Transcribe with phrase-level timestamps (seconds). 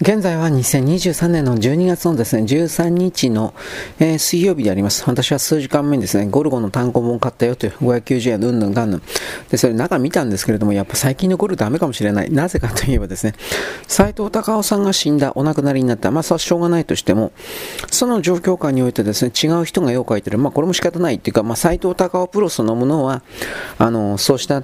[0.00, 3.52] 現在は2023年の12月のですね、13日の、
[3.98, 5.02] えー、水曜日であります。
[5.08, 9.02] 私は数時間目にですね、ゴルゴの単行本買ったよという590円、うんぬんがんぬん。
[9.50, 12.30] で、それ中見たんですけれども、やっぱ最近のゴルダメかもしれない。
[12.30, 13.34] なぜかといえばですね、
[13.88, 16.12] 斎藤隆夫さんが死んだ、お亡くなりになった。
[16.12, 17.32] まあ、それはしょうがないとしても、
[17.90, 20.38] その状況下においてですね、違う人が絵を描いてる。
[20.38, 23.22] まあ、これも仕方ないっていうか、まあ、斎藤隆夫プロそのものは、
[23.78, 24.62] あの、そうした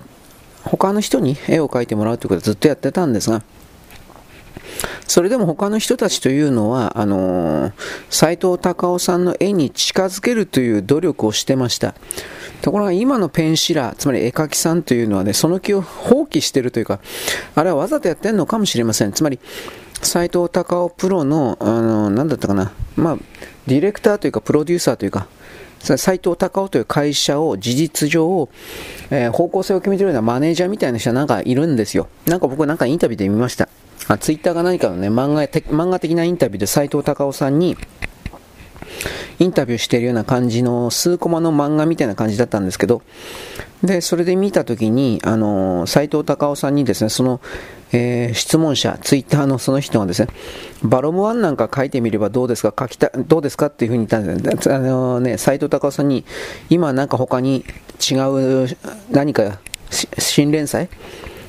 [0.62, 3.42] 他の人に絵を描いてもらうということをずっとやってたんですが、
[5.06, 7.72] それでも他の人たちというのは、あの、
[8.10, 11.94] 斎藤隆夫さんの絵に近づけるという努力をしてました。
[12.62, 17.00] ところが今のペンシラー、つまり絵描きさんというのはね、その気を放棄してるというか、
[17.54, 19.12] あれはわざとやってるのかもしれません。
[19.12, 19.38] つまり、
[20.02, 23.18] 斎藤隆夫プロの、あのー、なんだったかな、まあ、
[23.66, 25.26] ディレクターというか、プロデューサーというか、
[25.84, 28.48] 斎藤隆夫という会社を事実上、
[29.10, 32.08] えー、方向性を決めてるようなマネージャーみたいな人はなんかいるんですよ。
[32.26, 33.68] なんか僕なんかインタビューで見ました。
[34.08, 37.76] あツイッターが何かのね、漫画漫画的なインタビューで斎藤隆夫さんに、
[39.38, 43.02] インタビューしているような感じの数コマの漫画みたいな感じだったんですけど、
[43.82, 47.40] で、それで見たときに、あの、斎藤隆夫さんにですね、その、
[47.92, 50.28] えー、質問者、ツイッターのその人がですね、
[50.82, 56.24] バロムワンなんか書いてみればどうですか書きた、どうですかっていうふうに言ったんですあのね、斎藤隆夫さんに、
[56.70, 57.64] 今なんか他に
[58.10, 58.14] 違
[58.64, 58.76] う
[59.10, 59.58] 何か
[59.90, 60.88] 新連載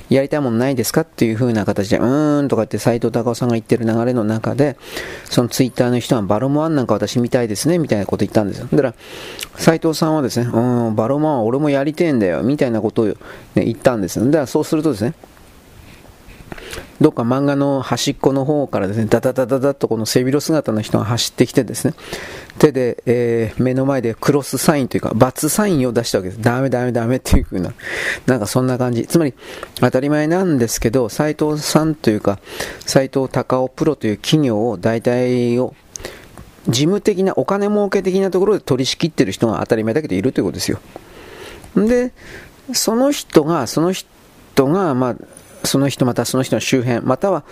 [0.10, 1.02] やりたいものないですか？
[1.02, 4.78] っていう風な形で、うーんとかって斎藤隆夫さんが言ってる流れの中で、
[5.26, 8.68] そのツイッターの人はバロモアンなんか私見たいですね、みたいなこと言ったんですよ。
[8.72, 8.94] だから、
[9.56, 13.16] 斎藤さんはですね、うん、バロモアン俺もやりてえんだよ、みたいなことを、ね、
[13.56, 14.26] 言ったんですよ。
[14.26, 15.14] だからそうするとですね、
[17.02, 21.94] どっか漫画の端っこの方からですね、ダダダダダとこの背広姿の人が走ってきてですね、
[22.58, 26.42] 手で、えー、目の前でクロスサインというか、×サインを出したわけです。
[26.42, 27.74] ダメダメダメっていう風な、
[28.26, 29.06] なんかそんな感じ。
[29.08, 29.34] つまり、
[29.82, 32.40] 当たり前なんですけど、斎藤さんというか、
[32.86, 35.76] 斎藤隆夫プロという企業を大体を、
[36.68, 40.80] 事務的な、お金儲け的なところで取り仕切ってる人が当たり前だけどいるということですよ。
[41.76, 42.14] で、
[42.74, 44.08] その人が、その人
[44.68, 45.16] が、まあ、
[45.66, 47.44] その人またその人の周辺、または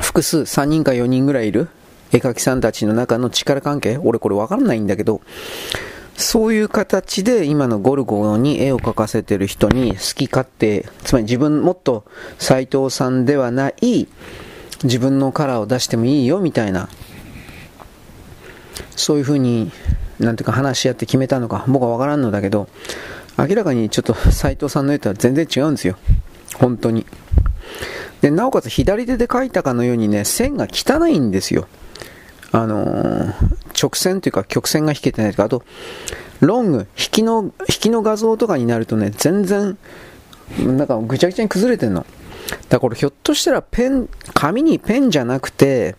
[0.00, 1.68] 複数3人か4人ぐらいいる
[2.12, 5.20] 絵描きさんたちの中の力関係、俺これわからないんだけど、
[6.16, 12.04] そういう形で今のゴルゴに絵を描かせてる人に好き勝手、つまり自分もっと
[12.38, 14.08] 斎藤さんではない
[14.82, 16.88] 自分のカラーを出してもいいよみたいな、
[18.96, 19.70] そういうふうに、
[20.18, 22.68] なんていうか話し合って決めたのか、僕はわからんのだけど、
[23.38, 25.96] 明らかにちょっと斎藤さんの絵とは全然違うんですよ。
[26.54, 27.06] 本当に。
[28.20, 31.68] で、なおかつ左手で描いたかのようにね、線が汚いんですよ。
[32.50, 33.32] あのー、
[33.80, 35.62] 直線というか曲線が引けてないとか、あと、
[36.40, 39.76] ロング、引きの、引きの画像とかになるとね、全然、
[40.58, 42.06] なんかぐちゃぐちゃに崩れてんの。
[42.70, 45.96] だからひょっとしたらペン、紙にペンじゃなくて、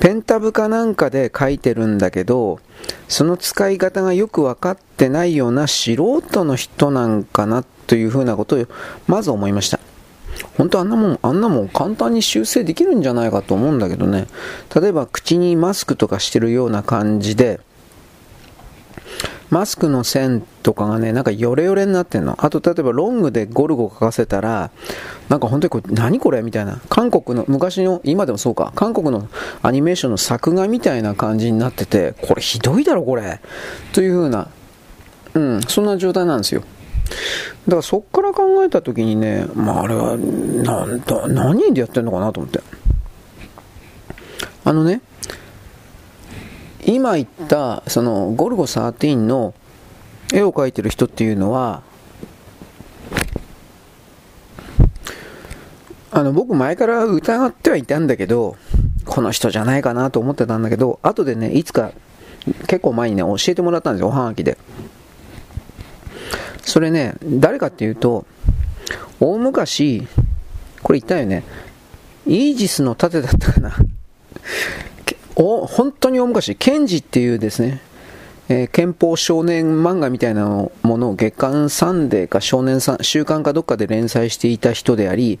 [0.00, 2.60] ペンタブかなんかで書いてるんだけど、
[3.08, 8.66] その使い方がよく分かってないような素人の人なんかなってというふうなことを
[9.06, 9.78] まず思いました。
[10.56, 14.26] 本当あんなもん、あんなもん簡単に修正できるんじゃないかと思うんだけどね。
[14.74, 17.60] 例えば口にマスクとかしてるような感じで、
[19.50, 22.36] マスクの線とかがね、なんかヨレヨレになってんの。
[22.44, 24.70] あと、例えばロングでゴルゴ書かせたら、
[25.28, 26.80] なんか本当にこれ、何これみたいな。
[26.88, 29.28] 韓国の、昔の、今でもそうか、韓国の
[29.62, 33.40] アニメーションの作画みたいな感じになってて、これひどいだろ、これ。
[33.92, 34.48] という風な、
[35.34, 36.62] うん、そんな状態なんですよ。
[37.66, 42.60] だからそっから考えた時にね、まああれは、なんだ、何でやってんのかなと思って。
[44.64, 45.00] あのね、
[46.86, 49.54] 今言ったそのゴルゴ13の
[50.32, 51.82] 絵を描いてる人っていうのは
[56.12, 58.56] あの僕前から疑ってはいたんだけど
[59.04, 61.92] この人じゃないかなと思ってたんだけど後でねいつか
[62.68, 64.56] 結構前にね教えてもらったんですよおはがきで
[66.66, 68.26] それね誰かっていうと
[69.20, 70.06] 大昔
[70.82, 71.42] これ言ったよね。
[72.26, 73.72] イージスの盾だったかな。
[75.36, 77.80] お本当に大昔、ケンジっていうですね、
[78.48, 85.40] えー、憲法少年漫画みたいなものを月刊サンデーか少年さん週刊かどっかで連載していた人であり、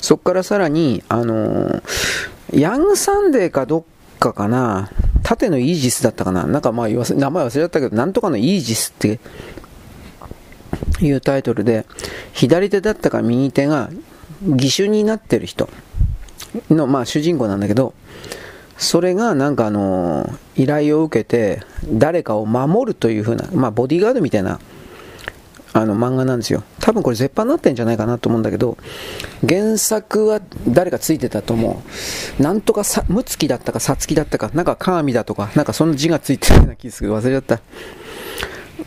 [0.00, 1.82] そこからさらに、あのー、
[2.52, 3.84] ヤングサンデーかどっ
[4.18, 4.90] かかな、
[5.22, 9.18] 縦のイージスだったかな、なんかまあ言わせ、名前忘れちゃったけど、なんとかのイージスって
[11.00, 11.86] いうタイトルで、
[12.32, 13.90] 左手だったか右手が
[14.46, 15.68] 義手になってる人
[16.70, 17.94] の、まあ主人公なんだけど、
[18.76, 24.58] それがなんかあの依頼を受けて誰かを守るというふうな、まあ、ボディーガードみたいな
[25.72, 26.62] あの漫画なんですよ。
[26.80, 28.76] 多分これ絶版になってんじゃないかなと思うんだけど、
[29.48, 31.82] 原作は誰かついてたと思
[32.38, 32.42] う。
[32.42, 37.60] なんとかさ、むつきだったかさつきだったか、なんか鏡だとか、なんかその字がついてるような気がする忘れちゃった。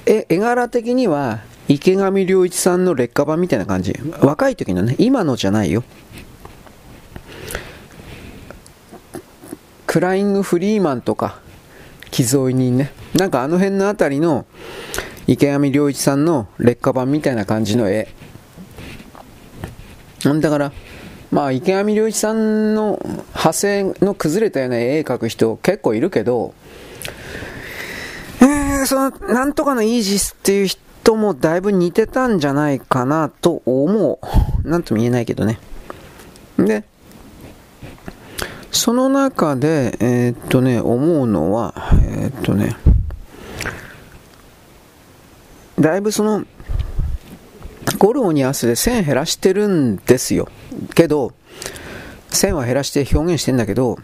[0.06, 3.94] え、絵柄的には、池上良一さんの劣化版みたいな感じ。
[4.22, 5.84] 若い時のね、今のじゃないよ。
[9.86, 11.40] クライング・フリーマンとか、
[12.12, 12.92] 寄贈人ね。
[13.16, 14.46] なんかあの辺のあたりの、
[15.28, 18.08] 池上良一さんの劣化版みたいな感じの絵。
[20.24, 20.72] だから、
[21.32, 26.54] まあ、池上良一さんの派生の崩れたような絵描く人結構いるけど、
[28.42, 34.20] えー、その、なんとかのイージスっていう人もだいぶ似てたんじゃないかなと思
[34.64, 34.68] う。
[34.68, 35.60] なんとも言えないけどね。
[36.58, 36.84] で、
[38.72, 41.74] その中で、えー、っとね、思うのは、
[42.04, 42.76] えー、っとね、
[45.80, 46.46] だいぶその、
[47.98, 50.50] ゴルゴに合わせて線減らしてるんですよ。
[50.96, 51.34] けど、
[52.30, 53.98] 線は減らして表現してんだけど、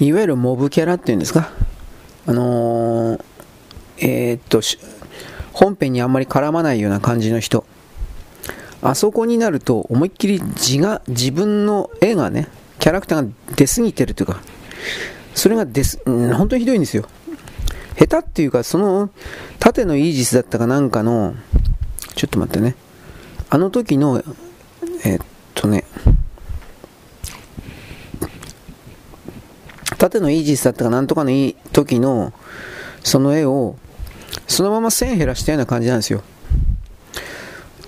[0.00, 1.50] いわゆるモブキャラっていうんですか、
[2.26, 3.24] あのー、
[4.00, 4.60] えー、っと、
[5.52, 7.64] 本編にあんまり絡まないような感じの人。
[8.82, 12.48] あそこになると思いっきり字が、自分の絵がね、
[12.78, 14.40] キャラクターが出過ぎてるというか、
[15.34, 17.04] それが出す、本当にひどいんですよ。
[17.98, 19.10] 下手っていうか、その、
[19.58, 21.34] 縦のイージスだったかなんかの、
[22.14, 22.74] ちょっと待ってね。
[23.50, 24.24] あの時の、
[25.04, 25.84] えー、っとね、
[29.98, 32.32] 縦のイージスだったかなんとかのいい時の、
[33.04, 33.76] その絵を、
[34.50, 36.22] そのまま線減らしたような感じなんですよ。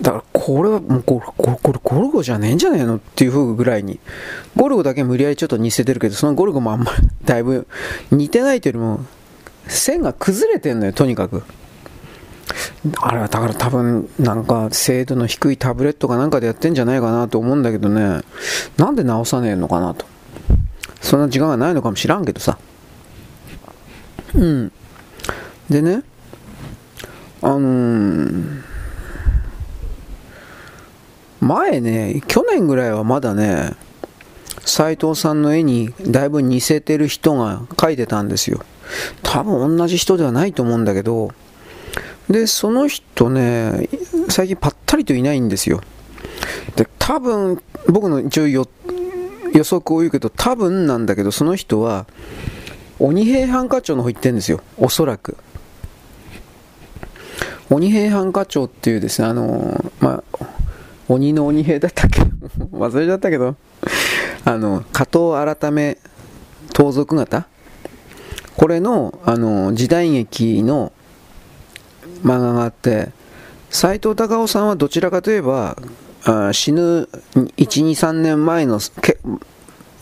[0.00, 3.98] だからこれはもうこれ、これ、ゴルゴじゃねえんじゃねえのっていう風ぐらいに。
[4.56, 7.66] ゴルゴだけ無理やりちょっと似せてるけど、そのゴルゴもあんまり、だいぶ
[8.12, 9.04] 似てないというよりも、
[9.66, 11.42] 線が崩れてんのよ、とにかく。
[13.00, 18.22] あれはだから多分なんか精度の低いタブレットかなんかでやってんじゃないかなと思うんだけどね、
[18.76, 20.06] なんで直さねえのかなと。
[21.00, 22.58] そんな時間がないのかもしらんけどさ。
[24.34, 24.72] うん。
[25.68, 26.02] でね、
[27.42, 28.62] あのー、
[31.40, 33.72] 前ね、去年ぐらいはまだね、
[34.64, 38.62] 斎藤さんの絵にだいぶ似せてる人が描いてたんですよ。
[39.24, 41.32] 多分同じ人ではないと思うんだけど、
[42.30, 43.88] で、その人ね、
[44.28, 45.80] 最近ぱったりといないんですよ。
[46.76, 48.64] で、多分、僕の一応予
[49.64, 52.06] 測を言うけど、多分なんだけど、その人は、
[53.00, 54.60] 鬼平犯科長の方行ってるんですよ。
[54.78, 55.36] おそらく。
[57.72, 60.46] 鬼平犯科長っていうですね、あのまあ、
[61.08, 62.20] 鬼の鬼平だったっけ？
[62.72, 63.56] 忘れちゃったけど、
[64.44, 65.96] あの、加藤改め
[66.72, 67.46] 盗賊型
[68.56, 70.92] これのあの時代劇の
[72.22, 73.10] 漫画があって
[73.70, 75.76] 斎藤隆夫さんはどちらかといえば
[76.24, 79.18] あ死ぬ123年前のけ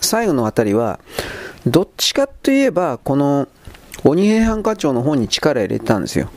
[0.01, 0.99] 最後のあたりは
[1.67, 3.49] どっちかといえばこの
[4.05, 6.31] 鬼平犯科長の方に力入れてたんですよ。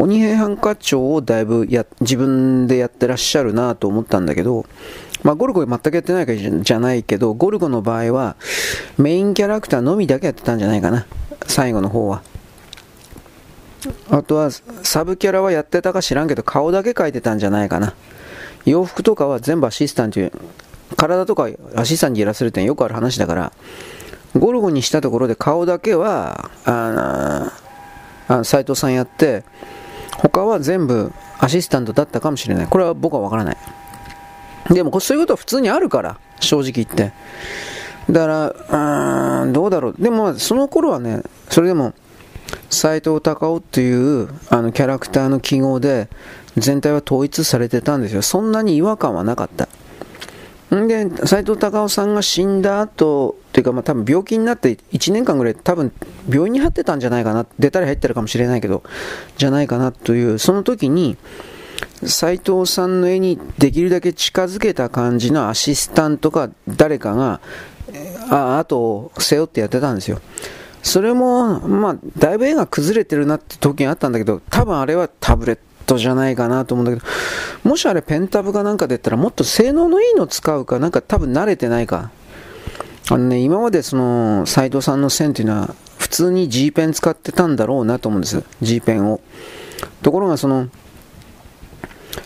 [0.00, 4.64] 鬼平犯科長をだいぶや自分でやってらっしゃるなと思ったんだけど
[5.22, 8.36] まあ、ゴルゴ全くやってないわけじゃないけど、ゴルゴの場合は
[8.96, 11.06] メインキャラクターのみだけやってたんじゃないかな。
[11.46, 12.22] 最後の方は。
[14.10, 17.94] あとは、サブキャラはやってたか知らんけど、顔だけ描いてたんじゃないかな。
[18.64, 20.20] 洋服とかは全部アシスタント、
[20.96, 23.52] 体とかアシスタントにやらせるってよくある話だから、
[24.38, 27.52] ゴルゴにしたところで顔だけは、あ、
[28.44, 29.44] 斎藤さんやって、
[30.18, 32.66] 他は全部アシスタントだったかもしれない。
[32.66, 33.56] これは僕はわからない。
[34.70, 37.12] でも、そういうことは普通にあるから、正直言って。
[38.10, 39.94] だから、うーん、どうだろう。
[39.98, 41.94] でも、その頃はね、それでも、
[42.68, 46.08] 斎藤隆夫っていうあのキャラクターの記号で
[46.56, 48.22] 全体は統一されてたんですよ。
[48.22, 49.68] そんなに違和感はなかった。
[50.70, 55.92] で、斎藤隆夫さんが死んだ後、っていうかまあ多分病気になって1年間ぐらい多分
[56.28, 58.82] 病院に入ってたんじゃないかな、出たり入ってるかもしれないけど、
[59.36, 61.16] じゃないかなという、その時に、
[62.04, 67.40] 斎藤さんの絵にできるだけ近づけた感じのアシスタントか誰かが、
[68.30, 70.20] ああと背負ってやってたんですよ。
[70.82, 75.58] それも、まあ、だいぶ絵が崩れてるなって時があったんだけど、多分あれはタブレッ
[75.90, 82.10] トじゃないかなと思うんだけど、もしあれペンタブかなんかで言ったらもっと性能のいいの使うか、なんか多分慣れてないか。
[83.10, 88.44] あのね、今までその、斎藤さんの線っていうのは、普通に G ペン使ってたんだろうなと思うんです。
[88.62, 89.20] G ペンを。
[90.02, 90.68] ところがその、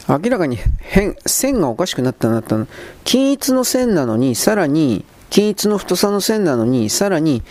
[0.08, 2.66] 明らかに変、線がおかしくなったなったの。
[3.04, 7.42] 均一の線なのに、さらに、均一の太さの線なのに、さらに、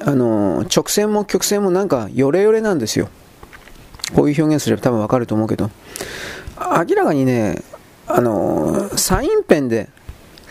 [0.00, 3.08] あの、直線も曲線もなんか、ヨレヨレなんですよ。
[4.14, 5.70] こういう表現すれば多分わかると思うけど、
[6.58, 7.62] 明らかにね、
[8.06, 9.88] あのー、サインペンで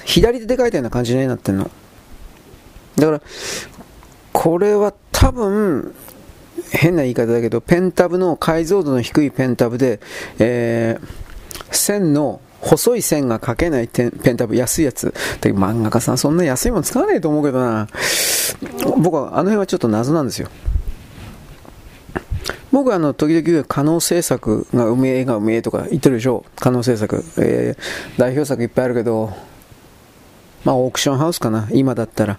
[0.03, 1.69] 左手で書いたような感じになってんの。
[2.97, 3.21] だから、
[4.33, 5.93] これは多分、
[6.71, 9.99] 変な言い方だけど、ペンタブの解像度の低いペンタブで、
[10.39, 15.13] えー、線の細い線が描けないペンタブ、安いやつ。
[15.41, 17.87] で漫画家さんそんな安いもの使わないと思うけどな。
[18.97, 20.49] 僕はあの辺はちょっと謎なんですよ。
[22.75, 26.43] 僕はあの、時々可能制作がうめえがうめえとか言ってるでしょ。
[26.59, 27.23] 可能制作。
[27.37, 29.31] えー、代表作いっぱいあるけど、
[30.65, 31.69] まあオークションハウスかな。
[31.71, 32.37] 今だったら。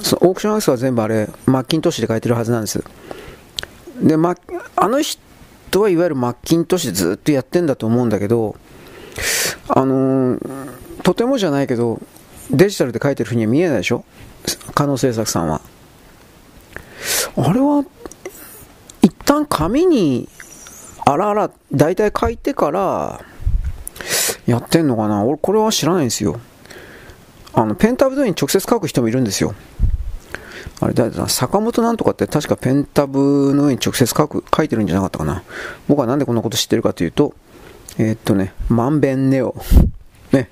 [0.00, 2.82] そオークションハウスは全部あれ、マッキントッシュで書いてるはずなんです。
[4.00, 4.34] で、ま、
[4.76, 8.56] あの人はいわゆるマッキントッシュでずっとやってんだと思うんだけど、
[9.68, 10.68] あのー、
[11.02, 12.00] とてもじゃないけど、
[12.50, 14.06] デジタルで書いてるふうには見えないでしょ？
[14.74, 15.60] 可能制作さんは。
[17.36, 17.84] あれは、
[19.32, 20.28] 旦紙に、
[21.06, 23.24] あらあら、大体書いてから、
[24.46, 26.38] やってんのかな俺、これは知らないんですよ。
[27.54, 29.54] あの、ペンタブの上に直接書く人もいるんですよ。
[30.80, 35.42] あれ、だ坂本なんとかって確かペンタブの上に直接書く、書いてるんじゃなかったかな。
[35.88, 37.34] 僕はなんでこんなこと知ってるかというと、
[37.98, 39.54] えー、っとね、まんべんネオ。
[40.32, 40.50] ね。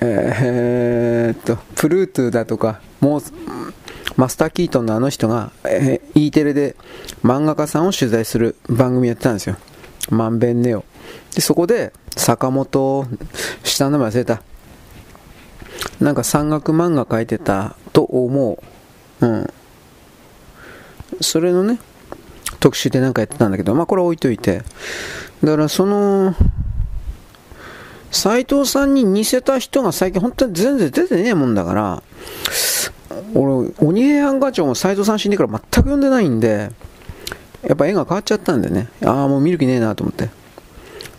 [0.00, 3.22] えー、っと、プルートゥだとか、もう、
[4.16, 6.76] マスター・キートンのあの人が、えー、E テレで
[7.22, 9.56] 漫画家さんを取材する番組やってたんですよ。
[10.10, 10.84] まんべんネオ。
[11.34, 13.06] で、そこで、坂本、
[13.64, 14.42] 下の名前忘れた。
[16.00, 18.58] なんか山岳漫画描いてたと思
[19.20, 19.26] う。
[19.26, 19.52] うん。
[21.20, 21.78] それのね、
[22.60, 24.62] 特集でなんかやってたんだけど、まあこれ置いといて。
[25.42, 26.34] だからその、
[28.10, 32.02] 斎藤さんに似せた人が最近本当に全然出てねえもんだから、
[33.34, 36.70] 俺、鬼平犯科長も斎藤さん死んでから全く読んでないんで、
[37.62, 40.30] やっぱ絵が変わっちゃったんでね、ああ、もう見る気ねえなと思って。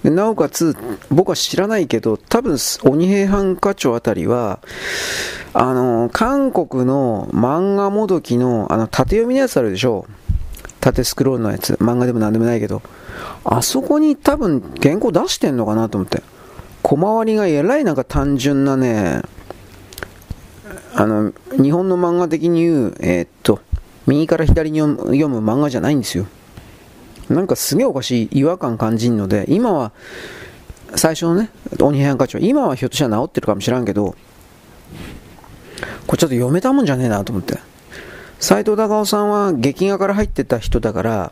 [0.04, 0.78] でなおかつ、
[1.10, 4.60] 僕は知らないけど、多分、鬼平犯科長あたりは、
[5.54, 10.06] あの、韓国の漫画もどきの、あの、縦読みのやつあるでしょ
[10.80, 11.74] 縦スクロールのやつ。
[11.75, 12.84] 漫画でも何でもないけど。
[13.44, 16.22] あそこに多分原稿出してんのかなと思って。
[16.84, 19.24] 小回りがえらいなんか単純なね、
[20.96, 23.60] あの、日本の漫画的に言う、えー、っと、
[24.08, 26.25] 右から左に読む漫画じゃないんですよ。
[27.30, 29.92] なんかすげえおかしい違和感感じるので、今は、
[30.96, 31.50] 最初のね、
[31.82, 34.16] 鬼平犯科長、今はひょっとしたら治ってるかもしらんけど、
[36.08, 37.60] これちょっと読めたもんじゃねえなと思って。
[38.40, 41.32] 斎藤隆夫さんは劇画から入ってた人だから、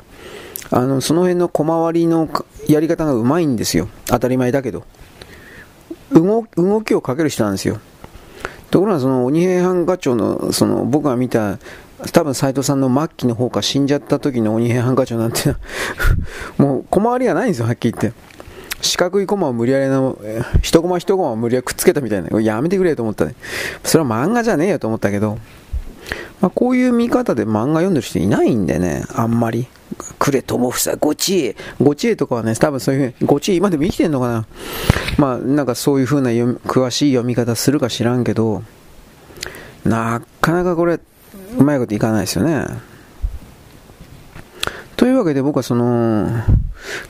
[0.72, 2.28] あの、その辺の小回りの
[2.68, 3.88] やり方がうまいんですよ。
[4.08, 4.84] 当たり前だけど。
[6.12, 7.80] 動きをかける人なんですよ。
[8.74, 11.60] ところがその鬼平犯科長の、その僕が見た
[12.12, 15.56] 多分斎藤さんの末期の方か死んじゃった時の鬼平犯科長なんて
[16.58, 18.18] もう小回りがないんですよ、はっきり言って。
[18.82, 20.18] 四角いコマを無理やりの、
[20.64, 22.42] 一コマ一コマを無理やりくっつけたみたいな。
[22.42, 23.36] やめてくれと思ったね。
[23.84, 25.38] それは漫画じゃねえよと思ったけど、
[26.44, 29.66] まあ、こういう見方で漫画読んでる人いないんでね、あんまり。
[30.20, 31.56] くれ友房、ごちえ。
[31.82, 34.46] ごちえとかはね、多分そういうふうに、ごちえ今でも生きてんのかな。
[35.18, 38.62] まあ、なんかそういう風な詳しい読み方するか知らんけど、
[39.86, 41.00] なかなかこれ、
[41.58, 42.66] うまいこといかないですよね。
[44.98, 46.28] というわけで僕はその、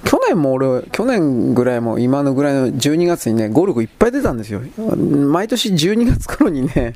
[0.04, 4.62] 去年も俺、去年ぐらいも今のぐらいの12月にね、ゴルゴいっぱい出たんですよ。
[4.98, 6.94] 毎年12月頃にね、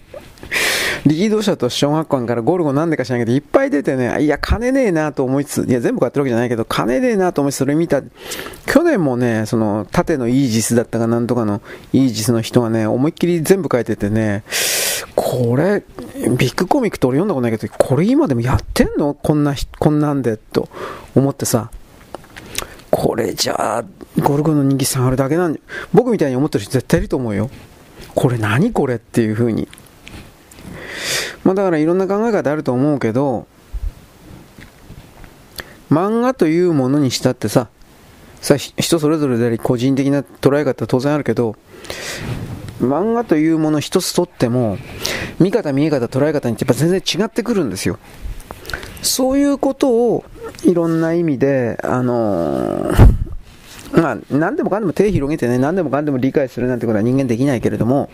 [1.06, 8.02] 力道者と小学校からゴルゴなんでか知らないけど、いっぱい出てね、いや、金ねえなと思いつつ、いや、全部買ってるわけじゃないけど、金ねえなと思いつつ、それ見た、
[8.66, 11.62] 去年もね、その、縦のイージスだったかなんとかの
[11.94, 14.44] イージスの人がね、思いっきり全部書いててね、
[15.16, 15.84] これ、
[16.38, 19.14] ビッグコミックって俺読んだことないけど、これ今でもやってんの？
[19.16, 20.70] こんな、こんなんで、と
[21.16, 21.72] 思ってさ、
[22.90, 23.86] これじゃあ、
[24.22, 25.60] ゴルゴの人気下がるだけなんで
[25.94, 27.50] 僕みたいに思ってる人絶対いると思うよ。
[28.16, 29.68] これ何これっていう風に。
[31.44, 33.48] まあだからいろんな考え方あると思うけど、
[35.92, 37.70] 漫画というものにしたってさ、
[38.42, 41.56] さ人それぞれであり個人的な捉え方は当然あるけど、
[42.80, 44.78] 漫画というもの一つとっても、
[45.40, 48.00] 見方、見え方、捉え方にやっぱ全然違ってくるんですよ。
[49.02, 50.26] そういうことを
[50.64, 58.10] いろんな意味で、あのー、まあ、何でもかんでも手を広げてね、何でもかんでも理解するなんてことは人間できないけれども、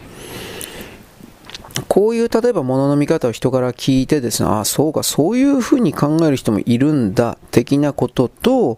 [1.88, 8.78] こういう例えば物の見方を人から聞いてですね、ああ、そうか、そういうふうに考える人もいるんだ、的なことと、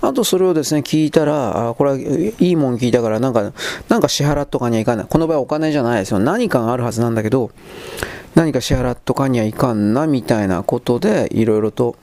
[0.00, 3.52] あとそれをですね、聞いたら、あこれはいいもん聞いたから、なんか、
[3.88, 5.06] なんか支払っとかにはいかない。
[5.08, 6.18] この場合お金じゃないですよ。
[6.18, 7.50] 何かがあるはずなんだけど、
[8.34, 11.96] 何か支払っとかにはいかんな、みたいなことで、いろいろと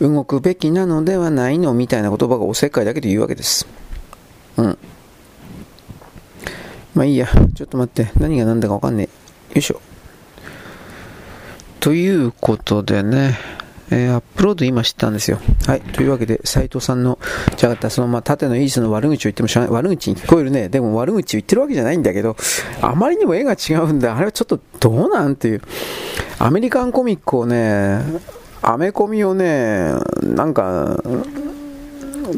[0.00, 3.66] 動くべきなのではないのみたいな言葉がおせっかいだけで言うわけです。
[4.56, 4.78] うん。
[6.94, 7.28] まあいいや。
[7.54, 8.12] ちょっと待って。
[8.18, 9.08] 何が何だかわかんね
[9.50, 9.54] え。
[9.54, 9.80] よいしょ。
[11.80, 13.57] ということでね。
[13.90, 15.38] えー、アップロード今知ったんですよ。
[15.66, 15.80] はい。
[15.80, 17.18] というわけで、斎藤さんの、
[17.56, 20.68] じゃあったそのまあ縦のイースの悪口を言っても悪口に聞こえるね。
[20.68, 22.36] でも悪口を言ってるわけじゃないんだけど、
[22.80, 24.16] あまりにも絵が違うんだ。
[24.16, 25.62] あれはちょっとどうなんていう。
[26.38, 28.00] アメリカンコミックをね、
[28.62, 29.92] アメコミをね、
[30.22, 31.02] なんか、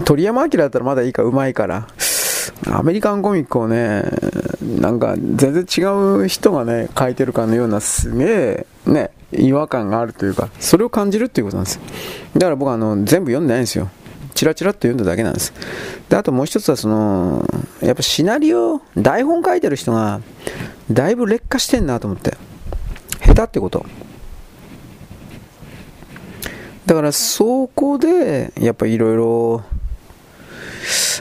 [0.04, 1.88] 鳥山明だったらまだいいか、うまいから。
[2.66, 4.04] アメリカンコミックをね、
[4.62, 5.80] なんか全然違
[6.25, 11.80] う人がね、書いてるかのようなすげえ、ね、違和感があるというか、それを感じるっていうことなんです。
[12.34, 13.90] だから僕はあの全部読んでないんですよ。
[14.34, 15.52] チラチラっと読んだだけなんです。
[16.08, 17.46] で、あともう一つはその、
[17.82, 20.20] やっぱシナリオ、台本書いてる人が、
[20.90, 22.37] だいぶ劣化してんなと思って。
[23.25, 23.84] 下手ってこと。
[26.87, 29.62] だからそこで、やっぱいろいろ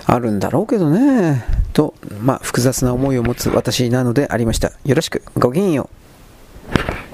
[0.05, 4.71] あるんだろうけどね、と、まあ複雑な思いを持つ私なのでありました。
[4.85, 7.08] よろしく、ごきげんよう。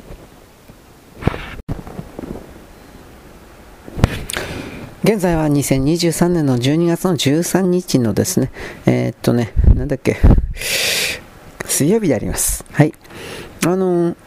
[5.06, 8.52] 現在は2023年の12月の13日のですね、
[8.88, 10.18] えー、っとね、なんだっけ、
[11.64, 12.66] 水曜日であります。
[12.72, 12.92] はい。
[13.68, 14.25] あのー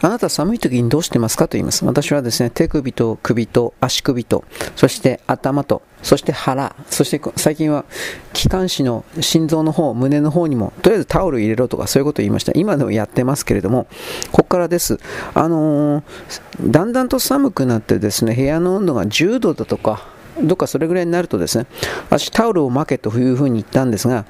[0.00, 1.84] あなた寒い時にどうしてますかと言います。
[1.84, 4.44] 私はですね、手首と首と足首と、
[4.76, 7.84] そして頭と、そして腹、そして最近は
[8.32, 12.52] 気管支の心臓の方、胸の方にも、とりあえずタオル入れろとかそういうことを言いました。
[12.54, 13.86] 今でもやってますけれども、
[14.30, 15.00] ここからです。
[15.34, 20.06] あのー、だんだんと寒くなってですね、部屋の温度が10度だとか、
[20.42, 21.66] どっかそれぐらいになるとですね、
[22.10, 24.24] 私タオルを巻けというふうに言ったんですが、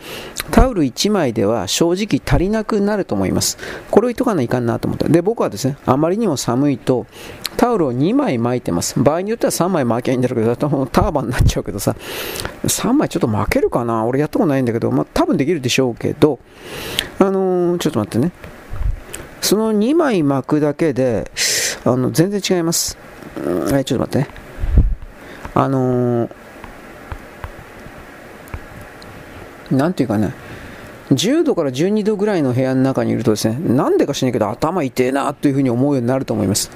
[0.51, 3.59] タオル1枚では正直足りなくなると思います。
[3.91, 5.09] これを言っとかないかんなと思って。
[5.09, 7.07] で、僕はですね、あまりにも寒いと、
[7.57, 9.03] タオルを2枚巻いてます。
[9.03, 11.97] 場合によっては3枚巻きゃいいんだろうけど、ターバンになっちゃうけどさ、
[12.65, 14.05] 3枚ちょっと巻けるかな？
[14.05, 16.39] 俺やったことないんだけど、まあ、多分できるでしょうけど、
[17.19, 18.33] あのー、ちょっと待ってね。
[19.41, 21.31] その2枚巻くだけで、
[21.85, 22.97] あの、全然違います。
[23.71, 24.48] はい、ちょっと待ってね。
[25.59, 26.31] あのー、
[29.73, 30.33] なんていうかね、
[31.11, 36.71] 10度から12度ぐらいの部屋の中にいるとですね、なんでか知らないけど頭痛えなというふうに思うようになると思います。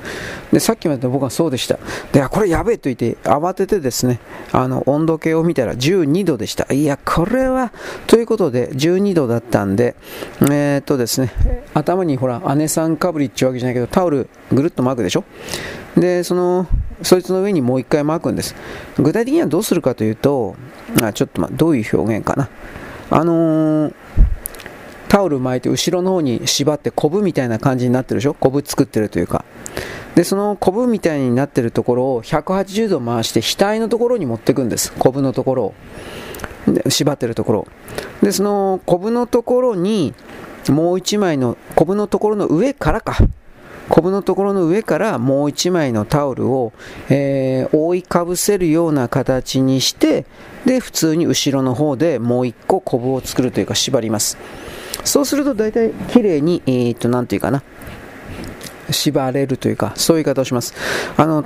[0.53, 1.79] で、さっきまで僕はそうでした。
[2.11, 4.19] で、これやべえと言って慌ててですね、
[4.51, 6.67] あの、温度計を見たら12度でした。
[6.75, 7.73] いや、これは、
[8.09, 9.95] ということで12度だったんで、
[10.41, 11.33] えー、っとですね、
[11.73, 15.23] 頭にほら、姉さんかぶりっていうわけじゃないけど、タオルぐるっと巻くでしょ
[15.97, 16.67] で、その、
[17.03, 18.55] そいつの上にもう一回巻くんです。
[18.99, 20.57] 具体的にはどうするかというと、
[21.03, 22.49] あちょっとまどういう表現かな。
[23.11, 23.95] あのー、
[25.09, 28.35] タオル巻いて後ろの方に縛ってコブみたいな感じになってるでしょ？
[28.35, 29.45] コブ作ってるというか。
[30.15, 34.93] で、そのコブみたいになってるところを180度回して額のところに持っていくんです。
[34.93, 35.75] コブのところを。
[36.89, 37.67] 縛ってるところ。
[38.23, 40.15] で、そのコブのところに
[40.69, 43.17] もう一枚の、コブのところの上からか。
[43.93, 46.73] コブのところの上からもう一枚のタオルを、
[47.11, 50.25] えー、覆いかぶせるような形にして
[50.65, 54.39] で普通に後ろの方でもう一個コブを作るというか縛ります
[55.05, 57.63] そうすると大体綺麗に、えー、ていうかな、
[58.91, 60.75] 縛れるというか、そういう言い方をします。
[61.17, 61.45] あの、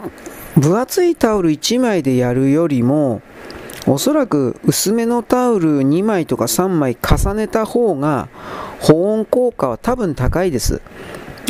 [0.57, 3.23] 分厚いタオル1枚でやるよりも、
[3.87, 8.29] おそらく薄めのタオル2枚とか3枚重ねた方が
[8.81, 10.81] 保温効果は多分高いです。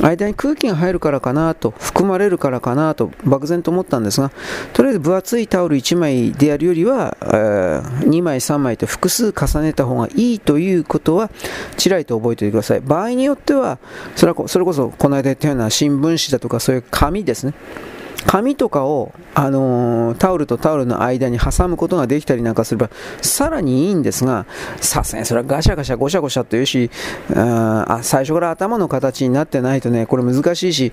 [0.03, 4.31] 間に空気が入るからかなと、含まれるからかなと、漠然と思ったんですが、
[4.73, 11.31] とりあえず分厚いタオル1枚でやるよりは、えー、2枚、3枚と複数重ねた方がいいということは、
[11.77, 12.81] ちらりと覚えておいてください。
[12.81, 13.79] 場合によっては、
[14.15, 17.55] それはそれこそこの間言ったような新聞紙だとか、そういう紙ですね。
[18.27, 22.91] 紙とかを、あのー、タオルとタオルの間に挟むことができたりなんかすれば
[23.23, 24.47] さらにいいんですが
[24.81, 26.91] さすがにそれはガシャガシャゴシャゴシャというし
[27.35, 30.93] あ最初から頭の形になってないとねこれ難しいし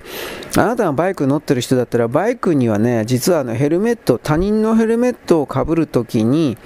[0.56, 6.56] あなたがバイク乗ってる人だったらバイクにはね実はあのヘルメット他人のヘルメットをかぶるときに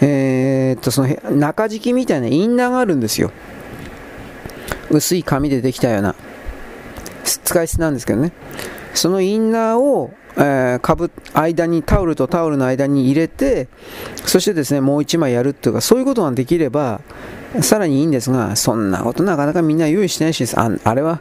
[0.00, 3.32] えー、っとその中敷きみたいなインナーがあるんですよ。
[4.90, 6.14] 薄い紙でできたような
[7.24, 8.32] 使い捨てなんですけどね。
[8.94, 13.68] そのインナーを、えー、かぶ間にタオルとタオルの間に入れて
[14.24, 17.00] そしてですねもう1枚やるっていうかそういうことができれば
[17.62, 21.20] さらにいいんですがそんなことなかなかみんな用意してないしああれは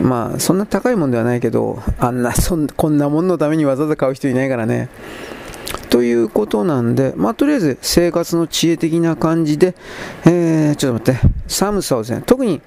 [0.00, 4.88] まあそんな高いもんではないけどあんなそんこんなもんのためにわざわざ買う人いないからね。
[5.90, 9.74] ということなんで、まあ、とりあえず生活の知恵的な感じで、
[10.24, 12.60] えー、ちょっと待って、寒さをですね、特に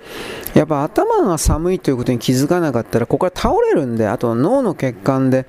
[0.53, 5.45] やっぱ頭が寒いということに気づかなかったら、ここから倒れるんで、あと脳の血管で、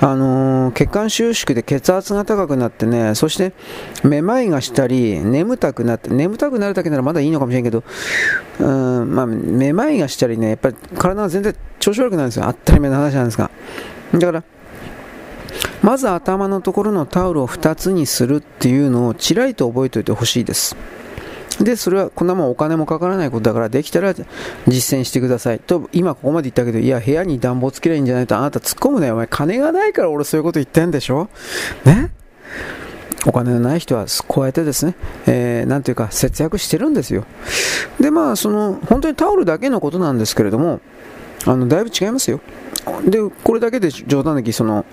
[0.00, 3.52] あのー、血管収縮で血圧が高くなってね、そして
[4.02, 7.84] めまいがしたり、眠たくなって、眠たくなるだけならまだいいのかもしれんけど、
[8.58, 13.50] うんまあ、めまいがしたりね、やっぱり体が全然調子悪くなるんですよ、当たり前の話なんですが。
[14.14, 14.44] だから
[15.82, 20.76] まず頭のところのタオルを2つにするっていうのをちらりと覚えておいてほしいです。
[21.60, 24.14] で、それはこんなもんお金もかからないことだから、できたら
[24.66, 25.58] 実践してください。
[25.58, 29.14] と、今ここまで言ったけど、いや、部屋に暖房つけりゃいいんじゃないとあなた突っ込むなよ。
[29.14, 31.28] お前、金がないから俺そういうこと言ってんでしょ？
[31.84, 32.10] ね？
[33.26, 34.94] お金のない人はこうやってですね、
[35.26, 37.26] えー、なんていうか節約してるんですよ。
[38.00, 40.80] で、まあ、その、本当にタオルだけのことなんですけれども、
[41.44, 42.40] あの、だいぶ違いますよ。
[43.04, 44.86] で、これだけで冗談だけ、その、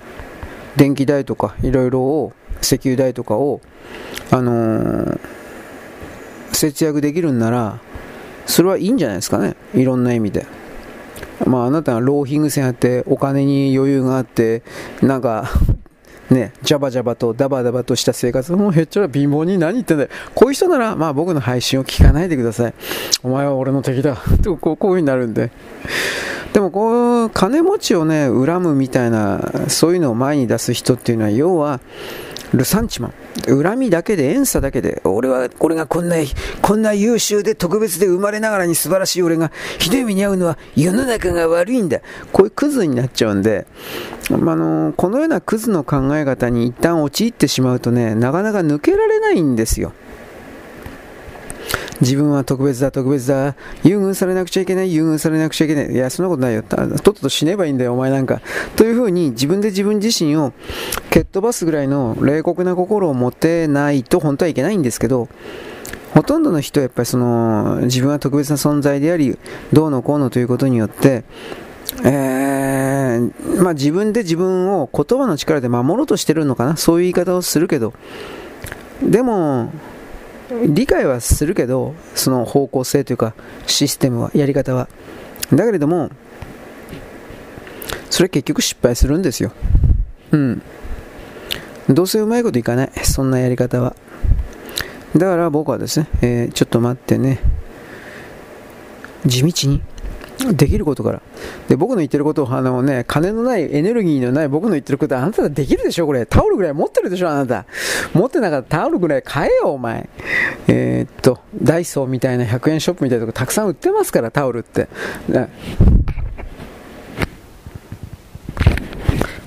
[0.78, 3.62] 電気代とかいろいろを石油代とかを、
[4.32, 5.20] あのー、
[6.54, 7.80] 節約できるんなら
[8.46, 10.46] それはいいんじゃないですかねいろんな意味で。
[11.46, 14.64] まあ、あなたがローヒング線あってお金に余裕があって
[15.02, 15.50] なんか
[16.30, 20.10] ね、ジャバジャバとダバダバとした生活もうへっちゃら貧乏に何言ってんだよ。
[20.36, 22.74] こういう人なら、まあ僕の配信を聞かないでください。
[23.24, 24.18] お前は俺の敵だ。
[24.44, 25.52] とこうこういう風になるんで。
[26.54, 31.80] でもこう、金持ちをね、恨むみたいな、そういうのを前に出す人っていうのは、要は、
[32.54, 33.14] ルサンチマン。
[33.64, 36.16] 恨みだけで、遠差だけで、俺は、俺がこんな、
[36.62, 42.00] こんな優秀で特別で生まれながらに素晴らしい俺が、ひどい目に遭うのは世の中が悪いんだ。
[42.32, 43.68] こういうクズになっちゃうんで、
[44.30, 49.94] まあの、このようなクズの考え方に一旦陥ってしまうとね、なかなか抜けられないんですよ。
[52.02, 58.42] 自分は特別だ、特別だ、優遇されなくちゃいけない、優遇されなくちゃいけない、いや、そんなことないよ、とっとと死ねばいいんだよ、お前なんか。
[58.76, 60.54] というふうに自分で自分自身を
[61.10, 65.28] 蹴っ飛ばすぐらいの冷酷な心を持てないと本当はいけないんですけど、
[66.14, 69.38] ほとんどの人はやっぱりその自分は特別な存在であり、
[69.74, 71.24] どうのこうのということによって、
[72.04, 77.94] えー、まあ、自分で自分を言葉の力で守ろうとしてるのかな、そういう言い方をするけど、
[79.02, 79.72] でも、
[80.68, 83.34] 理解はするけど、その方向性というか、
[83.66, 84.88] システムは、やり方は。
[85.52, 86.10] だけれども、
[88.10, 89.52] それ結局失敗するんですよ。
[90.32, 90.62] うん。
[91.90, 92.92] どうせうまいこといかない。
[93.04, 93.96] そんなやり方は。
[95.16, 97.40] だから僕はですね、えー、ちょっと待ってね、
[99.26, 99.82] 地道に
[100.54, 101.22] できることから。
[101.68, 106.26] で、僕の言ってることを、あのね、金のない、エネルギーのない僕の言ってることは、あなたできるでしょこれ。
[106.26, 107.66] タオルぐらい持ってるでしょあなた。
[108.14, 110.10] 持ってなかったタオルぐらい買えよ、お前。
[110.68, 114.88] えー、っと、ダイソーみたいな100円ショップみたいなとこたくさん売ってますから、タオルって。
[115.28, 115.50] ね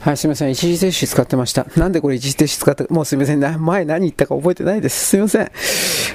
[0.01, 0.51] はい、すみません。
[0.51, 1.67] 一時停止使ってました。
[1.77, 2.85] なんでこれ一時停止使った？
[2.93, 3.41] もうすみません。
[3.65, 5.09] 前何言ったか覚えてないです。
[5.09, 5.43] すみません。
[5.43, 5.51] え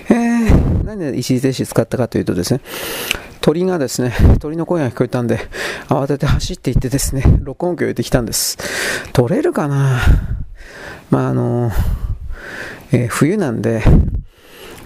[0.09, 2.61] ー、なんで一時停止使ったかというとですね、
[3.45, 5.37] 鳥がですね、 鳥の声が聞こえたんで、
[5.87, 8.57] 慌てて走って行ってですね、 録音機を置いてきたんです。
[9.13, 10.01] 取れるかな？
[11.11, 11.71] まあ、あの、
[12.91, 13.83] えー、冬なんで、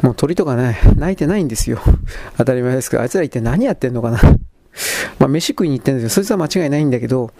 [0.01, 1.79] もう鳥とかね、鳴いてないんですよ。
[2.35, 4.19] 当たり前ですけど、あいつら一体何やってんのかな？
[5.19, 6.09] まあ、飯食いに行ってんですよ。
[6.09, 7.31] そいつは間違いないんだけど、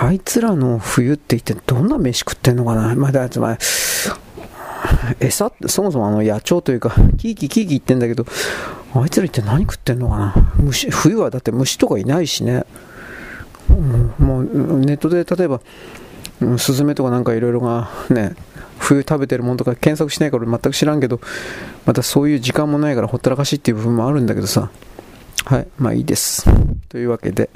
[0.00, 2.94] あいつらの冬って一体どんな飯食ってんのかな？
[2.94, 3.58] まあ、だまあ、
[5.20, 5.46] 餌？
[5.48, 8.26] ってそもそもあの野鳥というか、キーキーキーキー言ってんだけど、
[8.94, 10.34] あいつら一体何食ってんのかな？
[10.58, 12.64] 虫冬はだって虫とかいないしね。
[14.18, 14.44] もう
[14.80, 15.60] ネットで例えば、
[16.40, 18.34] うん、スズメとかなんかいろいろがね、
[18.78, 21.20] 冬食べてるものとか検索しないから全く知らんけど、
[21.84, 24.70] またそういう時間もないからほったらかしっていう部分もあるんだけどさ。
[25.44, 26.44] はい、まあいいです。
[26.88, 27.48] というわけで、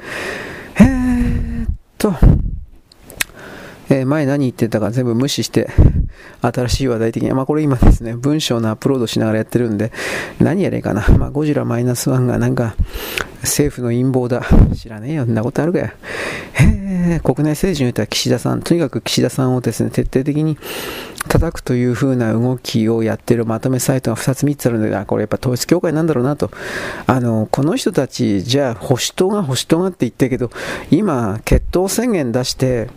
[0.77, 1.69] えーっ
[1.99, 2.15] と、
[3.93, 5.69] えー、前何言ってたか全部無視して、
[6.41, 9.93] 新しい話題的に、まあこれ今ですね、文章のアップロードしながらやってるんで、
[10.41, 11.07] 何やれかな。
[11.19, 12.75] まあゴジラマイナスワンがなんか、
[13.43, 14.47] 政府の陰謀だ。
[14.75, 15.87] 知らねえよ、んなことあるかよ。
[16.55, 20.57] へえ、国内政治においては岸田さん、とにかく岸田さんをですね、徹底的に
[21.29, 26.51] 叩くという風な動きをやってるまとめサイトが2つ3つあるんで、あ、これやっぱ統一教会なんだろうなと。
[27.07, 30.51] あの、この人たち、じゃあ保守党が保守党がって言ってるけど、
[30.91, 32.89] 今、決闘宣言出して、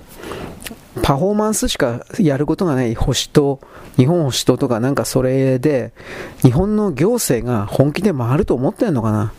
[1.01, 3.59] パフォーマンスしかやることがない保守党、
[3.97, 5.91] 日本保守党とかなんかそれで、
[6.41, 9.33] 日本の行政が本気で回ると思ってんのかな？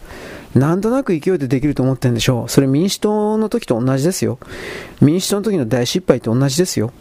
[0.55, 2.49] なんとなく勢いでできると思ってんでしょう。
[2.49, 4.39] それ民主党の時と同じですよ。
[5.01, 6.93] 民主党の時の大失敗と同じですよ。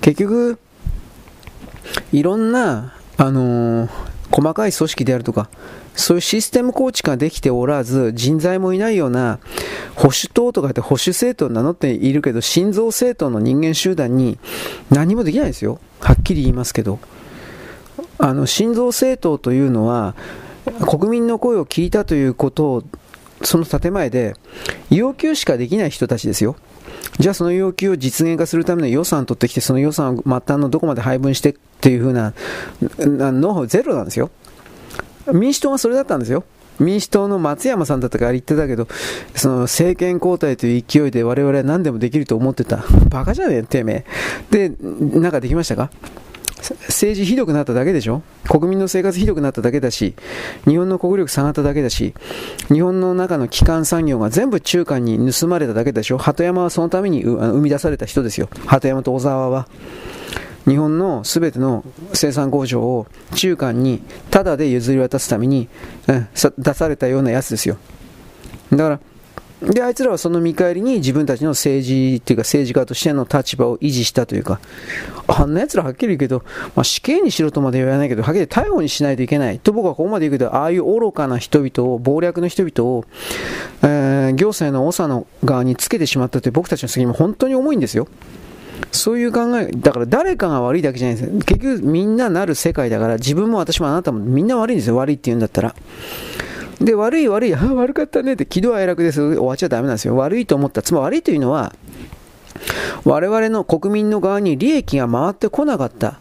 [0.00, 0.58] 結局、
[2.12, 3.90] いろんな、あのー、
[4.30, 5.48] 細かい組織であるとか、
[5.96, 9.38] そういうシステム構築ができておらず、人材もいないような、
[9.94, 14.38] 保守党とかって保守政党を名乗っているけど、心臓政党の人間集団に
[14.90, 15.80] 何もできないですよ。
[16.00, 16.98] はっきり言いますけど。
[18.18, 20.14] あの、心臓政党というのは、
[20.86, 22.82] 国民の声を聞いたということを、
[23.42, 24.34] その建前で、
[24.90, 26.56] 要求しかできない人たちですよ。
[27.18, 32.34] じゃあその要求を実現化するための予算を取ってきて、その予算を末端のどこまで配分してっていう風な、
[32.98, 34.30] ノウハウゼロなんですよ。
[35.32, 36.44] 民主党はそれだったんですよ。
[36.78, 38.86] 民主党の松山さんだったから言ってたけど、
[39.34, 42.84] その政権交代という勢いで我々は何でもできると思ってた。
[43.08, 44.04] バカじゃねえ、てめ
[44.50, 44.68] え。
[44.68, 44.76] で、
[45.18, 45.90] なんかできましたか？
[46.88, 48.22] 政治ひどくなっただけでしょ？
[48.48, 50.14] 国民の生活ひどくなっただけだし、
[50.66, 52.12] 日本の国力下がっただけだし、
[52.68, 56.18] 日本の中の基幹産業が全部中間に盗まれただけでしょ？
[56.18, 58.48] 鳩山はそのために生み出された人ですよ。
[58.66, 59.68] 鳩山と小沢は。
[60.66, 65.68] 日本の全ての生産工場を中間にタダで譲り渡すために、
[66.58, 67.76] 出されたようなやつですよ。
[68.70, 69.00] だから、
[69.62, 74.60] で、あいつらはその見返りに自分たちの政治っていうか政治家としての立場を維持したというか、
[75.28, 76.42] あんな奴らはっきり言うけど、
[76.74, 83.04] まあ、死刑にしろとまで言わないけど、はっきり逮捕にしないといけないと僕はここまで言うけど、ああいう愚かな人々を、暴略の人々を、
[83.82, 88.08] えー、行政の長の側につけてしまったという僕たちの責任も本当に重いんですよ。
[88.92, 94.96] そういう考え、だから誰かが悪いだけじゃないです結局みんななる世界だから、自分も私もあなたもみんな悪いんですよ。
[94.96, 95.74] 悪いって言うんだったら。
[96.80, 100.16] で、悪い悪い、あ悪かったねって喜怒哀楽です終わっちゃダメなんですよ。
[100.16, 100.82] 悪いと思った。
[100.82, 101.74] つまり悪いというのは、
[103.04, 106.18] 我々の国民の側に利益が回ってこなかった。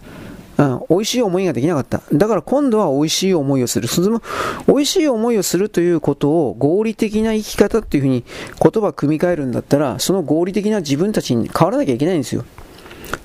[0.58, 2.02] うん、美味しい思いができなかった。
[2.13, 3.88] だから今度は美味しい思いをする。
[3.88, 4.22] その
[4.68, 8.24] 美味しい思いをするということを合理的な生き方っていうふうに
[8.62, 12.46] 言葉を組み替えるんだったら、その合理的な自分たちに変わらなきゃいけないんですよ。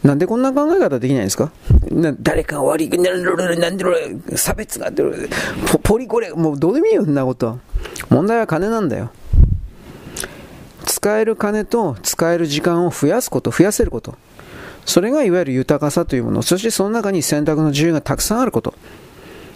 [0.03, 1.53] なんでこんな考え方できないんですか？
[2.21, 2.99] 誰かが悪い、な
[3.71, 3.95] んでろ、
[4.37, 7.59] 差別がポ、ポリコレ、もうどうでもいいよ、そんなことは。
[8.09, 9.11] 問題は金なんだよ。
[10.85, 14.16] 使える金と使える時間を増やすこと、増やせること。
[14.85, 16.43] それがいわゆる豊かさというもの。
[16.43, 18.75] そしてその中に選択の自由がたくさんあること。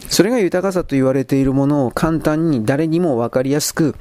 [0.09, 3.97] それが豊かさと言われているものを簡単に誰にも分かりやすく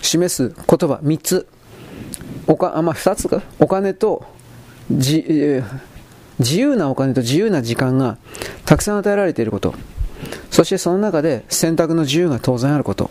[0.00, 1.46] 示す言葉3つ。
[2.46, 3.42] おか、あ、まあ、2つか。
[3.60, 4.24] お金と、
[4.90, 8.16] 自由なお金と自由な時間が
[8.64, 9.74] たくさん与えられていること。
[10.50, 13.10] そしてその中で選択の自由が当然あること。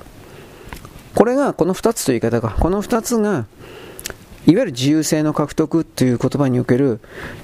[1.16, 3.46] これが、この2つという言い方が、この2つが、
[4.48, 7.00] いわゆる自由性の獲得という言葉における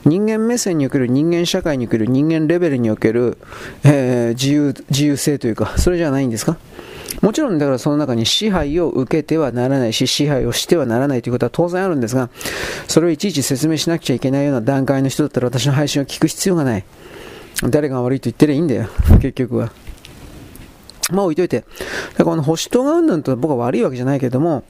[0.06, 3.38] 人間目線における人間社会における人間レベルにおける、
[3.84, 6.58] えー、自由自由性というかそれじゃないんですか？
[7.22, 12.30] もちろんだからその中に支配を受けてはならないし支配をしてはならないということは当然あるんですが
[12.88, 16.86] それをいちいち説明しなくちゃいけないような段階の人だったら私の配信を聞く必要がない。
[17.70, 18.88] 誰が悪いと言ってりゃいいんだよ
[19.20, 19.72] 結局は。
[21.10, 21.64] まあ置いといて。
[22.24, 24.64] この保守党がうんぬんと僕は悪いわけじゃないけども、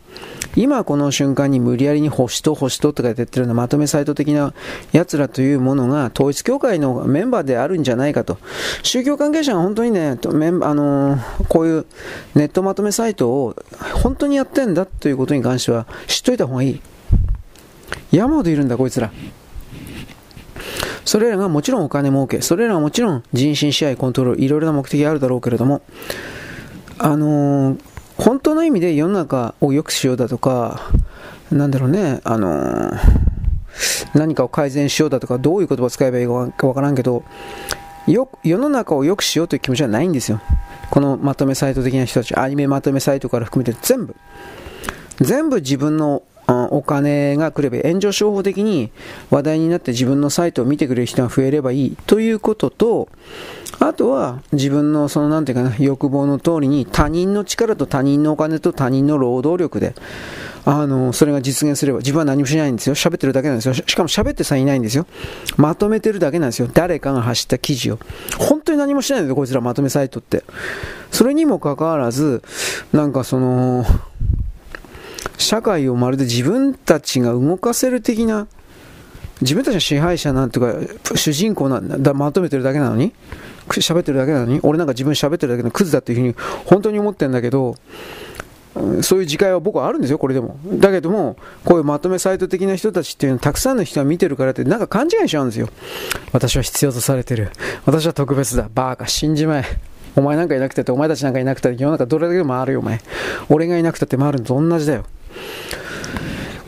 [0.58, 4.56] 今この瞬間に無理やりに保守党、保守党とか言ってるようなまとめサイト的な
[4.92, 8.40] 奴らというものが統一教会のメンバーであるんじゃないかと。
[8.82, 11.86] 宗教関係者が本当にね、メンあのー、こういう
[12.34, 13.56] ネットまとめサイトを
[14.02, 16.82] 本当にやってんだということに関しては知っといた方がいい。
[18.12, 19.12] 山ほどいるんだ、こいつら。
[21.06, 25.84] それらがもちろんお金儲け、それらはもちろん人身支配、コントロール、いろいろな目的があるだろうけれども、
[26.98, 30.92] あのー、本当の意味で世の中を良くしようだとか、
[31.52, 32.92] なんだろうね、あの、
[34.14, 37.24] 何かを改善しようだとか、どういう言葉を使えばいいかわからんけど、
[38.08, 40.42] よ世の中を良くしようという気持ちはないんですよ。
[40.90, 44.16] このまとめサイト的な人たち、アニメまとめサイトから含めて全部。
[45.20, 48.92] 全部自分のお金が来れば炎上商法的に
[49.30, 53.10] 話題になって自分のサイトを見てくれる人が増えればいいということと、
[53.80, 59.94] あとは自分のそのなんていうかな、欲望の通りに他人の力と他人のお金と他人の労働力で、
[60.66, 62.96] あの、それが実現すれば自分は何もしないんですよ。
[62.96, 63.74] 喋ってるだけなんですよ。
[63.74, 65.06] しかも喋ってさえいないんですよ。
[65.56, 66.70] まとめてるだけなんですよ。
[66.74, 68.00] 誰かが発した記事を。
[68.38, 70.44] 本当に何もしないんですよ、こいつらまとめサイトって。
[71.12, 72.44] それにもかかわらず、
[72.92, 73.86] なんかその、
[75.38, 78.48] 社会をまるで自分たちが動かせる的な、
[79.42, 80.74] 自分たちの支配者なんとか、
[81.16, 83.14] 主人公なんだ、まとめてるだけなのに、
[83.76, 87.76] 喋ってるだけなのに、俺なんか自分喋ってるだけのクズだっていうふうに本当に思ってるんだけど、
[89.02, 90.60] そういう自戒は僕はあるんですよ、これでも。
[90.66, 95.68] だけども、こういうまとめサイト的な人たちっていうのはたくさんの人が見てるからって、なんか勘違いしちゃうんですよ。
[96.32, 97.50] 私は必要とされてる。
[97.86, 98.70] 私は特別だ。
[98.74, 99.66] バーカ、死んじまえ。
[100.16, 103.02] お前なんかいなくてって、お前たちなんかいなくて世の中どれだけ回るよ、お前。
[103.50, 105.06] 俺がいなくたって回るのと同じだよ。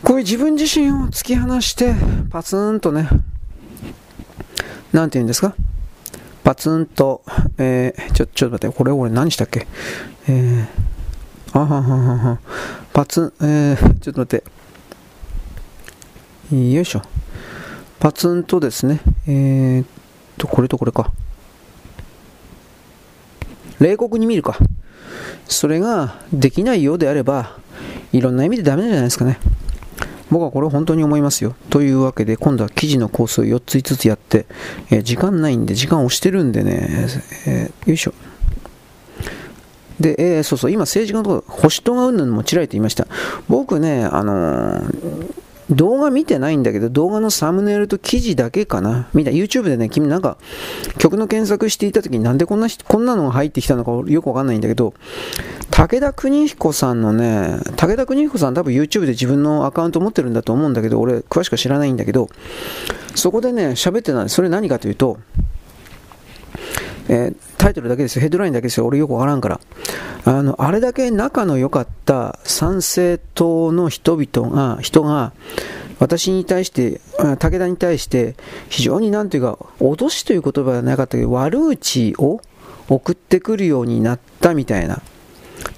[0.02, 1.94] こういう自分自身を突き放して、
[2.30, 3.08] パツンとね、
[4.92, 5.54] なんて言うんですか？
[6.42, 7.22] パツンと、
[7.58, 9.66] えー、ちょ、ちょっと待って、これ俺何したっけ？
[10.28, 12.38] えー、あはははは、
[12.92, 14.44] パツン、えー、ちょっと待って、
[16.74, 17.02] よいしょ。
[17.98, 19.86] パツンとですね、えー、っ
[20.38, 21.12] と、これとこれか。
[23.78, 24.58] 冷酷に見るか。
[25.46, 27.58] それができないようであれば、
[28.12, 29.38] いろんな意味でダメなんじゃないですかね。
[30.30, 31.54] 僕はこれ本当に思いますよ。
[31.70, 34.46] というわけで、今度は記事の構成を4つ5つやって、
[34.90, 36.88] えー、時間ないんで、時間押してるんでね、
[37.46, 38.14] えー、よいしょ。
[39.98, 43.06] で、えー、そうそう、今政治家のところ、保守党がうんぬんもちられていました。
[43.48, 45.34] 僕ね、あのー
[45.70, 49.08] 動画見てないんだけど、動画のサムネイルと記事だけかな。
[49.14, 49.30] 見た。
[49.30, 50.36] YouTube でね、君なんか、
[50.98, 54.94] 曲の検索していた時になんでこんな、こんなのが入ってきたのかよくわかんないんだけど、
[55.70, 62.28] 武田邦彦さんのね、武田邦彦さん多分 YouTube で自分のアカウント持ってるんだと思うんだけど、俺詳しく知らないんだけど、
[63.14, 64.34] そこでね、喋ってたんです。
[64.34, 65.18] それ何かというと、
[67.12, 69.60] えー、タイトルだけですよ、ヘッドラインだけですよ、俺よくわからんから。
[70.24, 75.32] あの、あれだけ仲の良かった参政党の人々が、人が、
[75.98, 78.36] 私に対して、武田に対して、
[78.68, 82.40] 非常になんていうか、脅しという言葉はなかったけど、悪口を
[82.88, 85.02] 送ってくるようになったみたいな、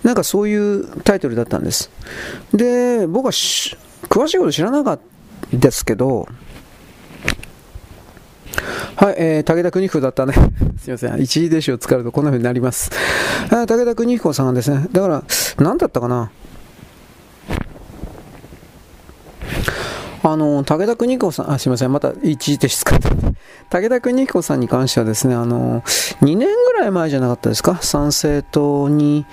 [0.05, 1.91] なんかそういうタイトルだったんです。
[2.53, 4.99] で、僕は詳しいこと知らなかっ
[5.51, 6.29] たですけど、
[8.97, 10.35] はい、えー、武田邦彦だったね。
[10.79, 11.21] すいません。
[11.21, 12.91] 一時停止を使うとこんな風になります。
[13.51, 15.25] 武田邦彦さんがですね、だから、
[15.59, 16.31] 何だったかな？
[20.25, 23.09] あの、武田邦彦さん、あ、すいません、また一時停止使って。
[23.71, 25.83] 武田邦彦さんに関してはですね、あの、
[26.21, 29.27] 2年ぐらい前じゃなかったですか、参政党に、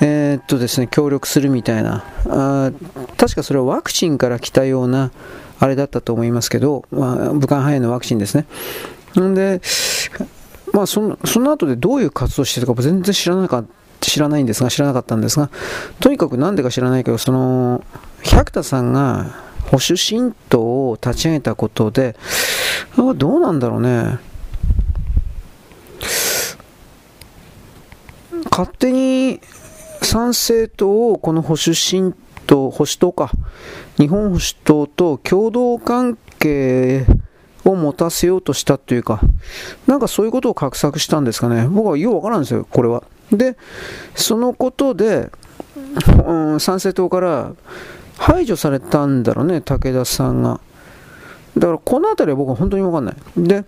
[0.00, 2.04] えー、っとですね、協力するみたいな。
[2.28, 2.72] あ
[3.16, 5.12] 確かそれはワクチンから来たような、
[5.58, 8.46] あれだったと思いますけど、まあ、武漢肺炎のワクチンですね。
[9.20, 9.60] んで、
[10.72, 13.76] まあその、その後でどういう活動してたか全然知らなかった。
[14.00, 15.50] 知らないんですが、知らなかったんですが、
[16.00, 17.82] とにかくなんでか知らないけど、その、
[18.22, 22.14] 百田さんが保守新党を立ち上げたことで、
[23.16, 24.18] どうなんだろうね。
[28.50, 29.40] 勝手に
[30.02, 32.14] 参政党をこの保守新
[32.46, 33.30] 党、保守党か、
[33.96, 37.06] 日本保守党と共同関係
[37.64, 39.20] を持たせようとしたというか、
[39.86, 41.66] なんかそういうことを画策したんですかね。
[41.68, 43.02] 僕はようわからんですよ、これは。
[43.32, 43.56] で、
[44.14, 45.30] そのことで、
[46.24, 47.52] うん、参政党から
[48.18, 50.60] 排除されたんだろうね、武田さんが。
[51.56, 53.16] だからこの辺りは僕は本当にわかんない。
[53.36, 53.64] で、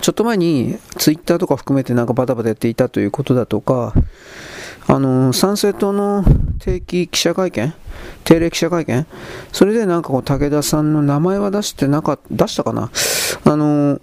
[0.00, 3.92] ちょっと前にツイッターとか含めてなんかバタバタやっていたということだとか、
[4.88, 6.24] あの、参政党の
[6.58, 7.74] 定期記者会見？
[8.24, 9.06] 定例記者会見？
[9.52, 12.90] それでなんかこう武田さんの名前は出してなか出したかな？
[13.44, 14.00] あの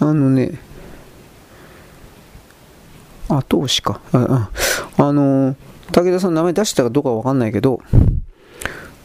[0.00, 0.58] あのね
[3.28, 4.00] 後押しか。
[4.12, 4.50] あ
[4.96, 5.54] あの
[5.92, 7.80] 武田さんの名前出したかどうか分かんないけど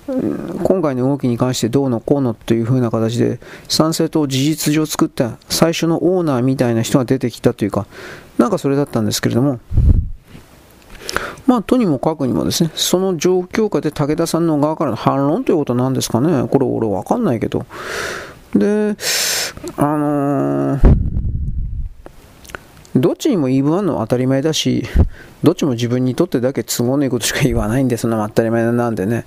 [0.07, 7.87] 今回の動きに関してどうのこうのという風な形で参政党を事実上作った最初のオーナーみたいな人が出てきたというか
[8.37, 9.59] なんかそれだったんですけれども
[11.47, 16.47] まあ、とにもかくにもですね、その状況下で武田さんの側からの反論ということなんですかね。
[16.47, 17.65] これ俺わかんないけど。
[18.55, 18.95] で、
[19.77, 20.79] あのー、
[22.95, 24.85] どっちにも言い分あるのは当たり前だし、
[25.43, 29.25] どっちも自分にとってだけ都合のいいことしか言わないんで、そんな当たり前なんでね。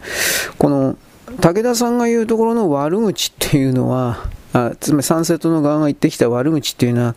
[0.56, 0.96] この、
[1.40, 7.14] 武田さんが言うところの悪口っていうのは、あつまりサンセットの側が言ってきた悪口っていうのは、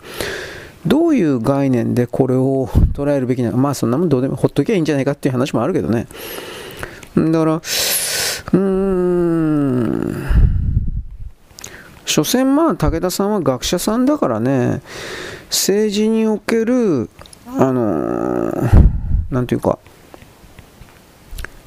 [0.86, 6.08] どういう概念でこれを捉えるべきなのか、まあそんなもんどうでもほっときゃいいんじゃないかっていう話もあるけどね。
[7.16, 10.26] だから、うーん、
[12.06, 14.82] 所詮まあ武田さんは学者さんだからね、
[15.52, 17.10] 政治における、
[17.46, 18.94] あのー、
[19.30, 19.78] なんていうか、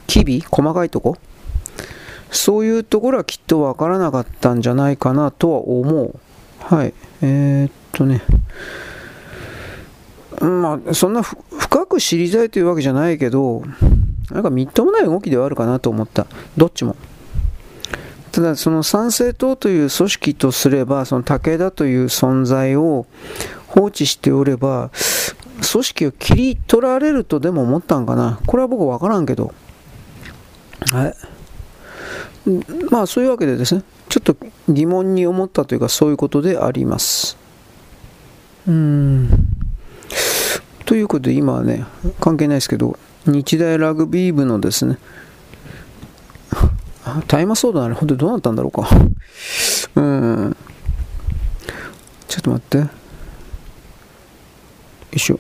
[0.06, 1.18] 機微細かいとこ？
[2.30, 6.18] そういうところはきっとわからなかったんじゃないかなとは思う。
[6.60, 6.94] はい。
[7.22, 8.22] えー、っとね。
[10.40, 13.62] まあ、そんな深く知りたいというわけじゃないけど、
[14.30, 16.26] なんかみっともない動きではあるかなと思った。
[16.56, 16.96] どっちも。
[18.32, 23.06] ただ、その参政党という組織とすれば、その武田という存在を
[23.74, 24.92] 放置しておれば、
[25.72, 28.38] 組織を切り取られるとでも思ったんかな？
[28.46, 29.52] これは僕わからんけど。
[30.92, 31.14] はい。
[32.90, 34.36] まあそういうわけでですね、ちょっと
[34.68, 37.36] 疑問に思ったというかそういうことであります。
[38.68, 39.28] うーん。
[40.84, 41.84] ということで今はね、
[42.20, 42.96] 関係ないですけど、
[43.26, 44.98] 日大ラグビー部のですね、
[47.26, 48.88] 大麻騒動あれ、本当にどうなったんだろうか。
[49.96, 50.56] うん。
[52.28, 53.03] ちょっと待って。
[55.14, 55.38] よいしょ。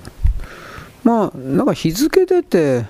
[1.02, 2.86] まあ、なんか日付出て、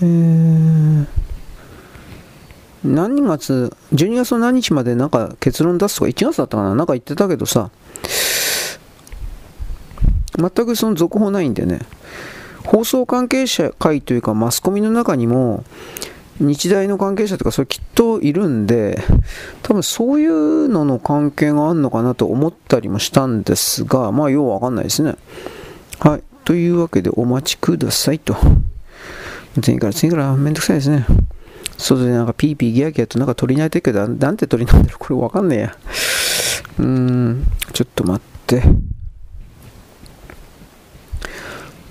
[0.00, 1.06] えー、
[2.84, 7.70] 何月、12月の何日までなんか結論出すとか、1月だったかななんか言ってたけどさ、
[10.38, 11.80] 全くその続報ないんでね、
[12.64, 15.64] 放送関係者会というかマスコミの中にも、
[16.40, 19.00] 日大の関係者とかそれきっといるんで
[19.62, 25.14] 多分そういうのの関係があるのかなと思ったりもしたんですがまあようわかんないですね。
[26.00, 26.22] はい。
[26.44, 28.36] というわけでお待ちくださいと。
[29.62, 30.34] 次から次から。
[30.36, 31.06] めんどくさいですね。
[31.78, 34.98] 外でなんかピーピーギャーギャーとなんか鳥鳴いてるけどなんて鳥なんだろう。
[34.98, 35.76] これわかんねえや。
[36.78, 37.46] うーん。
[37.72, 38.62] ちょっと待って。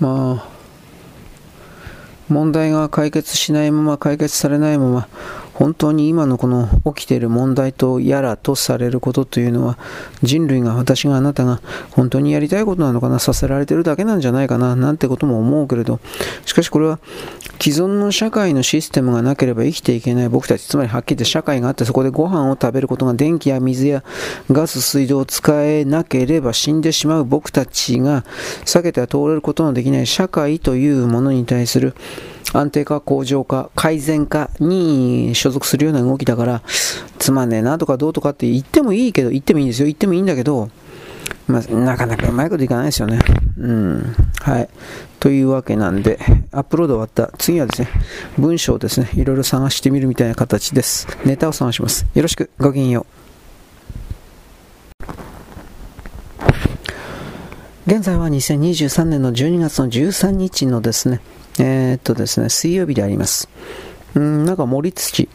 [0.00, 0.53] まあ
[2.28, 5.08] 問題が解決しないまま解決されないまま
[5.54, 9.78] 本当に今のこの起きている問題とやらとされることというのは
[10.22, 11.60] 人類が私があなたが
[11.92, 16.00] 本当にやりたいことなのかなさせられてるだけなんじゃないかななんてことも思うけれど
[16.44, 16.98] しかしこれは
[17.60, 24.02] 既存の社会のシステムがなければ生きていけない僕たちつまりはっきり言って社会があってそこでご飯を食べることが電気や水や
[24.50, 28.22] ガス水道を使えなければ死んでしまう僕たちが
[28.64, 31.94] 避けては通れることのできない社会というものに対する
[32.52, 36.62] 安定化、向上化、改善化に所属するような動きだから、
[37.18, 39.86] つまんねえなとかどうとかって言ってもいいけど、言ってもいいんですよ。
[39.86, 40.70] 言ってもいいんだけど、
[41.46, 43.18] まあ、なかなかうまいこといかないですよね。
[43.58, 44.16] うん。
[44.40, 44.68] はい。
[45.20, 46.18] というわけなんで、
[46.52, 47.36] アップロード終わった。
[47.38, 47.88] 次はですね、
[48.38, 51.06] 文章をですね、いろいろ探してみるみたいな形です。
[51.24, 52.06] ネタを探します。
[52.14, 52.50] よろしく。
[52.58, 53.14] ごきげんよう。
[57.86, 61.20] 現在は2023年の12月の13日のですね、
[61.58, 63.48] えー、っとですね、水曜日であります。
[64.14, 65.28] うん、なんか盛り土。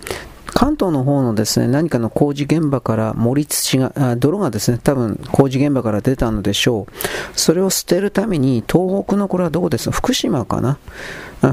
[0.52, 7.40] 関東の方のですね、何かの工事現場から盛り土が、泥がですね、多分工事現場から出たのでしょう。
[7.40, 9.92] それを捨てるために、東北のこれはどこですか？
[9.96, 10.80] 福島かな？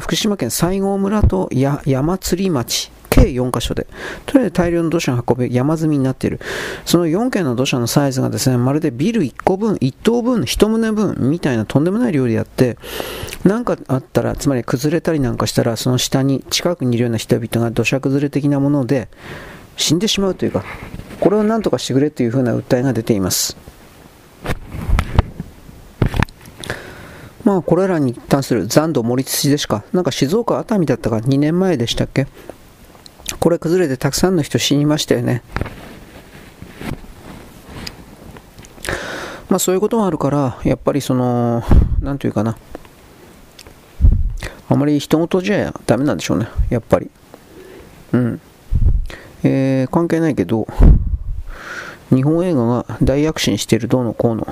[0.00, 3.86] 福島県西郷村と山釣町計4箇所で、
[4.26, 6.40] とりあえず大量の土砂を運べ山積みになっている。
[6.84, 12.76] その4軒の土砂のサイズがですね、まるでビル1個分、1棟分、1棟分みたいなとんでもない量でやって、
[13.44, 19.08] 何かあったら、つまり崩れたりなんかしたら、その下に近くにいるような人々が土砂崩れ的なもので
[19.76, 20.64] 死んでしまうというか、
[21.20, 23.56] これを何とかしてくれというふうな訴えが出ています。
[27.44, 32.26] まあ、これらに関する残土盛り土でしか、なんか静岡熱海だったか2年前でしたっけ
[33.40, 35.42] これ崩れてたくさんの人死にましたよね。
[39.48, 41.62] まあそういうことがあるから、やっぱりその、
[42.00, 42.56] なんていうかな、
[44.68, 47.10] あまり人事じゃダメなんでしょうね、やっぱり。
[48.12, 48.40] うん。
[49.44, 50.66] えー、関係ないけど、
[52.10, 54.46] 日本映画が大躍進してるどうのこうの、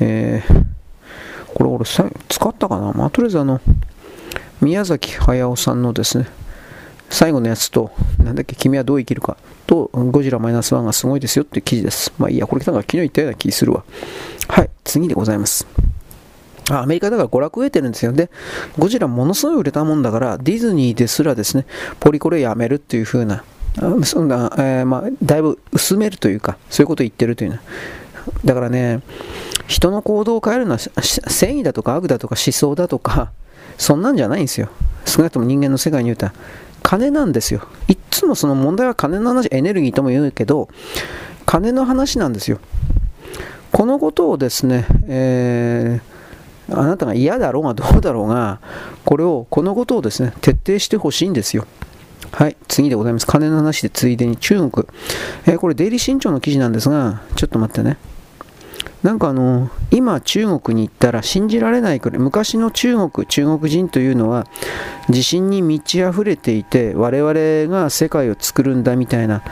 [0.00, 0.64] えー、
[1.54, 3.60] これ俺さ使ったかな、まあ、とりあえずあの、
[4.60, 6.26] 宮崎駿さんのですね、
[7.10, 9.36] 最後のやつと、なんだっけ、君はどう生きるか
[9.66, 12.12] と、ゴジラマイナスワンがすごいですよっていう記事です。
[12.18, 13.84] まあいいや、これなんか昨日言ったような気するわ。
[14.48, 15.66] はい、次でございます。
[16.70, 18.12] あアメリカだから娯楽を得てるんですよ。
[18.12, 18.30] で、
[18.78, 21.66] ゴジラものすごい売れたもんだから、ディズニーですらですね、
[22.00, 23.44] ポリコレやめるっていう風な、
[24.04, 27.58] そんな、えー、まあ、だいぶ薄めるというか、そういうことを言ってるというの
[28.44, 29.02] だからね、
[29.66, 33.32] 人の行動を変えるのは正義だとか悪だとか思想だとか、
[33.76, 34.68] そんなんじゃないんですよ。
[35.04, 36.34] 少なくとも人間の世界に言うたら。
[36.84, 37.66] 金なんですよ。
[37.88, 40.68] いつもその問題は金の話、エネルギーとも言うけど、
[41.46, 42.60] 金の話なんですよ。
[43.72, 48.60] このことをですね、えー、あなたが嫌だろうがどうだろうが、
[49.06, 51.66] これを、このことをですね、徹底してほしいんですよ。
[52.32, 53.26] はい、次でございます。
[53.26, 54.86] 金の話でついでに中国。
[55.46, 57.96] えー、これ、デイリー新潮の記事なんですが、ちょっと待ってね。
[59.04, 64.46] なんかあの、今中国に行ったら信じられないくらい、昔の中国、中国人というのは
[65.10, 69.44] 自信に満ち溢れていて、我々が世界を作るんだみたいな、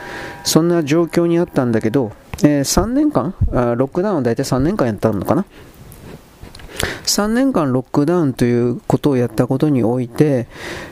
[0.43, 5.45] そんな状況にあったんだけど、えー、3年間あ、ロックダウンは大体3年間やったのかな
[7.03, 10.47] ？3年間ロックダウンということをやったことにおいて、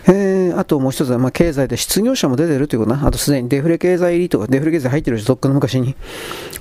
[0.07, 5.95] えー、あともう一つは、まあ、経済で失業者も出てるということな、あとすでにデフレ経済リート、デフレ経済入ってるでしょ、とっくの昔に。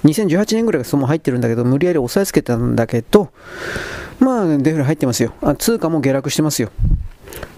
[0.05, 3.31] 2018年ぐらいがその入ってるんだけど、無理やり押さえつけたんだけど、
[4.19, 5.33] まあ、デフレ入ってますよ。
[5.43, 6.71] あ通貨も下落してますよ。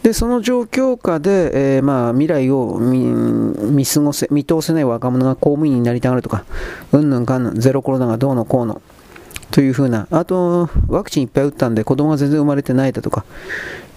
[0.03, 6.45] でその状況下で、えー、まあ、未来を見過ごせ見通せない若者が公務員になりたがるとか、
[6.93, 8.83] うんぬんかんぬん、ゼロコロナがどうのこうの、
[9.53, 13.25] というふうな、あと、ワクチンいっぱい打ったんで子供が全然生まれてないだとか、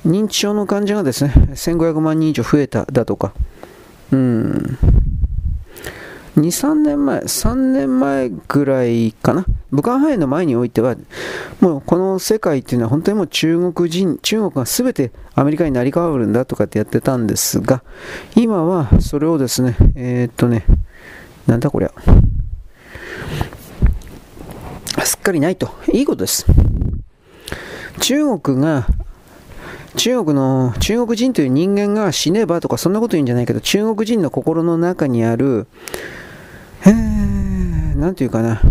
[0.05, 3.33] 認知症の患者がですね、1500万人以上増えただとか、
[4.11, 4.77] うん、
[6.37, 10.95] 2、3年前、3年前ぐらいかな、武漢肺炎の前においては、
[11.59, 17.83] もうこの世界っていうのは本当にもう中国人、中国が全てアメリカになり変わるんだとかってやってたんですが、
[18.35, 20.65] 今はそれをですね、えー、っとね、
[21.47, 21.91] なんだこりゃ、
[25.03, 25.69] すっかりないと。
[25.91, 26.45] いいことです。
[28.01, 28.87] 中国が
[29.95, 35.67] 中国の、中国人という人間が死ねばとかそんなこと言うんじゃないけど、中国人の心の中にある、
[36.85, 38.61] えー、なんていうかな、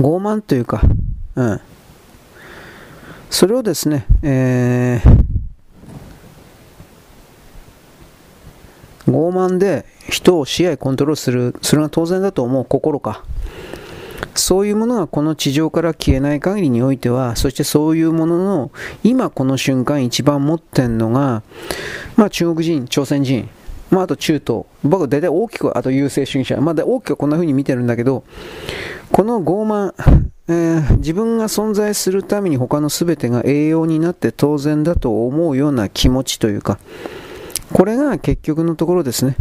[0.00, 0.82] 傲慢というか、
[1.36, 1.60] うん。
[3.30, 5.26] それをですね、えー、
[9.06, 13.24] 傲慢で人を支配コントロールする、それが当然だと思う心か。
[14.36, 18.70] そういうものがこの地上から消えない限りにおいては、そしてそういうものの、
[19.02, 21.42] 今この瞬間一番持ってんのが、
[22.16, 23.48] まあ中国人、朝鮮人、
[23.90, 28.24] まあ、あと中東、僕は大体大きく、あと優勢主義者、まだ大きくこんな風に見てるんだけど、
[29.12, 29.94] この傲慢、
[30.48, 36.78] えー、自分が存在するために他の全てが栄養になって当然だと思うような気持ちというか、
[37.72, 39.36] これが結局のところですね、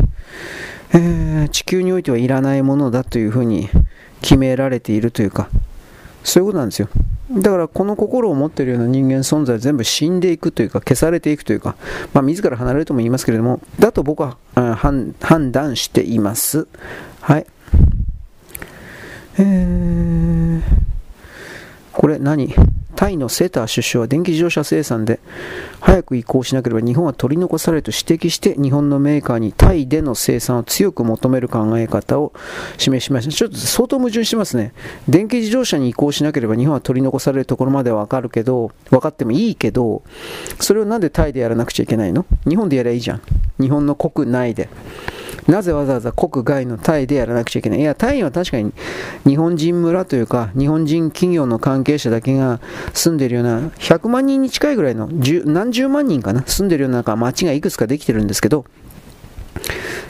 [0.94, 3.70] えー、地球においてはいらないものだというふうに
[4.26, 5.50] 決められているというか、
[6.24, 6.90] そういうことなんですよ。
[7.32, 11.76] だからこの心を持っているような人間存在全部死んでいくというか消されていくというか、
[12.12, 15.14] まあ、自ら離れるとも言いますけれどもだと僕は判
[15.52, 16.68] 断しています。
[17.22, 17.46] はい。
[19.38, 20.62] えー、
[21.92, 22.54] これ何？
[22.96, 25.20] タイのセーター首相は電気自動車生産で
[25.82, 32.34] 早く移行しなければ日本は取り残されると指摘して日本のメーカーにタイでの生産を強く求める考え方を
[32.78, 33.32] 示しました。
[33.32, 34.74] ちょっと相当矛盾してますね。
[35.08, 40.02] 電気自動車に移行しなければ日本は取り残されるところまではわかるけど、分かってもいいけど、
[40.60, 42.26] それをなんでタイでやらなくちゃいけないの？
[42.48, 43.22] 日本でやればいいじゃん。
[43.60, 44.70] 日本の国内で。
[45.48, 47.80] なぜわざわざ国外のタイでやらなくちゃいけない？
[47.80, 48.74] いや、タイは確かに
[49.26, 52.60] 日本人村というか、日本人企業の関係者だけが
[52.94, 55.08] 住んでるような、100万人に近いぐらいの、
[55.46, 58.66] 何十万人かな、住んでるような町がいくつかできてるんですけど、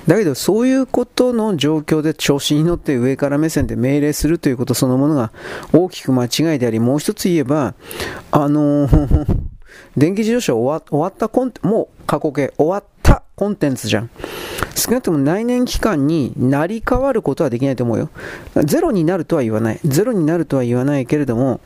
[0.07, 5.31] だけど、そういうことの状況で調子に乗って上から目線で命令するということそのものが
[5.73, 7.73] 大きく間違いであり、もう一つ言えば、
[8.31, 9.25] あのー、
[9.97, 14.09] 電気自動車終わ終わったコンもう過去形終わったコンテンツじゃん。
[14.75, 18.09] 少なくとも内燃期間になり変わることはできないと思うよ。
[18.65, 19.79] ゼロになるとは言わない。
[19.85, 21.61] ゼロになるとは言わないけれども、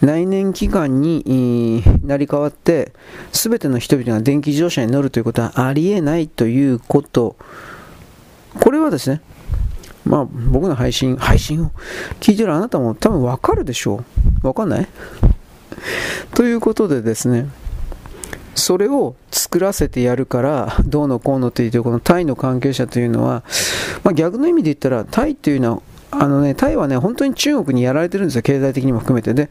[0.00, 2.92] 来年期間になり変わって、
[3.32, 7.36] すべての人々が電気自動車に乗るということはありえないということ。
[8.60, 9.20] これはですね、
[10.04, 11.70] まあ僕の配信、配信を
[12.20, 14.04] 聞いてるあなたも多分わかるでしょ
[14.42, 14.46] う。
[14.46, 14.88] わかんない？
[16.34, 17.48] ということでですね、
[18.54, 23.42] それを作らせてやるからどうのこうのというこのタイの関係者というのは、
[24.02, 25.82] まあ、逆の意味で言ったらタイというのは
[26.18, 29.34] あのね、タイはね、本当に中国にやられてるんですよ、経済的にも含めて。
[29.34, 29.50] で、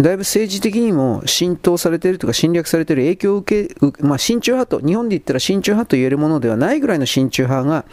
[0.00, 7.84] だいぶ政治的にも浸透されているとか侵略されている影響を受け、まあ、親中派と、日本で言ったら親中派と言えるものではないぐらいの親中派が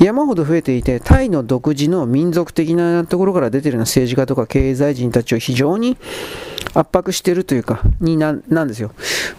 [0.00, 5.96] 山ほど増えていて、タイの独自の民族的なところから出ているような政治家とか経済人たちを非常に
[6.78, 8.92] 圧迫してるというか、にな、なんですよ。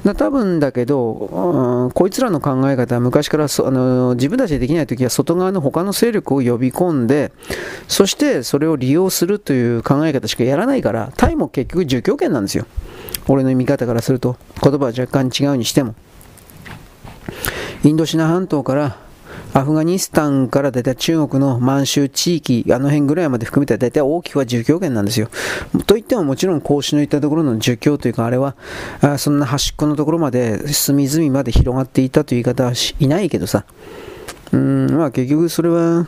[0.04, 7.32] だ多分だけど、うん、こいつらの考え方は昔からそあの自分たちでできないときは外側の他の勢力を呼び込んで、
[7.88, 12.66] そしてそれを利用するという考え方しかやらないから、タイも結局儒教権なんですよ。
[13.28, 15.94] 俺の見方からすると、言葉は若干違うにしても。
[17.84, 18.98] インドシナ半島から
[19.58, 25.30] アフガニスタンから大体中国の満州地域、あの辺ぐらいまで含めて大体大きくは儒教圏なんですよ。
[25.88, 28.56] といってももちろん孔子の言ったところの儒教というか、あれは
[29.02, 33.66] あそんな端っこのところまで隅々まで広がっていたという言い方はいないけどさ。
[34.52, 36.06] うん、まあ結局それは、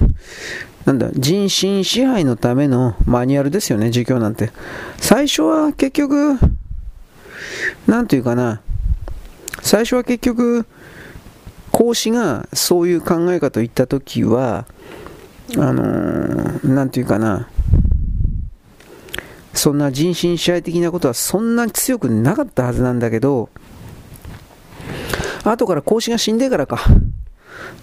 [0.86, 4.52] なんだ、人心支配のためのマニュアルですよね、儒教なんて。
[4.98, 6.38] 最初は結局、
[7.88, 8.62] なんていうかな、
[9.64, 10.68] 最初は結局、
[11.72, 14.66] 孔子がそういう考え方を言ったときは、
[15.58, 17.48] あのー、なんていうかな、
[19.54, 23.50] そんな人心支配的なことはそんなに強くなかったはずなんだけど、
[25.44, 26.80] 後から孔子が死んでからか、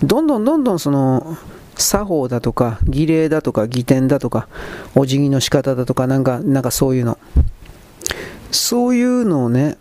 [0.03, 1.37] どんどんどんどんその、
[1.79, 4.49] 作法だとか、儀礼だとか、儀典だとか、
[4.95, 7.19] お辞儀の仕方だとか、なんか、なんかそういうの。
[8.51, 9.77] そういうのをね、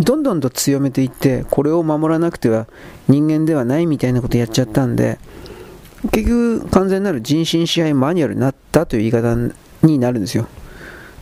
[0.00, 2.66] どんどんと強めていって、これを守らなくては
[3.08, 5.18] 人間ではないみたいなことやっちゃったんで、
[6.12, 9.36] 結局完全なる人心支配マニュアルになったという言い方
[9.82, 10.48] になるんですよ。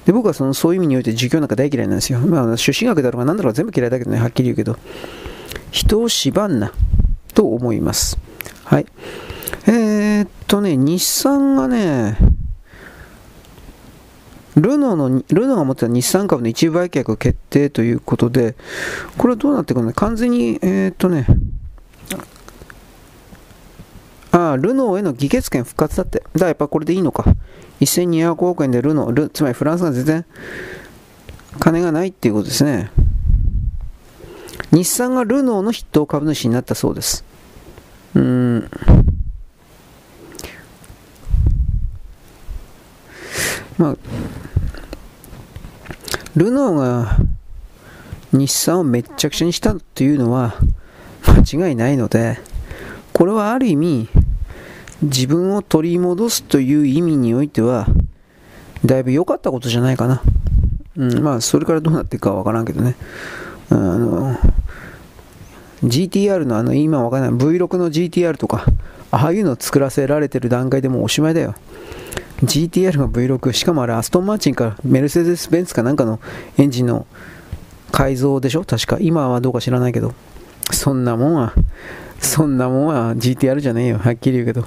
[0.07, 2.20] で僕はそのそういう意味において儒教なんか大嫌いなんですよ。
[2.20, 4.79] まあ、朱子学だろうが何だろうが全部嫌いだけどね、はっきり言うけど。
[5.70, 6.72] 人を縛んな。
[7.35, 8.18] と思います。
[8.64, 8.87] はい。
[9.66, 12.16] えー、っとね、日産がね、
[14.61, 18.57] ルノーの、ルノーが持ってた日産株の一部売却決定ということで、
[19.17, 19.93] これはどうなっていくの？
[19.93, 21.27] 完全に、えー、っとね、
[24.33, 26.19] あ、ルノーへの議決権復活だって。
[26.19, 27.25] だからやっぱこれでいいのか。
[27.81, 30.25] 1200億円でルノー、つまりフランスが全然
[31.61, 32.91] 金がないっていうことですね。
[34.73, 37.25] 日産がルノーの筆頭株主になったそうです。
[38.15, 38.69] うん。
[43.79, 43.97] まあ、
[46.39, 47.16] ルノーが
[48.32, 50.55] 日産をめっちゃくちゃにしたというのは
[51.26, 52.39] 間違いないので、
[53.12, 54.09] これはある意味、
[55.03, 57.86] 自分を取り戻すという意味においては、
[58.84, 60.22] だいぶ良かったことじゃないかな。
[60.97, 62.95] うん、まあ、それからどうなっていくかわからんけどね。
[63.70, 64.36] あの、
[65.82, 68.64] GTR のあの、今わからない V6 の GTR とか、
[69.11, 71.55] ああいうのを作らせられてる段階でもうおしまいだよ。
[72.43, 76.20] GTR が V6、しかもあれアストンマーチンかメルセデス・ベンツかなんかの
[76.57, 77.07] エンジンの
[77.91, 78.64] 改造でしょ？
[78.64, 78.99] 確か。
[79.01, 80.14] 今はどうか知らないけど。
[80.70, 81.55] そんなもんは、
[82.20, 83.99] そんなもんは GTR じゃねえよ。
[83.99, 84.66] はっきり言うけど。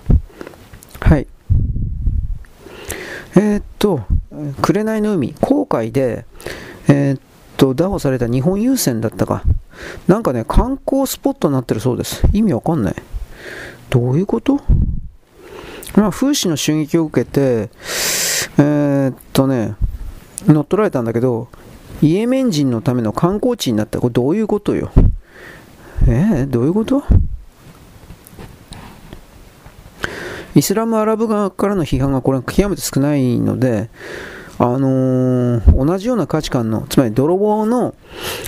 [1.00, 1.28] はい。
[3.36, 4.02] えー、っと、
[4.62, 6.26] 紅の海、航海で、
[6.90, 7.20] えー、っ
[7.56, 9.44] と、拿捕された日本郵船だったか。
[10.08, 12.24] なんかね、観光スポットになってるそうです。
[12.34, 12.96] 意味わかんない。
[13.90, 14.60] どういうこと？
[15.96, 17.70] まあ、風刺の襲撃を受けて、
[18.58, 19.76] えー、っとね、
[20.48, 21.50] 乗っ取られたんだけど、
[22.02, 24.00] イエメン人のための観光地になった。
[24.00, 24.92] これどういうことよ？
[26.08, 27.04] えー、どういうこと？
[30.56, 33.90] イスラムアラブ側からの批判がこれ極めて少ないので、
[34.58, 37.96] あのー、同じような価値観の、つまり泥棒の、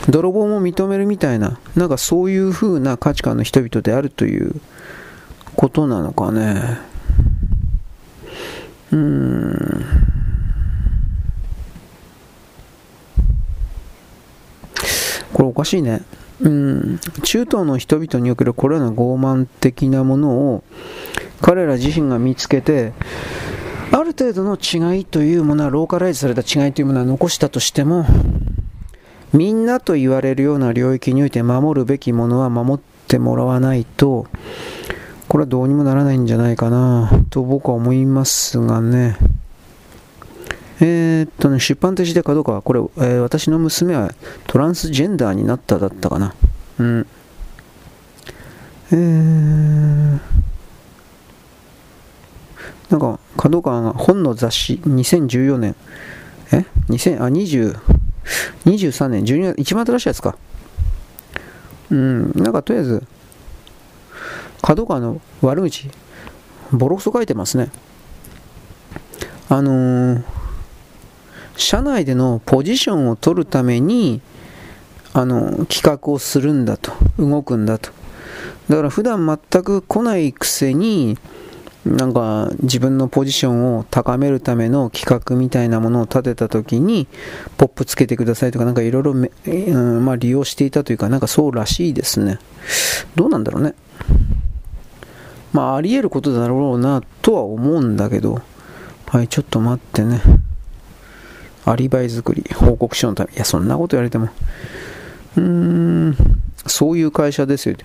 [0.10, 4.56] 泥棒も認めるみたいな、なんかそういう風な価値観の人々であるという
[5.56, 6.80] ことなのかね。
[8.94, 9.86] うん。
[15.34, 16.04] これおかしいね。
[16.42, 17.00] うん。
[17.24, 20.64] 中東の人々におけるこれらの傲慢的なものを
[21.42, 22.94] 彼ら自身が見つけて、
[23.92, 28.06] ある程度の違いというものは、ローカライズされた違いというものは残したとしても、
[29.34, 34.28] みんなと言われるような領域において守るべきものは守ってもらわないと、
[35.28, 39.18] これはどうにもならないんじゃないかなと僕は思いますがね。
[40.80, 44.12] えー、っとね、出版としてかどうかは、これ、えー、私の娘は
[44.48, 46.36] トランスジェンダーになっただったかな。
[46.80, 47.08] うん。
[48.92, 50.20] えー、
[52.90, 55.76] なんか、角川が本の雑誌、2014年、
[56.52, 57.78] え ?2000、あ、20、
[58.66, 60.36] 23年、12月、一番新しいやつか。
[61.92, 63.04] うん、なんかとりあえず、
[64.64, 65.90] 角川の悪口、
[66.72, 67.70] ボロクソ書いてますね。
[69.50, 70.24] あのー、
[71.58, 74.22] 社内でのポジションを取るために、
[75.14, 77.92] あの、企画をするんだと、動くんだと。
[78.70, 81.18] だから普段全く来ないくせに、
[81.86, 87.08] なんか自分のポジションを高めるための企画みたいなものを立てた時に
[87.58, 92.40] ポップつけてくださいとかなんかいろいろ、まあ、利用していたというかなんかそうらしいですね
[93.16, 93.76] どうなんだろうね
[95.54, 98.42] まあ、あり得ることだろうなとは思うんだけど、
[99.08, 100.22] はい、ちょっと待ってね。
[101.66, 103.34] アリバイ作り、報告書のため。
[103.34, 104.30] いや、そんなこと言われても。
[105.38, 106.18] うーん、
[106.66, 107.76] そういう会社ですよ。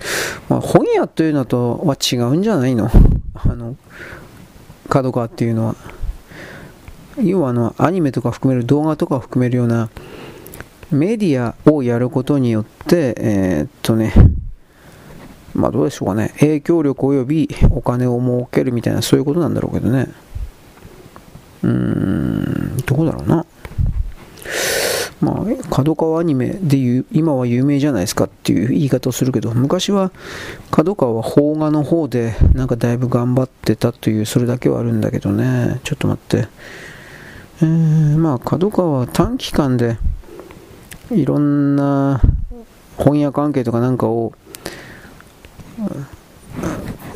[0.49, 2.91] まあ、本屋というのとは違うんじゃないの？
[3.35, 3.77] あの、
[4.89, 5.77] 角川っていうのは。
[7.23, 9.91] 要はあの、アニメとか含める、動画とか含めるような、
[10.91, 14.15] メディアをやることによって、えー、っとね、
[15.59, 20.09] まあどうでしょうかね、影響力及びお金を儲けるみたいな、そういうことなんだろうけどね。
[21.63, 23.45] うーん、どこだろうな。
[25.21, 30.13] まあ、角川アニメでいう、今は有名じゃないですかっていう言い方をするけど、昔は
[30.71, 35.81] 角川は邦画の方で、なんかだいぶ頑張ってたという、それだけはあるんだけどね。
[35.83, 36.49] ちょっと待って。
[37.63, 39.99] えー、まあ、角川は短期間で、
[41.11, 42.21] いろんな
[42.97, 44.33] 本屋関係とかなんかを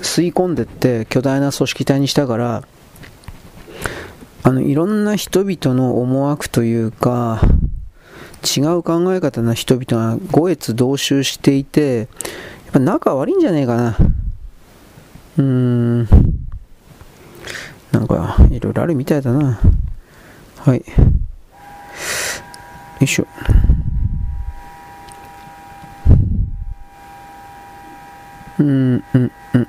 [0.03, 2.63] 吸い込んでって巨大な組織体にしたから
[4.45, 7.41] あのいろんな人々の思惑というか
[8.45, 12.09] 違う考え方の人々が五越同州していてやっ
[12.73, 13.97] ぱ仲悪いんじゃねえかな。
[15.39, 16.09] うーん。
[17.93, 19.61] なんかいろいろあるみたいだな。
[20.57, 20.79] はい。
[20.79, 20.85] よ
[23.01, 23.27] いしょ。
[28.63, 29.69] うん、うん、うん。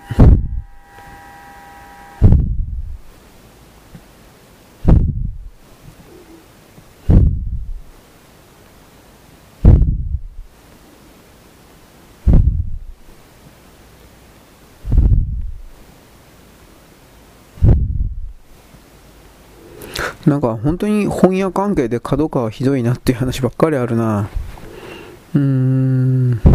[20.27, 24.29] なんか本当に本屋関係で角川ひどいなっていう話ばっかりあるな。
[25.33, 26.52] うーん。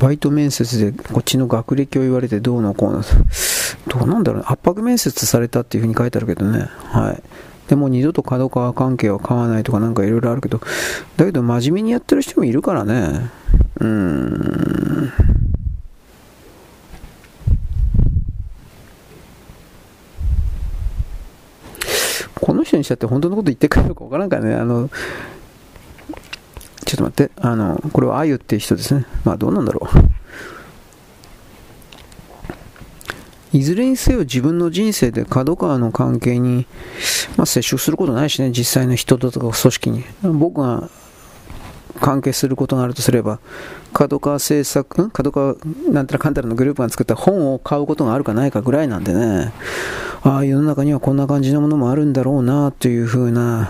[0.00, 3.02] バイト面接でこっちの学歴を言われてどうのこうの。
[3.86, 6.66] どうなんだろう圧迫面接されたっていうふうに書いてあるけどね。
[6.84, 7.22] はい。
[7.68, 10.60] でも二度と角川関係は買わないとかなんかいろいろあるけど、
[11.16, 13.30] だけど真面目にやってる人もいるからね。
[13.78, 15.12] うーん。
[22.40, 24.90] この人にしたって本当のこと言ってくれるかわからんからね、あの、
[26.90, 29.06] ちょっと待って、あの、これはあゆっていう人ですね。
[29.24, 29.88] まあどうなんだろ
[33.52, 33.56] う。
[33.56, 36.66] いずれにせよ自分の人生で角川の関係に、
[37.36, 40.04] まあ、接触することないしね、実際の人とか組織に。
[40.22, 40.90] 僕が
[42.00, 43.38] 関係することがあるとすれば、
[43.92, 45.10] 角川製作、ん？
[45.10, 45.54] 角川
[45.92, 49.52] なんたらかんたらのグループが作った本を買うことがあるかないかぐらいなんでね。
[50.22, 53.68] ああ、世の中にはこんな感じのものもあるんだろうな、というふうな、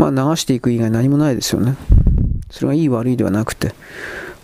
[0.00, 1.76] まあ流していく以外何もないですよね。
[2.50, 3.74] それがいい悪いではなくて。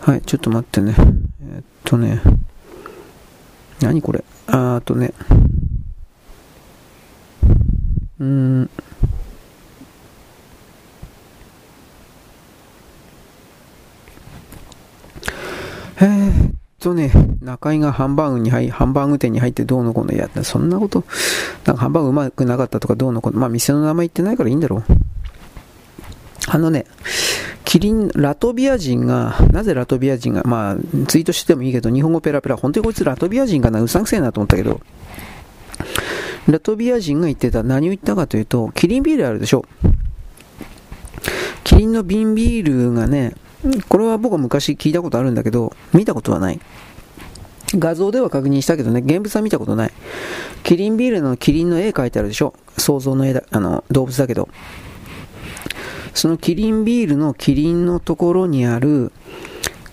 [0.01, 0.95] はい、ちょっと待ってね。
[0.99, 2.21] えー、っとね、
[3.81, 4.23] 何これ。
[4.49, 5.15] あーとね、
[8.21, 8.71] うーん、
[15.99, 20.45] えー、とね、中井がハンバーグに入ハンバーグ店に入ってどうのこうのやった。
[20.45, 21.05] そんなこと、
[21.65, 23.41] なんかハンバーグうまくなかったとかどうのこうの。
[23.41, 25.16] まあ店の名前言ってないからいいんだろう。
[26.49, 26.87] あのね、
[27.65, 30.77] キリン、ラトビア人が、なぜラトビア人が、まあ、
[31.09, 34.81] ツイートしてもいいけど、日本語ペラペラ、本当にこいつラトビア人かな、うさんくせえなと思ったけど、
[36.49, 39.65] ラトビア人が言ってた、何を言ったかというと、キリンビールあるでしょ。
[41.65, 43.35] キリンの瓶ビールがね、
[43.89, 46.61] これは僕は昔聞いたことあるんだけど、見たことはない。
[47.75, 49.93] 画像では確認したけどね、現物は見たことない。
[50.63, 54.49] キリンビールのキリンの絵描いてあるでしょ想像の絵だ、あの、動物だけど。
[56.17, 59.13] そのキリンビールのキリンのところにある、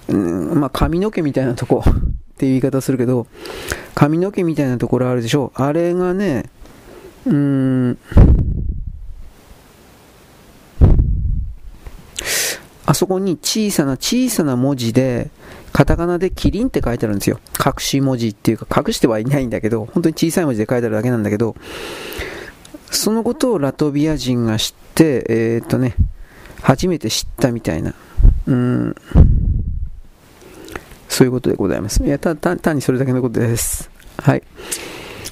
[0.07, 1.91] うん、まあ、髪の毛みたいなとこ っ
[2.37, 3.27] ていう言い方するけど、
[3.93, 6.45] 髪の毛みたいなところあるでしょあれがね、
[7.25, 7.97] うーん、
[12.85, 15.29] あそこに小さな小さな文字で、
[15.73, 17.41] カタカナでキリンって書いてあるんですよ。
[17.59, 21.57] 隠し文字っていうか、隠してはいないんだけど、本当に小さい文字で書いてあるだけなんだけど、
[22.91, 25.95] そのことをラトビア人が知って、えー、っとね、
[26.63, 27.93] 初めて知ったみたいな。
[28.47, 28.95] うん。
[31.09, 32.03] そういうことでございます。
[32.03, 33.91] いや、た、単にそれだけのことです。
[34.17, 34.43] はい。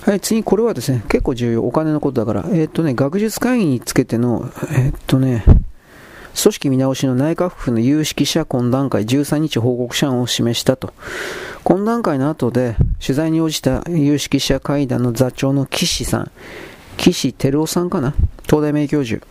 [0.01, 1.63] はい、次、これはですね、結構重要。
[1.63, 2.49] お金のことだから。
[2.53, 5.43] えー、っとね、学術会議につけての、えー、っとね、
[6.41, 10.93] 組織見直しの内閣府の有識者懇談会13日報告書案を示したと。
[11.63, 16.31] 懇談会の後で取材に応じた有識者会談の座長の岸さん、
[16.97, 18.13] 岸照夫さんかな？
[18.43, 19.25] 東大名教授。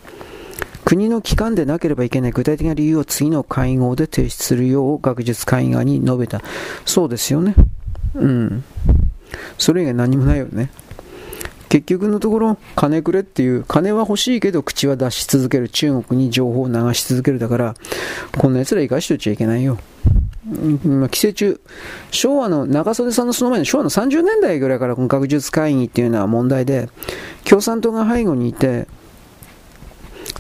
[0.91, 6.43] 国の機関でなければいけない具体的な理由を次の会合で提出するよう学術会議に述べた。
[6.85, 7.55] そうですよね。
[8.17, 8.65] うん。
[9.57, 10.73] それ以外何もないよね。
[11.69, 17.75] 結局のところ、金くれっていう、金は欲しいけど口は出し続ける、中国に情報を流し続けるだから、
[18.37, 19.79] こんな奴ら生かしておいちゃいけないよ。
[20.85, 21.61] まあ、寄生虫、
[22.11, 26.89] 昭和の、長袖さんのその前の昭和の30年代ぐらいからこの学術会議っていうのは問題で、
[27.45, 28.89] 共産党が背後にいて、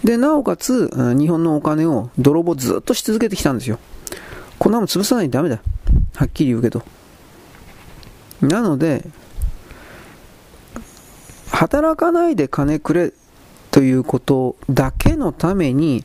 [0.05, 3.79] で、なおかつ、日本のお金を泥棒ずっとし続けてきたんですよ。
[4.59, 5.61] こんなもん潰さないとダメだ。
[6.15, 6.83] はっきり言うけど。
[8.41, 9.05] なので、
[11.51, 13.13] 働かないで金くれ
[13.71, 16.03] ということだけのために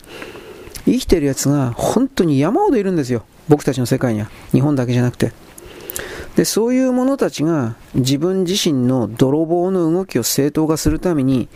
[0.86, 3.24] 生きてるやつが本当に山ほどいるんですよ。
[3.48, 4.30] 僕たちの世界には。
[4.52, 5.32] 日本だけじゃなくて。
[6.36, 11.48] で、そういう者たちが自分自身の泥棒の動きを正当化するために、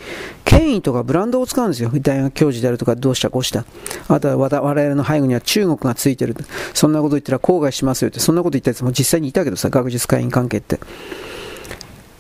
[0.46, 1.92] 権威とかブランドを使うんですよ。
[1.94, 3.66] 大学教授であるとか、どうしたこうした。
[4.08, 6.36] あとは我々の背後には中国がついてる。
[6.74, 10.80] そんなこと言ったら後悔しますよって、そんなこと言ったやつも実際にいたけどさ、学術会員関係って。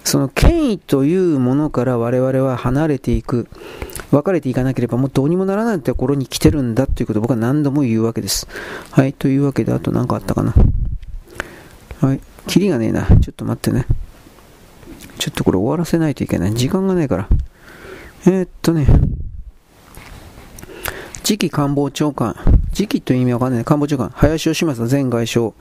[0.03, 3.47] その権威というものから我々は離れていく、
[4.11, 8.47] 別れていかなければもうどうにもならないところに来てるんだということを僕は何度も言うわけです。
[8.91, 10.55] はい、というわけで、あと何かあったかな。
[12.01, 13.05] はい、キリがねえな。
[13.05, 13.85] ちょっと待ってね。
[15.19, 16.55] ちょっとこれ終わらせないといけない。
[16.55, 17.29] 時間がないから。
[18.25, 18.87] えー、っとね。
[21.23, 22.35] 次期官房長官、
[22.73, 23.65] 次期という意味わかんない。
[23.65, 25.53] 官房長官、林芳正前外相。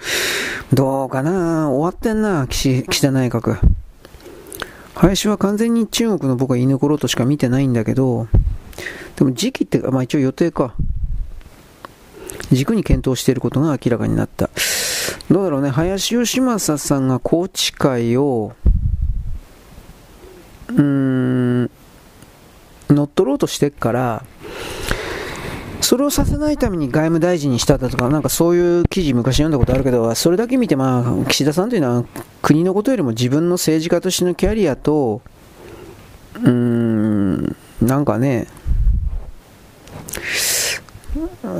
[0.73, 3.59] どうかな終わってんな、岸岸田内閣。
[4.95, 8.29] 林は完全に中国の僕は居残ろとしか見てないんだけど、
[9.17, 10.75] でも時期って、まあ一応予定か。
[12.51, 14.49] 軸に検討していることが明らかになった。
[15.31, 18.53] どうだろうね、林芳正さんが宏池会を、
[20.69, 21.71] うーん、
[22.89, 24.25] 乗っ取ろうとしてっから、
[25.81, 32.05] それをさせないために外務大臣にしただとか、なんかそういう記事昔読んだことあるけど、それだけ見て、まあ、岸田さんというのは
[32.43, 35.21] 国のことよりも自分の政治家としてのキャリアと、
[36.35, 38.47] うーん、なんかね、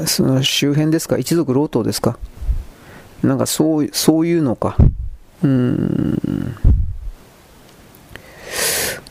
[0.07, 2.19] その周辺ですか、一族老頭ですか、
[3.23, 4.77] なんかそうそういうのか、
[5.43, 6.57] うーん、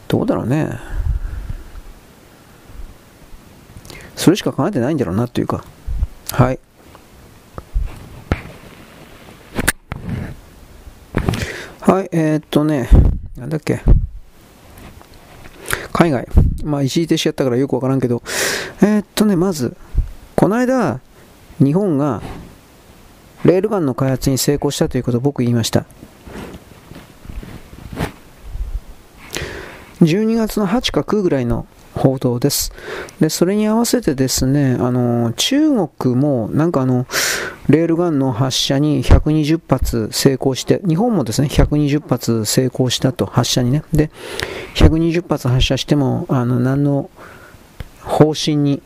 [0.07, 0.79] どうだろうね。
[4.15, 5.63] それしか考えてないんだろうなっていうか。
[6.31, 6.59] はい。
[11.81, 12.89] はい、えー、っとね、
[13.37, 13.81] なんだっけ。
[15.93, 16.27] 海外。
[16.63, 18.21] まあ、一時停止やったからよくわからんけど、
[18.81, 19.77] えー、っとね、まず、
[20.35, 20.99] この間、
[21.59, 22.21] 日本が
[23.47, 25.85] レールガンの開発に成功したということを僕言いました。
[30.01, 32.73] 12月の8か9ぐらいの報道です。
[33.21, 37.07] で、それに合わせてですね、あの、中国もなんかあの、
[37.69, 43.83] レールガンの発射に120発成功して、日本もですね、120発成功したと、発射にね。
[43.93, 44.11] で、
[44.75, 47.09] 120発発射しても、あの、何の
[48.03, 48.81] 方針に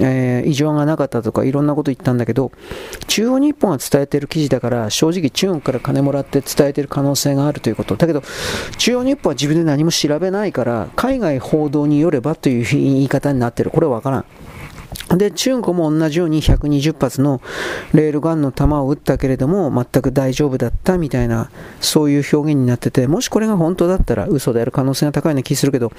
[0.00, 2.52] えー、異常がなかったとかいろんなこと言ったんだけど
[3.06, 7.96] 中央日報が伝えている記事だから正直中国から金もらって伝えている可能性があるということ。
[7.96, 8.22] だけど
[8.78, 13.70] 中央日報は自分で何も調べないから海外報道によればという言い方になってる。
[13.70, 14.24] これは分からん。
[15.16, 17.40] で、中国も同じように120発の
[17.94, 21.50] レールガンの弾を撃ったけれども、全く大丈夫だったみたいな、
[21.80, 25.92] そういう表現になってて、もしこれが本当だったら嘘である可能性が高いような気するけど、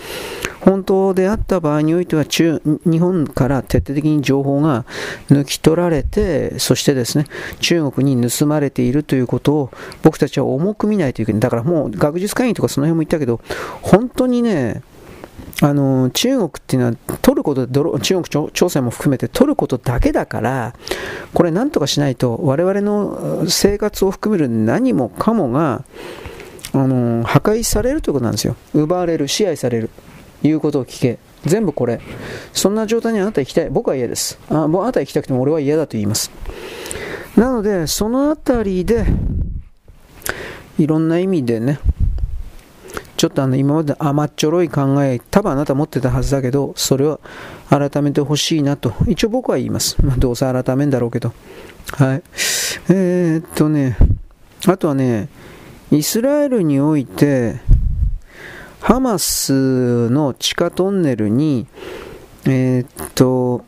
[0.61, 4.85] 本当であった場合においては中、日本から徹底的に情報が
[5.29, 7.25] 抜き取られて、そしてですね、
[7.59, 9.71] 中国に盗まれているということを
[10.03, 11.41] 僕たちは重く見ないといけない。
[11.41, 13.41] だからもう学術会議とかその辺も言ったけど、
[13.81, 14.83] 本当にね、
[15.61, 20.73] あの中国っていうのは取ること中国朝鮮も含めて取ることだけだから
[21.33, 25.83] これ何とかしないと我々の生活を含める何もかもが
[26.71, 28.55] あの破壊されるということなんですよ。
[28.73, 29.89] 奪われる支配される
[30.43, 31.19] いうことを聞け。
[31.45, 31.99] 全部これ。
[32.53, 33.69] そんな状態にあなた行きたい。
[33.69, 34.39] 僕は嫌です。
[34.49, 36.31] ああなた行きたくても俺は嫌だと言います。
[37.35, 39.05] なのでそのあたりで
[40.77, 41.79] いろんな意味でね
[43.19, 47.19] ちょっとあの今まで甘っちょろい考え、多分あなた持ってたはずだけど、それは
[47.69, 49.97] 改めてほしいなと、一応僕は言います。
[50.01, 51.33] まあ、どうせ改めんだろうけど。
[51.91, 52.23] はい。
[52.87, 53.97] えー、っとね、
[54.67, 55.27] あとはね、
[55.91, 57.59] イスラエルにおいて、
[58.79, 61.67] ハマスの地下トンネルに、
[62.45, 63.65] えー、っと、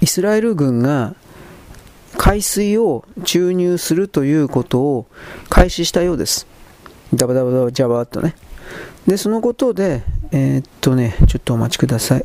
[0.00, 1.14] イスラエル軍が
[2.16, 5.06] 海水を注入するということを
[5.48, 6.49] 開始したようです。
[7.14, 8.34] ダバダバダバジャバーっとね。
[9.06, 12.24] で、そのことで、えー、っとね、ちょっとお待ちください。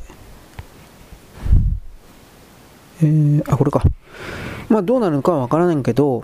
[3.02, 3.84] えー、あ、これか。
[4.70, 6.24] まあどうなるのかはわからないけど、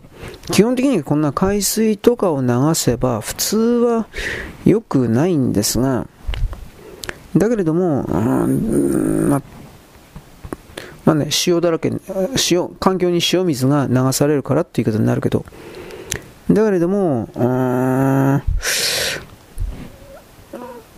[0.51, 4.07] 基本的にこんな海水とかを流せば普通は
[4.66, 6.07] 良くないんですが、
[7.36, 9.41] だけれども、うんまあ、
[11.05, 11.91] まあね、塩だらけ、
[12.51, 15.45] 塩、環境に塩水が流されるからっていうことになるけど、
[16.54, 17.30] だけれども、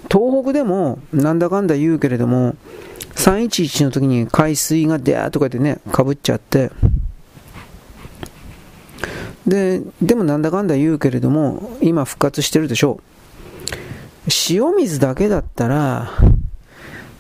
[0.10, 2.56] 東北でもなんだかんだ言うけれども、
[3.16, 6.72] 311の時に海水がでーとかでね、かぶっちゃって、
[9.48, 13.04] で、でもなんだかんだ言うけれども、今復活してるでしょう。
[14.50, 16.12] 塩水だけだったら、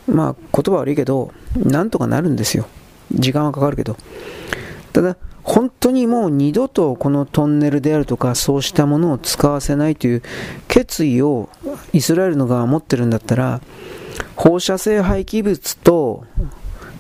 [0.07, 2.67] まあ言葉悪いけど、なんとかなるんですよ。
[3.13, 3.97] 時間はかかるけど。
[4.93, 10.21] ただ、本当にもう二度とこのトンネルであるとかそうしたものを使わせないという
[10.69, 11.49] 決意を
[11.91, 13.59] イスラエルの側が持ってるんだったら
[14.37, 16.23] 放射性廃棄物と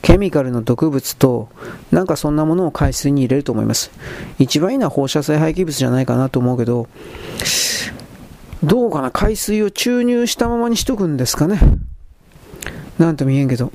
[0.01, 1.47] ケミカルの毒物と
[1.89, 3.91] なんかそんなものを海水に入れると思います。
[4.39, 6.89] 一番いいのは放射性廃棄物じゃないかなと思うけど
[8.61, 9.11] どうかな？
[9.11, 11.61] 海水を注入したままにしとくんですかね？
[12.99, 13.71] なんとも言えんけど。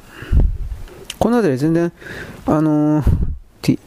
[1.18, 1.90] この辺り全然
[2.44, 3.04] あのー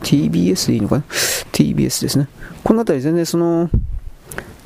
[0.01, 1.03] TBS でいいのかな
[1.51, 2.27] ?TBS ですね。
[2.63, 3.69] この辺り全然その、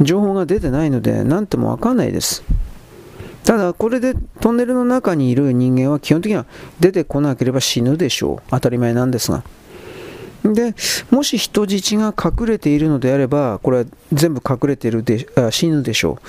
[0.02, 2.44] 情報が出てないので、何ともわかんないです。
[3.46, 6.46] ただ、これでトンネルの中にいる人間は基本的には
[6.80, 8.50] 出てこなければ死ぬでしょう。
[8.50, 9.44] 当たり前なんですが。
[10.54, 10.76] で、
[11.10, 16.20] もし人質が隠れているのであれば、これは全部隠れているであ死ぬでしょ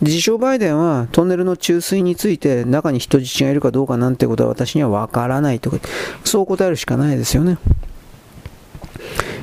[0.00, 0.04] う。
[0.04, 5.78] 自称バイデンはトンネルの注水について中に人質がいるかどうかなんてことは私にはわからないとか、
[6.24, 7.58] そう答えるしかないですよね。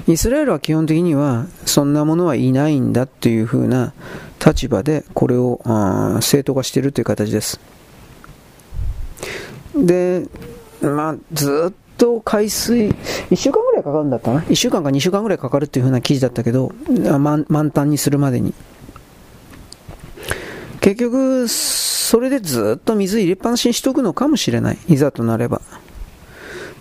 [0.08, 3.94] イスラエルは基本的にはそんなものはいないんだというふうな
[4.46, 5.62] 立場でこれを
[6.22, 7.60] 正当化しているという形です。
[9.76, 10.26] で、
[10.82, 16.74] まあ、ずっと海水、1週間ぐらいかかるんだったな？1週間か2週間ぐらいかかるっていう風な記事だったけど、
[17.20, 18.54] 満満タンにするまでに。
[20.82, 24.78] 結局、それでずっと水入れっぱなしにしとくのかもしれない。
[24.90, 25.62] いざとなれば。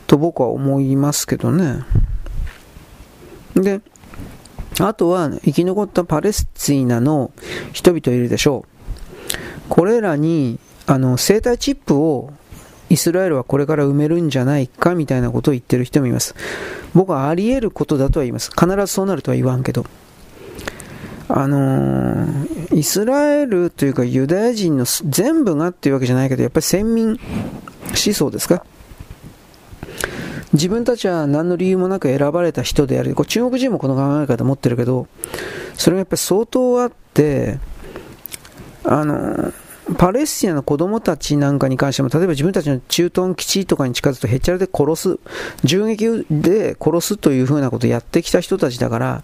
[0.09, 1.85] と僕は思いますけどね。
[3.55, 3.81] で、
[4.81, 7.31] あとは生き残ったパレスチナの
[7.73, 9.39] 人々いるでしょう。
[9.69, 12.33] これらにあの生体チップを
[12.91, 16.35] イスラエルはこれから埋めるんじゃないかみたいなことを言ってる人もいます。
[16.95, 18.51] 僕はあり得ることだとは言います。
[18.51, 19.87] 必ずそうなるとは言わんけど。
[21.29, 27.19] あのー、イスラエルというかユダヤ人の全部がっていうわけじゃないけど、やっぱり先民思
[27.95, 28.67] 想ですか？
[30.53, 33.15] 自分たちは何の理由もなく選ばれた人である。
[33.15, 35.07] こ中国人もこの考え方持ってるけど、
[35.75, 37.59] それがやっぱり相当あって、
[38.85, 39.53] あの、
[39.99, 45.19] パレスチナの子供たちなんかに関しても、例えば自分たちの駐屯基地とかに近づくとへっちゃらで殺す、
[45.65, 49.23] 銃撃で殺すというふうなことをやってきた人たちだから、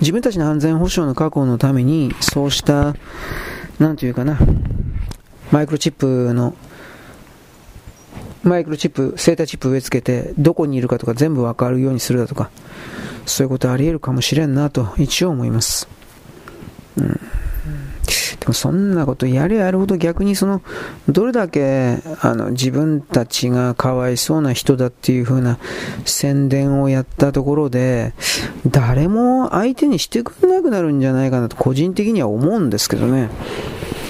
[0.00, 2.96] 自分たちの安全保障の確保のために、そうした、
[3.78, 4.38] なんていうかな、
[5.52, 6.54] マイクロチップの
[8.42, 12.50] マイクロチップ、セーターチップ植え付けて、どこにいるかとか全部わかるようにするだとか、
[13.26, 15.88] そういうことあり得るかもしれんなと一応思います。
[16.96, 17.20] うん。
[18.40, 20.62] でもそんなことやれやるほど逆にその、
[21.08, 25.58] どれだけあの自分たちがかわいそうな人だっていう風な
[26.04, 28.14] 宣伝をやったところで、
[28.66, 33.30] 誰も相手にしてくれなくなるんじゃないかなと個人的には思うんですけどね。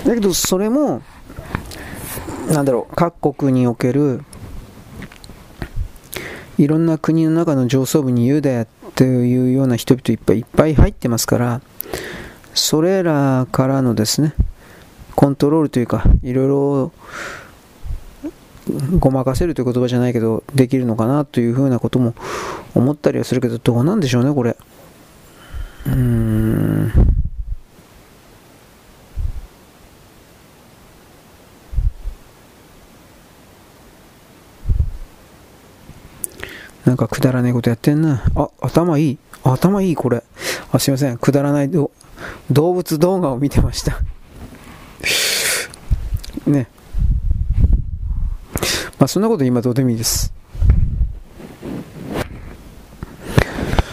[0.06, 1.02] だけどそれも、
[2.50, 4.24] なんだろう、各国における、
[6.58, 11.60] いろんな国の中の上層部にユダヤというような人々いっぱいいっぱい入ってますから、
[12.54, 14.34] それらからのですね、
[15.14, 16.92] コントロールというか、いろいろ
[18.98, 22.14] ごまかせるという言葉じゃないけど、できるのかなというふうなことも
[22.74, 24.56] 思ったりはするけど、どうなんでしょうね、これ。
[25.86, 26.92] うーん。
[36.84, 38.24] なんかくだらないことやってんな。
[38.34, 39.18] あ、頭いい。
[39.44, 40.22] 頭いい、これ。
[40.72, 41.18] あ、すいません。
[41.18, 41.90] くだらない動
[42.50, 43.98] 物動画を見てました。
[46.46, 46.68] ね。
[48.98, 50.32] まあ、そんなこと今どうでもいいです。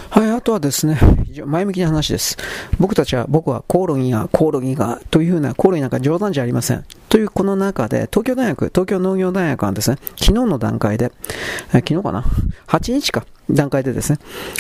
[0.10, 2.38] はい、あとはですね、非常前向きな話です。
[2.80, 6.86] 僕たちは、僕はコオロギが、コオロギが、というふうな、コオロギなんか冗談じゃありません。
[7.10, 11.12] というこの中で、東京大学、東京農業大学はですね、昨日の段階で、
[11.74, 12.24] え昨日かな
[12.68, 13.26] ?8 日か。
[13.50, 14.20] 段階でですね、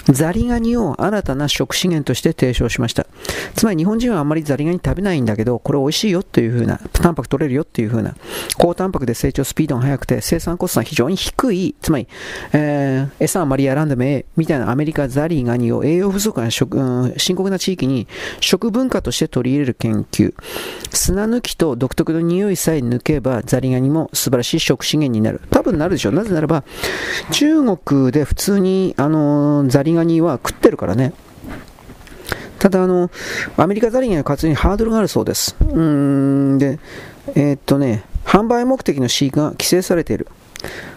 [0.09, 3.07] ザリガニを新たな食資源として提唱しました。
[3.55, 8.15] つまり日本人はあんまりザリガニ食べないんだけど、これ美味しいよっていう風な、タンパク取れるよっていう風な、
[8.57, 12.07] 高タンパクで成長スピードが速くて生産コストが非常に低い、つまり、
[12.53, 18.07] えー、餌あまりやらんでもええ、みたいなアメリカザリガニを栄養不足な食、うん、深刻な地域に
[18.39, 20.33] 食文化として取り入れる研究。
[20.91, 25.41] 砂抜きと独特の匂いさえ抜けば、ザリガニも素晴らしい食資源になる。
[25.49, 26.13] 多分なるでしょう。
[26.13, 26.63] なぜならば、
[27.31, 31.13] 中国で普通に、あのザリガニは食ってるからね。
[32.59, 33.09] ただ、あの、
[33.55, 35.55] アメリカザリガニは活動にハードルがあるそうです。
[35.61, 36.79] うん、で、
[37.35, 40.27] えー、っとね、販売目的の飼育が規制されている。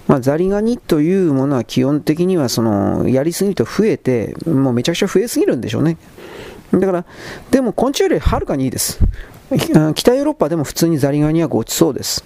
[0.09, 5.97] まあ、ザリガニというものは基本的にはそのやりすぎると増えて、もうめちゃくちゃ増えすぎるんでしょうね。
[6.72, 7.05] だから、
[7.51, 8.99] でも昆虫よりはるかにいいです。
[9.95, 12.24] 北ヨーロッパでも普通にザリガニはごちそうです。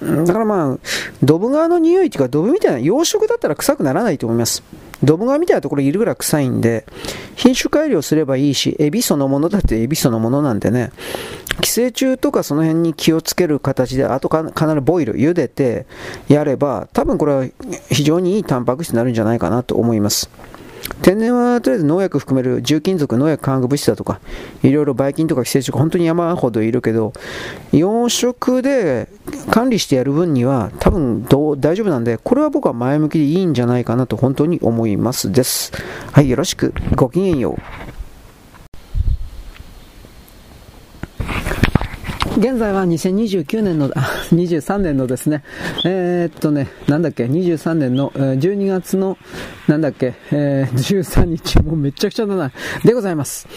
[0.00, 0.78] だからまあ、
[1.22, 4.62] ドブ川の匂いというか、ドブみたいな、養殖だったら臭くならないと思います。
[5.02, 6.84] ドブ川みたいなところいるぐらい臭いんで、
[7.34, 10.92] 品種改良すればいいし、エビそのものだってエビそのものなんでね、
[11.60, 15.86] 寄生虫とかその辺に気をつける形で、あとか必ずボイル、茹でて
[16.28, 17.46] やれば、多分これは
[17.90, 20.30] 非常にいいタンパク質になるんじゃないかなと思います。
[21.02, 24.20] 天然はとりあえず農薬含める重金属、農薬化学物質だとか、
[24.62, 27.12] いろいろばい菌とか寄生虫が本当に山ほどいるけど、
[27.72, 29.08] 養殖で
[29.50, 35.72] 管理してやる分には多分どう大丈夫なんで、これは僕は前向きでいいんじゃないかなと本当に思いますです。
[36.12, 36.72] はい、よろしく。
[36.94, 37.60] ごきげんよう。
[42.38, 45.42] 現在は2029年の、あ、23年のですね、
[45.86, 49.16] えー、っとね、なんだっけ、23年の、えー、12月の、
[49.66, 52.52] なんだっけ、えー、13日、もうめちゃくちゃだな、
[52.84, 53.48] でございます。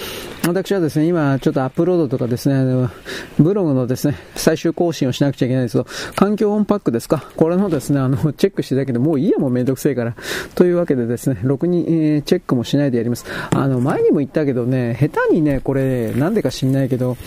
[0.48, 2.90] 私はですね、今ちょっとアップロードとかですね、
[3.38, 10.16] ブログのですね、最終更新をしなくちゃいけないんですけど、環境音パックですか、これのですね、あの、チェックしてたけど、もういいや、もうめんどくせえから。
[10.56, 13.26] というわけでですね、ろくに、えー、チェックもしないでやります。
[13.54, 17.18] あの、前にも言ったけどね、下手にね、これ、なんでか知んないけど、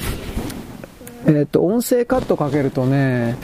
[1.27, 3.37] えっ、ー、と、音声カットかけるとね、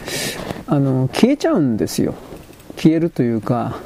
[0.66, 2.14] あの、消えちゃうんですよ。
[2.76, 3.78] 消えるというか、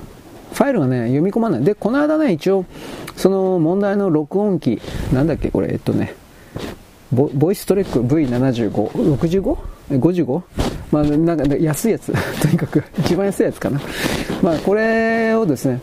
[0.52, 1.64] ファイルがね、読み込まない。
[1.64, 2.64] で、この間ね、一応、
[3.16, 4.80] その問題の録音機、
[5.12, 6.14] なんだっけ、これ、えっとね、
[7.12, 8.70] ボボイストレック V75、
[9.90, 10.42] 65?55?
[10.90, 12.12] まあ、なんか安いやつ。
[12.40, 13.80] とにかく、一番安いやつかな。
[14.42, 15.80] まあ、これをですね、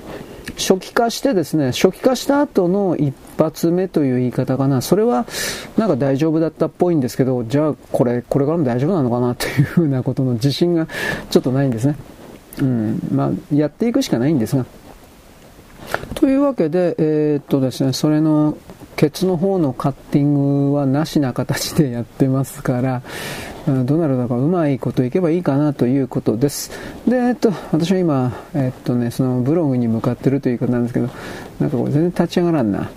[0.60, 5.26] 初期化してですね、初期化した後の一発目という言い方かな、それは
[5.78, 10.88] なんか大丈夫だったっぽいんですけど、じゃあこれ、これからも大丈夫なのかなというふうなことの自信が
[11.30, 11.96] ちょっとないんですね。
[12.62, 14.66] うん、まあ、やっていくしかないんですが。
[16.16, 18.58] というわけで、えー、っとですね、それの
[19.00, 23.02] ケツの方のカッティングはなしな形でやってますから、
[23.66, 26.70] どうなるのかうまいこといけばいいかなということです。
[27.08, 31.10] で、えっと、私は今、えっとね、そのブログに向かってるという言い方なんですけど、
[31.62, 32.90] なんかこれ全然立ち上がらんな。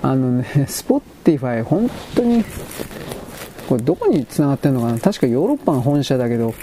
[0.00, 2.44] あのね、 Spotify、本当に、
[3.68, 6.54] これどこに繋がってるのかな確かヨーロッパの本社だけど、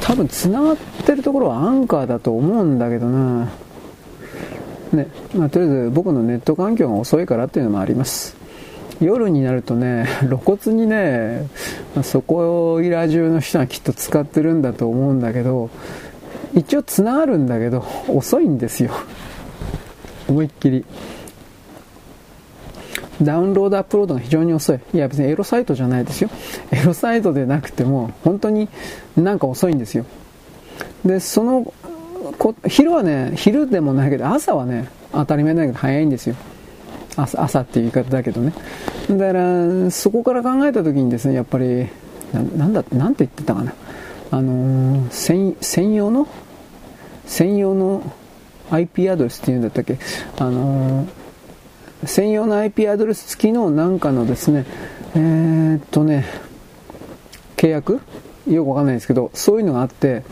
[0.00, 3.50] 多分繋がってるところはアンカーだと思うんだけどな。
[4.92, 8.36] ね、まあ、とりあえず僕のネット環境が遅いからっていうのもあります。
[9.00, 11.46] 夜になるとね、 露骨にね、
[11.94, 15.70] まそこいら中の人はきっと使ってるんだと思うんだけど、
[16.54, 18.90] 一応繋がるんだけど、遅いんですよ。
[20.28, 20.84] 思いっきり。
[23.22, 24.80] ダウンロードアップロードが非常に遅い。
[24.94, 26.30] いや別にエロサイトじゃないですよ。
[26.70, 28.68] エロサイトでなくても、本当に
[29.16, 30.04] なんか遅いんですよ。
[31.04, 31.72] で、その、
[32.38, 36.36] こ昼はね、昼でもないけど、朝はね、当たり前だけど早いんですよ。
[37.16, 38.52] 朝朝っていう言い方だけどね。
[39.10, 41.88] だからそこから考えた時にですねやっぱり
[42.32, 43.74] なんだなんて言ってたかな。
[44.30, 46.28] あのー、専専用の
[47.26, 48.02] 専用の
[48.70, 49.98] IP アドレスっていうんだったっけ。
[50.38, 54.64] あのー、専用の IP アドレス付きのなんかのですね
[55.14, 56.24] えー、っとね
[57.56, 58.00] 契約？
[58.48, 60.22] よくわかんないですけどそういうのがあって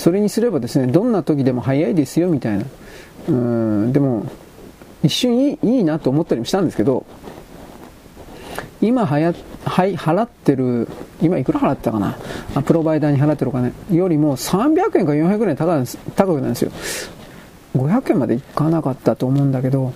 [0.00, 2.64] それにすればですねどんな時でも早いですよみたいな。
[3.28, 4.26] うんでも
[5.02, 7.06] 一瞬いいいいなと思ったりもしたんですけど、
[8.80, 9.34] 今はや、
[9.64, 10.88] はい、払ってる、
[11.22, 12.16] 今いくら払ったかな？
[12.62, 13.72] プロバイダーに払ってるお金。
[13.90, 15.84] よりも300円か400円高
[16.16, 16.72] 高くなんですよ。
[17.76, 19.92] 500円までいかなかったと思うんだけど、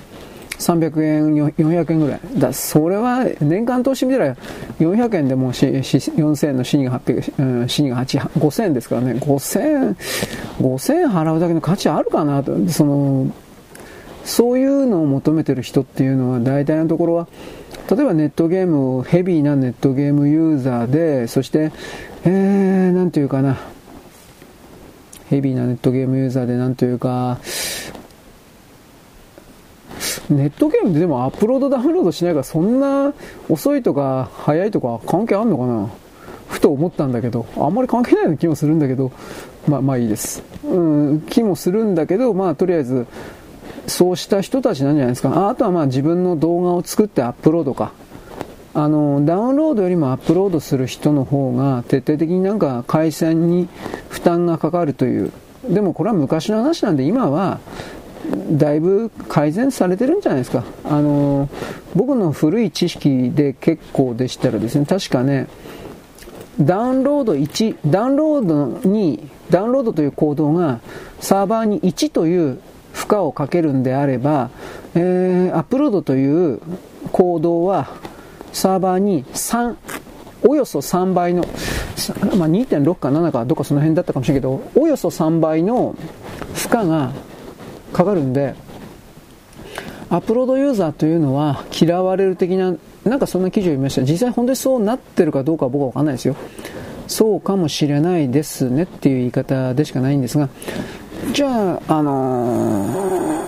[0.59, 2.21] 300円、400円ぐらい。
[2.37, 4.37] だそれは年間投資見たら
[4.79, 9.13] 400円でも4000円の死にが800、うん、死にが8、5000円ですからね。
[9.15, 9.97] 5000、
[10.61, 12.57] 5000円払うだけの価値あるかなと。
[12.69, 13.31] その、
[14.25, 17.29] そういうのを求めてる人っていうのは大体のところは
[17.91, 21.73] 例えばネットゲームをヘビーなネットゲームユーザーでそして
[22.25, 23.59] えー、なんていうかな
[25.29, 27.39] ヘビーなネットゲームユーザーでなんというか
[30.31, 33.13] ネットゲームででもアップロードダウンロードしないからそんな
[33.49, 35.89] 遅いとか早いとか関係あんのかな？
[36.49, 39.13] ふと思ったんだけどあんまり関係ないような気もするんだけど
[39.67, 43.07] まあまあいいです、うん、気もするんだけどまあとりあえず
[43.87, 45.49] そうした人たちなんじゃないですか。
[45.49, 47.93] あとはまあ自分の動画を作ってアップロードか。
[48.73, 53.69] あの、ダウンロードよりもアップロードする人の方が徹底的になんか回線に
[54.09, 55.31] 負担がかかるという。
[55.69, 57.61] でもこれは昔の話なんで今は
[58.53, 60.65] だいぶ改善されてるんじゃないですか。
[60.85, 61.49] あの、
[61.95, 65.47] 僕の古い知識で結構でしたらですね、確かね、
[66.61, 70.81] ダウンロード1、ダウンロードに、ダウンロードという行動が
[71.21, 72.59] サーバーに1という
[72.93, 74.51] 負荷をかけるんであれば、
[74.95, 76.61] えー、アップロードという
[77.13, 77.89] 行動は
[78.53, 79.77] サーバーに3、
[80.47, 81.43] およそ3倍の、
[82.37, 85.97] まあ、2.6か7かどっかその辺だったかもしれないけど、およそ3倍の
[86.55, 87.13] 負荷が
[87.95, 88.55] かかるんで、
[90.11, 94.03] アップロードユーザーというのは嫌われる的な、なんかそんな記事を読みました。
[94.03, 96.37] 実際本当にそうなってるかどうかは僕はわかんないですよ。
[97.07, 100.49] そうかもしれないですねっていう言い方でしかないんですが、
[101.33, 103.47] じゃあ、あの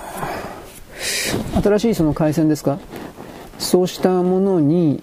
[1.55, 2.79] ー、新しいその回線ですか？
[3.59, 5.03] そうしたものに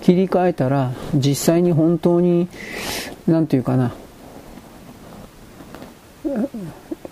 [0.00, 2.48] 切り替えたら実際に本当に
[3.26, 3.92] 何て言うかな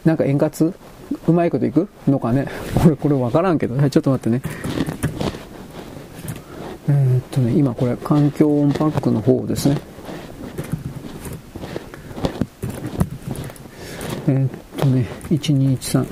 [0.04, 0.50] なんか円滑？
[1.28, 1.88] うまいこといく？
[2.08, 2.46] のかね？
[2.84, 3.90] 俺、これわからんけどね。
[3.90, 4.42] ちょっと待ってね。
[6.88, 9.78] えー、っとね、今これ、環境音パックの方ですね。
[14.28, 16.06] えー、っとね、1213。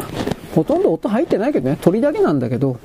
[0.55, 2.77] ほとんど音入ってないけどね、鳥だけなんだけど。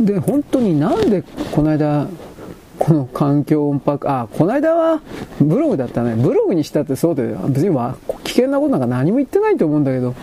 [0.00, 1.22] で、本当になんで
[1.52, 2.06] この間、
[2.90, 5.00] この環境音波、あ、この間は
[5.40, 6.16] ブログだったね。
[6.16, 7.72] ブログにしたってそうで、別に
[8.24, 10.16] 危険なことなんか何も言ってないと思うんだけど、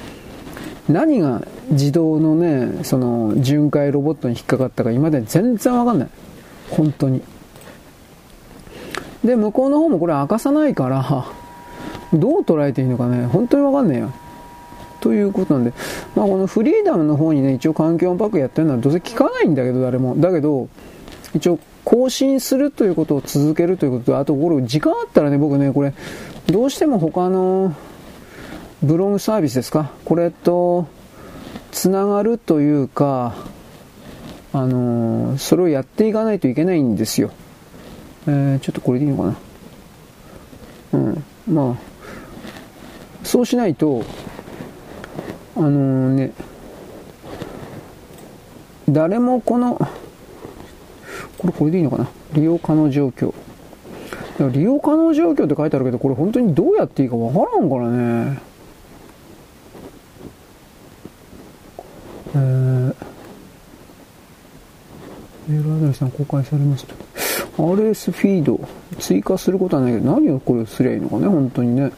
[0.90, 6.10] 何が自動のね、その巡回ロボットに引っかかったか今まで全然わかんない。
[6.70, 7.22] 本当に。
[9.24, 11.26] で、向こうの方もこれ明かさないから、
[12.12, 14.12] どう捉えていいのかね、本当にわかんねえよ。
[15.00, 15.72] ということなんで、
[16.18, 20.20] まあ、このフリーダムの方にね、一応環境音パックやってるのはどうせ聞かないんだけど、誰も。
[20.20, 20.68] だけど、
[21.34, 25.94] 一応更新するということを続けるということと、あとこれ時間あったらね、僕ね、これ、
[26.48, 27.74] どうしても他の
[28.84, 29.90] ブログサービスですか？
[30.04, 30.86] これと、
[31.72, 33.36] つながるというか、
[34.52, 37.32] あのー、それをやっていかないといけないんですよ。
[38.28, 39.38] えー、ちょっとこれでいいのか
[40.92, 41.00] な？
[41.00, 41.24] うん。
[41.50, 41.76] まあ、
[43.24, 44.04] そうしないと、
[45.56, 46.34] あのー、ね、
[48.90, 49.80] 誰もこの、
[51.38, 52.08] これこれでいいのかな？
[52.34, 53.34] 利用可能状況。
[54.52, 58.40] 利用可能状況って書いてあるけど、これ本当にどうやっていいかわからんからね。
[62.36, 62.94] えー、
[65.48, 66.94] メールアドレスが公開されました。
[67.58, 68.60] RS フィード、
[69.00, 71.92] 追加することはないけど、何をこれすりゃいいのかね、本当にね。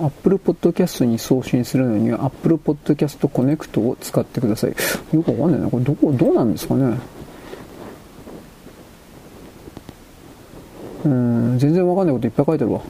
[0.00, 4.70] Apple Podcast に送信するのには Apple Podcast Connect を使ってください。
[5.12, 5.70] よくわかんないな。
[5.70, 6.98] これどこ、どうなんですかね。
[11.04, 12.80] うん、全然わかんないこといっぱい書いてるわ。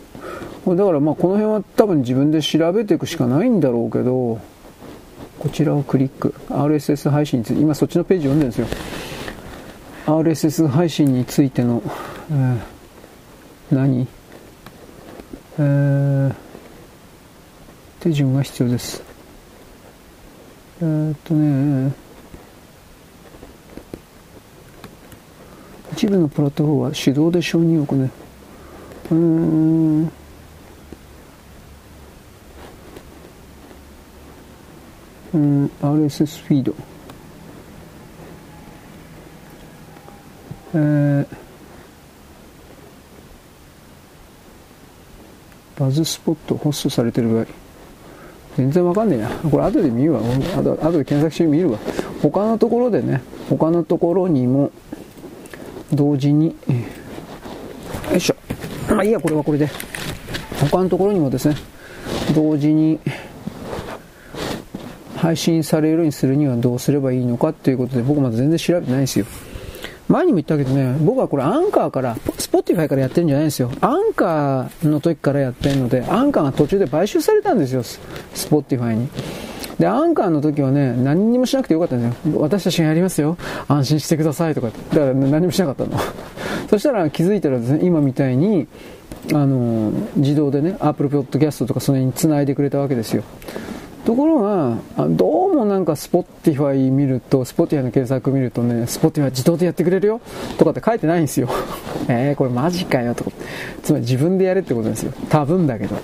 [0.67, 4.41] だからまあこの辺は多分自分で調べていくしかないんだろうけど、
[5.39, 6.35] こちらをクリック。
[6.49, 8.77] RSS 配信について、今そっちのページ読んでるんです
[10.07, 10.19] よ。
[10.21, 11.83] RSS 配信についての、
[12.31, 14.07] えー、何？
[15.59, 16.48] えー
[18.01, 19.03] 手順が必要です。
[20.81, 21.93] えー、っとね、
[25.93, 28.11] 一部のプラットフォームは手動で承認を行う。
[29.11, 30.13] うん。
[35.35, 36.75] うん、RSS フィード。
[40.75, 41.27] えー、
[45.81, 47.68] バズスポットホストされてる場合。
[48.59, 49.29] 全然わかんねえや。
[49.49, 50.21] これ後で見るわ。
[50.21, 51.79] 後後で検索してみるわ。
[52.21, 54.73] 他のところでね、他のところにも
[55.93, 56.57] 同時に、
[58.11, 58.35] よいしょ。
[58.93, 59.69] まあいいや、これはこれで。
[60.73, 61.55] 他のところにもですね、
[62.35, 62.99] 同時に
[65.15, 69.27] 配信されるようにするにはどうすればいいのかっていうことで僕まだ全然調べてないんですよ。
[70.09, 72.17] 前にも言ったけどね、僕はこれアンカーから、
[72.49, 73.71] Spotify からやってるんじゃないんですよ。
[73.83, 79.09] アンカーの時からやってるので、アンカーが途中で買収されたんですよ、 Spotify に。
[79.79, 82.41] で、アンカーの時はね、何にもしなくてよかったんですよ。
[82.41, 83.37] 私たちがやりますよ。
[83.69, 84.69] 安心してくださいとか。
[84.69, 86.01] だから何もしなかったの。
[86.71, 88.67] そしたら気づいたらですね、今みたいに、
[89.35, 93.25] あの、自動でね、Apple Podcast とかそれに繋いでくれたわけですよ。
[94.09, 94.79] ところが、
[95.11, 100.23] どうもなんか Spotify 見ると、Spotify の検索見るとね、Spotify 自動でやってくれるよ
[100.57, 101.51] とかって書いてないんですよ。
[102.09, 103.33] えー、これマジかよとか。
[103.83, 105.13] つまり自分でやれってことですよ。
[105.29, 105.97] 多分だけど。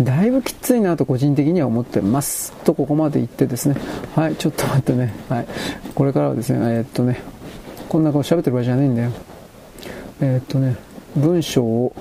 [0.00, 2.54] だいぶきついなと個人的には思ってます。
[2.64, 3.74] と、ここまで言ってですね。
[4.14, 5.12] はい、ちょっと待ってね。
[5.28, 5.46] はい。
[5.94, 7.20] これからはですね、えー、っとね、
[7.90, 9.10] こんなこと喋ってる場合じゃないんだよ。
[10.22, 10.76] えー、っとね、
[11.14, 11.92] 文章を、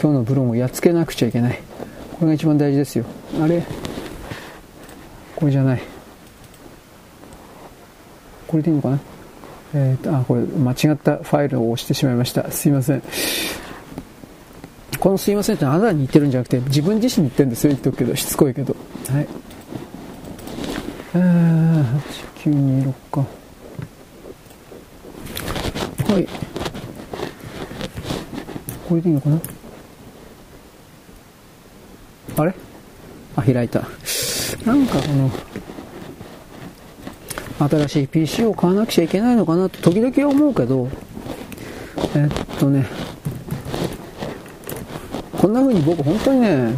[0.00, 1.58] 今日のブログをやっつけなくちゃいけない。
[2.18, 3.04] これが一番大事ですよ。
[3.40, 3.62] あれ？
[5.36, 5.82] これじゃない。
[8.46, 8.98] これでいいのかな？
[9.74, 12.50] えっ、ー、と、あ、これ間違ったファイルを押してしまいました。
[12.50, 13.02] すいません。
[14.98, 17.70] このすいませんってあなたに言ってるんじゃなくて、自分自身に言ってるんですよ。
[17.70, 18.74] 言っとくけど、しつこいけど。
[19.08, 19.28] はい。
[21.14, 21.84] えー、
[22.38, 23.20] 8926か。
[26.14, 26.28] はい。
[28.88, 29.38] これでいいのかな？
[32.36, 32.54] あれ？
[33.36, 33.80] あ、開いた。
[34.64, 35.30] なんかこの、
[37.68, 40.88] 新しい PC を買わなくちゃいけないのかなと時々思うけど、
[42.14, 42.86] えっとね、
[45.40, 46.74] こんな風に僕本当にね、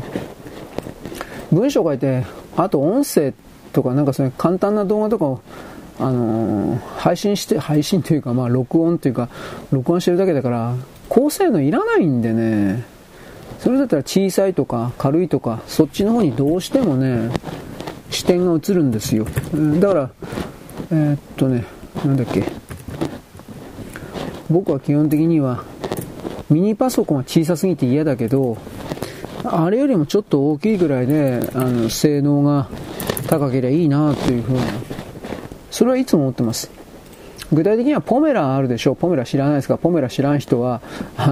[1.51, 2.25] 文章書いて、
[2.57, 3.35] あと音声
[3.73, 5.41] とかなんかそういう簡単な動画とかを、
[5.99, 9.29] あのー、配信して、配信というかまあ録音というか、
[9.73, 10.75] 録音してるだけだから、
[11.09, 12.85] 高性能いらないんでね、
[13.59, 17.31] それだったら小さいとか軽いとか、そっちの方にどうしてもね、
[18.11, 19.27] 視点が映るんですよ。
[19.81, 20.11] だから、
[20.91, 21.65] えー、っとね、
[22.05, 22.45] なんだっけ。
[24.49, 25.65] 僕は基本的には、
[26.49, 28.57] ミニパソコンは小さすぎて嫌だけど、
[29.45, 32.69] あれよりもちょっと大きいぐらいで、あの、性能が
[33.27, 34.63] 高ければいいなというふうな、
[35.71, 36.78] それはいつも思ってます。
[37.53, 38.97] 具体的にはポメラあるでしょう。
[38.97, 40.81] ポメラ知らないですかポメラ知らん人は、
[41.17, 41.27] は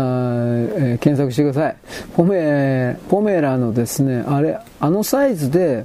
[0.76, 1.76] えー、検索してください。
[2.14, 5.84] ポメ、ポメラのですね、あれ、あのサイズで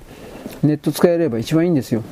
[0.63, 2.03] ネット使えれば一番いいんですよ。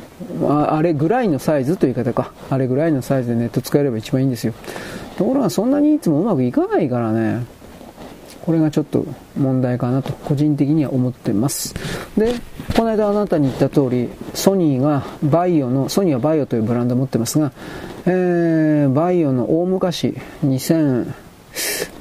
[0.44, 2.32] ああれぐらいのサイズという言い方か。
[2.50, 4.54] あれぐらいのサイズでネット使えれば一番いいんですよ。
[5.18, 7.59] ところがそんなにいつもうまくいかないからね。
[8.42, 9.06] これがちょっと
[9.38, 11.74] 問題かなと個人的には思ってます。
[12.18, 12.34] で、
[12.76, 17.52] この間あなたに言った通り、ソニーがバイオの、ソニーはバイオというブランドを持ってますが、
[18.06, 21.14] えー、バイオの大昔、2000、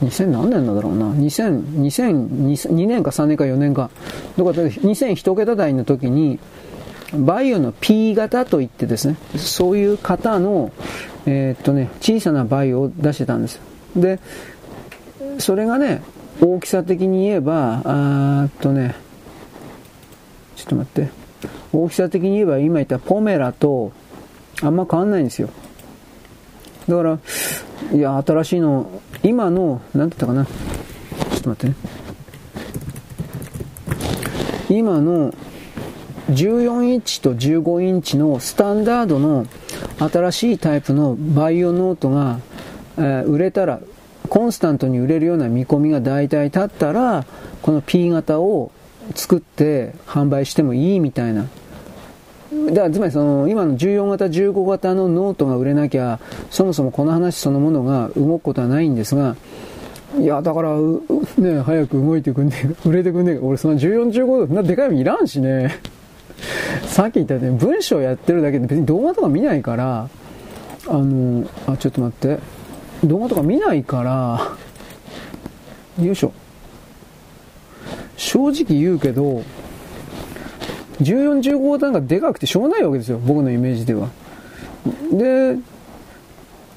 [0.02, 3.90] 2000何年なんだろうな、2000、2000、2年か3年か4年か、
[4.36, 6.38] どこか2001桁台の時に、
[7.14, 10.70] バイオの P 型といってですね、そういう型の、
[11.26, 13.60] えー、っとね、小さなバイオを出してたんです。
[13.96, 14.20] で、
[15.38, 16.02] それがね、
[16.40, 18.94] 大きさ的に言えば、あーっとね、
[20.56, 21.10] ちょっと待って。
[21.72, 23.92] 大きさ的に言えば今言ったポメラと
[24.62, 25.50] あんま変わんないんですよ。
[26.88, 27.18] だから、
[27.92, 28.88] いや、新しいの、
[29.22, 30.44] 今の、なんて言ったかな。
[30.44, 30.52] ちょ
[31.38, 31.74] っと待ってね。
[34.70, 35.32] 今の
[36.30, 39.46] 14インチと15インチのスタンダードの
[39.98, 42.38] 新しいタイプのバイオノートが、
[42.98, 43.80] えー、売れたら、
[44.28, 47.24] コンスタントに売れるような見込みが大体立ったら、
[47.62, 48.70] この P 型を
[49.14, 51.46] 作って販売してもいいみたいな。
[52.70, 56.18] だからつまりその今の14型、15型のノートが売れなきゃ、
[56.50, 59.36] そもそもこの話そのものが動くことはないんですが、
[60.18, 60.74] いや、だから、
[61.38, 65.76] ね、早く動いてくんね、売れてくんねえ俺その14、15そんなでかいのいらんしね。
[66.86, 70.08] さっき言ったように文章やってるだけで別に動画とか見ないから、
[70.88, 72.57] あの、あ、ちょっと待って。
[73.04, 76.32] 動画とか見ないから、よいしょ。
[78.16, 79.42] 正直言うけど、
[81.00, 83.18] 14、15型がでかくてしょうがないわけですよ。
[83.18, 84.08] 僕のイメージでは。
[85.12, 85.56] で、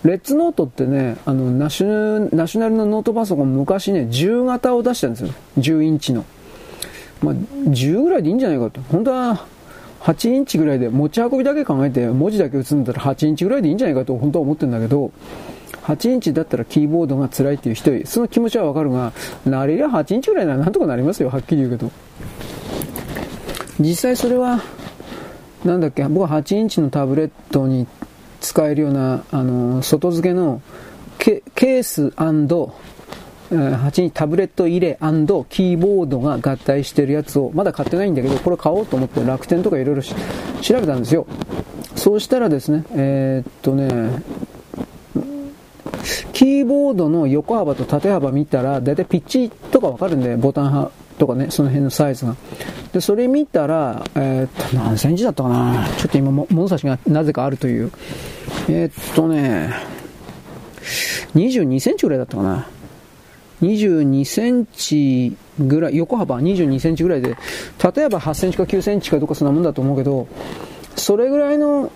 [0.04, 5.30] レッツノートってね、あの、ナシュナショナルのノートパソコン昔ね、10型を出したんですよ。
[5.58, 6.26] 10インチの。
[7.22, 8.82] まあ、10ぐらいでいいんじゃないかと。
[8.82, 9.46] 本当は、
[10.02, 15.12] 8インチぐらいで持ち運びだけ考えて文字だけ打つんだったら8インチぐらいでいいんじゃないかと本当は思ってるんだけど、
[15.84, 19.14] 8インチだったらキーボードが辛いっていう人その気持ちはわかるが、
[19.46, 21.92] なれりゃ8インチぐらいならなんとかなりますよ、はっきり言うけど。
[23.80, 24.62] 実際それは、
[25.66, 27.88] なんだっけ、僕は8インチのタブレットに
[28.40, 30.62] 使えるような、あの、外付けの
[31.18, 40.16] ケース8イタブレット入れキーボードが合体してるやつをまだ買ってないんだけど、これ買おうと思って楽天とかいろいろ調
[40.80, 41.28] べたんですよ。
[41.96, 44.24] そうしたらですね、えー、っとね、
[46.34, 52.36] キーボードの横幅と縦幅見たら、だいたいピッチとかわかるんで、ボタンとかね、その辺のサイズが。
[52.94, 57.92] で、それ見たら、えー、っと、何センチだったかなちょっと今も、物差しがなぜかあるという。
[58.70, 59.74] えー、っとね、
[61.36, 62.68] 22センチぐらいだったかな。
[63.62, 67.38] 22センチぐらい、横幅22センチぐらいで、
[67.96, 70.28] 例えば8センチか9センチかどっかそんなもんだと思うけど、
[70.96, 71.92] それぐらいの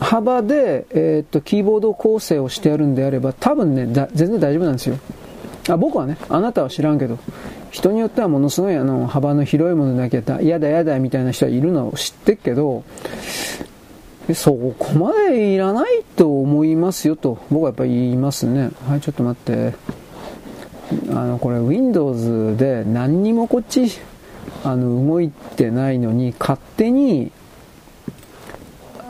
[0.00, 4.98] 幅で、えー、っと、キーボード構成をしてやるんであれば、多分ね、全然大丈夫なんですよ。
[5.68, 7.18] あ僕はね、あなたは知らんけど、
[7.70, 12.84] 人によってはものすごいあの幅の広いものだけだ、嫌だ嫌だみたいな人はいるのを知ってっけど、
[14.34, 18.70] そこまでいらないと思いますよと、僕はやっぱり言いますね。
[18.88, 19.74] はい、ちょっと待って。
[21.10, 23.90] あの、これ Windows で何にもこっち、
[24.64, 27.32] あの、動いてないのに、勝手に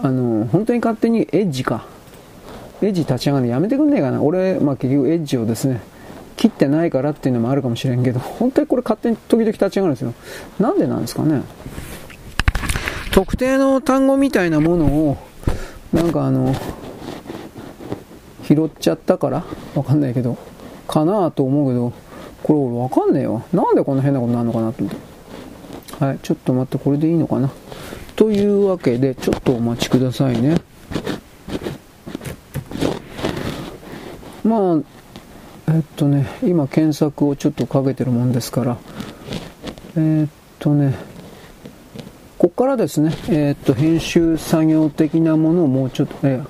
[0.05, 1.87] あの、本当に勝手にエッジか。
[2.83, 4.23] エッジ立ち上がるのやめてくんねえかな。
[4.23, 5.81] 俺、まあ結局エッジをですね、
[6.37, 10.13] 切ってないからっていうのもあるかもしれんけど、本当にこれ勝手に時々立ち上がるんですよ。
[10.61, 11.41] なんでなんですかね。
[13.13, 15.17] 特定の単語みたいなものを、
[15.95, 16.55] なんかあの、
[18.47, 19.43] 拾っちゃったから
[19.75, 20.37] わかんないけど、
[20.87, 21.95] かなと思うけど、
[22.43, 23.43] これ俺わかんねえよ。
[23.55, 26.05] なんでこんな変なことになるのかなと思って。
[26.05, 27.51] はい、ちょっと待って、これでいいのかな。
[28.16, 30.57] というわけで、ちょっとお待ちくださいね。
[34.45, 38.77] まあ、えっとね、今検索をちょっとかけてるもんですから、
[39.97, 40.95] え、っとね、
[42.39, 46.43] ここからですね、えー、っと、編集作業的なものをもうちょっと、え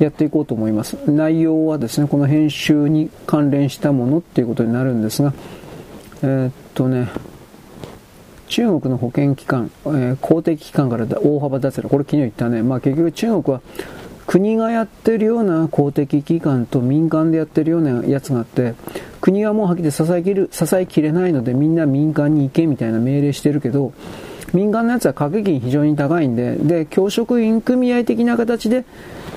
[0.00, 0.96] ー、やっていこうと思います。
[1.06, 5.34] 内容はですね、この編集に関連したものっていうことになるんですが、
[6.22, 7.08] え、っとね、
[8.52, 13.62] 中国の保険機関、えー、公的機関から大幅脱落、これ昨日言ったね、まあ結局中国は
[14.26, 18.74] 国がやってるような公的機関と民間でやってるようなやつがあって、
[19.22, 23.94] 国はもうはっきり支えきる支えきれないのでみんな民間に行けみたいな命令してるけど
[24.52, 28.84] 民間のやつは掛け金非常に高いんでで教職員組合的な形で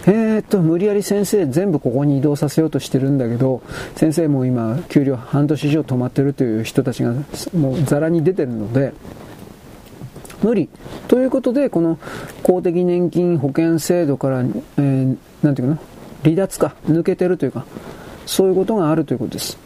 [0.08, 3.64] えー、っと無理やり先生全部ここに移動させようとしてるんだけど
[3.96, 7.14] 先生も今給料半年以上止まってるという人たちが
[7.56, 8.94] もうざらに出てるので
[10.44, 10.70] 無理
[11.08, 11.98] ということでこの
[12.44, 15.82] 公的年金保険制度から、えー、なんていうかな
[16.24, 17.66] 離脱か抜けてるというか
[18.26, 19.58] そういうことがあるということです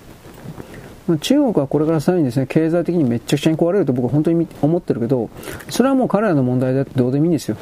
[1.18, 5.30] 中国はこれからさらにですね、経済的にめちゃくちゃに壊れると僕は本当に思ってるけど、
[5.70, 7.58] それはもう彼らの問題だってどうでもいいんですよ。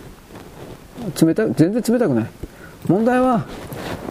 [1.22, 2.30] 冷た全然冷たくない。
[2.88, 3.46] 問題は、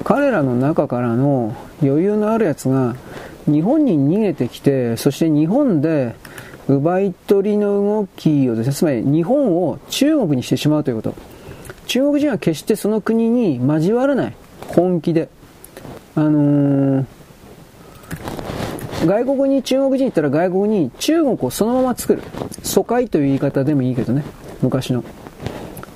[0.05, 2.97] 彼らの中からの余裕のあるやつが、
[3.47, 6.15] 日本に逃げてきて、そして日本で
[6.69, 11.15] 奪い取りの動きをですね、つまり日本を中国にしてしまうということ。
[11.87, 14.35] 中国人は決してその国に交わらない。
[14.69, 15.29] 本気で。
[16.17, 17.07] あのー、
[19.07, 22.23] 外国に中国人行ったら外国に中国をそのまま作る。
[22.63, 24.25] 疎開という言い方でもいいけどね。
[24.61, 25.05] 昔の。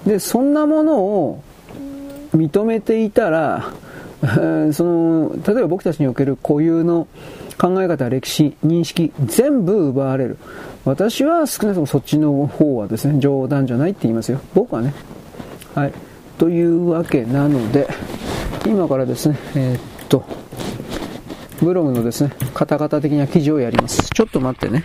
[0.07, 1.43] で、そんなものを
[2.35, 3.73] 認めていたら、
[4.73, 7.09] その、例えば僕たちにおける固有の
[7.59, 10.39] 考え方、歴史、認識、全部奪われる。
[10.85, 14.41] 私は少なくともそっちの方はですね、冗談じゃないって言いますよ。
[14.55, 14.95] 僕はね。
[15.75, 15.93] はい。
[16.39, 17.87] というわけなので、
[18.67, 20.25] 今からですね、えー、っと、
[21.61, 24.09] ブログのですね、カタカタ的な記事をやります。
[24.09, 24.85] ちょっと待ってね。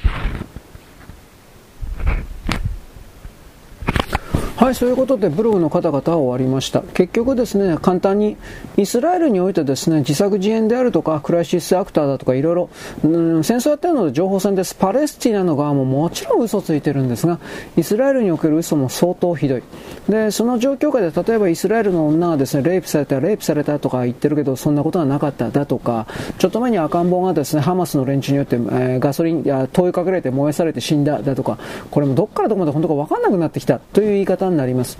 [4.57, 6.81] はい、そういうことでブログの方々は終わりました。
[6.81, 8.37] 結局ですね、簡単に
[8.77, 12.69] イスラエルにおいてですね、自作自演であるとか、クライシスアクターだとかいろいろ、
[13.03, 13.07] う
[13.39, 14.73] ん、戦争やってるので情報戦です。
[14.73, 17.37] パレスチナの側ももちろん嘘ついてるんですが、
[17.75, 19.63] イスラエルにおける嘘も相当ひどい。
[20.07, 26.07] で、その状況下で例えばイスラエルの女がですね、レイプされた、レイプされたとか言ってるけど、そんなことはなかっただとか、
[26.37, 31.57] ちょっと前に赤ん坊がですね、ハマスの連中によって、えー、ガソリン、や、灯油かけられて燃やされて死んだだとか、
[31.91, 34.97] これもどっからどこまで本当かわかんなくなってきたという言い方になります。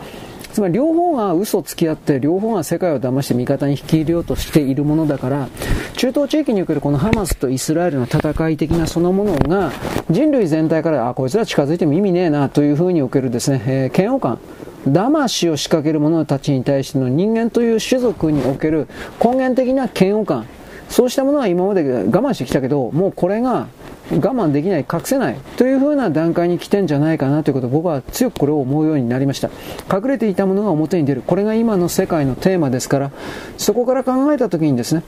[0.55, 5.49] つまり両方が嘘をつき合って、両方が世界を騙して味方に引き入れようとしているものだから、
[5.97, 9.73] 中東地域におけるこのハマスとイスラエルの戦い的なそのものが、
[10.09, 14.39] 人類全体から、あ、こいつら近づいても意味ねえなというふうにおけるですね、えー、嫌悪感、
[14.88, 18.88] 騙しを仕掛ける者たちに対しての人間という種族における
[19.22, 20.45] 根源的な嫌悪感、
[20.89, 23.67] そうしたものは今まで我慢してきたけど、もうこれが
[24.11, 29.49] 我慢できない、隠せないという風な段階に来てんじゃないかなということを僕は強くこれを思うようになりました。
[29.91, 31.23] 隠れていたものが表に出る。
[31.25, 33.11] これが今の世界のテーマですから、
[33.57, 35.03] そこから考えた時にですね、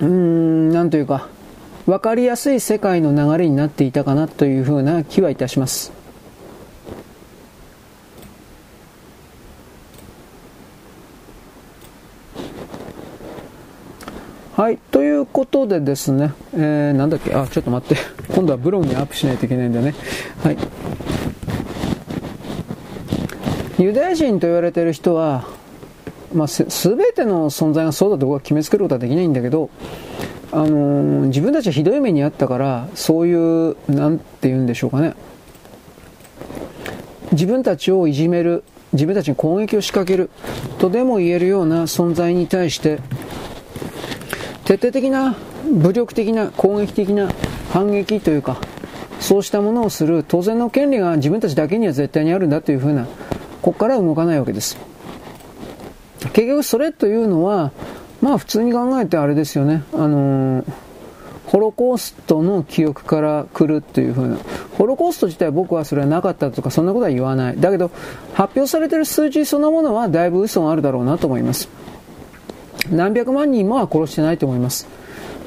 [0.00, 1.28] うーん、なんというか、
[1.86, 6.03] 分かりやすい世界の流れになっていたかなという風な気はいたします。
[14.56, 14.78] はい。
[14.78, 18.00] ということでですね、えー、なんだっけ、あ、ちょっと待って。
[18.32, 19.94] 今度はブログにアップしないといけないんだよね。
[20.44, 20.56] はい。
[23.80, 25.48] ユダヤ人と言われている人は、
[26.32, 26.62] まあ、す
[26.94, 29.70] べての存在がそうだと僕は決めつけることはできないんだけど、
[30.52, 35.14] あのー、自分たちはひどい目にあったから、そういう、なんて言うんでしょうかね。
[37.32, 38.62] 自分たちをいじめる、
[38.92, 40.30] 自分たちに攻撃を仕掛ける
[40.78, 43.00] とでも言えるような存在に対して、
[44.64, 45.36] 徹底的な
[45.72, 47.30] 武力的な攻撃的な
[47.70, 48.58] 反撃というか
[49.20, 53.06] そうしたものをする当然の権利が自分たちだけには絶対にあるんだというふうな
[53.62, 54.76] ここから動かないわけです。
[56.32, 57.72] 結局それというのは
[58.20, 59.84] まあ普通に考えてあれですよね。
[59.94, 60.64] あのー、
[61.46, 64.36] ホロコーストの記憶から来るっていうふうな。
[64.76, 67.60] ホロコースト自体僕はそれはなかったとかそんなことは言わない。
[67.60, 67.90] だけど
[68.34, 71.68] 発表されてる数字そのものはだいぶ嘘があるだろうなと思います。
[72.90, 74.86] 何百万人もは殺してないと思います。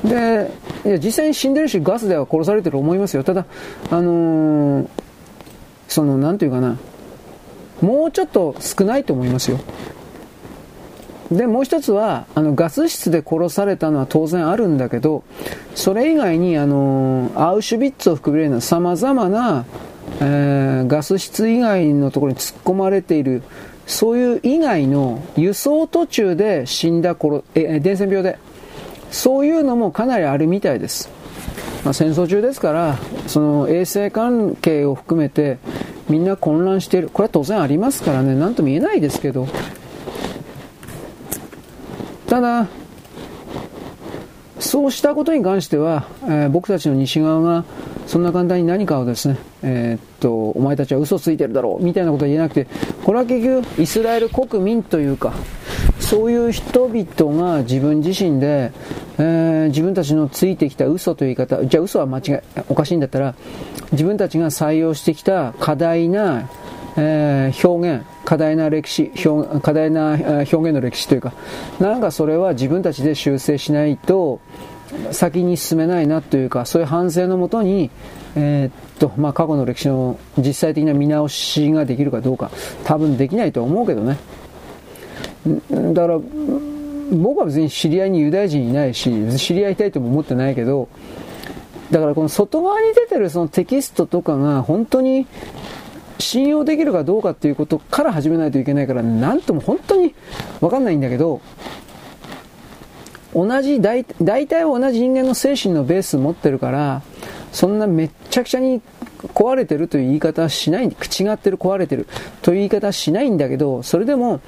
[0.03, 0.51] で、
[0.85, 3.23] いや実際に死んでるし、ガスでは殺されてると思いますよ。
[3.23, 3.45] ただ、
[3.89, 4.88] あのー、
[5.88, 6.77] その、なんていうかな、
[7.81, 9.59] もうちょっと少ないと思いますよ。
[11.31, 15.23] で、もう一つは、あの、ガス室で殺されたのは当然あるんだけど、
[15.76, 19.65] それ以外に、あのー、アウシュビッツを含めるような様々な、
[20.22, 23.43] えー、ガス室以外のところに突っ込まれている
[23.88, 28.38] そういう以外の輸送途中で死んだ頃、え、伝染病で、
[29.09, 31.09] そういうのもかなりあるみたいです。
[31.85, 32.97] まあ、戦争中ですから、
[33.27, 35.57] その衛生関係を含めて
[36.09, 37.09] みんな混乱している。
[37.09, 39.47] これは当然ありますからね、なんとも言えないですけど。
[42.27, 42.68] ただ、
[44.59, 47.63] そうしたことに関しては、えー、僕たちの西側が
[48.07, 52.67] そんな簡単に何かをですね、えー、っと、お前たちは嘘ついてるだろう、みたいなことは言えなくて、
[53.03, 55.34] これは結局、イスラエル国民というか、
[55.99, 58.71] そういう人々が自分自身で、
[59.19, 62.39] えー、自分たちのついてきた嘘という言い方、じゃあ嘘は間違い、
[62.69, 63.35] おかしいんだったら、
[63.91, 66.49] 自分たちが採用してきた過大な、
[66.97, 71.34] えー、表現、過大な歴史、表過大な表現の歴史というか、
[71.79, 74.39] なんかそれは自分たちで修正しないと、
[75.11, 77.89] 先に進めないなというか、そういう反省のもとに、
[78.35, 82.51] えー、っと、まあ、過去の歴史の実際的な見直しができるかどうか、
[82.84, 84.18] 多分できないと思うけどね。
[85.93, 86.19] だから、
[87.11, 90.89] 僕は別に知り合いにユダヤ人いないし、知り合いたいとも思ってないけど、
[91.91, 95.26] だからこの外側に出てるそのテキストとかが本当に
[96.19, 100.14] 信用できるかどうかっていうことから始めないといけないから、なんとも本当に
[100.59, 101.41] わかんないんだけど、
[103.38, 107.03] 同じ大、大体同じ人間の精神のベース持ってるから、
[107.51, 108.81] そんなめっちゃくちゃに
[109.35, 112.07] 壊れてるという言い方はしない、口がってる壊れてる
[112.41, 114.41] という言い方はしないんだけど、それでも、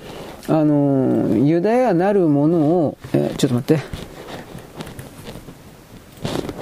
[0.48, 3.84] あのユダヤなるものを、え、ちょっと待って、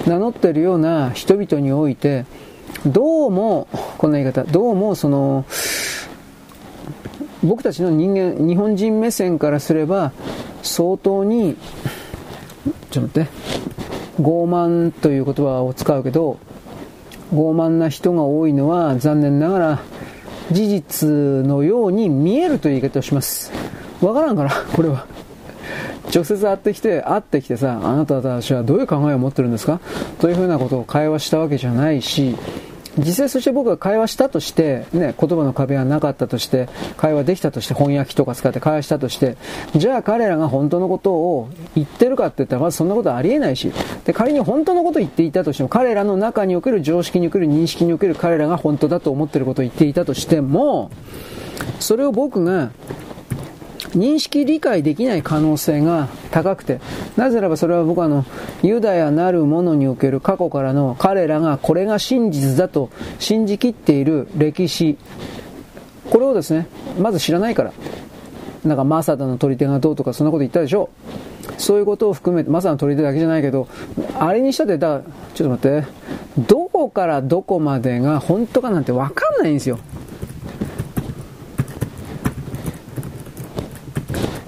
[0.10, 2.26] 名乗ってるような人々において、
[2.86, 5.46] どうも、こんな言い方、どうもその、
[7.42, 10.12] 僕たちの人間、日本人目線からすれば、
[10.62, 11.56] 相当に、
[12.92, 13.30] ちょっと待って、
[14.22, 16.40] 傲慢という言葉を使うけど、
[17.34, 19.80] 傲慢な人が多いのは残念ながら
[20.52, 23.52] 事実のように見えるという言い方をします。
[24.02, 25.06] わからんから、これは。
[26.14, 29.82] 直接会ってきて、会ってきてさ、あなたたちはどういう考えを持ってるんですか？
[30.20, 32.38] というふうなことを会話したわけじゃないし、
[32.98, 36.68] 実際そして僕が会話したとして、ね、言葉の壁がなかったとして、
[36.98, 39.38] 会話できたとして、翻訳機とか使って会話したとして、
[39.76, 43.72] じゃあ彼らが本当のことを言ってるかって言ったら、まずそんなことありえないし、
[44.06, 50.92] で、仮に本当のことを言っていたとしても、彼らの中における常識における認識における彼らが本当だと思ってることを言っていたとしても、
[51.80, 52.72] それを僕が
[53.92, 56.80] 認識理解できない可能性が高くて、
[57.16, 58.26] なぜならばそれは僕はあの、
[58.64, 62.90] ユダヤなるものにおける過去からの彼らがこれが真実だと
[63.20, 64.98] 信じきっている歴史、
[66.10, 66.68] これをですね、
[67.00, 67.74] まず知らないから。
[68.66, 70.90] なんかマサダの取り手がどうとかそんなこと言ったでしょ
[71.58, 73.68] そういうことを含めて、マサダの取り手だけじゃないけど、
[74.20, 75.02] あれにしたって、だ
[75.34, 75.88] ちょっと待って、
[76.48, 79.80] どこからどこまでが本当かなんてわかんないんですよ。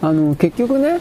[0.01, 0.99] あの結局ね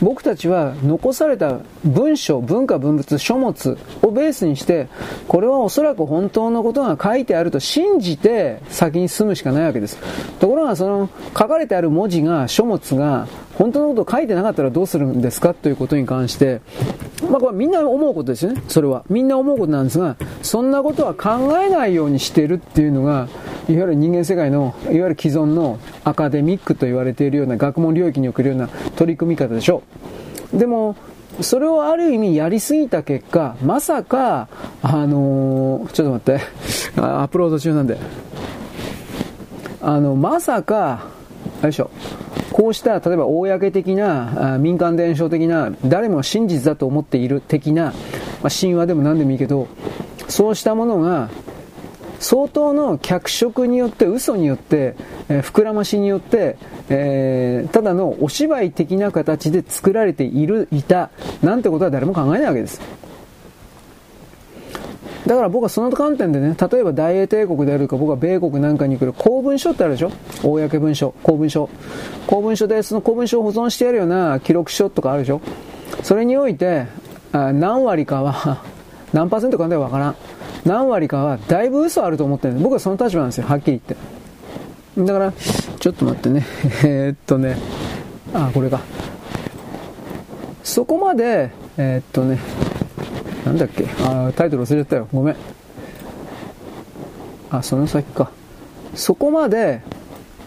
[0.00, 4.88] 僕たちは残された文章、文化、文物、書物をベースにして、
[5.28, 9.98] これはおそらく本当のことが書いてあると信じて先に進むしかないわけです。
[10.40, 11.08] ところがその
[11.38, 13.26] 書かれてある文字が、書物が
[13.58, 15.54] 本当のことを書いてなかったらどうするんですか？
[15.54, 16.60] ということに関して、
[17.30, 19.04] まあこれみんな思うことですよね、それは。
[19.08, 23.28] みんな思うことなんですが、そんなことは考えないようにしてるっていうのが、
[23.68, 29.82] いわゆる人間世界の、いわゆる既存のアカデミックと言われているような学問領域におけるような取り組み方でしょ
[30.52, 30.58] う。
[30.58, 30.96] でも、
[31.40, 34.48] それをある意味やりすぎた結果、まさか、
[34.82, 37.98] あのー、ちょっと待って、アップロード中なんで。
[39.82, 41.08] あの、まさか、
[41.62, 41.90] よいしょ。
[42.52, 47.92] こうした、例えば公的な、民間伝承的な、誰も真実だと思っている的な、ま
[48.44, 49.66] あ、神話でも何でもいいけど、
[50.28, 51.30] そうしたものが、
[52.20, 54.94] 相当の脚色によって、嘘によって、
[55.28, 56.56] えー、膨らましによって、
[56.88, 61.10] えー、ただのお芝居的な形で作られている、いた、
[61.42, 62.80] なんてことは誰も考えないわけです。
[65.26, 70.10] だから僕はその観点でね、例えば大英帝国であるか、僕は米国なんかに来る公文書ってあるでしょ？
[70.42, 71.70] 公文書、公文書。
[72.26, 75.40] 公文書で、その公文書を保存してやるような記録書とかあるでしょ？
[76.02, 76.84] それにおいて、
[77.32, 78.62] あ何割かは、
[79.14, 80.16] 何パーセントかではわからん。
[80.66, 84.23] 何割かはだいぶ嘘あると思ってる僕はその立場なんですよ、はっきり言って。
[84.96, 86.46] だから、ちょっと待ってね。
[86.84, 87.56] えー、っとね、
[88.32, 88.80] あ、これか。
[90.62, 92.38] そこまで、えー、っとね、
[93.44, 95.08] なんだっけあタイトル忘れちゃったよ。
[95.12, 95.36] ごめん。
[97.50, 98.30] あ、その先か。
[98.94, 99.82] そこまで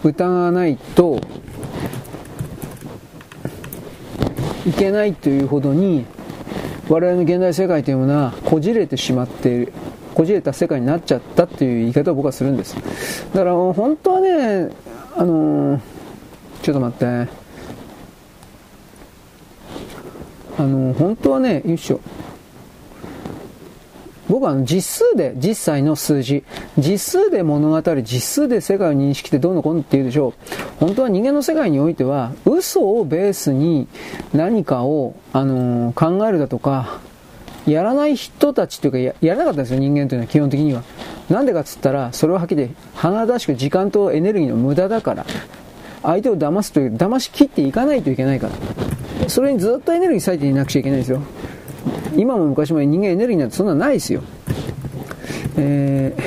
[0.04, 1.20] 疑わないと
[4.66, 6.06] いけないというほどに
[6.90, 9.74] 我々の現代世界というものはこじれてしまっている。
[10.18, 12.76] こじれた世界になっちゃったっていう言い方を僕はするんです。
[13.36, 14.70] だから本当はね、
[15.16, 15.80] あのー、
[16.64, 17.06] ちょっと待って。
[20.58, 22.00] あのー、本当はね、よいしょ。
[24.28, 26.44] 僕は実数で、実際の数字、
[26.80, 30.34] 実数で物語、実数で世界を認識ってどうのこうのって言うでしょう。
[30.80, 33.88] 本当は人間の世界においては、嘘をベースに
[34.34, 37.02] 何かを、あのー、考えるだとか、
[37.68, 40.84] やらない人たちというかや、やらなかったんですよ、人間というのは基本的には。
[41.30, 45.26] なんでかっつったら、それははっきり、鼻らしく時間とエネルギーの無駄だから。
[46.02, 49.30] 相手を騙すという、騙し切っていかないといけないから。
[49.30, 51.22] それにずっとエネルギー割いていなくちゃいけないですよ。
[52.16, 54.22] 今も昔も人間エネルギーなんてそんなないですよ。
[55.58, 56.24] えー、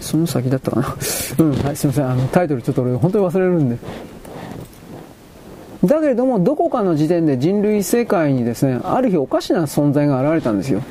[0.00, 0.96] その先だったかな。
[1.38, 2.10] うん、はい、すいません。
[2.10, 3.78] あの、タイトルちょっと俺本当に忘れるんで。
[5.84, 10.82] だけれども、どこかの時点で人類世界にですね、ある日おかしな存在が現れたんですよ。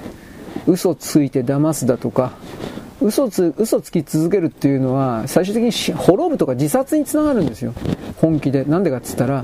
[0.67, 2.33] 嘘ついて騙すだとか、
[3.01, 7.73] 嘘つ、嘘つき続けるっていうのは、最終的に滅ぶとか自殺につながるんですよ。
[8.17, 8.63] 本気で。
[8.65, 9.43] なんでかって言ったら、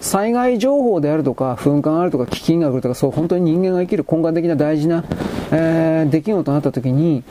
[0.00, 5.04] 災害情報であるとか、噴火があるとか、飢饉が来るとか、そう、本当に人間が生きる根幹的な大事な、
[5.52, 7.22] えー、出来事となった時に、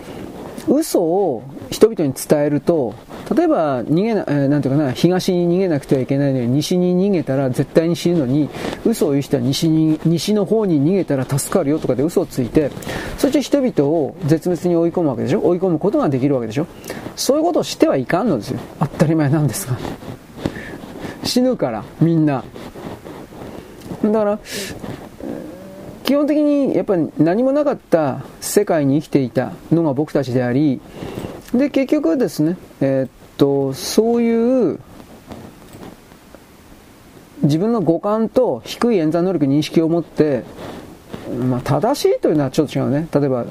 [0.68, 2.94] 嘘を人々に伝えると、
[3.35, 8.49] 例えば逃げな、えー、なんていうかな、東に逃げなくてはいけないのに、西に逃げたら絶対に死ぬのに、
[8.85, 12.72] 嘘を言う人は西に、西の方に逃げたら助かるよとかで嘘をついて、
[13.18, 15.45] そして人々を絶滅に追い込むわけでしょ？
[15.45, 16.68] 追い込むことができるわけでしょ？
[17.15, 18.60] そういうことをしてはいかんのですよ。
[18.80, 19.77] 当たり前なんですが。
[21.23, 22.44] 死ぬから、みんな。
[24.03, 24.39] だから、
[26.07, 30.79] 基本的にやっぱり何もなかった世界に生きていたのが僕たちであり、
[31.53, 34.79] で、結局ですね、えー、っと、そういう
[37.43, 40.45] 自分の五感と低い演算能力認識を持って、
[41.49, 43.09] まあ、正しいというのはちょっと違うね。
[43.13, 43.45] 例えば、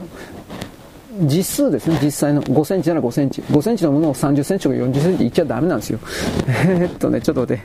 [1.24, 3.42] 実数ですね、実際の5センチなら5センチ。
[3.42, 5.98] 5センチのものを30センチとか40センチいっちゃダメなんですよ。
[6.48, 7.62] えっとね、ちょっと待って。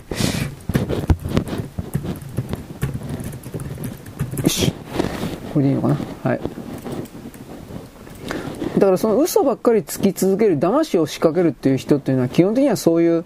[4.43, 4.73] よし。
[5.53, 5.97] これでいいのかな？
[6.23, 6.39] はい。
[8.77, 13.25] だからその嘘ばっかりつき続ける、騙しを仕掛けるっていう人っていうのは基本的にはそういう、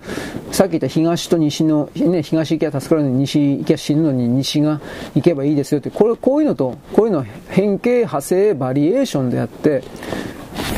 [0.51, 4.81] さっき言った東と西の、ね、東行けば助かるのに西行けば死ぬのに西が
[5.13, 9.83] 行けばいいですよって、これ、こういうのと、こういうのは変形、派生、バリエーションであって、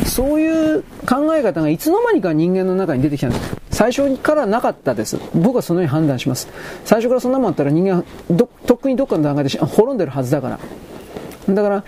[0.05, 3.57] そういう考え方がいつの間にか人間の中に出てきたんです。
[3.71, 5.17] 最初からなかったです。
[5.33, 6.49] 僕はそのように判断します。
[6.85, 10.59] 最初からそんなもんあったら人間はど、とっくにどっかの段階で滅んでるはずだから。
[11.49, 11.83] だから、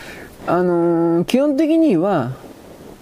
[0.48, 2.32] あのー、基本的には、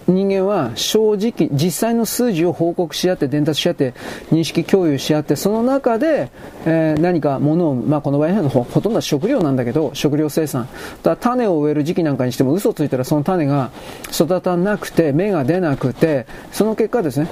[0.08, 3.94] 人間は正直、実際の数字を報告し合って、伝達し合って、
[4.32, 6.30] 認識共有し合って、その中で、
[6.66, 10.70] えー、何か物を、まあ、この場合はほほとんどは食料なんだけど、食料生産。
[11.04, 13.72] だ種を植える時期なんかにしても嘘ついたらその種が
[14.14, 17.28] 育たなくて、芽が出なくて、その結果ですね、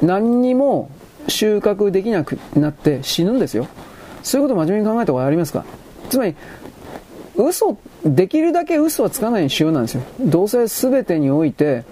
[0.00, 0.90] 何にも
[1.26, 3.66] 収穫できなくなって死ぬんですよ。
[4.22, 5.64] そういうことを真面目に考えた方がありますか？
[6.10, 6.36] つまり、
[7.34, 10.02] 嘘、できるだけ嘘はつかないようにしようなんですよ。
[10.20, 11.84] どうせ全てにおいて、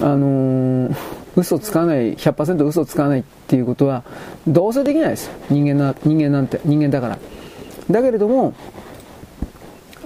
[0.00, 0.96] あのー、
[1.36, 4.04] 嘘つかない、100%嘘つかないっていうことは、
[4.46, 5.30] どうせできないです。
[5.50, 7.18] 人間な、人間なんて、人間だから。
[7.90, 8.54] だけれども、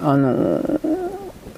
[0.01, 0.79] あのー、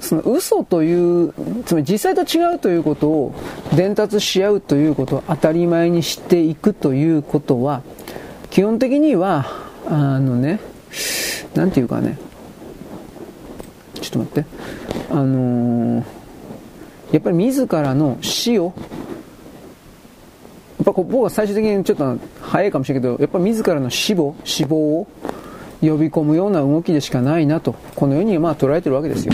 [0.02, 1.34] その嘘という、
[1.66, 3.34] つまり実際と違うということを
[3.76, 7.82] 伝達し合うということを当たり前にしていくということは、
[8.50, 9.46] 基本的には、
[9.88, 10.60] あのね、
[11.56, 12.18] なんていうかね、
[14.10, 14.50] ちょっと待って、
[15.12, 16.26] あのー
[17.12, 18.74] やっぱり自らの死を、
[20.78, 25.08] やっぱ僕は最終的にちょっと早いかもしれないけど、やっぱ自らの死亡、死亡を
[25.82, 29.34] 呼び込むような動きでしかないなと、このようにまあ捉えてるわけですよ。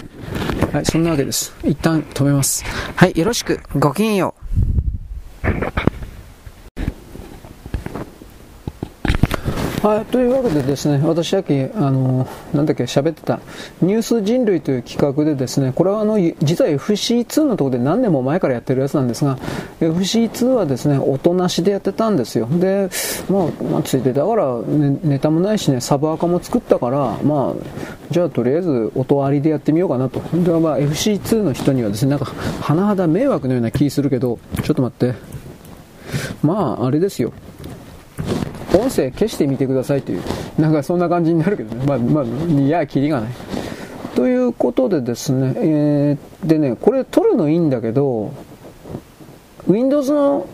[0.72, 1.56] はい、そんなわけです。
[1.64, 2.64] 一旦止めます。
[2.96, 3.60] はい、よろしく。
[3.78, 4.36] ごきげんよ
[5.44, 5.81] う。
[9.82, 13.40] はい、というわけでですね、私さっき、あの、なんだっけ、喋ってた、
[13.82, 19.40] ニュース人類という企画でですね、これはあの、実は FC2 のところで何年も前からやってるやつなんですが、
[19.80, 22.48] FC2 はですね、おとなしでやってたんですよ。
[22.52, 22.92] で、
[23.28, 27.66] まあ、まあ、ついて、だから、ね、ネタもないしね、サブアカも作ったから、まあ、
[28.12, 30.20] じゃあとりあえず音ありでやってみようかなと。
[30.32, 32.26] で、まあ、FC2 の人にはですね、なんか、
[32.62, 35.16] 甚だ迷惑のような気するけど、ちょっと待って。
[36.44, 37.34] まあ、あれですよ。
[38.82, 40.22] 音声消してみてくださいという、
[40.60, 41.86] なんかそんな感じになるけどね。
[41.86, 43.30] まあ、まあ、いや、キリがない。
[44.16, 48.34] ということでですね、えー、でね、これ撮るのいいんだけど、
[49.68, 50.48] Windows の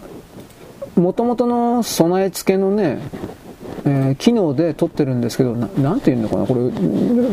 [0.96, 3.00] 元々の備え付けのね、
[3.86, 6.72] えー、機能で撮ってるんですけど、なんていうのかな、これ、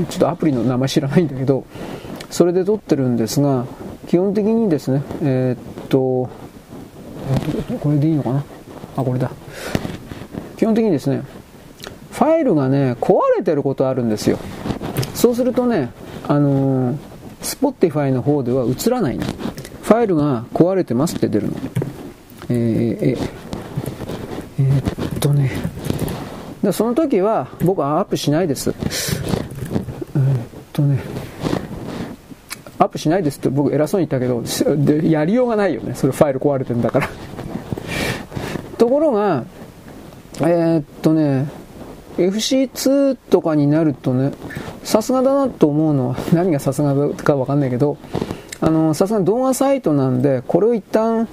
[0.06, 1.64] ちょっとアプリの名前知らないんだけど、
[2.30, 3.66] それで撮ってるんですが、
[4.06, 6.28] 基本的にですね、えー、っと、
[7.80, 8.44] これでいいのかな？
[8.96, 9.30] あ、これだ。
[10.64, 11.20] 基本的にですね、
[12.10, 14.38] ファイルがね、壊れてることあるんですよ。
[15.12, 15.90] そうするとね、
[16.26, 16.96] あのー、
[17.42, 19.26] Spotify の方では映らないの。
[19.26, 21.52] ファイルが壊れてますって出るの。
[22.48, 23.28] えー、えー、
[24.58, 25.50] えー、っとね、
[26.62, 28.70] でその時は僕はアップしないです。
[28.70, 30.38] えー、っ
[30.72, 30.98] とね、
[32.78, 34.42] アップしないですって僕偉そうに言ったけど、
[35.06, 35.94] やりようがないよね。
[35.94, 37.10] それファイル壊れてるんだから。
[38.78, 39.44] ところが、
[40.40, 41.48] えー、っとね、
[42.16, 44.32] FC2 とかになるとね、
[44.82, 47.96] さすがだなと思うのは、 何がさすがかわかんないけど、
[48.60, 51.28] あの、さすが動画サイトなんで、これを一旦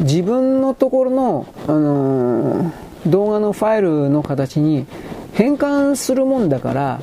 [0.00, 2.70] 自分のところの、あのー、
[3.06, 4.86] 動画のファイルの形に
[5.32, 7.00] 変換するもんだから、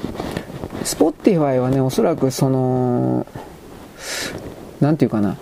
[0.83, 3.27] Spotify はね、おそらくその、
[4.79, 5.37] なんていうかな、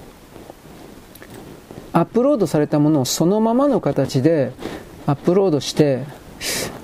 [1.94, 4.52] アップロードされたものをそのままの形で
[5.08, 6.04] アップロードして、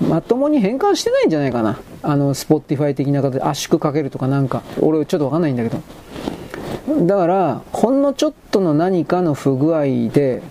[0.09, 1.79] まともに変換してないんじゃないかな。
[2.01, 4.63] あの、Spotify 的な形で圧縮かけるとかなんか。
[4.81, 7.05] 俺ちょっとわかんないんだけど。
[7.05, 10.41] だから、ほんのちょっとの何かの不具合で、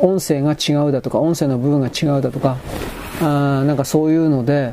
[0.00, 2.56] 音声が違うだとか、音声の部分が違うだとか、
[3.20, 4.72] あなんかそういうので、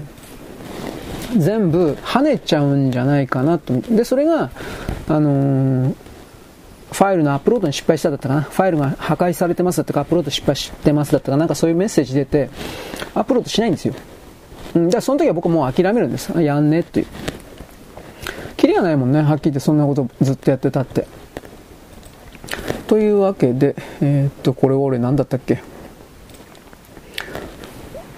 [1.38, 3.80] 全部跳ねちゃうんじゃないかなと。
[3.82, 4.52] で、それが、
[5.08, 5.95] あのー、
[6.92, 8.42] ファイルのアップロードに失敗しただったかな。
[8.42, 12.50] ファイルが破壊されてますだったか、アップロード失敗してますだったか、なんかそういうメッセージ出て、
[13.14, 13.94] アップロードしないんですよ。
[14.76, 16.32] うん、じゃあその時は僕はもう諦めるんです。
[16.42, 17.08] やんねっていう。
[18.58, 21.08] キリがないもんね、はっきり言ってそんなことずっとやってたって。
[22.88, 25.64] というわけで、えー、っと、これ俺何だったっけ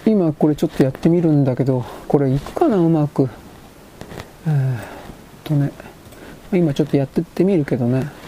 [0.06, 3.30] 今これちょっとやってみるんだけど、これいくかな、うまく。
[4.48, 4.80] えー、っ
[5.44, 5.72] とね、
[6.52, 8.23] 今ちょっとやってってみるけどね。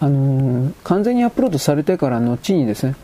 [0.00, 2.96] あのー、完全にアップロードされてから後にですね、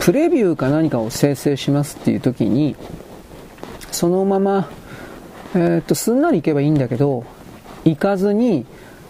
[0.00, 2.76] プレビューか何かを生成しますっていう時に、
[3.90, 4.68] そのまま、
[5.54, 7.24] えー、っと、すんなりいけばいいんだけど、
[7.84, 8.66] 行かずに、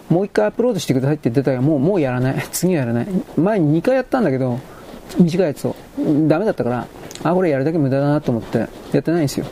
[0.09, 2.43] もう一回アップロードしてくださいって出たらもう、もうやらない。
[2.53, 3.07] 次はやらない。
[3.37, 4.59] 前に2回やったんだけど、
[5.19, 5.75] 短いやつを。
[6.27, 6.87] ダメだったから、
[7.25, 9.47] あ、これやるだけ無駄だなと思ってやってないんですよ。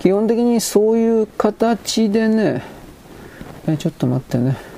[0.00, 2.62] 基本的にそういう形でね、
[3.66, 4.69] えちょっと待ってね。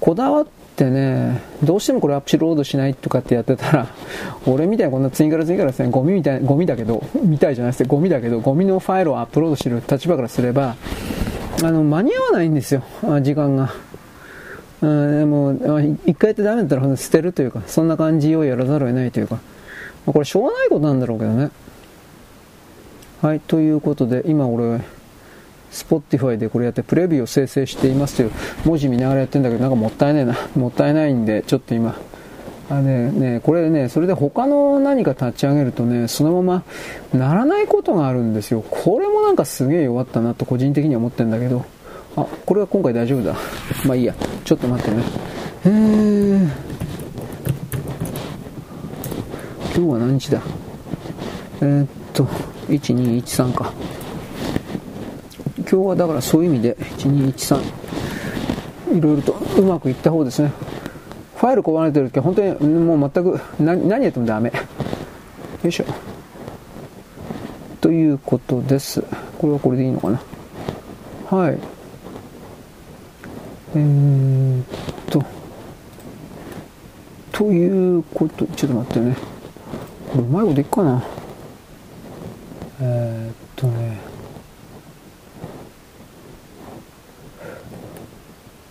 [0.00, 0.46] こだわっ
[0.76, 3.86] てね、どうしてもこれアップロードしないとかってやってたら、
[4.46, 10.76] 俺みたいなこんな次から次からですね、ゴミみたい、ゴミだけど、みたいじゃないですゴミだけど、ゴミのファイルをアップロードしてる立場からすれば、
[11.62, 12.82] あの、間に合わないんですよ、
[13.22, 13.72] 時間が。
[14.82, 19.38] うん、でも、一回やってダメだったら捨てるというか、そんな感じをやらざるを得ないというか、
[20.06, 21.50] これしょうがないことなんだろうけどね。
[23.22, 24.80] はい、ということで、今俺、
[25.74, 28.30] Spotify でこれやってプレビューを生成していますという
[28.64, 30.36] 文字見ながらやってんだけど、なんかもったいないな。
[30.56, 31.96] もったいないんで、ちょっと今、
[32.70, 36.62] あね、ね、これね、それで他の何か立ち上げるとね、そのまま
[37.18, 38.64] ならないことがあるんですよ。
[38.70, 41.64] これもなんかすげえ弱ったなと個人的には思ってんだけど、
[42.16, 43.34] あ、これは今回大丈夫だ。
[43.84, 44.14] まあいいや。
[44.44, 45.02] ちょっと待ってね。
[45.66, 46.48] えー、
[49.76, 50.40] 今日は何日だ？
[51.60, 52.24] えー、っと、
[52.68, 53.72] 1213か。
[55.74, 57.60] 今日はだからそういう意味で、1213、
[58.96, 60.52] いろいろとうまくいった方ですね。
[61.34, 64.52] ファイル壊れてる時は本当にもう全く何何やってもダメ。
[65.64, 65.84] よいしょ。
[67.80, 69.02] ということです。
[69.36, 70.22] これはこれでいいのかな。
[71.28, 71.58] はい。
[73.74, 74.64] えー、っ
[75.10, 75.24] と、
[77.32, 79.16] ということ、ちょっと待ってね。
[80.12, 81.02] これうまいこといっかな。
[82.80, 84.13] えー、っとね。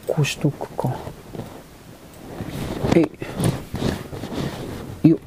[0.07, 0.95] こうしとくか。
[2.95, 3.01] え
[5.03, 5.09] い。
[5.09, 5.19] よっ。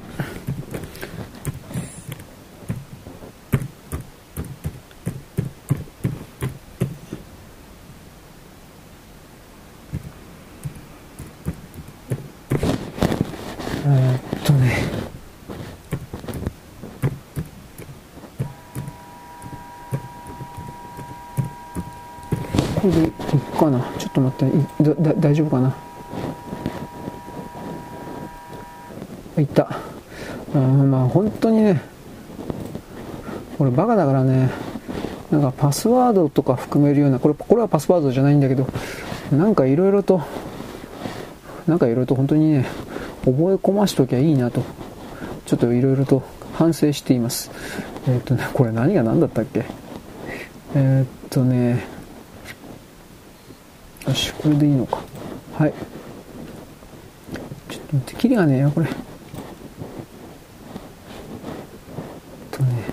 [22.79, 23.26] これで
[23.71, 23.91] かな。
[23.97, 24.93] ちょっと待って。
[25.01, 25.75] だ大丈夫かな。
[29.37, 29.79] いった。
[30.55, 31.81] うんまあ本当にね。
[33.59, 34.49] 俺バカだからね。
[35.31, 37.19] なんかパスワードとか含めるような。
[37.19, 38.67] これこれはパスワードじゃないんだけど。
[39.31, 40.21] なんかいろいろと
[41.67, 42.65] なんかいろいろと本当にね
[43.25, 44.63] 覚え込ましときゃいいなと。
[45.45, 46.23] ちょっといろいろと
[46.53, 47.51] 反省しています。
[48.07, 49.65] えっ、ー、とねこれ何が何だったっけ？
[50.75, 51.85] えっ、とね
[54.07, 55.01] よし、これでいいのか。
[55.57, 55.73] はい。
[57.69, 58.87] ちょっと待って、キリがねえよ、これ。
[62.51, 62.83] とね。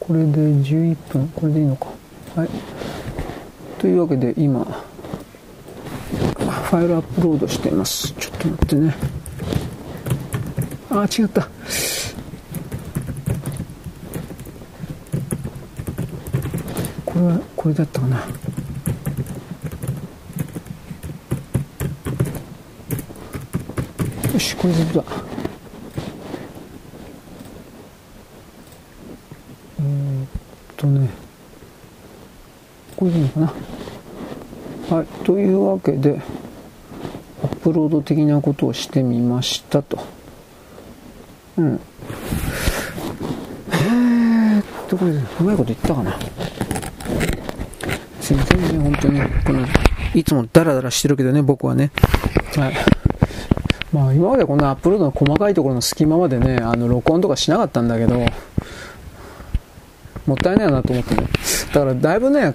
[0.00, 1.28] これで11分。
[1.28, 1.86] これでいいのか。
[2.34, 2.48] はい。
[3.78, 4.64] というわけで、今、
[6.72, 8.12] ファイルアップロードしています。
[8.14, 8.96] ちょっと待ってね。
[10.90, 11.48] あ、違った。
[17.22, 18.26] れはこれだったかな。
[24.32, 25.04] よしこれでだ
[29.78, 30.26] えー、っ
[30.76, 31.10] とね
[32.96, 33.52] これでいいのかな。
[34.96, 36.20] はいというわけで
[37.42, 39.98] アップロード的なことをしてみましたと。
[41.58, 41.80] うん。
[43.70, 46.18] えーっとこれうまいこと言ったかな。
[48.52, 49.66] いね本当にこの
[50.14, 51.90] いつもダラダラしてるけどね僕はね
[52.56, 52.74] はい
[53.92, 58.24] まあ今までこんなアップロードの細かいところの隙間までね、あの録音とかしなかったんだけど、
[60.26, 61.26] もったいないなと思ってね。
[61.74, 62.54] だからだいぶね、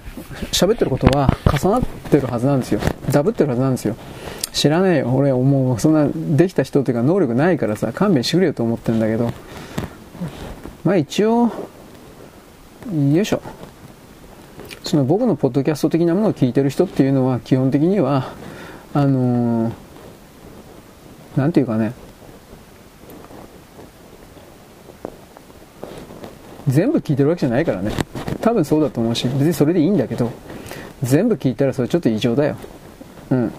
[0.50, 1.30] 喋ってることは
[1.60, 2.80] 重なってるはずなんですよ。
[3.12, 3.96] ダブってるはずなんですよ。
[4.52, 5.14] 知らねえよ。
[5.14, 9.32] 俺もうそんなできた人というか能力ないからさ、勘弁してくれよと思ってるんだけど。
[10.84, 11.52] まあ一応、
[13.12, 13.42] よいしょ。
[14.88, 18.32] その僕のポッドキャスト的なものを聞いてる人っていうのは基本的には、
[18.94, 21.92] あのーていうかね、
[26.66, 27.92] 全部聞いてるわけじゃないからね。
[28.40, 30.32] 多分そうだと思うし、別にそれでいいんだけど、
[31.02, 32.56] 全部聞いたらそれちょっと異常だよ。
[33.30, 33.52] うん。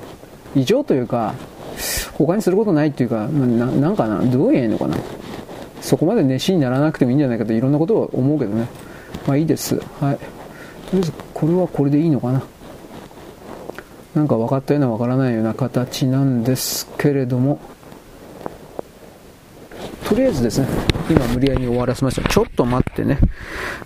[0.56, 1.36] 異常というか、
[2.14, 4.98] 他にすることないっていうか、ななんかな、どう言えんのかな。
[5.80, 8.68] そこまで熱心にならなくてもいいんじゃないかといろんなことは思うけどね。
[9.28, 9.80] まあいいです。
[10.02, 10.39] はい。
[10.90, 12.44] とりあえず、これはこれでいいのかな。
[14.16, 17.60] なんか分かったような分からないような形なんですけれども、
[20.06, 20.68] とりあえずですね、
[21.08, 22.28] 今無理やり終わらせました。
[22.28, 23.20] ちょっと待ってね。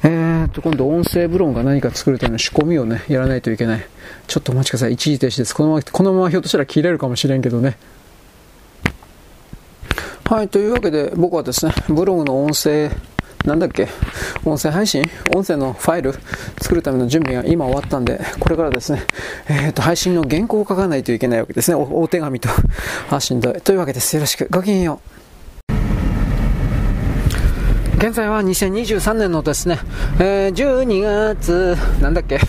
[0.04, 3.86] えーっと、今度音声ブロンが何か作るための仕込みをね、やらないといけない。
[4.28, 4.94] ちょっとお待ちください。
[4.94, 5.54] 一時停止です。
[5.54, 7.78] このまま、このままひょっとしたら切れるかもしれんけどね。
[10.24, 12.90] はい、というわけで僕はですね、ブログの音声
[13.46, 13.90] なんだっけ、
[14.46, 15.04] 音声配信？
[15.36, 16.14] 音声のファイル
[16.62, 19.04] 作るための準備が今終わったんで、これからですね、
[19.50, 21.76] えっ、ー、と、配信の原稿を書かないといけないわけですね。
[21.76, 22.48] お手紙と
[23.10, 23.52] 発信と。
[23.60, 24.16] というわけです。
[24.16, 24.48] よろしく。
[24.50, 25.14] ごきげんよう。
[27.98, 29.80] 現在は2023年のですね、
[30.20, 31.02] えー、12
[31.36, 32.40] 月、なんだっけ、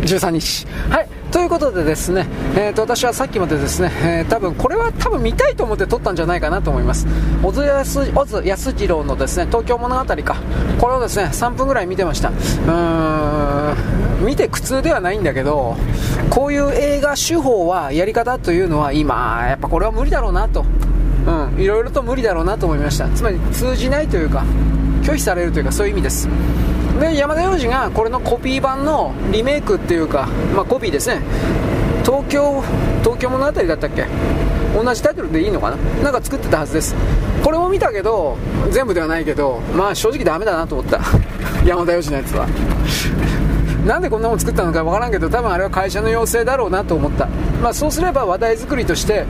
[0.00, 0.66] 13日。
[0.90, 1.08] はい。
[1.30, 7.06] ということでですね、えー、と私はさっきまでですね、えー、多分これは多分見たいと思って撮ったんじゃないかなと思います。
[7.42, 10.36] 小津安小津安二郎のですね、東京物語か。
[10.80, 12.30] これをですね、3分ぐらい見てました。
[12.30, 15.76] うーん、見て苦痛ではないんだけど、
[16.30, 20.64] こういう映画手法は、やり方というのは今、やっぱこれは無理だろうなと。
[21.26, 23.06] うん、いろいろと無理だろうなと思いました。
[23.10, 24.44] つまり通じないというか、
[25.02, 26.28] 拒否されるというか、そういう意味です。
[26.98, 31.22] で山田洋次がこれのコピー版のリメイクっていうか、まあ、コピーですね。
[32.04, 32.62] 東京
[33.02, 34.06] 東京物語だったっけ？
[34.74, 35.76] 同じタイトルでいいのかな？
[36.02, 36.94] なんか作ってたはずです。
[37.44, 38.36] これも見たけど
[38.70, 41.00] 全部ではないけどまあ正直ダメだなと思った。
[41.64, 42.46] 山田洋次のやつは。
[43.88, 47.26] なんでこんなもん作ったのかわからんけど多分あれは会社の要請だろうなと思った、
[47.62, 49.24] まあ、そうすれば話題作りとして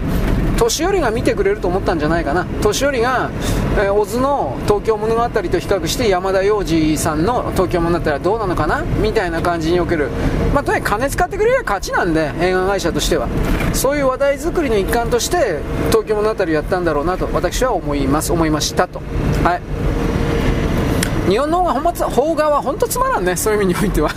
[0.58, 2.44] 年寄りが見てくれると思ったんじゃないかな。
[2.60, 3.30] 年寄りが、
[3.76, 8.82] えー、小津の東京物語と比較して山田洋次さんの東京物語はどうなのかな？
[9.00, 10.10] みたいな感じにおける、
[10.52, 13.28] まあ、とにかく金使ってくれれば勝ちなんで映画会社としては。
[13.72, 15.60] そういう話題作りの一環として
[15.90, 18.32] 東京物語をやったんだろうなと私は思います。
[18.32, 19.00] 思いましたと。
[19.44, 21.30] はい。
[21.30, 23.36] 日本の方が本邦画は本当つまらんね。
[23.36, 24.10] そういう意味においては。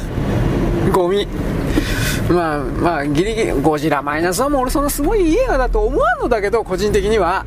[0.94, 1.28] ゴミ。
[2.30, 7.46] まあまあギリギリゴジラマイナスはもう俺そんなすごいいい映画だと思わんのだけど個人的には。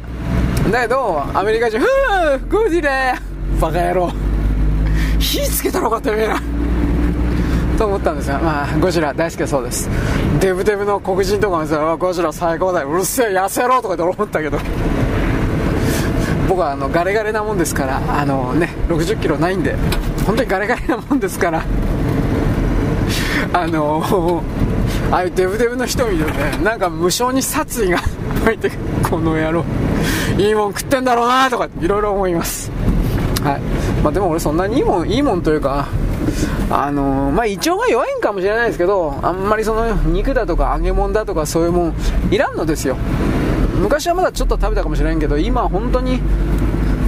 [0.71, 3.15] だけどアメリカ人ふぅゴジラ。
[3.61, 4.13] バカ野郎。
[5.19, 6.43] 火つけたらよかったよめえな
[7.79, 9.89] と思ったんですが、まあ、ゴジラ大好きだそうです。
[10.41, 14.59] デブデブの黒人とか見てたら、ゴジラ最高だよ、うるせえ、痩せろとかって思ったけど、
[16.49, 19.75] 僕はあのガレガレなもんですから、あのね、60キロないんで、
[20.25, 21.65] 本当にガレガレなもんですから、
[23.55, 24.43] あの
[25.13, 26.59] ああいうデブデブの人見るとね。
[26.65, 28.01] なんか無性に殺意が
[28.45, 28.71] 湧いて
[29.09, 29.65] この野郎。
[30.37, 32.73] いいもん食ってんだろうなとかいろいろ思います。
[33.45, 33.61] はい。
[34.03, 35.87] まあ、でも俺そんなにいいもんいいもんというか
[36.69, 41.95] あのー、まあ胃腸が弱いんかもしれないですけどあんまりその肉だとか揚げ物だとかそういうもん
[42.33, 42.97] いらんのですよ。
[43.81, 46.21] 昔はまだちょっと食べたかもしれんけど今本当に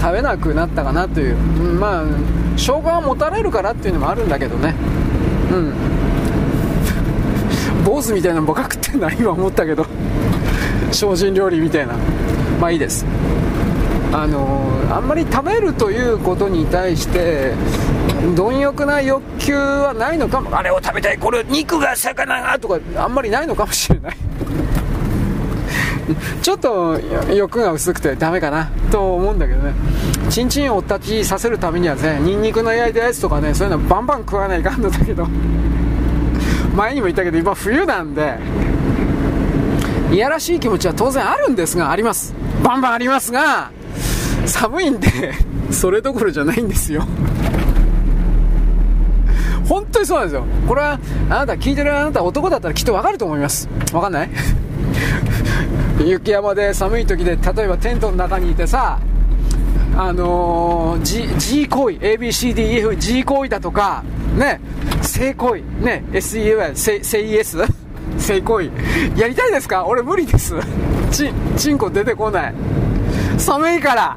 [0.00, 1.36] 食べなくなったかなという。
[1.80, 2.04] まあ
[2.56, 4.74] 生姜は持たれるからっていうのもあるんだけどね。
[5.50, 6.05] うん。
[7.86, 9.86] 坊主みたいなのばっか食ってんだ今思ったけど
[10.90, 11.94] 精進料理みたいな
[12.60, 13.06] まあいいです
[14.12, 17.52] あの、あんまり食べるということに対して
[18.34, 24.16] 貪欲な欲求はないのかもあれを食べたいこれ肉が魚がとかあんまりないのかもしれない
[26.42, 26.98] ちょっと
[27.32, 29.74] 欲が薄くてダメかなと思うんだけどね
[30.30, 35.26] チンチンを立ちさせるためにはねニンニクの焼いたやつとかねそういうのバンバン食わないかんのだけど
[36.76, 38.38] 前にも言ったけど今冬なんで
[40.12, 42.34] いやらしい気持ちは当然あるんですがあります。
[42.62, 43.70] バンバンありますが
[44.44, 45.08] 寒いんで
[45.72, 47.04] それどころじゃないんですよ。
[49.68, 50.44] 本当にそうなんですよ。
[50.68, 53.68] これはあなた聞いてるあなた男だったらきっとわかると思います。
[53.92, 54.30] わかんない？
[56.06, 58.98] 雪山で寒い時で例えばテントの中にいてさ
[59.96, 64.04] あのー、G, G 行為 ABCDEF G 行為だとか
[64.36, 64.60] ね
[65.02, 66.38] 性行為ね S.
[66.38, 66.46] E.
[66.46, 66.60] U.
[66.60, 66.82] S.
[67.02, 67.66] 性 ES
[68.18, 68.70] 性行為
[69.16, 69.84] やりたいですか？
[69.86, 70.54] 俺無理です
[71.10, 72.54] ちチンコ出てこない
[73.38, 74.16] 寒いから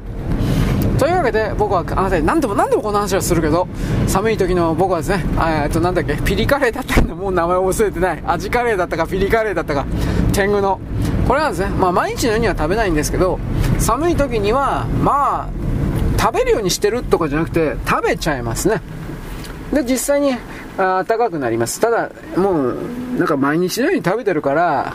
[0.98, 3.66] というわけで僕はあなたに何度も何度もこの話をするけど
[4.06, 5.24] 寒い時の僕はですね
[5.64, 6.16] えっとなんだっけ？
[6.16, 9.86] ピリカレーだったんだもう名前を忘れてない味カレーだったかピリカレーだったか
[10.32, 10.80] 天狗の
[11.26, 13.38] これはですね、まあ、毎日のようには食べないんですけど
[13.78, 15.50] 寒い時にはまあ
[16.20, 18.82] 食べるようにしてるとかじゃなくて食べちゃいますね
[19.72, 20.32] で実際に
[20.76, 21.80] 暖かくなります。
[21.80, 22.78] ただもう
[23.16, 24.94] なんか毎日のように食べてるから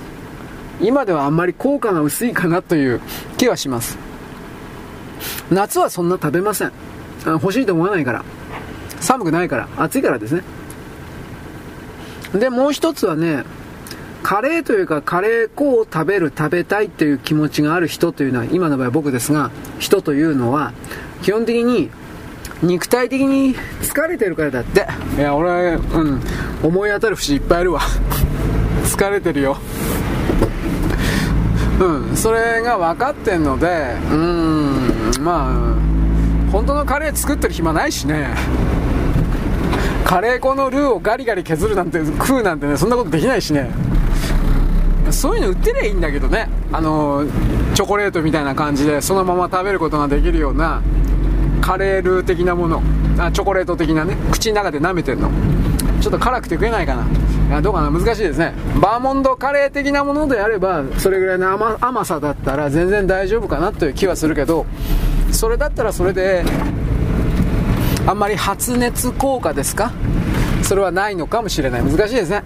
[0.81, 2.99] 今ではあんまり効果が薄いかなという
[3.37, 3.97] 気はします。
[5.49, 6.71] 夏はそんな食べません。
[7.25, 8.23] 欲しいと思わないから。
[8.99, 9.69] 寒くないから。
[9.77, 10.41] 暑いからですね。
[12.33, 13.43] でもう一つはね
[14.23, 20.73] カレーというかカレー粉を食べる食べたいという気持ちがある人というのは今の場合僕ですが人というのは
[21.21, 21.91] 基本的に
[22.63, 24.87] 肉体的に疲れてるからだって。
[25.17, 26.21] いや俺うん。
[26.63, 27.81] 思い当たる節いっぱいあるわ。
[28.83, 29.57] 疲れてるよ。
[31.79, 32.15] うん。
[32.15, 35.11] それが分かってんのでうん。
[35.21, 38.29] まあ本当のカレー作ってる暇ないしね。
[40.05, 43.69] カレー粉のルーをガリガリ削るなんて食うなんてねそんなことできないしね。
[45.11, 46.47] そういうの売ってりゃいいんだけどね。
[46.71, 47.25] あの
[47.73, 50.81] チョコレートみたいな感じでそのまま食べることができるような
[51.65, 52.83] カレール的なもの。
[53.17, 54.15] あチョコレート的なね。
[54.31, 55.31] 口の中で舐めてんの。
[55.99, 57.07] ちょっと辛くて食えないかな。
[57.47, 57.89] いやどうかな。
[57.89, 58.53] 難しいですね。
[58.79, 64.67] バーモンドカレー的なものであればそれぐらいの甘甘さだったら全然大丈夫かなという気はするけど
[65.31, 66.45] それだったらそれで
[68.05, 69.91] あんまり発熱効果ですか？
[70.61, 71.83] それはないのかもしれない。
[71.83, 72.43] 難しいですね。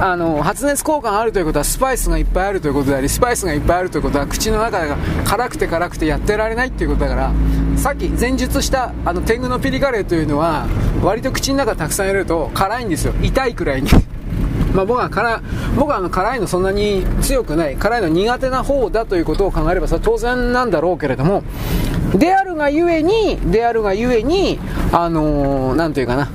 [0.00, 7.32] あの発熱効果があるということはスパイスがいっぱいあるということでありスパイスがいっぱいあるということは口の中が辛くて辛くてやってられないっていうことだから
[7.76, 10.66] さっき前述したあの天狗のピリカレーというのは
[11.02, 13.14] 割と口の中たくさん入れると辛いんですよ。
[13.22, 13.90] 痛いくらいに。
[14.72, 15.42] まあ僕は辛
[15.76, 17.76] 僕はあの辛いのそんなに強くない。
[17.76, 21.42] 辛いの苦手な方だということを考えればそれは当然なんだろうけれども
[22.14, 24.60] であるがゆえにであるがゆえに
[24.92, 26.28] あのー、ていうかな。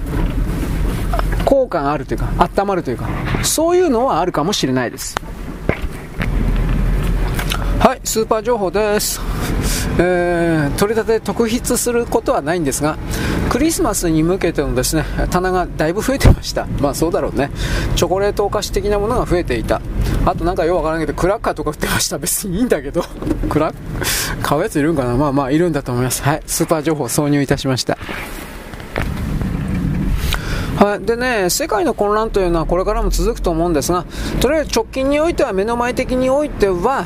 [1.58, 3.10] 効果があるというか温まるというか
[3.44, 5.16] そういうのはあるかもしれないです。
[7.80, 9.20] はいスーパー情報です。
[10.00, 12.96] えー、取り立て特筆することはないんですが
[13.50, 16.68] クリスマスに向けてのですね棚がだいぶ増えてました。
[16.80, 17.50] まあそうだろうね。
[17.96, 19.82] チョコレートお菓子的なものが増えていた。
[20.26, 22.20] あとなんかようわからんけどクラッカーとか売ってました。
[22.20, 23.04] 別にいいんだけど。
[23.50, 23.74] クラ
[24.44, 25.16] 買うやついるんかな？
[25.16, 26.22] まあまあいるんだと思います。
[26.22, 27.98] はいスーパー情報挿入いたしました。
[30.78, 34.06] はい、でね、世界の混乱というのはこれからも続くと思うんですが、
[34.40, 37.06] とりあえず直近においては、目の前的においては、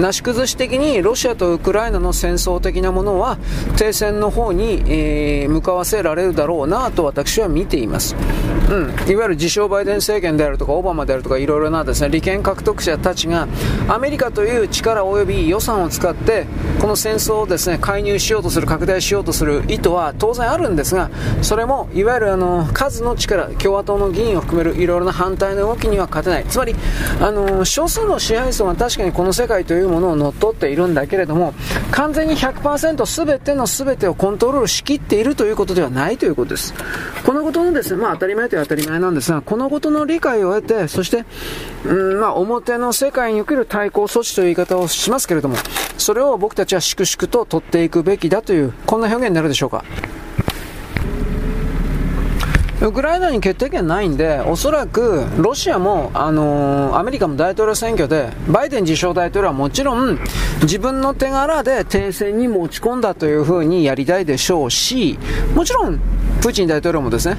[0.00, 3.38] なし崩し的にロシアとウクライナの戦争的なものは
[3.78, 8.14] 停戦の方に、えー、向かわせられるだろうなと私は見ています、
[8.70, 13.48] うん、いわゆる自称バイデン政権であるとかオバマであるとかいろいろなですね利権獲得者たちが
[13.88, 16.46] アメリカという力及び予算を使って
[16.80, 21.10] この戦争をですね介入しようとする拡大しようとする意図は当然あるんですが
[21.40, 26.44] それもいわゆるあの数の力共和党の議員を含めるいろいろな反対の動きには勝てない。
[26.44, 26.74] つまり
[27.20, 31.54] あの少数の支配層が確かにこの世界といういうものを乗っ取っているんだけれども
[31.90, 36.74] 完全に100%全ての全てをコントロールしきっているということではないということです。
[37.24, 41.24] このことのですね、まあ当たり前という当たり前なんですがこのことの理解を得てそして、
[41.84, 45.56] うんまあ、表の世界における対抗措置という言い方をしますけれども
[45.98, 49.84] それを僕たちは粛々と取っていくべきだというこんな表現になるでしょうか。
[52.82, 60.18] ウクライナに決定権ないんで、おそらくロシアも、あのー、アメリカも大統領選挙で、バイデン自称大統領はもちろん、
[60.62, 65.18] 自分の手柄で停戦に持ち込んだというふうにやりたいでしょうし、
[65.54, 65.98] もちろん、
[66.42, 67.38] プーチン大統領もですね、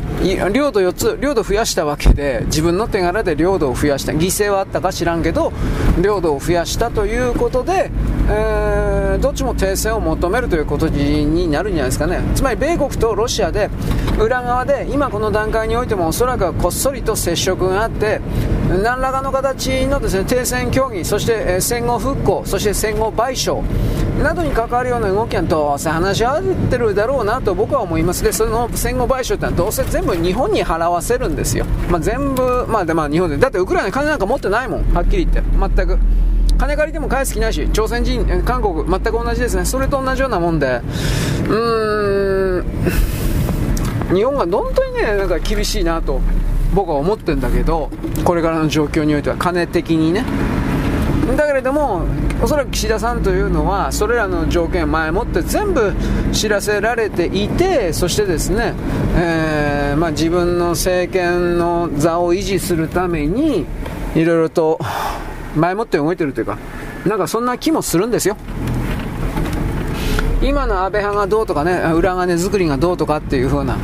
[0.52, 4.14] 領土4つ、領土増やしたわけで、自分の手柄で領土を増やした。
[4.14, 5.54] 犠牲はあったか知らんけど、
[6.02, 7.92] 領土を増やしたということで、
[8.30, 12.22] えー、どっちも停戦を求めるということになるんじゃないですかね。
[12.34, 13.70] つまり、米国とロシアで、
[14.20, 18.22] 裏側で、今このの段階においてもおそらくはこっそりと接触があって、
[18.70, 23.64] 何らかの形のですね停戦協議、そして戦後復興、そして戦後賠償
[24.24, 28.24] などに関わるような動きはどうせ話し合ってるだろうなと僕は思います。
[28.24, 33.38] でその戦後賠償ってのはどうせ全部日本に払わせるんですよ、まあ、全部、まあでまあ、日本で。
[33.38, 34.94] だってウクライナ金なんか持ってないもん。
[34.94, 35.76] はっきり言って。
[35.76, 35.98] 全く。
[36.58, 39.66] 金借りても返す気ないし朝鮮人韓国全く同じですね。
[39.66, 40.82] それと同じようなもんで。
[41.48, 43.17] うーん。
[44.14, 46.22] 日本が本当にねなんか厳しいなと
[46.74, 47.90] 僕は思ってるんだけど
[48.24, 50.24] これからの状況においては金的にね。
[51.36, 52.06] だけれども
[52.42, 55.94] おそらく岸田さんというのはそれらの条件を前もって全部
[56.32, 58.74] 知らせられていてそしてですね、
[59.16, 63.66] えー、まあ、自分の政権の座を維持するために
[64.16, 64.80] いろいろと
[65.56, 66.58] 前もって動いてるというか
[67.06, 68.38] なんかそんな気もするんですよ。
[70.42, 73.78] 今の安倍派がどうとかね裏金作りがどうとかっていう風な。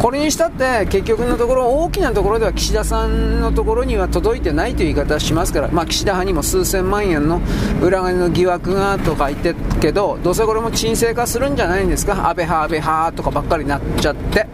[0.00, 7.40] これにしたって結局のところ大きなところでは岸田さんのところには届いてないという言い方をしますから、まあ、岸田派にも数千万円の
[7.82, 12.12] 裏金の疑惑がとか言ってるけどどうせこれも沈静化するんじゃないんですか？
[12.28, 14.46] 安倍派安倍派とかばっかりになっちゃって。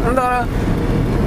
[0.00, 0.48] だから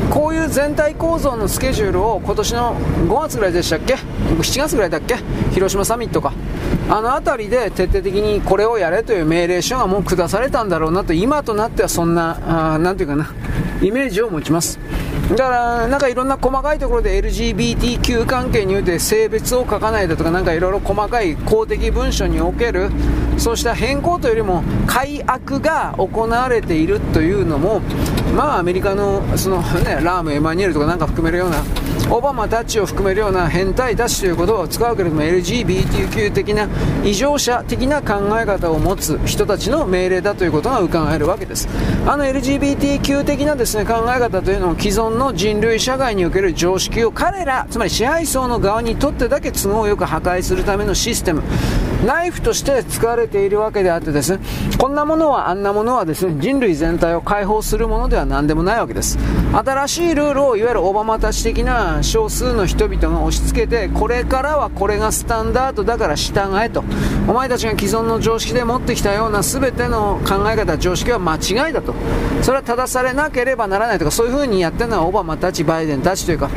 [0.10, 2.76] こういう全体構造のスケジュールを今年の
[3.08, 5.16] 5月ぐらいでしたっけ？7月ぐらいだっけ？
[5.54, 6.34] 広島サミットか。
[6.90, 13.34] あの辺りで徹底的にこれをやれという命令書がもう下されたんだろうなと今となってはそんな何ていうかな
[13.82, 14.80] イメージを持ちます。
[15.30, 22.90] だから、なんかいろんな細かいところで LGBTQ 関係において性別を書かないだとか、なんかいろいろ細かい公的文書における、
[23.38, 27.82] そうした変更というよりも、改悪が行われているというのも、
[28.36, 31.58] まあアメリカの、そのね、ラーム・エマニュエルとかなんか含めるような、
[32.10, 36.68] オバマたちを含めるような変態たちということを使うけれども LGBTQ 的な
[37.04, 41.68] 異常者的な考え方を持つ人たちの命令だということが伺えるわけです。
[42.06, 51.42] あの LGBTQ 的なですね考え方というのを既存の人類社会における常識を彼らつまり支配層の側にとってだけ都合よく破壊するためのシステム。
[52.06, 54.44] ナイフとして使われているわけであってですね
[54.78, 59.18] こんなものはあんなものはですね人類全体を解放するものでは何でもないわけです。
[59.54, 66.84] 新しいルールをいわゆるオバマたち的な少数の人々が押し付けてこれからはこれがスタンダードだから従えと。
[67.28, 71.94] お前たちが既存の常識で持ってきたような全ての考え方常識は間違いだと。
[72.42, 76.50] それは正されなければならないとかそういう風にやってるのはオバマたちバイデンたちというか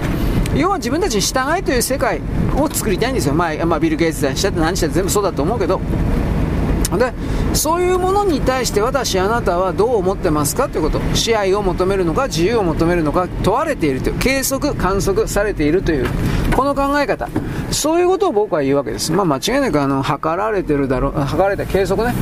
[0.56, 2.20] 要は自分たちに従えという世界
[2.56, 5.80] を作りたいんですよ、まあ、まあ、ビル・ゲイツにしたって何したって全部そうだと思うけど。
[6.86, 7.12] で
[7.52, 11.00] そういうものに対して私あなたはどう思ってますかということ。
[11.14, 16.06] 支配を求めるのか自由を求めるのか問われているという計測観測されているという
[16.54, 17.28] この考え方。
[17.72, 22.14] そういうことを僕は言うわけです、まあ、間違いなくあの測られてるだろう測られた計測ね。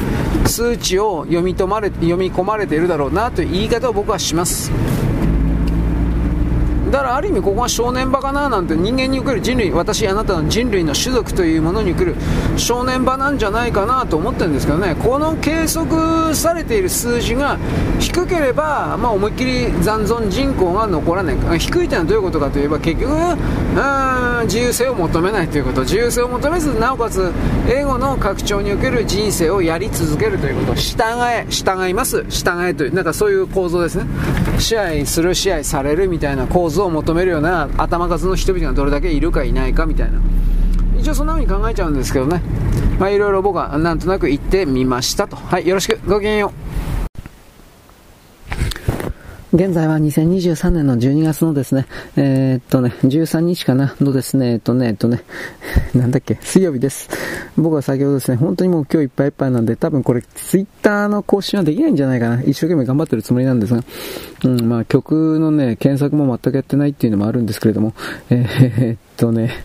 [0.47, 4.73] 数値を読みまれ読み込まれているだろうなという言い方を僕はします。
[6.95, 12.15] だからある意味ここは正念場かななんて人間における人類私あなたの人類の種族というものに来る
[12.57, 14.95] 正念場なんじゃないかなと思ってるんですけどね。
[14.95, 17.59] この計測されている数字が
[17.99, 21.59] 低ければ、まあ、思いっきり残存人口が残らない。
[21.59, 25.81] 低いというのはどういうことかといえば結局うん自由性を求めないということ。
[25.81, 27.33] 自由性を求めずなおかつ
[27.69, 30.81] 英語の拡張における人生をやり続けるということ。
[30.81, 32.25] 従え従います。
[32.29, 34.05] 従えというなんかそういう構造ですね。
[34.61, 40.21] 支配する支配されるみたいな構造を求めるような頭数の人々がどれだけいるかいないかみたいな。
[40.99, 42.43] 一応そんな風に考えちゃうんですけどね。
[42.99, 45.37] まあいろいろ僕はなんとなく言ってみましたと。
[45.37, 45.99] はいよろしく。
[46.09, 46.53] ごきげんよ
[46.91, 46.94] う。
[49.55, 51.87] 現在は2023年の12月のですね、
[52.17, 55.23] えー、っとね、13日かな、のですね、えっとね、えっとね、
[55.95, 57.09] なんだっけ、水曜日です。
[57.57, 62.43] 僕は先ほどですね、本当にもう今日いっぱいいっぱいなんで、多分これ、ツイッターの更新はできないんじゃないかな。
[62.43, 63.85] 一生懸命頑張ってるつもりなんですが、
[64.45, 67.95] うん、まあ曲のね、検索も全くやってないっていうのもあるんですけれども、
[68.31, 69.65] えー、っとね、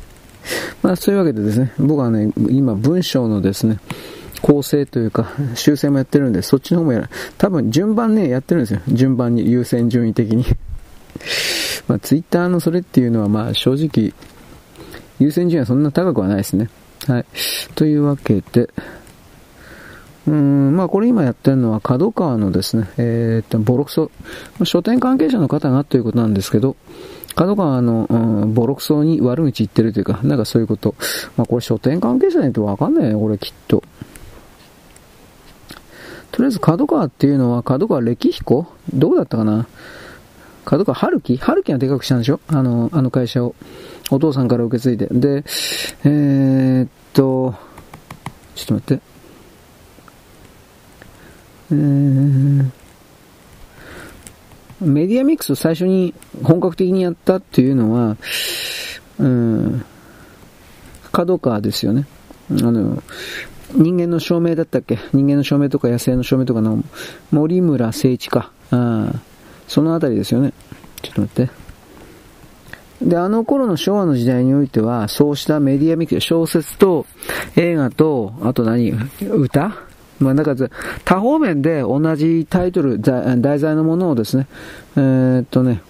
[0.83, 3.79] まあそういうわけでですね、僕はね、今文章のですね、
[4.41, 7.09] 構成というか、 修正もやってるんで、そっちの方もやる。
[7.37, 8.81] 多分順番ね、やってるんですよ。
[8.87, 10.45] 順番に、優先順位的に。
[11.87, 14.13] まあ、ツイッターのそれっていうのは、まあ、正直、
[15.19, 16.69] 優先順位はそんな高くはないですね。
[17.07, 17.25] はい。
[17.75, 18.69] というわけで、
[20.27, 24.11] うーん、まあこれ今やってるのは角川のですね、えー、っと、ボロクソ、
[24.63, 26.75] 書店関係者の方がということなんですけど、
[27.35, 30.95] 角川の、うん、ボロクソに悪口言ってるというか、なんかそういうこと。
[31.35, 33.83] まあこれ書店関係者ないとわかんないよね、これきっと。
[36.31, 38.67] とりあえず角川っていうのは角川歴彦？
[38.93, 39.67] どうだったかな？
[40.65, 41.37] 角川春樹？
[41.37, 42.39] 春樹がでかくしたんでしょ？
[42.47, 43.55] あの、あの会社を。
[44.11, 45.07] お父さんから受け継いで。
[45.11, 45.43] で、
[46.03, 47.53] えー、っと、
[48.55, 49.03] ちょっと待って。
[51.71, 52.65] えー、
[54.81, 58.17] メディアミックスを最初に本格的にやったっていうのは、
[59.19, 59.85] うん、
[61.11, 62.07] 角川ですよね。
[62.51, 63.03] あの、
[63.73, 64.97] 人間の証明だったっけ？
[65.13, 66.83] 人間の証明とか野生の証明とかの
[67.31, 68.51] 森村誠一か。
[68.71, 69.13] あ
[69.67, 70.53] そのあたりですよね。
[71.01, 71.51] ちょっと待って。
[73.01, 77.05] で、あの頃の昭和の時代においては、そうしたメディアミキ小説と
[77.55, 78.91] 映画と、あと何？
[79.21, 79.77] 歌？
[80.19, 80.53] まあ、なんか、
[81.05, 84.47] 多方面で同じタイトル、題材のものをですね、
[84.97, 85.81] えー、っとね、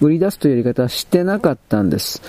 [0.00, 2.22] 売り出すというやり方はしてなかったんです。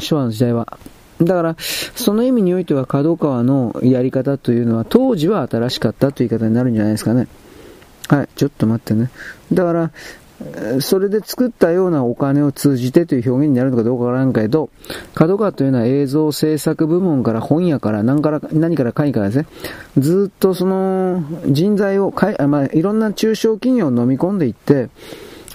[0.00, 0.78] 昭和の時代は。
[1.24, 7.28] だから、その意味においては角川のやり方というのは当時は新しかったという言い方になるんじゃないですかね。
[8.08, 9.10] はい、ちょっと待ってね。
[9.52, 9.90] だから、
[10.80, 14.68] それで作ったようなお金を通じてという表現になるのかどうかわからんけど、
[15.14, 19.46] 角川というのは映像制作部門から本屋から何から何から何からですね、
[19.98, 24.88] ずっとその人材をかい、まあ、いろんな中小企業を飲み込んでいって、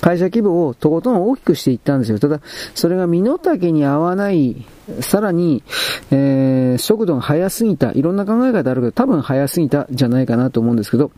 [0.02, 2.20] 会社規模をとことん大きくしていったんですよ。
[2.20, 2.42] ただ、
[2.74, 4.66] それが身の丈に合わない、
[5.02, 5.64] さらに、
[6.12, 11.12] えー、速度が速すぎた、いろんな考え方あるけど、多分速すぎたじゃないかなと思うんですけど、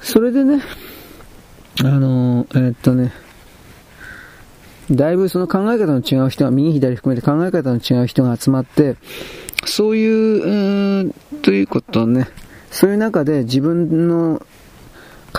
[0.00, 0.62] それでね、
[1.80, 3.12] あのー、えー、っとね、
[4.90, 8.96] だいぶその考え方の違う人が、右左含めて考え方の違う人が集まって、
[9.66, 12.28] そういう、うーんということね、
[12.70, 14.42] そういう中で自分の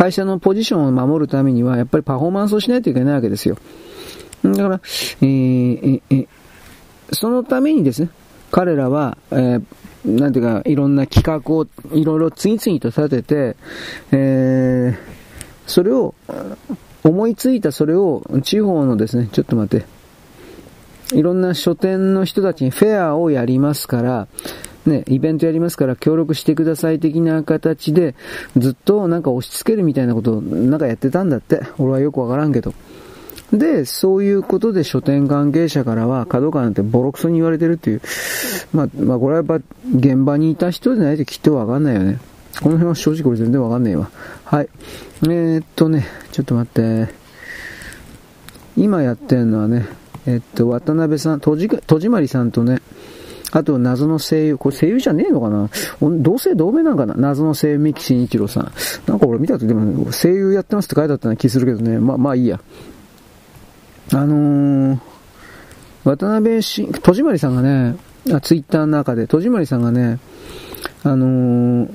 [0.02, 3.56] 会社のポジションを守るためには、やっぱりパフォーマンスをしないといけないわけですよ。
[4.44, 4.82] だから、
[5.22, 6.28] えー、えー、
[7.11, 8.10] そのためにですね、
[8.49, 9.61] 彼らは、えー、
[10.03, 13.56] なんていうか、いろんな企画をいろいろ次々と立てて、
[14.11, 14.98] えー、
[15.68, 16.15] それを、
[17.03, 19.86] 思いついたそれを地方のですね、ちょっと待って、
[21.15, 24.28] いろんな書店の人たちにフェアをやりますから、
[24.86, 28.16] ね、イベントやりますから協力してください的な形で、
[28.58, 31.62] ずっとなんか押し付けるみたいなことをなんかやってたんだって。
[31.78, 32.74] 俺はよくわからんけど。
[33.53, 38.02] で、そういうことで書店関係者からは、角川なんてボロクソに言われてるっていう。
[38.74, 39.56] まあ、まあ、これはやっぱ
[39.94, 42.20] 現場にいた人でないときっとわかんないよね。
[42.62, 44.10] この辺は正直俺全然わかんねえわ。
[44.45, 44.70] はい。
[45.24, 47.14] えー、っとね、ちょっと待って。
[48.78, 49.86] 今やってんのはね、
[50.26, 52.82] えっと、渡辺さん、戸締まりさんとね、
[53.52, 55.69] あと、謎の声優、これ声優じゃねえのかな？
[55.99, 57.15] 同姓同名なんかな？
[57.15, 58.72] 謎の声優三木慎一郎さん。
[59.06, 61.99] なんか俺見たとでも、声優やってますって書いてあったような気するけどね。
[61.99, 62.61] まあ、まあいいや。
[64.14, 64.99] あのー、
[66.03, 67.95] 渡辺し、戸締まりさんがね、
[68.34, 70.19] あツイッターの中で、戸締まりさんがね、
[71.03, 71.90] あのー、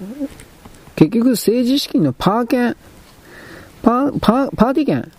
[0.94, 2.76] 結局政治資金のパー券、
[3.82, 5.12] パー、パー、パーティー券、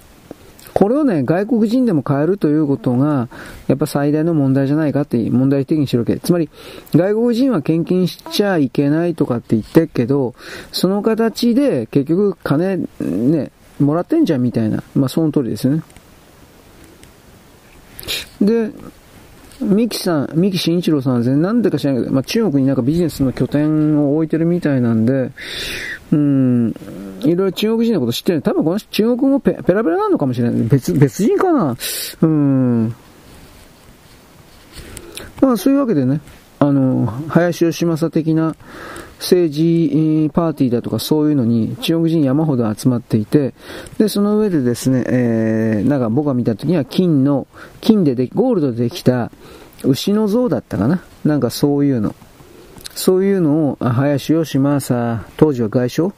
[0.77, 3.29] これをね、外国人でも買えるということが、
[3.67, 6.19] やっぱ最大の問題じゃないかって問題的にしてるわけ。
[6.19, 6.51] つまり、
[6.93, 10.35] 外国人は献金しちゃいけないとかって言ってるけど、
[10.71, 14.83] その形で結局金、ね、もらってんじゃんみたいな。
[14.93, 15.81] まあ、その通りですよね。
[18.39, 18.69] で、
[19.59, 25.31] 三木さん、三木慎一郎さんは全然なんでか知らないけど、まあ、中国になんかビジネスの拠点を置いてるみたいなんで、
[26.11, 26.73] うん、
[27.21, 28.41] いろいろ中国人のこと知ってる。
[28.41, 30.63] 多分この中国語ペペラペラなのかもしれない。
[30.63, 31.75] 別、別人かな？
[32.21, 32.95] うん。
[35.41, 36.21] まあそういうわけでね、
[36.59, 38.55] あの、林義正的な
[39.19, 43.53] 政治パーティーだとかそういうのに中国人山ほど集まっていて、
[43.97, 47.47] で、その上でですね、えー、なんか僕が見た時には金の、
[47.81, 49.31] 金でで、ゴールドでできた
[49.83, 51.03] 牛の像だったかな？
[51.25, 52.15] なんかそういうの。
[52.95, 56.13] そういうのを林義正、当時は外相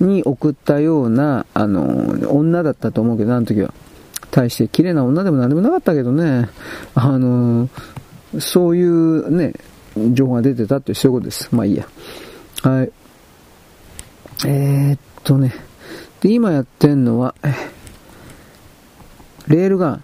[0.00, 3.72] に送ったような、あの、女だったと思うけど、あの時は。
[4.32, 6.50] 対して綺麗な女でも何でもなかったけどね、
[6.94, 7.68] あの、
[8.38, 9.54] そういうね、
[10.12, 11.48] 情報が出てたってそういうことです。
[11.52, 11.86] まあいいや。
[12.66, 12.92] はい。
[14.44, 15.54] えー、っとね。
[16.20, 17.36] で、今やってんのは、
[19.46, 20.02] レールガン。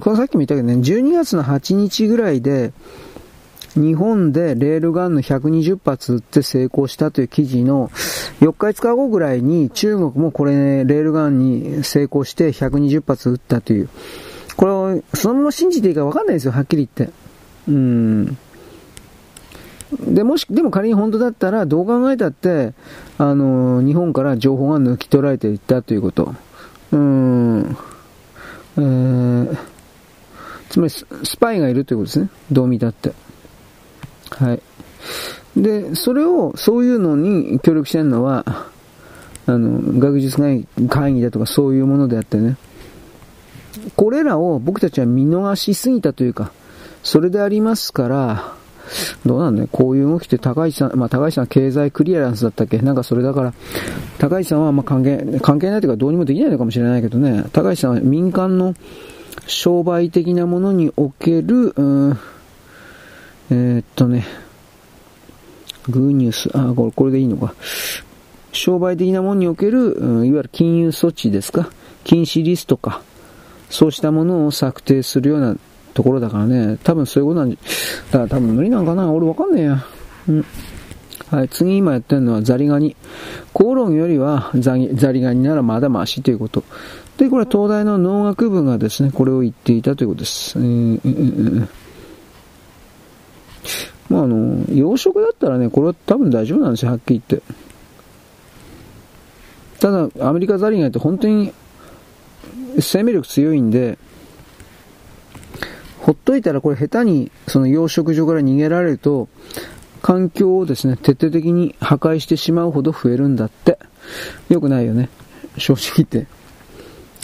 [0.00, 2.72] これさっきも言ったけどね、12月の8日ぐらいで、
[3.74, 7.88] 日本でレールガンの120発撃って成功したという記事の
[8.40, 13.88] 4日5日後ぐらいに中国もこれ、ね、レールガンに成功して120発撃ったという。
[14.56, 17.12] これをそのまま信じていいか分かんないですよ、はっきり言って。
[17.68, 18.38] うん。
[19.92, 22.74] で、もし、でも仮に本当だったら、どう考えたって、
[23.18, 26.34] あの、日本から情報が抜き取られていったということ。
[26.92, 27.76] うん。
[28.78, 29.56] えー、
[30.70, 32.28] つまりス、スパイがいるということですね。
[32.50, 33.12] どう見たって。
[34.30, 34.62] はい。
[35.56, 38.44] で、それを、そういうのに協力してるのは、
[39.46, 40.36] あの、学術
[40.88, 42.56] 会議だとかそういうものであってね。
[43.94, 46.50] これらを僕たちは見逃しすぎたというか、
[47.04, 48.55] それでありますから、
[49.24, 49.68] どうなんだよ。
[49.70, 52.78] こういう動きって高市さん、まあ高市さんは経済クリアランスだったっけ？
[52.78, 53.54] なんかそれだから、
[54.18, 58.74] 高市さんはま関係、関係ないというかどうにもできないのかもしれないけどね、高市さんは民間の
[59.46, 62.18] 商売的なものにおける、うん、
[63.50, 64.26] えー、っとね、
[65.88, 67.54] グーニュース、あ、これ、これでいいのか。
[68.52, 71.68] 商売的なものにおける、うん、いわゆる金融措置ですか？
[72.04, 73.02] 禁止リストか。
[73.68, 75.56] そうしたものを策定するような
[75.96, 76.78] ところだからね。
[76.84, 79.10] 多分そういうことなんじゃ、だから多分無理なんかな。
[79.10, 79.84] 俺わかんねえや。
[80.28, 80.44] うん。
[81.30, 82.94] はい、次今やってるのはザリガニ。
[83.54, 86.64] 口論よりはザザリガニならまだマシということ。
[87.16, 90.58] で、これは東大の農学部がですね、これを言っていたということです。
[90.58, 91.68] えーえー、
[94.10, 97.46] まああの、養殖だったらね、これは多分大丈夫なんですよ、はっきり言って。
[99.80, 101.52] ただ、アメリカザリガニって本当に
[102.78, 103.98] 生命力強いんで、
[106.06, 109.26] ほっといたらこれ下手にその養殖場から逃げられると、
[110.02, 113.76] 環境をですね、徹底的に破壊してしまうほど増えるんだって。
[114.48, 115.08] よくないよね。
[115.58, 116.28] 正直言って。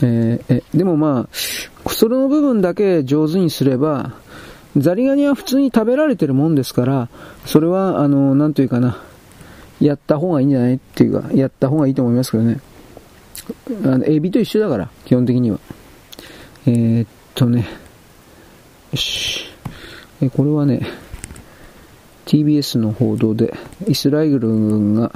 [0.02, 4.14] えー、え、でもまあ、それの部分だけ上手にすれば、
[4.76, 7.08] ザリガニは普通に食べられてるもんですから、
[7.46, 9.00] それは、あの、なんというかな、
[9.80, 12.60] やった方がいいんじゃないっていうか、やった方がいいと思いますけどね。
[13.84, 15.60] あのエビと一緒だから、基本的には。
[16.66, 17.06] えー、っ
[17.36, 17.81] とね、
[18.92, 19.44] よし。
[20.20, 20.86] え、これはね、
[22.26, 23.54] TBS の報道で、
[23.88, 25.12] イスラエル軍が、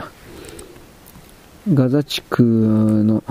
[1.73, 3.23] ガザ地区の、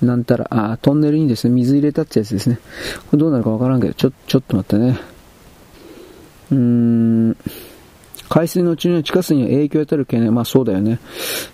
[0.00, 2.58] なんたら、あ、トンネルにですね、水入れたってやつですね。
[3.10, 4.98] これどうなるかわからんけど、ちょ、ちょっと待ってね。
[6.52, 7.36] うーん、
[8.28, 10.98] 海水のうちの地下水には影響を与える懸念、まあそうだよね。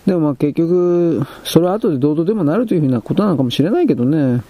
[0.07, 4.43] でもまあ結局、それは後でどうとでもなるというふうなことなのかもしれないけどね。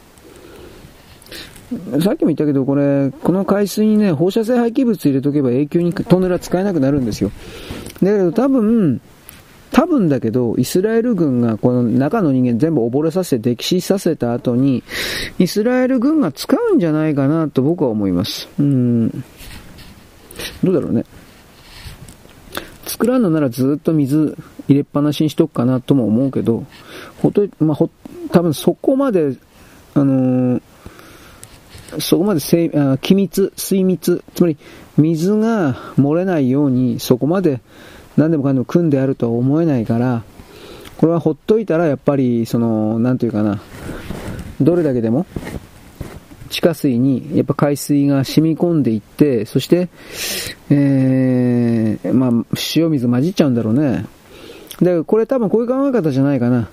[2.01, 7.31] さっきも言ったけど、これ、この海水にね、放射性廃棄物入れとけば永久にトンネルは使えなくなるんですよ。
[8.03, 9.01] だけど多分、
[9.73, 14.83] 多分だけど、イスラエル軍がこの中の人間全部溺れさせて溺死させた後に、
[15.39, 18.49] イスラエル軍が使うんじゃないかなと僕は思います。
[18.59, 19.11] うん。
[20.63, 21.05] どうだろうね。
[22.87, 24.37] 作らんのならずっと水
[24.69, 26.65] 入れっぱなしにしとくかなとも思うけど、
[27.23, 27.89] ほと、まあ、ほ、
[28.31, 29.37] 多分そこまで、
[29.95, 30.63] あのー、
[31.99, 34.57] そこまで精あ気密、水密、つまり
[34.97, 37.61] 水が漏れないようにそこまで
[38.17, 40.23] 何でもかんでも組んであるとは思えないから、
[40.97, 43.61] これはほっといたらやっぱり、その、なんというかな、
[44.61, 45.27] どれだけでも
[46.53, 49.89] 地下水にやっぱ海水が染み込んでいって、そして、
[50.69, 52.31] えー、まあ、
[52.77, 54.05] 塩水混じっちゃうんだろうね。
[54.81, 56.69] で、これ多分こういう考え方じゃないかな。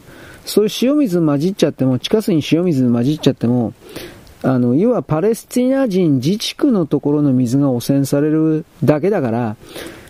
[0.46, 3.74] そういう塩水混じっちゃっても、地下水に塩水混じっちゃっても、
[4.42, 9.56] あの、要はパレスチナ人自治区のところの水が汚染されるだけだから、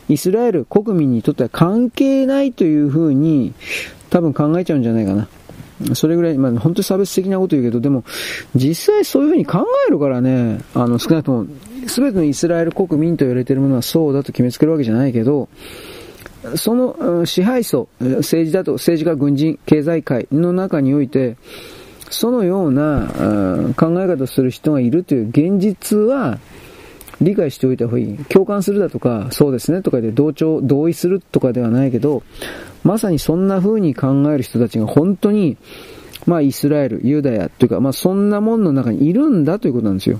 [0.08, 3.54] イスラエル国民にとっては関係ないというふうに
[4.10, 5.28] 多分考えちゃうんじゃないかな。
[5.94, 8.04] それぐらい、まあ本当に差別的なこと言うけど、でも
[8.56, 11.46] 実際そういうふうに考えるからね、あの少なくとも
[11.86, 15.48] 全てのイスラエル国民と言われているものはそうだと決めつけるわけじゃないけど、
[16.56, 21.38] その支配層、政治だと政治家、軍人、経済界の中において、
[22.10, 23.08] そのような
[23.76, 26.40] 考え方をする人がいるという現実は
[27.22, 28.18] 理解しておいた方がいい。
[28.26, 32.24] 共感するだとか、そうですねとかで同調、同意するとかではないけど、
[32.84, 35.58] まさにそんな風に考える人たちが本当に、
[36.26, 40.20] まあイスラエル、ユダヤというか、まあそんなもんの中にいるんだということなんですよ。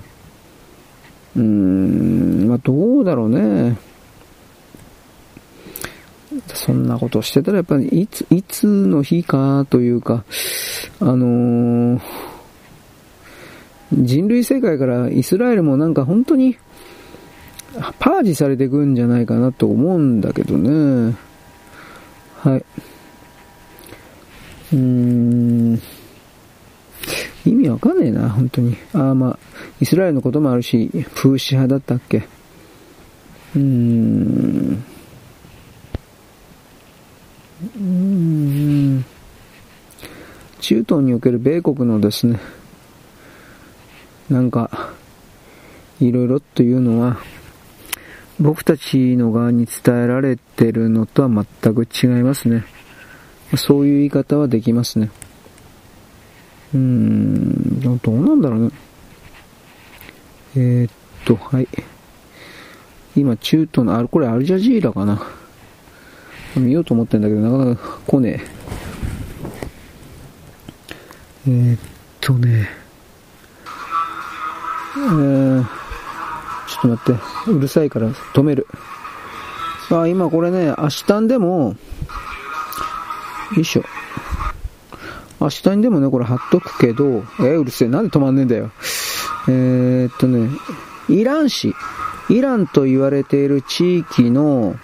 [1.36, 3.78] うーん、まあどうだろうね。
[6.48, 10.24] そんなことしてたらやっぱりいつ、いつの日かというか、
[11.00, 12.00] あのー、
[13.92, 16.56] 人類世界からイスラエルもなんか本当に
[17.98, 21.16] パージされていくんじゃないかなと思うんだけどね。
[22.38, 22.64] はい。
[24.72, 25.80] うーん。
[27.44, 28.76] 意味わかんねえな、本当に。
[28.92, 29.38] ああ、まあ、
[29.80, 32.18] イスラエルのこともあるし、風刺派だったっけ。
[33.56, 34.84] うーん。
[40.60, 42.40] 中東における米国のですね、
[44.30, 44.92] なんか、
[46.00, 47.18] いろいろというのは、
[48.38, 52.64] 僕たちの側に伝えられてるのとは全く違いますね。
[53.56, 55.10] そういう言い方はできますね。
[56.72, 58.70] うーん、どうなんだろうね。
[60.56, 60.92] えー、っ
[61.26, 61.68] と、はい。
[63.16, 65.39] 今、中東の、あれ、これアルジャジーラかな。
[66.56, 68.40] 見ようと思ってんだけど、なかなか来ね
[71.46, 71.50] え。
[71.50, 71.80] えー、っ
[72.20, 72.68] とね。
[74.96, 75.80] えー
[76.70, 77.50] ちょっと待って。
[77.50, 78.66] うるさいから止める。
[79.90, 81.74] あ、今これね、明日でも、
[83.56, 83.82] よいしょ。
[85.40, 87.88] 明日にでもね、これ貼っとくけど、えー、うるせえ。
[87.88, 88.70] なんで止まんねえんだよ。
[89.48, 90.48] えー、っとね、
[91.08, 91.74] イラン市、
[92.28, 94.76] イランと言われている地域の、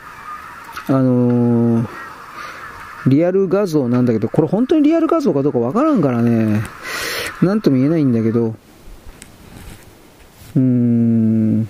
[0.88, 1.88] あのー、
[3.06, 6.62] リアル画像なんだけど、これ本当にリアル画像かどうかわからんからね、
[7.42, 8.54] なんとも言えないんだけど、
[10.54, 11.62] うーん、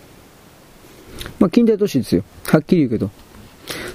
[1.39, 2.25] まあ、近代都市ですよ。
[2.47, 3.11] はっきり言うけど。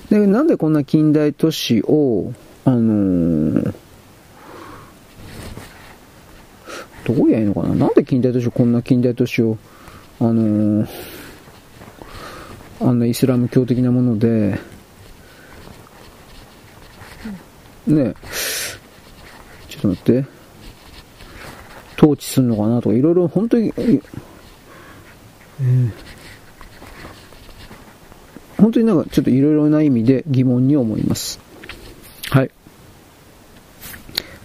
[0.09, 2.33] で、なんでこんな近代都市を、
[2.65, 3.73] あのー、
[7.05, 7.73] どうやいいのかな？
[7.75, 9.57] なんで近代都市を、こんな近代都市を、
[10.19, 10.87] あのー、
[12.81, 14.59] あんなイスラム教的なもので、
[17.87, 18.13] ね
[19.69, 20.25] ちょっと待って、
[21.97, 24.01] 統治するのかなとか、いろいろ本当に、えー、
[28.57, 31.39] 本当になんかちょっといろいろな意味で疑問に思います。
[32.29, 32.51] はい。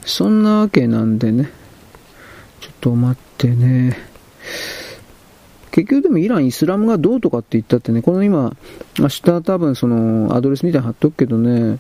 [0.04, 1.50] そんなわけなんでね、
[2.60, 3.96] ちょっと待ってね。
[5.76, 8.56] 結局でもイラン、イスラムがどうとかって言ったってね、この今、
[8.98, 11.78] 明日多分そのアドレスみたいに貼っとくけどね、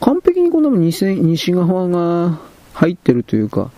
[0.00, 2.38] 完璧にこの西西側が
[2.72, 3.70] 入ってるというか、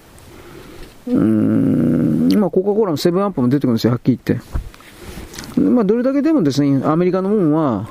[1.09, 5.61] うーん、まあコカ・コーラのセブンアップも出てくるんですよ、はっきり言って。
[5.61, 7.89] まあどれだけでもですね、アメリカのもんは、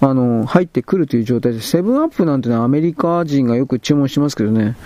[0.00, 4.76] あの、入ってくるという状態で、セブンアップなんてのはアメリカ人がよく注文しますけどね、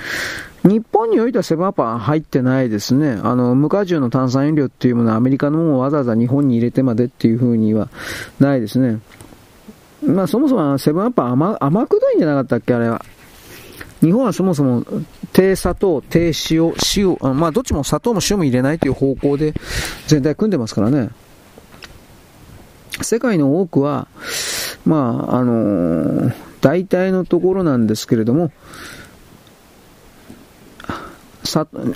[0.64, 3.18] 日本においてはセブンアップは入ってないですね。
[3.22, 7.88] あの、無果汁の炭酸飲料っていうものはアメリカのものをわざわざ日本に入れてまでっていう風には
[8.40, 9.00] ないですね。
[10.04, 13.04] まあそもそもセブンアップは甘甘くどいんじゃなかったっけあれは。
[14.00, 14.84] 日本はそもそも
[15.32, 19.54] 低砂糖、低塩、塩、まあどっちも砂糖も塩も入れないという方向で
[20.06, 21.10] 全体組んでますからね。
[23.02, 24.08] 世界の多くは、
[24.84, 28.50] まあ、あのー、大体のところなんですけれども、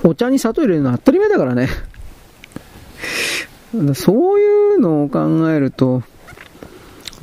[0.05, 1.69] お茶に砂糖入れるのは当たり前だからね。
[3.95, 6.03] そういうのを考えると、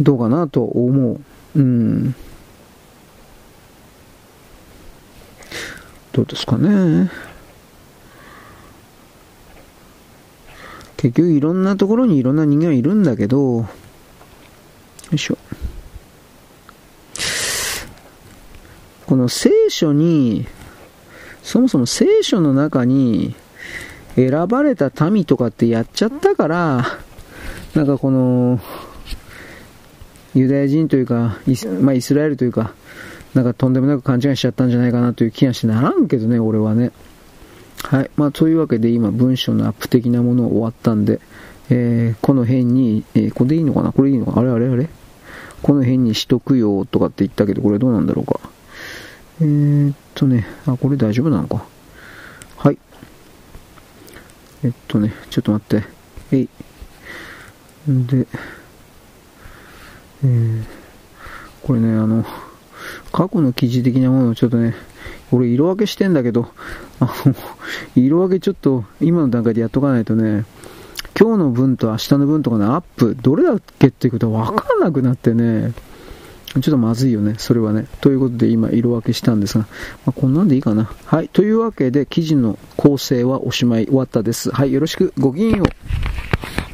[0.02, 1.22] どうかなと思う。
[1.56, 2.16] うん。
[6.12, 7.12] どうですかね。
[10.98, 13.68] 結局いろんなところにいろんな人間いるんだけど、よ
[15.14, 15.38] いしょ。
[19.06, 20.46] この聖書に
[21.44, 23.36] そもそも聖書の中に
[24.16, 26.86] 選ばれた民とかってやっちゃったから、
[27.76, 28.60] なんかこの、
[30.36, 32.74] ユダヤ人というか、イス,、まあ、イスラエルというか、
[33.34, 36.92] なんかとんでもなく勘違いしちゃったんじゃないかなという気がしてならんけどね、俺はね。
[37.84, 38.12] はい。
[38.18, 41.20] まあ、というわけで今文章のアップ的なもの終わったんで、
[41.70, 43.92] えー、この辺に、えー、これでいいのかな？
[43.92, 44.40] これいいのか？
[44.40, 44.90] あれあれあれ？
[45.62, 48.40] この辺にしとくよとかって言ったけど、これどうなんだろうか？
[49.42, 51.64] えー、っとね、あ、これ大丈夫なのか。
[52.58, 52.78] はい。
[54.64, 55.88] えっとね、ちょっと待って。
[56.32, 56.50] えい。
[57.88, 58.28] で、
[60.24, 60.64] えー、
[61.64, 62.26] これね、あの、
[63.14, 64.76] 過去の記事的なものをちょっとね、
[65.32, 66.50] 俺色分けしてんだけど、
[67.00, 67.36] あの、
[67.96, 70.44] 色分けちょっと今の段階でやっとかないとね、
[71.18, 75.74] 今日の分と明日の分とかのアップ、どれだっけっていうことは分かんなくなってね、
[76.50, 77.86] ちょっとまずいよね、それはね。
[78.02, 79.68] ということで今色分けしたんですが、
[80.06, 80.92] まあ、こんなんでいいかな。
[81.06, 81.30] はい。
[81.30, 84.50] というわけで記事の構成はおしまい終わったです。
[84.52, 84.74] はい。
[84.74, 85.14] よろしく。
[85.20, 86.69] ごきげんよう。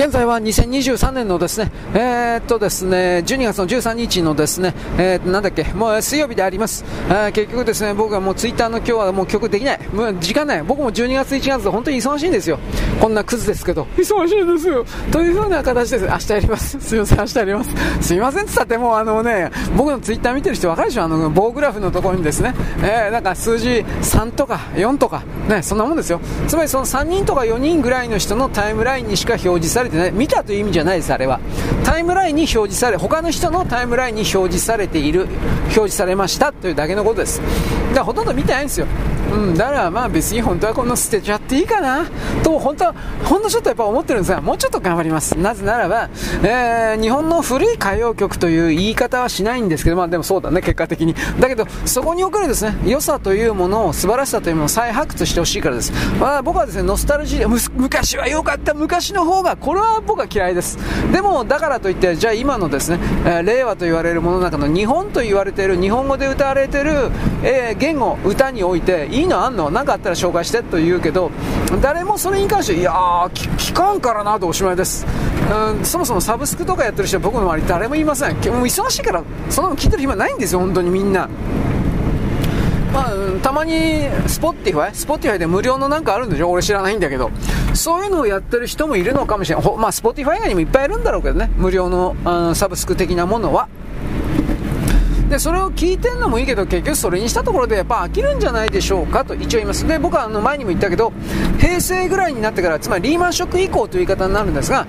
[0.00, 6.86] 現在は2023年のですね、えー、っとですね、12月の13日のですね、えー、なんだっけ、もう水曜日であります。
[7.10, 9.88] えー、結局ですね、僕はもうツイッターの今日はもう曲できない。
[9.92, 10.62] もう時間ない。
[10.62, 12.58] 僕も12月1月で本当に忙しいんですよ。
[12.98, 14.86] こんなクズですけど、忙しいですよ。
[15.12, 16.06] というふうな形です。
[16.06, 16.80] 明日やります。
[16.80, 17.70] すいません、明日やります。
[18.00, 21.02] すいませんって言ったってもうあのね、僕のツイッター見てる人わかるでしょ？
[21.04, 26.22] あの、棒グラフのところにですね、えー、なんか数字3とか4とか、ね、そんなもんですよ。
[26.48, 30.12] つまりその3人とか4人ぐらいの人のタイムラインにしか表示されてない。
[30.12, 31.40] 見たという意味じゃないです、あれは。
[31.84, 35.26] タイムラインに表示され、他の人のタイムラインに表示されている、
[35.64, 37.40] 表示されましたというだけのことです。
[37.40, 38.86] だからほとんど見てないんですよ。
[39.32, 42.04] うん、だからまあ別に本当はこの捨てちゃっていいかな
[42.42, 42.94] と本当は、
[43.24, 45.38] ほんのちょっとやっぱ思ってるんですが、もうちょっと頑張ります。
[45.38, 46.10] なぜならば、
[46.42, 51.14] えー、日本の古い歌謡曲という言い方はしないんですけど、まあでもそうだね、結果的に。
[51.38, 55.92] だけど、そこにおけるですね、良さというものを、素晴らしさというものを再発掘してほしいからです。
[56.18, 60.78] まあ僕はですね、ノスタルジー、昔は良かった、昔の方が、これは僕は嫌いです。
[61.12, 67.10] でも、だからといって、じゃあ今のですね、えー、令和と言われるものの中の日本と言われている、日本語で歌われている、
[67.42, 71.30] えー、言語、歌において、いいのあんの何かあったら紹介してと言うけど、
[71.82, 75.06] 誰もそれに関して、いやー、聞かんからなとおしまいです。
[75.50, 78.34] うん、そもそもサブスクとかやってる人は僕の周り誰もいません。
[78.34, 81.28] もう忙しいから、そんなの聞いてる暇ないんですよ、本当にみんな。
[82.92, 83.12] まあ、
[83.42, 86.50] たまに、スポッティファイスポティファイで無料のなんかあるんでしょ？
[86.50, 87.30] 俺知らないんだけど。
[87.74, 89.76] そういうのをやってる人もいるのかもしれない。
[89.76, 91.50] まあ、スポティファイ以外にもいっぱいいるんだろうけどね。
[91.56, 93.68] 無料のあサブスク的なものは。
[95.30, 99.86] でそれを聞いてんのもいいけど結局それにしたところでやっぱ飽きるんじゃないでしょうかと一応言います。
[99.86, 101.12] で僕はあの前にも言ったけど
[101.60, 104.88] 平成ぐらいになってからつまりリーマンショック以降という言い方になるんですが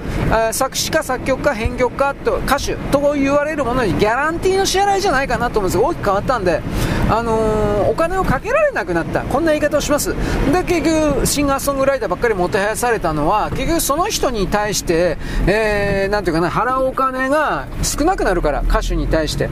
[0.52, 6.62] 作詞家作曲家編曲家と歌手と言われるものにギャランティーの支払いじゃないかなと思うんですが大きく変わったんで
[7.10, 9.22] あのー、お金をかけられなくなった。
[9.24, 10.16] こんな言い方をします。
[10.54, 19.50] で結局シンガーソングライターばっかりもてはやされたのは結局その人に対して、えー、ていうかな払うお金が少なくなるから歌手に対して。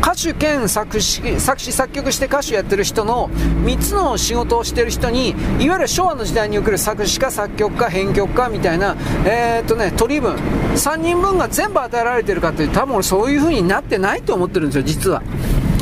[0.00, 10.36] 歌手兼作詞作詞作曲して歌手やってる人の3つの仕事をしてる人にいわゆる昭和の時代における作詞家作曲家編曲家みたいなえー、っとね取り分。
[10.74, 15.22] 3人分が全部与えられてるかって多分俺そういう風になってないと思ってるんですよ実は。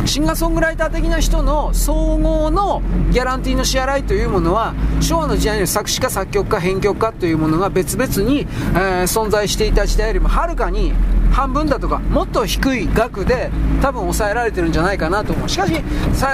[0.08, 2.80] シンガーソングライター的な人の総合の
[3.12, 10.94] ギャランティーの支払いというものは昭和の時代に作詞家作曲家編曲家というものが別々に、えー、存在していた時代よりもはるかに
[11.32, 13.50] 半分だとかもっと低い額で
[13.80, 15.48] 多分抑えられてるんじゃないかなと思う。
[15.48, 15.72] しかし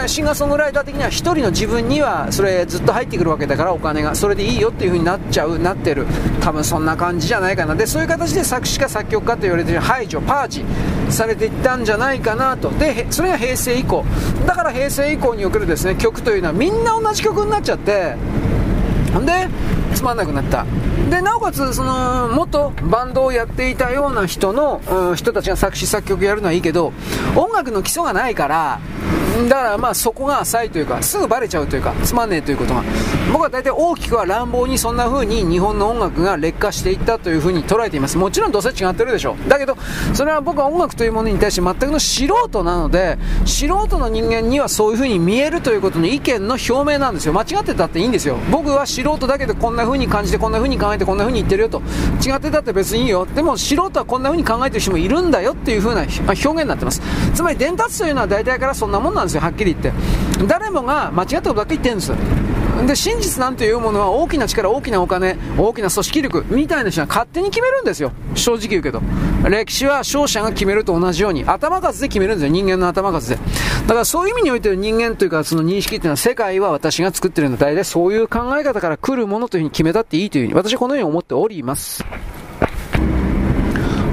[0.06, 6.06] シンガーソングライター的には1人の自分にはそれずっと入ってくるわけだからお金がそれでいいよっていう風になっちゃうなってる
[6.40, 10.64] 多分そんな感じじゃないかなでそういう形で作詞家作曲家と言われてる排除パージ
[11.10, 12.70] されていったんじゃないかなと。
[12.70, 14.04] でそれが平成以降。
[14.46, 18.16] だから平成以降におけるですね曲というのはみんな同じ曲になっちゃって。
[19.12, 19.48] ほんで
[20.04, 20.64] まんなくなった。
[21.10, 26.92] でなおかつその元バンドをやっていたような人の、うん、人たちが作詞作曲やるのはいいけど
[27.36, 28.80] 音楽の基礎がないから
[29.48, 32.82] だからまあそこが浅いというか、すぐバレちゃうというか、つまんねえということが。
[33.32, 38.16] 僕は大体大きくは乱暴にそんな風に日本の音楽が劣化していったという風に捉えています。
[38.16, 39.48] もちろんどうせ違ってるでしょう。
[39.48, 39.76] だけど、
[40.12, 47.32] それは僕は音楽というものに対して全くの素人なので、素人の人間にはそういう風に見えるということの意見の表明なんですよ。
[47.32, 48.36] 間違ってたっていいんですよ。
[48.52, 51.82] 僕は素人だけどこんな風に感じて、こんな風に考えて、こんな風に言ってるよと。
[52.24, 53.26] 違ってたって別にいいよ。
[53.26, 57.02] でも素人はこんな風に考えてる人もいるんだよっていう風な表現になってます。
[57.34, 59.40] つまり伝達というのは大体からそんなもんなんですよ。
[59.40, 59.92] はっきり言って。
[60.46, 62.12] 誰もが間違ったことばっか言ってるんです
[62.86, 69.00] で真実なんていうものは大きな力、大きなお金、大きな組織力みたいな人は勝手に決めるんですよ、正直言うけど、
[69.48, 73.38] 歴史は勝者が決めると同じように、頭数で決めるんですよ、人間の頭数で。
[73.86, 82.04] だからそういう意味において人間というか、その認識っていうのは、世界は私が作ってるんだ、大体そういう考え方から来るものというふうに決めたっていいというふうに、私はこのように思っております。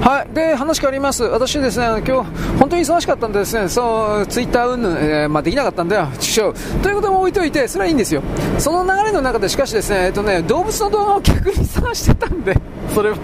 [0.02, 0.34] はい。
[0.34, 1.22] で、話変わります。
[1.22, 6.80] 私ですね、今日、本当に忙しかったんでですね、そう、ツイッターうんぬん、え、ま、できなかったんだよ、畜生。
[6.82, 8.20] ということも置いといて、それはいいんですよ。
[8.58, 12.56] その流れの中で、しかしですね、えっとね、動物の動画を逆に探してたんで、
[12.92, 13.16] それは。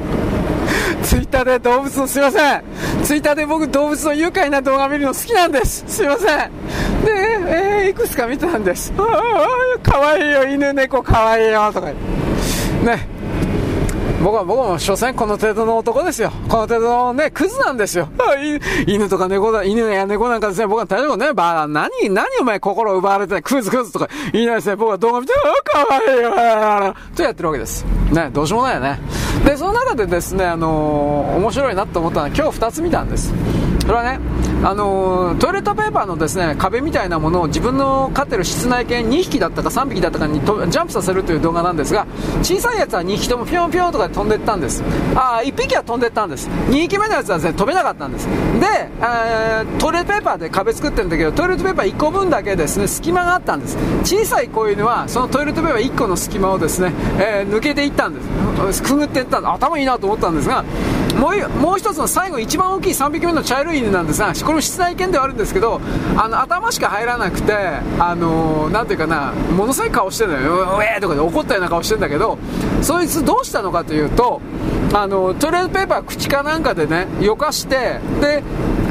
[1.03, 2.63] ツイッターで動物の、すいません。
[3.03, 5.83] ツイッターで僕動物の愉快な動画見るの好きなんです。
[5.89, 6.27] すいません。
[7.05, 7.11] で、
[7.83, 8.93] えー、いくつか見てたんです。
[8.97, 11.89] ああ、かわいいよ、犬猫かわいいよ、とか。
[11.89, 13.18] ね。
[14.23, 16.33] 僕は僕も所詮この程度の男ですよ。
[16.49, 18.09] この程度のね、クズなんですよ。
[18.87, 27.85] 犬とか猫だ、犬や猫なんかですね、僕は大丈夫ね、ば、何、何お前心奪われてクズクズとか言いないですね、僕は動画見て、あ、かわいいよ、 とやってるわけです。
[28.11, 29.01] ね、どうしようもないよね。
[29.45, 33.33] で、その中でですね、あのー、面白いなと思ったのは今日2つ見たんです。
[33.89, 34.21] それはね、
[34.63, 42.07] あの、トイレットペーパーのですね壁みたいなものを自分の飼ってる室内犬2匹だったか3匹だったかにジャンプさせるという動画なんですが
[42.43, 44.85] 小さいやつは2匹ともピョンピョンとかで飛んでったんです。
[45.15, 46.51] あ1匹は飛んでったんです。
[46.51, 48.27] 2匹目のやつは、ね、飛べなかったんです。
[48.27, 48.67] で、
[49.01, 53.79] え、トイレットペーパーで壁作ってるんだけどトイレットペーパー1個分だけですね隙間があったんです。
[54.05, 58.21] 小さい子犬はそのトイレットペーパー1個の隙間をですね、えー、抜けていったんで
[58.75, 58.83] す。
[58.83, 59.39] くぐっていった。
[59.39, 60.63] んで頭いいなと思ったんですが
[61.19, 65.81] もうもう一つの最後一番大きい3匹目の茶色い犬なんですがこれも室内犬ではあるんですけど
[66.17, 67.53] あの頭しか入らなくて
[67.99, 70.79] あのー、ていうかなものすごい顔してるのよ。
[70.79, 72.39] うえーとかで怒ったような顔してるんだけど
[72.83, 74.41] そいつどうしたのかというと
[74.95, 78.43] あのトイレットペーパー口かなんかでねよかしてで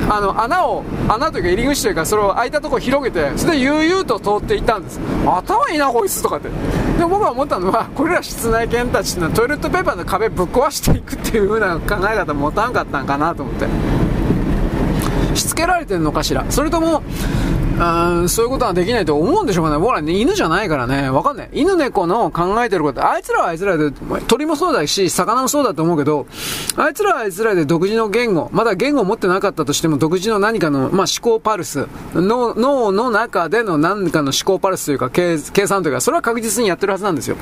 [0.09, 4.99] あの穴を穴というか入り口というかそれを開いたところ広げてそれで悠々と通っていったんです。
[5.25, 6.49] 頭いいなこいつとかって。
[6.97, 13.67] で僕は思ったのは これら室内犬たちってのはトイレットペーパーの壁ぶっ壊していくっていう風な考え方持たんかったんかなと思って。
[15.37, 17.03] しつけられてるのかしらそれとも
[17.79, 19.77] うん、そういうことはできないと思うんでしょうかね。
[19.77, 21.49] 僕らね、犬じゃないからね、わかんない。
[21.53, 23.91] 犬猫の考えてること、あいつらはあいつらで、
[24.27, 26.25] 鳥もそうだし、魚もそうだと思うけど、
[26.75, 32.55] あいつらはあいつらで独自の言語、まだ言語を持ってなかったとしても、独自の何かの、まあ、思考パルス、脳
[32.91, 37.37] の中での何かの思考パルスというか、計算というか、それは確実にやってるはずなんですよ。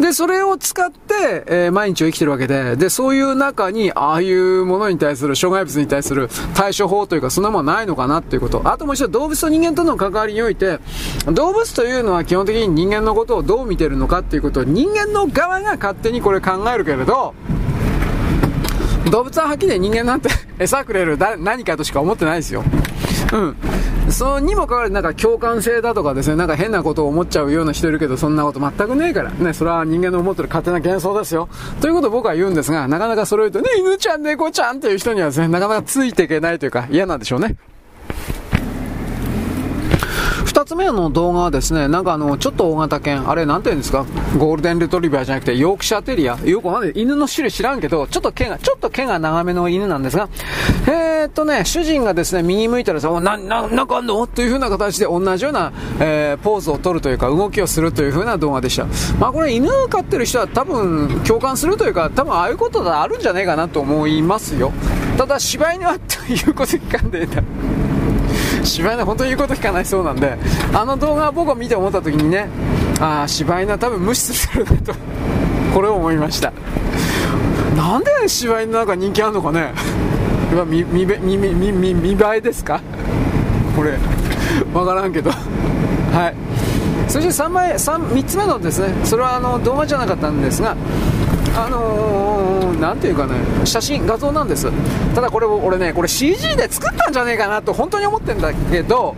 [0.00, 8.62] で、それを使って、えー、毎日を生きてるわけで、で、そういう中に、ああいうものに対する、障害物に対する対処法というか、か、そんなもんないのかなっていうこと。
[8.64, 10.80] あともう一度、動物と人間との関わりにおいて、
[11.26, 17.34] 動物というのは基本的に人間のことをどう見てるのかっていうことを人間の側が勝手にこれ考えるけれど、
[19.10, 20.28] 動物ははっきり人間なんて
[20.58, 22.64] 餌くれる何かとしか思ってないですよ。
[23.32, 23.56] うん。
[24.10, 29.30] そうにもかかわらず、なんか共感性だとかですね、なんか変なことを思っちゃうような人いるけど、そんなこと全くねえから。
[29.30, 31.48] ね、それは人間の思ってる勝手な幻想ですよ。
[31.80, 37.56] ということを僕は言うんですが、なかなかそれを言うと、ね、犬ちゃん、猫ちゃんっていう人にはですね、なかなかついていけないというか、嫌なんでしょうね。
[40.56, 44.06] 2つ目の動画はですね、なんかあの、ちょっと大型犬、あれなんて言うんですか、
[44.38, 50.30] ゴールデンレトリバーじゃなくて、ヨークシャーテリア、よくわかんない、犬の種類知らんけど、ちょっと毛が、ちょっと毛が長めの犬なんですが、
[50.86, 54.26] えー、っとね、主人がですね、右向いたらさ、おな、な、なんかあんの？
[54.26, 58.86] という風な形で同じような、えー、ポーズを取るというか、動きをするという風な動画でした。
[59.20, 64.72] まあこれ犬飼ってる人は多分共感するというか、多分ああいうことがあるんじゃねえかなと思いますよ。
[65.18, 67.42] ただ、柴犬はということ聞かんでえだ。
[68.66, 70.36] 柴犬本当に言うこと聞かないそうなんで
[70.74, 72.48] あの動画は僕を見て思った時にね
[73.00, 74.92] ああ柴犬は多分無視するなと
[75.74, 76.52] これを思いました。
[77.76, 79.72] なんで柴犬なんか人気あるのかね。
[80.66, 82.80] 見見見見見見栄えですか？
[83.76, 83.98] これ
[84.72, 85.30] 分からんけど。
[85.30, 86.34] はい。
[87.08, 90.74] そして3枚 3, 3つ目のですねそれはあの動画じゃなかったんですが
[91.56, 93.34] あのー、なんていうかね、
[93.64, 94.70] 写真、画像なんです。
[95.14, 99.16] ただこれ、俺ね、これ CG で作ったんじゃねえかなと本当に思ってんだけど、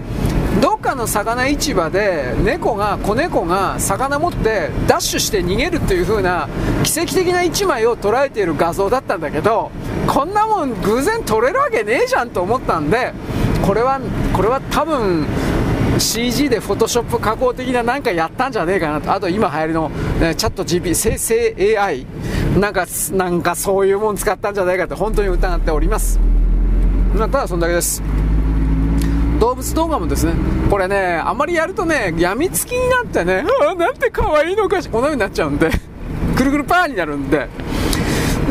[0.60, 6.48] どっかの魚市場で猫が子猫が魚持ってダッシュして逃げるっていう風な
[6.82, 9.70] 奇跡的な1枚を捉えている画像だったんだけど
[10.08, 13.12] こんなもん偶然撮れるわけねえじゃんと思ったんで
[13.62, 14.00] これは
[14.32, 15.26] これは多分
[16.00, 19.12] CG でフォトショップ加工的ななんかやったんじゃねえかなと。
[19.12, 19.88] あと今流行りの、
[20.20, 22.06] ね、チャット GP 生成 AI
[22.58, 26.18] なんかなんかそういうもん使ったんじゃないかって本当に疑っております。
[27.14, 28.02] まただそんだけです。
[29.40, 30.34] 動物動画もですね。
[30.68, 35.70] これねあまりやるとねやみつきになってねああなんて可愛いのかしこのようになっちゃうんで
[36.36, 37.48] くるくるパーになるんで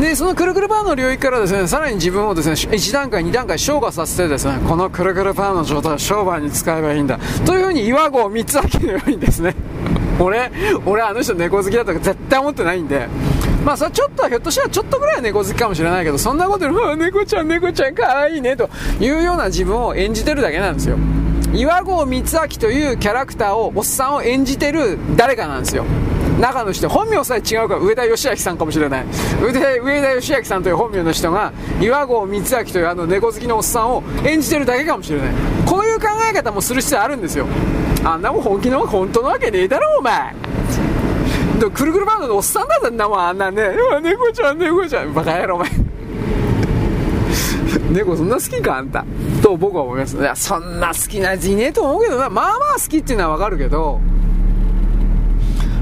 [0.00, 7.18] でそのくるくるパーの領域からですねさらに自分をですね1段階2段階昇華させてですねこのくるくるパーの状態を商売に使えばいいんだ。
[7.44, 9.54] というふうに岩合三つ明のようにですね。
[10.20, 10.50] 俺
[10.86, 13.08] 俺あの人猫好きだとか絶対思ってないんで。
[13.64, 18.70] まあそれちょっとひょっとしたらちょっとぐらいは猫好きかもしれないけどそんなことより、猫ちゃん猫ちゃんかわいいねと
[19.00, 20.96] いうような自分を演じてるだけなんですよ。
[21.52, 25.84] 岩合光明というキャラクターをおっさんを演じてる誰かなんですよ。
[26.38, 29.06] 中の人本名さえ違うから上田義明さんかもしれない。
[29.42, 35.34] 上田上田義明さんという本名の人が岩合光明というあの猫好きのおっさんを演じてるだけかもしれない。
[35.66, 37.46] こういう考え方もする必要あるんですよ。
[38.04, 40.34] あんなもん本気の本当のわけねえだろお前。
[41.72, 43.20] くるくるバンドのおっさんだぜんなもん。
[43.20, 43.70] あんなね。
[44.00, 45.12] 猫ちゃん猫ちゃん。
[45.12, 45.70] バカ野郎お前。
[47.90, 49.04] 猫そんな好きかあんた。
[49.42, 50.16] と僕は思います。
[50.16, 52.30] いやそんな好きなやついねえと思うけどな。
[52.30, 54.00] まあまあ好きっていうのはわかるけど。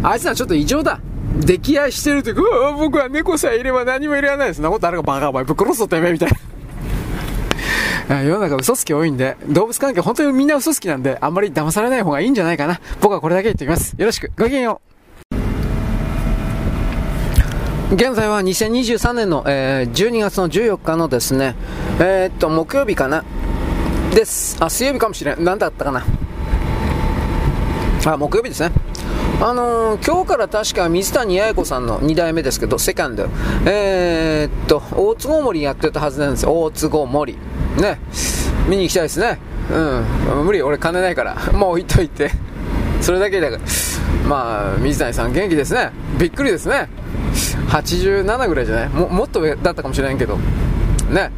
[0.03, 1.01] あいつはちょっと異常だ。
[1.41, 2.43] 溺愛してるというか、
[2.79, 6.31] 僕は猫さえいれば何もいらないそんなことあるかバカお前ぶっ殺すぞてめえみたい
[8.09, 8.23] な。
[8.23, 12.81] 世の中嘘つき多いんで、動物関係本当にみんな嘘つきなんで、あんまり騙されない方がいいんじゃないかな。
[13.01, 13.95] 僕はこれだけ言っておきます。
[13.99, 14.31] よろしく。
[14.39, 14.87] ごきげんよう。
[17.95, 21.55] 現在は2023年の、えー、12月の14日のですね、
[22.01, 23.25] えー、っと、木曜日かな。
[24.13, 24.57] です。
[24.61, 25.45] あ、水曜日かもしれん。
[25.45, 26.05] 何だったかな。
[28.07, 28.73] あ、木曜日ですね。
[29.39, 33.29] あのー、今日から確か水谷八重子さんの2代目ですけど、セカンド。
[33.67, 36.59] えー、っと、大津ご森やってたはずなんですよ。
[36.63, 37.35] 大津ご森。
[37.79, 38.01] ね。
[38.67, 39.39] 見に行きたいですね。
[39.71, 40.45] うん。
[40.47, 41.35] 無理、俺金ないから。
[41.53, 42.31] もう置いといて。
[43.03, 43.63] それだけだから。
[44.27, 45.91] まあ、水谷さん元気ですね。
[46.19, 46.89] びっくりですね。
[47.69, 48.89] 87ぐらいじゃない？
[48.89, 50.39] ももっと上だったかもしれないけど。
[51.11, 51.31] ね。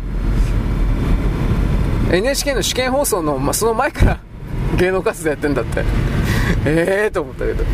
[2.13, 4.19] NHK の試験放送の、まあ、その前から
[4.79, 5.83] 芸能活動やってんだって。
[6.65, 7.65] ええと思ったけど。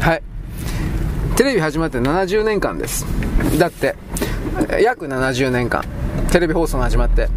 [0.00, 0.22] はい。
[1.36, 3.06] テレビ始まって70年間です。
[3.58, 3.96] だって、
[4.82, 5.84] 約70年間。
[6.30, 7.28] テレビ放送が始まって。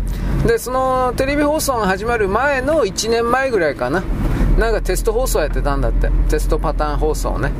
[0.45, 4.03] で、そのテレビ放送が始まる前の1年前ぐらいかな。
[4.57, 6.09] なんかテスト放送やってたんだって。
[6.29, 7.51] テストパターン放送ね。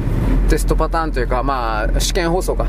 [0.50, 2.68] テストパターンというか、まあ、試験放送か。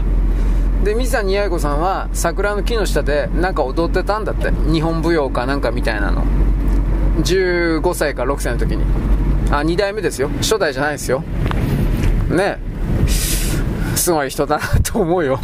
[0.84, 4.50] で、水谷八重子さんは桜の木の下でなんか踊ってたんだって。
[4.70, 6.24] 日本舞踊かなんかみたいなの。
[7.22, 8.84] 15歳か6歳の時に。
[9.50, 10.28] あ、2代目ですよ。
[10.38, 11.22] 初代じゃないですよ。
[12.30, 12.58] ね
[13.96, 15.38] すごい人だなと思うよ。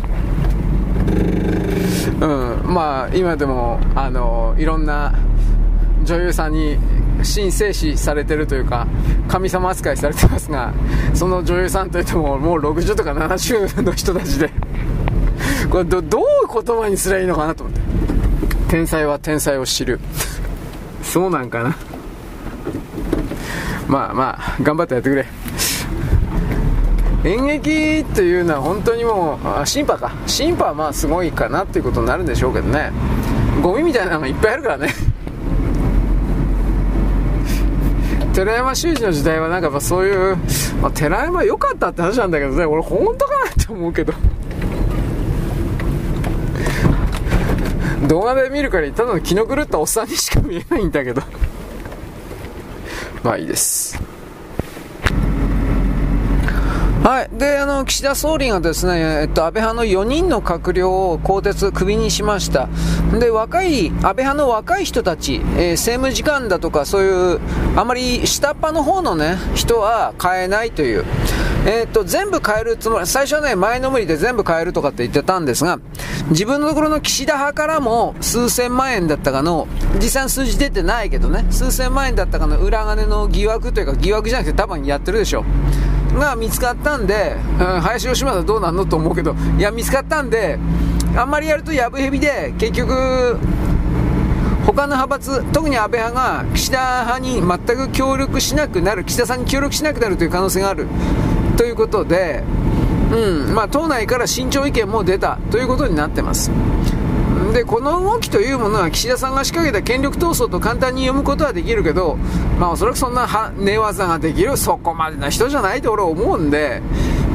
[2.21, 5.15] うん、まあ、今でも、あの、いろんな
[6.05, 6.77] 女優さんに
[7.23, 8.87] 神聖視されてるというか、
[9.29, 10.73] 神様扱いされてますが、
[11.15, 14.51] その女優さんといっても、もう60とか70の人たちで
[15.71, 17.81] これど、どう言葉にすればいいのかなと思って。
[18.69, 20.01] 天才は天才を知る。
[21.03, 21.77] そうなんかな。
[23.91, 25.27] まあまあ、頑張ってやってくれ。
[27.25, 30.13] 演劇というのは本当にもう、あ審判か。
[30.29, 32.93] 審判はまあすごいかなっていうことになるんでしょうけどね。
[33.61, 34.95] ゴミみたいなのがいっぱいあるからね。
[38.33, 40.37] 寺山修司の時代はなんかそういう、
[40.81, 44.13] まあ、寺山良かったって話なんだけどね、俺本当かなって思うけど。
[48.07, 51.23] 動画で見るからただの気の狂ったおっさんにしか見えないんだけど
[53.23, 54.01] まあいいです
[57.03, 57.31] はい。
[57.33, 62.69] で、あの、岸田総理がですね、えっと、安倍派の4人の閣僚を更迭、クビにしました。
[63.19, 65.41] で、若い、安倍派の若い人たち、えー、
[65.73, 67.41] 政務次官だとか、そういう、
[67.75, 71.07] あまり下っ端の方のね、人は変えないという。
[71.67, 75.79] えー、っと、全部変えるつもり、最初はね、前の無理で全部変えるとかって言ってたんですが、
[76.31, 85.45] 自分のところの岸田派からも数千万円だったかの、実際数字出てないけどね、数千万円だったかの裏金の疑惑というか疑惑じゃなくて多分やってるでしょ。
[86.15, 90.59] が見つかったんで、うん、林吉正どうなんのと思うけど、いや、見つかったんで、
[91.17, 93.39] あんまりやるとやぶへびで、結局、
[94.67, 100.87] 他の派閥、特に安倍派が岸田派に全く協力しなくなる、岸田さんに協力しなくなるという可能性がある
[101.61, 102.43] ということで、
[103.13, 106.51] うんまあ、党内から慎重意見も出たということになってます。
[107.53, 112.17] でこの動きというものは岸田さんが仕掛けた権力闘争と簡単に読むことはできるけど、
[112.59, 116.81] まあ、おそらくそんな寝技ができるそこまでな人じゃないと俺は思うんで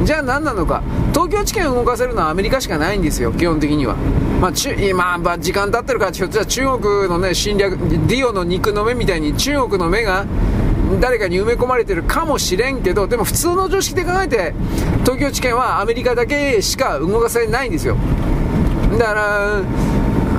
[0.03, 0.81] じゃあ何なのか
[1.13, 3.95] 東京地検を動かせるのはアメリカしかないんですよ基本的には、
[4.41, 10.25] まあ、今、ま、時間経ってるからひょっとしたら中国の、ね、侵略ディオの肉の目みたいに中国の目が
[10.99, 14.53] 誰かに埋め込まれてるかもしれんけどでも普通の常識で考えて
[15.01, 17.97] 東京地検はアメリカだけしか動かされないんですよ。
[18.97, 19.61] だから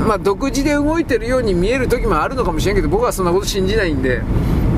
[0.06, 4.22] まあ、独自で動いてるように見える時もあるのかもしれんけど僕はそんなこと信じないんで。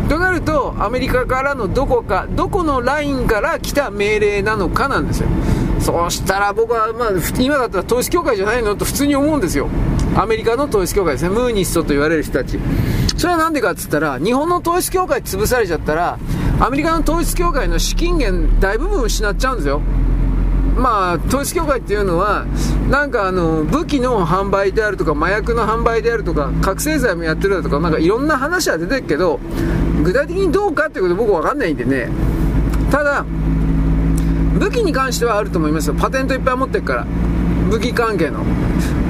[0.09, 5.29] となるとアメリカからのどこかどこのラインから来た命令なのかなんですよ。
[5.81, 9.69] そうしたら僕は、まあ、今だったら統一教会じゃないのと普通に思うんですよ。
[10.17, 11.29] アメリカの統一教会ですね。
[11.29, 12.59] ムーニストと言われる人たち。
[13.19, 16.19] それは何でかっつったら日本の統一教会潰されちゃったら
[16.61, 19.83] アメリカの統一教会の資金源大部分失っちゃうんですよ
[20.79, 22.47] まあ、統一教会っていうのは、
[22.89, 29.41] なんかあの、武器の販売であるとか、麻薬の販売であるとか、覚醒剤もやってるだとか、なんかいろんな話は出てるけど、
[30.05, 32.09] 具体的にどうかっていうこと僕わかんないんでね。
[32.93, 33.25] ただ、
[34.59, 35.95] 武器に関してはあると思いますよ。
[35.95, 37.07] パテントいっぱい持ってるから。
[37.71, 38.45] 武器関係の。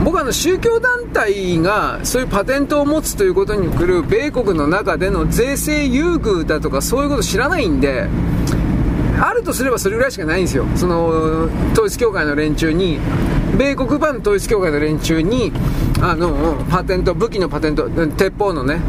[0.09, 8.09] 僕はあの宗教団体がそういうパテントを持つということに来る米国の中での税制優遇だとかそういうこと知らないんで、
[9.21, 12.99] あるとすればそれぐらいしかないんですよ、その統一教会の連中に、
[13.59, 15.53] 米国版統一教会の連中に、
[16.01, 18.81] あのパテント、武器のパテント、鉄砲のね、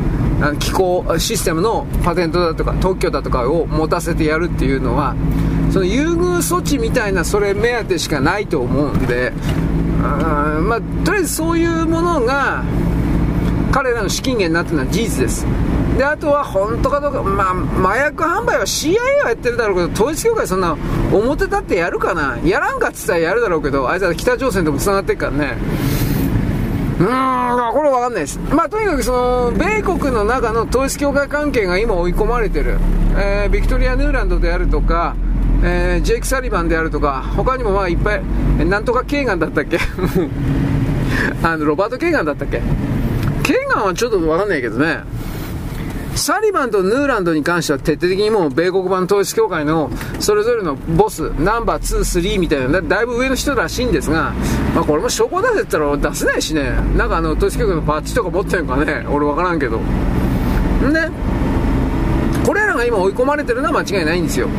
[0.59, 5.17] 機構、システムのパテントだとか特許だとかを持たせてやるっていうのは、
[5.69, 9.33] その優遇措置みたいな、それ目当てしかないと思うんで、
[10.03, 12.63] あまあ、とりあえずそういうものが、
[13.71, 15.45] 彼らの資金源になっているのは事実です。
[15.97, 20.77] であとは本当かどうか、まあ、麻薬販売は CIA はやってるだろうけど、統一教会そんな
[21.11, 25.57] 表立ってやるかな、やらんかって言ったらやるだろうけど、あいつは北朝鮮ともつながってるからね。
[26.99, 28.39] うーん、これわかんないです。
[28.39, 32.77] まあ、とにかくその、米国の中の統一教会関係が今追い込まれてる。
[33.17, 35.15] えー、ビクトリア・ヌーランドであるとか、
[35.63, 38.21] えー、ジェイク・サリバンであるとか、他にもまあいっぱい、
[38.65, 39.79] なんとかケーガンだったっけ？
[41.43, 42.61] あの、ロバート・ケーガンだったっけ？
[43.43, 45.01] ケーガンはちょっとわかんないけどね。
[46.15, 49.89] サリバンとヌーランドに関しては徹底的にもう米国版統一教会の
[50.19, 51.99] それぞれのボス、ナンバー2、
[52.35, 54.33] 3みたいな、だいぶ上の人らしいんですが、
[54.75, 59.77] まあ、これも証拠出せって言ったら出せないしね、なんかあの統一教会のパッチとか持ってるのかね、俺分からんけど。
[59.79, 59.81] ん
[60.93, 61.09] で、
[62.45, 64.49] これらが今追い込まれてるのは間違いないんですよ。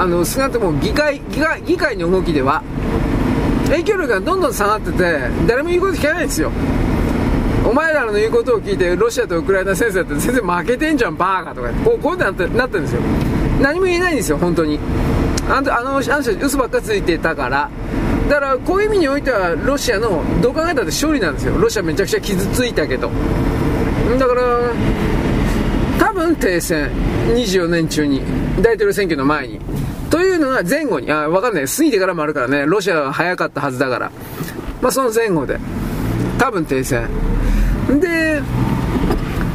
[0.00, 2.62] あの少なくとも議会議会議会の動きでは
[3.66, 4.98] 影響力がどんどん下がってて
[5.46, 6.50] 誰も言うこと聞かないんですよ。
[7.68, 13.02] お前らの言うことを聞いてロシアとウクライナ戦争って全然負けてんじゃんバーカとかこうこうなってなってるんですよ。
[13.60, 14.80] 何も言えないんですよ本当に。
[15.50, 17.68] あのあのあの人嘘ばっかついてたから。
[18.30, 21.58] だからこういう意味においてはロシアのどう考えたって勝利なんですよ。
[21.58, 23.10] ロシアめちゃくちゃ傷ついたけど。
[24.18, 24.42] だから
[25.98, 26.90] 多分停戦
[27.34, 28.22] 24年中に
[28.62, 29.60] 大統領選挙の前に。
[30.10, 31.66] というのが前後にあ分かんない。
[31.66, 32.66] 過ぎてからもあるからね。
[32.66, 34.10] ロシアは早かったはずだから。
[34.82, 35.58] まあその前後で。
[36.38, 37.08] 多分停戦。
[38.00, 38.42] で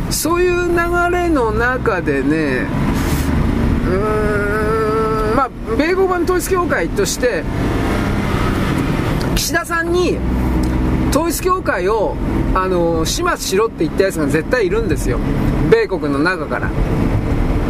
[0.09, 0.75] そういう流
[1.15, 2.67] れの中でね
[3.87, 7.43] うーんまあ米国版統一教会として
[9.35, 10.17] 岸田さんに
[11.09, 12.15] 統一教会を、
[12.53, 15.17] あの始末しろって言ったやつが絶対いるんですよ。
[15.71, 16.69] 米国の中から。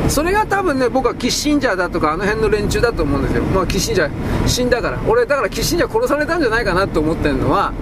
[0.09, 3.43] それが多分ね僕はキッシンジャーだとかあの辺の連中だと思うんですよ。
[3.43, 5.00] まあキッシンジャー死んだから。
[5.08, 7.74] 俺だからキッシンジャー殺されたんじゃないかなと思ってるのは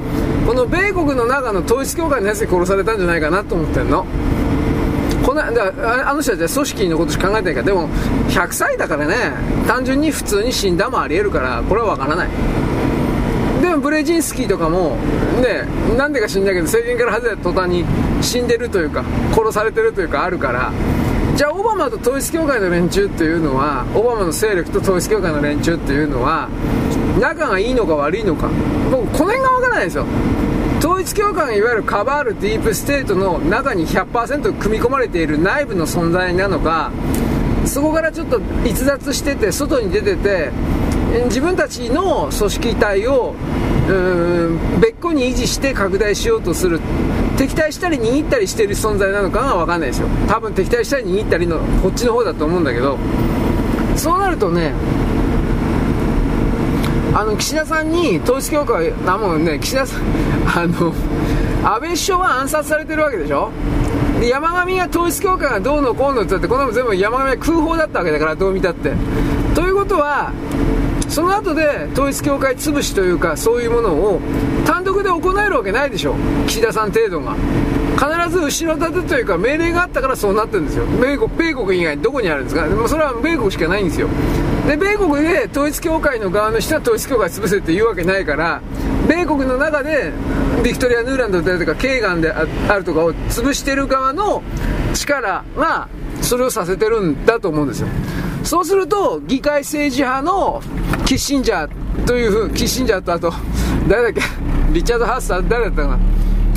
[0.48, 4.06] この米国の中の統一教会のやつに殺されたんじゃないかなと思ってるの。
[5.26, 7.66] このだあの人たちは組織のことしか考えてないから。
[7.66, 7.90] でも
[8.30, 9.34] 100歳だからね。
[9.68, 12.30] 単純に普通に死んだもありえるからこれはわからない。
[13.62, 14.98] でもブレジンスキーとかも
[15.42, 15.66] ね
[15.98, 17.86] なんでか死んだけど政権から外れた途端に
[18.22, 19.04] 死んでるというか
[19.34, 20.72] 殺されてるというかあるから。
[21.44, 26.48] じゃあオバマと統一教会の連中っていうのはオバマの勢力と統一教会の連中っていうのは
[27.20, 28.50] 仲がいいのか悪いのか。
[28.90, 30.06] 僕この辺がわからないですよ。
[30.80, 36.94] 統一教会がいわゆるカバールディープステートの中に100%組み込まれている内部の存在なのか
[37.66, 40.50] そこからちょっと逸脱してて外に出てて
[41.26, 43.36] 自分たちの組織体を
[44.80, 46.80] 別個に維持して拡大しようとする。
[47.38, 50.08] 敵対したり握ったりしている存在なのかが分かんないですよ。
[50.28, 52.98] 多分敵対したり握ったりのこっちの方だと思うんだけど。
[53.96, 54.74] そうなるとね
[57.14, 60.02] あの岸田さんに統一教会あもうね岸田さん
[60.58, 60.92] あの
[61.64, 63.52] 安倍首相は暗殺されてるわけでしょ？
[64.20, 68.94] で山上が統一教会がどうのこうのって言ってこの全部山上は空砲だったわけだからどう見たって。
[69.54, 70.32] ということは
[71.14, 74.20] その後で統一教会潰しというかそういうものを
[74.66, 76.16] 単独で行えるわけないでしょ。
[76.48, 77.36] 岸田さん程度が。
[77.94, 80.88] 必ず後ろ盾というか命令があったからそうなってるんですよ。
[81.00, 82.68] 米国米国以外どこにあるんですか。
[82.68, 84.08] でもそれは米国しかないんですよ。
[84.68, 88.64] で米国で統一教会の側の人は統一教会潰せって言うわけないから
[89.08, 90.12] 米国の中で
[90.64, 92.44] ビクトリア・ヌーランドであるとかケーガンであ
[92.76, 94.42] るとかを潰してる側の
[94.96, 95.88] 力が
[96.22, 97.88] それをさせてるんだと思うんですよ。
[98.44, 100.62] そうすると議会政治派の
[101.06, 103.34] キッシンジャーというふうキッシンジャーとあと
[103.88, 104.22] 誰だっけ？
[104.74, 105.98] リチャード・ハッサー誰だったかな、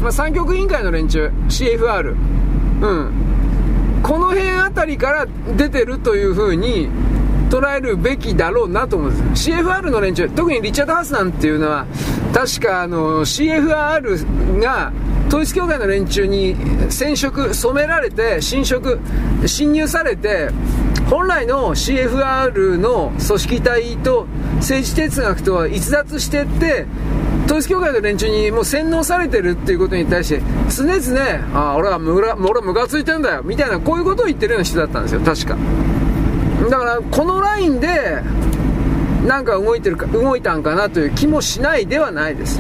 [0.03, 2.15] まあ、三極委員会の連中 CFR
[2.83, 3.11] うん。
[4.03, 6.89] この辺あたりから出てるというふうに
[7.51, 9.51] 捉えるべきだろうなと思うんです。
[9.51, 11.87] CFR の連中特にリチャード・ハスなんていうのは
[12.33, 14.93] 確かあの CFR が
[15.29, 16.57] 統一教会の連中に
[16.89, 18.99] 染色染められて侵食
[19.45, 20.51] 侵入されて
[21.09, 24.27] 本来の CFR の組織体と
[24.57, 26.87] 政治哲学とは逸脱してって
[27.47, 35.57] 統一教会の連中にもう洗脳されてるっていうことに対して常々ああ俺はムラ俺はムカついてんだよみたいなこういうことを言ってるような人だったんですよ確か。
[36.69, 38.21] だからこのラインで
[39.27, 42.59] なんか動いてるか動いたんかなという気もしないではないです。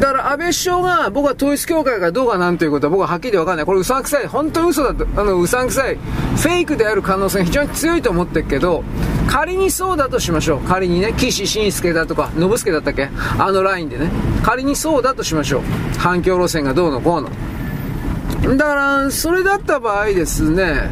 [0.00, 3.66] だから安倍首相が僕は統一教会がどうかなんということは僕ははっきり分かんない。
[3.66, 4.26] これうさんくさい。
[4.26, 5.94] 本当に嘘だと、あの、うさんくさい。
[5.94, 8.84] フェイクである可能性が非常に強いと思ってるけど、
[9.26, 10.60] 仮にそうだとしましょう。
[10.68, 13.08] 仮にね、岸信介だとか、信介だったっけ？
[13.38, 14.10] あのラインでね。
[14.42, 15.62] 仮にそうだとしましょう。
[15.98, 18.56] 反共路線がどうのこうの。
[18.56, 20.90] だから、それだった場合ですね、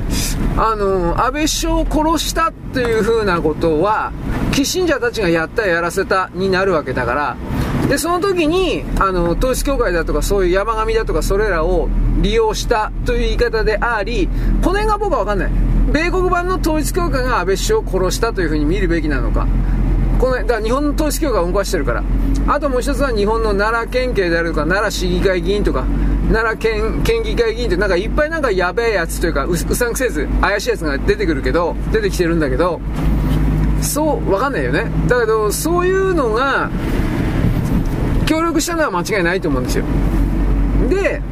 [0.57, 4.13] あの、安倍首相を殺したっていう風なことは、
[4.51, 7.37] キッシンジャーたちがやったやらせたになるわけだから、
[7.89, 11.89] で、その時に、あの、統一教会だとか、そういう山上だとか、それらを
[12.23, 14.29] 利用したという言い方であり、
[14.63, 15.51] この辺が僕はわかんない。
[15.93, 19.47] 米国版の統一教会が安倍首相を殺したというふうに見るべきなのか。
[20.19, 22.03] この、だから日本の統一教会を動かしてるから。
[22.47, 25.85] あともう一つは日本の奈良県警であるとか、奈良市議会議員とか、
[26.33, 32.81] 奈良県県議会議員ってなんかいっぱいなんかやべえやつというかううさんくせえやつ怪しいやつが出てくるけど出てきてるんだけど
[33.83, 36.71] そうわかんないよねだけどそういうのが
[38.27, 39.85] 協力したのは間違いないと思うんですよ。
[40.89, 41.23] で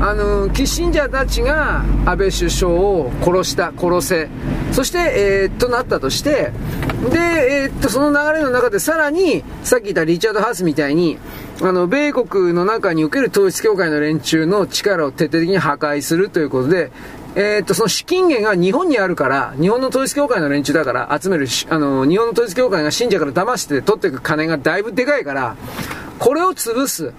[0.00, 4.28] あのキッシンジャーたちが安倍首相を殺した殺せ。
[4.72, 6.52] そして、えー、となったとして
[7.10, 7.18] で、
[7.64, 11.18] えー、っとその流れの中でさらにさっき言ったリチャード・ハースみたいに
[11.60, 16.92] あの米国の中における統一教会の連中の力を徹底的に破壊するということで
[17.36, 25.56] えー、っと、その資金源が日本にあるから、日本の統一教会の連中だから集めるあの、日本の統一教会が信者から騙して取っていく金がだいぶでかいから、
[26.18, 27.12] これを潰す。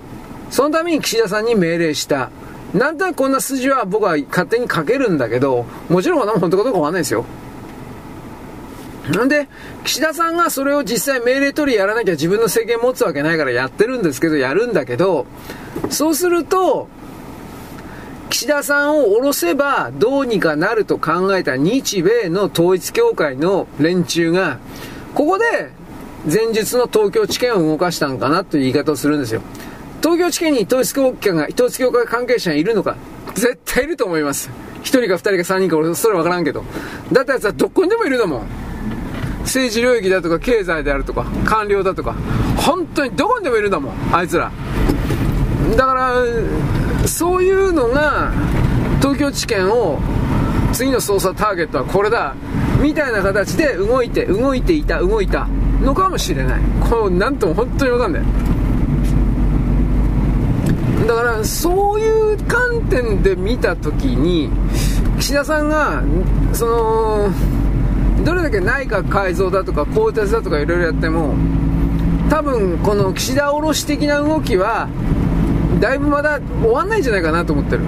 [0.49, 2.29] そのために岸田さんに命令した。
[2.73, 7.25] なんとなくこんな筋は僕は勝手に書けるんだけど、もちろんこんなもん本当かどうかわかんないですよ。
[9.09, 9.47] なんで、
[9.83, 15.25] 岸田さんがそれを実際命令取りやらなきゃ自分の政権持つわけないからやってるんですけど、やるんだけど、
[15.89, 16.87] そうすると、
[18.31, 24.57] 岸田さんを下ろせばどうにかなると考えた日米の統一協会の連中が、
[25.13, 25.43] ここで
[26.25, 29.41] 前述の東京地検を動かしたんかなという言い方をするんですよ。
[30.01, 32.95] 東京地検に統一教会が、統一教会関係者がいるのか
[33.35, 34.49] 絶対いると思います。
[34.79, 36.63] 1人か2人か3人か俺それ分からんけど。
[37.11, 38.47] だったやつはどこにでもいるだもん。
[39.41, 42.15] 政治領域だとか経済であるとか官僚だとか
[42.55, 44.51] 本当にどこにでもいるんだもんあいつら
[45.75, 48.31] だからそういうのが
[48.99, 49.99] 東京地検を
[50.73, 52.35] 次の捜査ターゲットはこれだ
[52.81, 55.47] みたいな形で動いて動いていた動いた
[55.81, 56.61] のかもしれない。
[56.89, 58.23] こうなんとも本当に分かんない。
[61.07, 64.49] だからそういう観点で見た時に
[65.19, 66.03] 岸田さんが
[66.53, 67.29] その
[68.23, 71.35] どれだけ内閣改造だとか更迭だとかいろいろやっても
[72.29, 74.87] 多分この岸田降ろし的な動きは
[75.81, 77.81] だいぶまだ終わんないんじゃないかなと思ってる。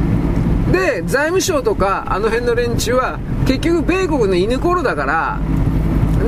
[0.72, 5.40] で財務省とかあの辺の連中は結局米国の犬頃だから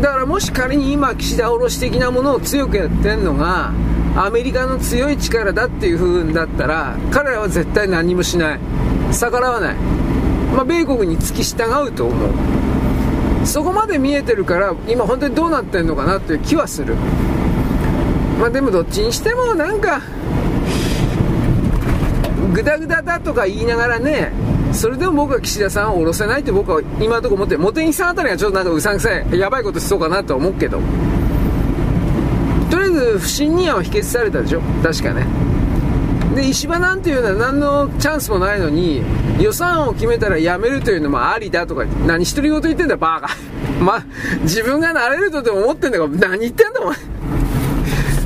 [0.02, 3.72] だからもし仮に今岸田降ろし的なものを強くやってるのが
[4.16, 8.60] アメリカの強い力だっていう風だったら彼らは絶対何もしない。
[9.12, 9.76] 逆らわない、
[10.56, 12.30] まあ、米国に付き従うと思う。
[13.46, 16.96] そこまで見えてるから今本当にどうなってんのかなっていう気はする。
[18.40, 20.02] まあでもどっちにしてもなんか
[22.56, 24.32] グダグダだとか言いながらね
[24.72, 30.80] それでも僕は岸田さんを下ろせないって僕は今のところ思って茂木さんあたりがちょっとなんかうさんくさいやばいことしそうかなと思うけど。
[32.72, 34.62] とりあえず不信任案は否決されたでしょ。
[34.82, 35.26] 確かね。
[36.36, 39.02] で石破なんていうのは何のチャンスもないのに
[39.40, 43.30] 予算を決めたらやめるというのもありだとか何独り言言ってんだよバカ。
[43.84, 44.06] まあ
[44.42, 46.98] 自分がなれるとでも思ってんだから何言ってんだお前。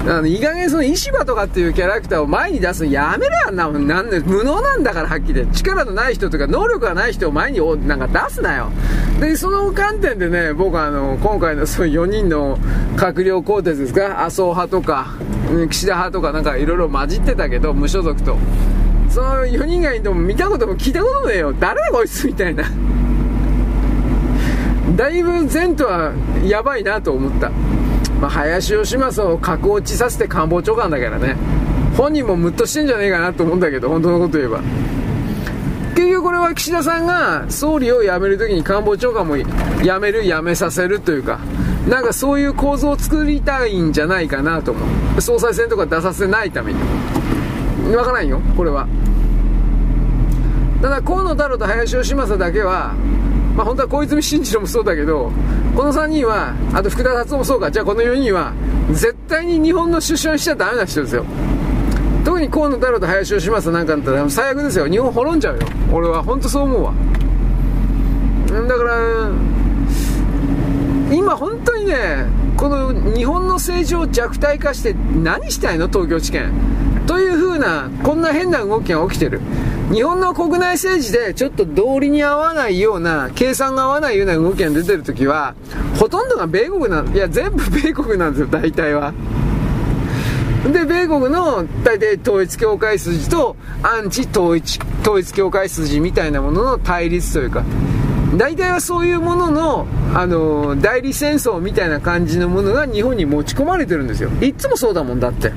[0.07, 5.57] あの、いい加減その石破とかっていうキャラクターを前に出すのやめろやんな、なんで、無能なんだからはっきり言って。
[5.57, 8.71] 力のない人とか能力がない人を前になんか出すなよ。
[9.19, 12.57] で、その観点でね、僕はあの、今回のその4人の
[12.95, 15.13] 閣僚更迭ですか、麻生派とか、
[15.69, 18.37] 岸田派とかなんかいろいろ混じってたけど、無所属と。
[19.09, 21.53] その4人がいても見たことも聞いたこともねえよ。
[21.59, 22.63] 誰だこいつみたいな。
[24.95, 26.13] だいぶ前途は
[26.45, 27.51] やばいなと思った。
[28.19, 31.35] まあ、林芳正を格落ちさせて官房長官だからね。
[31.95, 34.61] 本人もムッとしてんじゃねえかなと思うんだけど本当のこと言えば。
[35.95, 39.45] 結局これは岸田さんが総理を辞めるときに官房長官も辞
[39.99, 41.39] める辞めさせるというか。
[41.87, 44.85] なんかそういう構造を作りたいんじゃないかなと思
[45.17, 45.21] う。
[45.21, 46.79] 総裁選とか出させないために。
[47.95, 48.85] わからんよこれは。
[50.81, 52.93] ただ河野太郎と林芳正だけは
[53.59, 55.33] まあ、本当は小泉進次郎もそうだけど
[55.75, 58.53] この3人はあと福田達夫もそうかじゃあこの4人は
[58.89, 61.25] 絶対に日本の首相にしちゃダメな人ですよ。
[62.23, 64.87] 特に河野太郎と林芳正なんかだったら最悪ですよ。
[64.87, 65.61] 日本滅んじゃうよ。
[65.91, 66.93] 俺は本当そう思うわ。
[68.47, 69.29] だから
[71.11, 75.89] 今本当にねこの日本の政治を弱体化して何したいの？
[75.89, 76.53] 東京地検。
[77.07, 79.41] という風なこんな変な動きが起きてる。
[79.91, 85.55] 日本の国内政治でちょっと道理に合わないような、計算が合わないような動きが出てるときは、
[85.99, 89.13] ほとんどが米国なん、いや、全部米国なんですよ、大体は。
[90.71, 97.63] で、米国の大体統一教会筋とアンチ統一、統一教会筋みたいなものの対立というか、
[98.37, 104.29] 大体はそういうものの、あの代理戦争みたいな感じのものが日本に持ち込まれてるんですよ。
[104.39, 105.51] いつもそうだもんだって。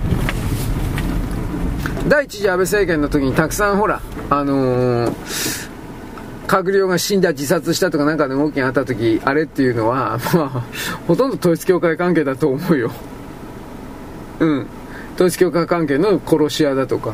[2.09, 4.01] 第一次安倍政権の時にたくさんほら、
[4.33, 5.69] あのー、
[6.47, 10.65] 閣僚が死んだ自殺したとかなんかの動きがあった時あれっていうのは、 まあ、
[11.07, 12.91] ほとんど統一教会関係だと思うよ。
[14.41, 14.67] うん。
[15.17, 17.13] 統一教会関係の殺し屋だとか、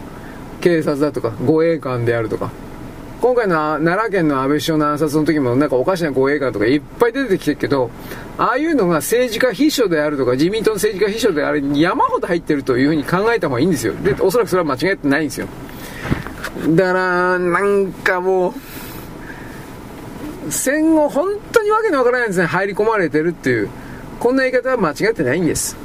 [0.60, 2.52] 警察だとか、護衛官であるとか。
[3.20, 7.90] 今回の奈良県の安倍首相の暗殺の時もなんかおかしな護衛官とかいっぱい出てきてるけど、
[8.38, 13.94] ああいうのが政治家秘書であるとか自民党の政治家秘書であるに山ほど入ってるというふうに考えた方がいいんですよ。
[14.04, 15.48] で、おそらくそれは間違ってないんですよ。
[16.66, 18.54] だから、なんかもう、
[20.50, 23.68] 戦後本当にわけのわからないですね、入り込まれてるっていう。
[24.18, 25.76] こんな言い方は間違ってないんです。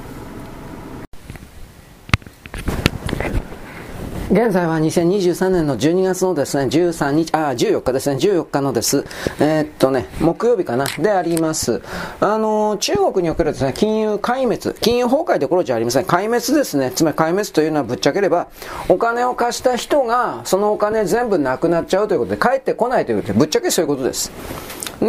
[4.34, 9.06] 現在は2023年の12月のですね、13日、あ、14日ですね、14日のです、
[9.40, 11.84] えー、っとね、木曜日かな、であります。
[12.20, 16.06] あの、中国におけるですね、金融壊滅、金融崩壊どころじゃありません。
[16.06, 16.90] 壊滅ですね。
[16.90, 18.48] つまり壊滅というのはぶっちゃければ、
[18.90, 24.32] お金を貸した人が、そのお金全部なくなっちゃうということで、帰ってこないということで、ぶっちゃけそういうことです。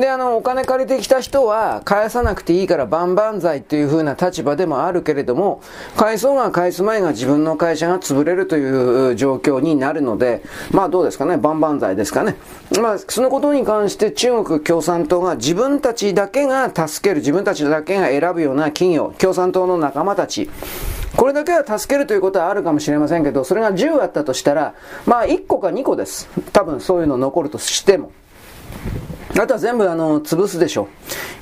[0.01, 5.63] で、あの、お金借りてきた人は返さなくていいから万々歳っていう風な立場でもあるけれども、
[5.97, 10.43] 返そうが返す前が自分の会社が潰れるという状況になるので、
[10.73, 12.37] まあどうですかね、万々歳ですかね。
[12.81, 20.51] まあ、そのことに関して中国共産党が自分たちだけが助ける、自分たちだけが選ぶような企業、共産党の仲間たち、
[21.17, 24.75] これだけは助けるということはあるかもしれませんけど、それが10あったとしたら、
[25.07, 26.29] まあ1個か2個です。
[26.53, 28.11] 多分そういうの残るとしても。
[29.39, 30.89] あとは全部あの、潰すでしょ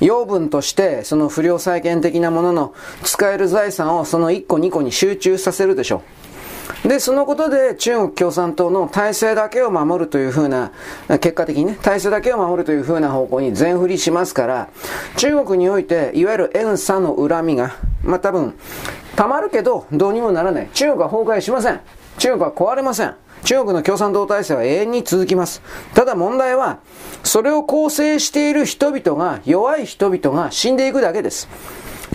[0.01, 0.05] う。
[0.05, 2.73] 養分として、その不良債権的なものの
[3.03, 6.01] 使える財産をその1個2個に集中させるでしょ
[6.85, 6.87] う。
[6.87, 10.71] で、そのことで中国共産党の体制だけを守るというふうな、
[11.07, 14.69] 結果的にね、体制だけを守るというふうな方向に全振りしますから、
[15.17, 18.53] 中国において、いわゆる円差の恨みが、まあ多分、
[19.15, 20.69] 溜まるけど、どうにもならない。
[20.73, 21.79] 中国は崩壊しません。
[22.17, 23.15] 中国は壊れません。
[23.43, 25.61] 中国の共産党体制は永遠に続きます。
[25.93, 26.79] ただ問題は、
[27.23, 31.47] それを構成している人々が、弱い人々が死んでいくだけです。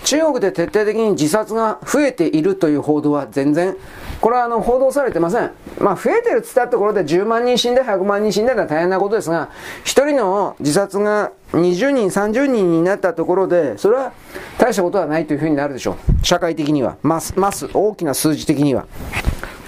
[0.03, 3.75] 中国で徹底的に自殺が増えているという報道は全然、
[4.21, 5.51] これはあの報道されてません。
[5.79, 9.49] まあ増えてるって言ったところで10万人死んで100万人死んでのは大変なことですが、
[9.83, 14.13] 1人の自殺が20人、30人になったところで、それは
[14.57, 16.25] 大したことはないというふうになるでしょう。
[16.25, 16.97] 社会的には。
[17.01, 18.87] ます、ます、大きな数字的には。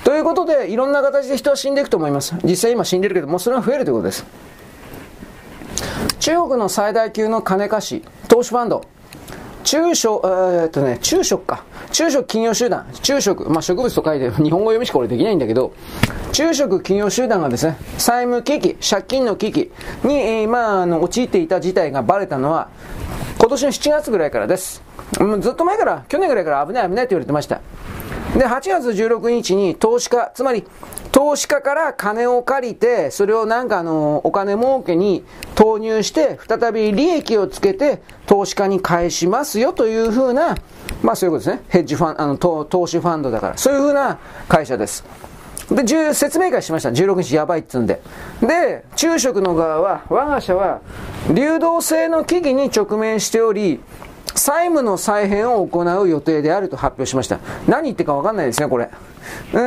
[0.04, 2.36] ということで、いろんな形で人は死んでいくと思います。
[2.44, 4.26] 実際今死んでるけど、もうそれが増えるということです。
[6.20, 8.84] 中国の最大級の金貸し、投資ファンド、
[9.64, 11.64] 中小、えー、っとね、中植か。
[11.92, 15.74] 中植企業集団、中植、まあ、植物と書いて、日本語読みしかこれできないんだけど、
[16.32, 19.72] 中植企業集団がですね、債務危機、借金の危機
[20.04, 22.70] に、えー、まあ、あの、陥っていた事態がバレたのは、
[23.40, 24.82] 今年の7月ぐらいからです。
[25.20, 27.62] もうずっと前から、去年ぐらいから危ない危ないって言われてました。
[28.38, 30.66] で、8月16日に投資家、つまり
[31.12, 35.26] 投資家から金を借りて、それをなんかあの、お金儲けに
[35.56, 40.56] 投入して、再び利益をつけて、投資家に返しますよというふうな、
[41.04, 41.64] まあそういうことですね。
[41.68, 43.58] ヘッジファン、あの、投資ファンドだから。
[43.58, 45.04] そういうふうな会社です。
[45.70, 46.90] で、説明会しました。
[46.90, 48.02] 16日やばいっつんで。
[48.42, 50.82] で、中植の側は、我が社は、
[51.34, 53.82] 流動性の危機に直面しており、
[54.36, 57.40] 債務の再編を行う予定であると発表しました。
[57.68, 58.90] 何言ってか分かんないですね、これ。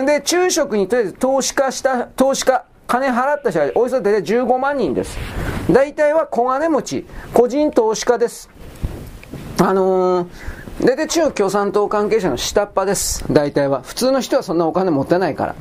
[0.07, 5.19] で、中植にとりあえず投資家した、投資家、金払った人はおよそ大体15万人です。
[5.71, 8.51] 大体は小金持ち、個人投資家です。
[9.61, 10.29] あのー、
[10.83, 13.25] 大体中国共産党関係者の下っ端です。
[13.31, 13.83] 大体は。
[13.83, 15.55] 普通の人はそんなお金持ってないから。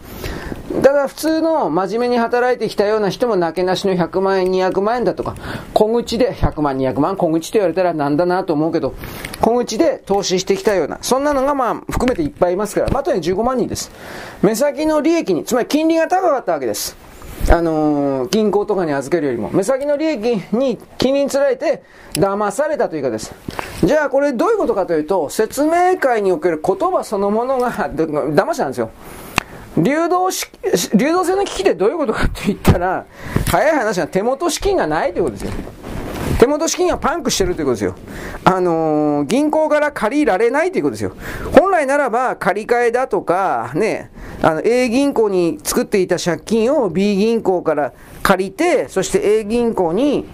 [0.82, 5.36] だから普通の真面目に働いてきたような人もなけなしの100万円、200万円だとか、
[5.74, 8.96] 小口で100万、200万、小口と言われたらなんだなと思うけど、
[9.40, 13.92] 小口で投資してきたような、そんなのがまあ含めていっぱいいますから、まあ、とに15万人です。
[14.42, 16.98] 目先の利益に、つまり金利が高かったわけです。
[17.50, 23.34] あのー、銀行とかに預けるよりも、目先の利益に金利につられて騙されたというかです。
[23.84, 28.92] じゃあこれどういうことかというと、説明会における言葉そのものが騙したんですよ。
[29.78, 30.48] 流動し、
[30.94, 33.06] 流動性の危機ってどういうことかって言ったら、
[33.50, 35.52] 早い話は手元資金がないということですよ。
[36.40, 37.96] 手元資金がパンクしてるということですよ。
[38.44, 41.16] あのー、銀行から借りられないということですよ。
[41.54, 50.26] 本来ならば借り換えだとか、ね、あの A 銀行に作っていた借金を B 銀行から借りて、そして A 銀行に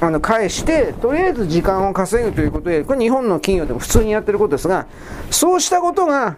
[0.00, 4.86] あの返して、とりあえず時間を稼ぐということで、これ日本の企業でも普通にやってることですが、
[5.30, 6.36] そうしたことが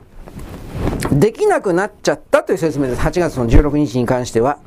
[1.13, 3.03] できなくなっちゃったという説明です。
[3.03, 4.59] 8月の16日に関しては。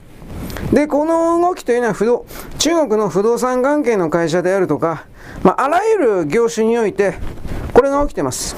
[0.72, 2.26] で、この動きというのは不動、
[2.58, 5.06] 中国の不動産関係の会社であるとか、
[5.44, 7.16] まあ、あらゆる業種において、
[7.74, 8.56] これが起きてます。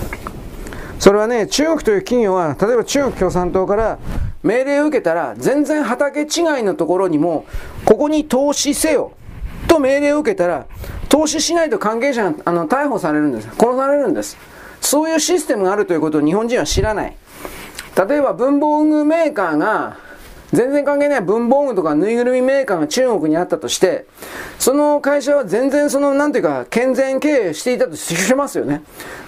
[1.00, 4.00] それはね、中国という企業は、例えば中国共産党から
[4.44, 6.28] 命令を受けたら、全然畑違い
[6.64, 7.46] のところにも、
[7.86, 9.12] ここに投資せよ、
[9.68, 10.66] と命令を受けたら、
[11.10, 13.50] 投資しないと関係者があの逮捕されるんです。
[13.60, 14.38] 殺されるんです。
[14.82, 17.16] そういうシステムがあるということを日本人は知らない。
[18.08, 19.98] 例えば文房具メーカーが、
[20.54, 24.06] 全然関係ない文房具とかぬいぐるみメーカーが中国にあったとして、
[24.60, 28.84] その会社は全然その、なんていうか、健全経営していたとしますよね。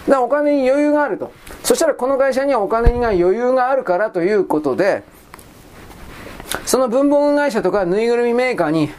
[0.07, 1.31] だからお金に余裕があると。
[1.64, 5.03] そしたらこの会社にはお金に余裕があるからということで、
[6.65, 8.89] その文房具会社とかぬいぐるみメーカーに、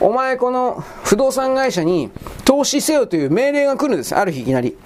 [0.00, 2.10] お前この不動産会社に
[2.44, 4.14] 投資せよという命令が来るんです。
[4.14, 4.76] ある日いきなり。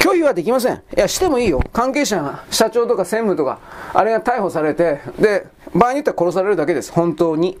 [0.00, 0.74] 拒否はできません。
[0.74, 1.60] いや、してもいいよ。
[1.72, 3.58] 関係者が、社長とか専務とか、
[3.92, 6.92] あれが逮捕されて、で、場合によっては殺されるだけです。
[6.92, 7.58] 本当に。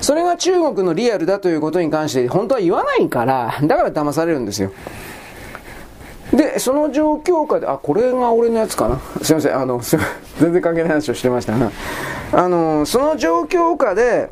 [0.00, 4.72] それが中国のリアルだということに関して、本当は言わないから、だから騙されるんですよ。
[6.32, 8.98] で、その状況下で、あ、これが俺のやつかな。
[9.22, 9.80] すいません、あの、
[10.38, 11.70] 全然関係ない話をしてましたが、
[12.32, 14.30] あの、その状況下で、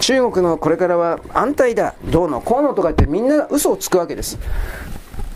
[0.00, 4.36] 中国のこれからは安泰だ、どうの、こうのとか言ってみんな嘘をつくわけです。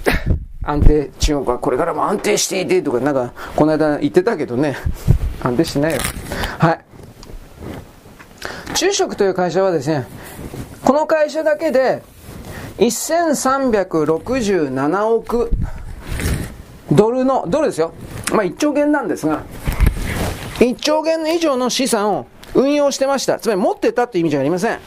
[0.65, 4.77] 安定、中国はこれからも安定していてとか、なんか、この間言ってたけどね、
[5.47, 6.01] 安定してないよ。
[6.59, 6.81] はい。
[8.75, 10.07] 中植という会社はですね、
[10.85, 12.03] この会社だけで、
[12.79, 15.51] 1367億
[16.93, 17.95] ドルの、ドルですよ。
[18.33, 19.45] まあ1兆元なんですが、
[20.59, 23.39] 1兆元以上の資産を運用してました。
[23.39, 24.79] つまり持ってたって意味じゃありません。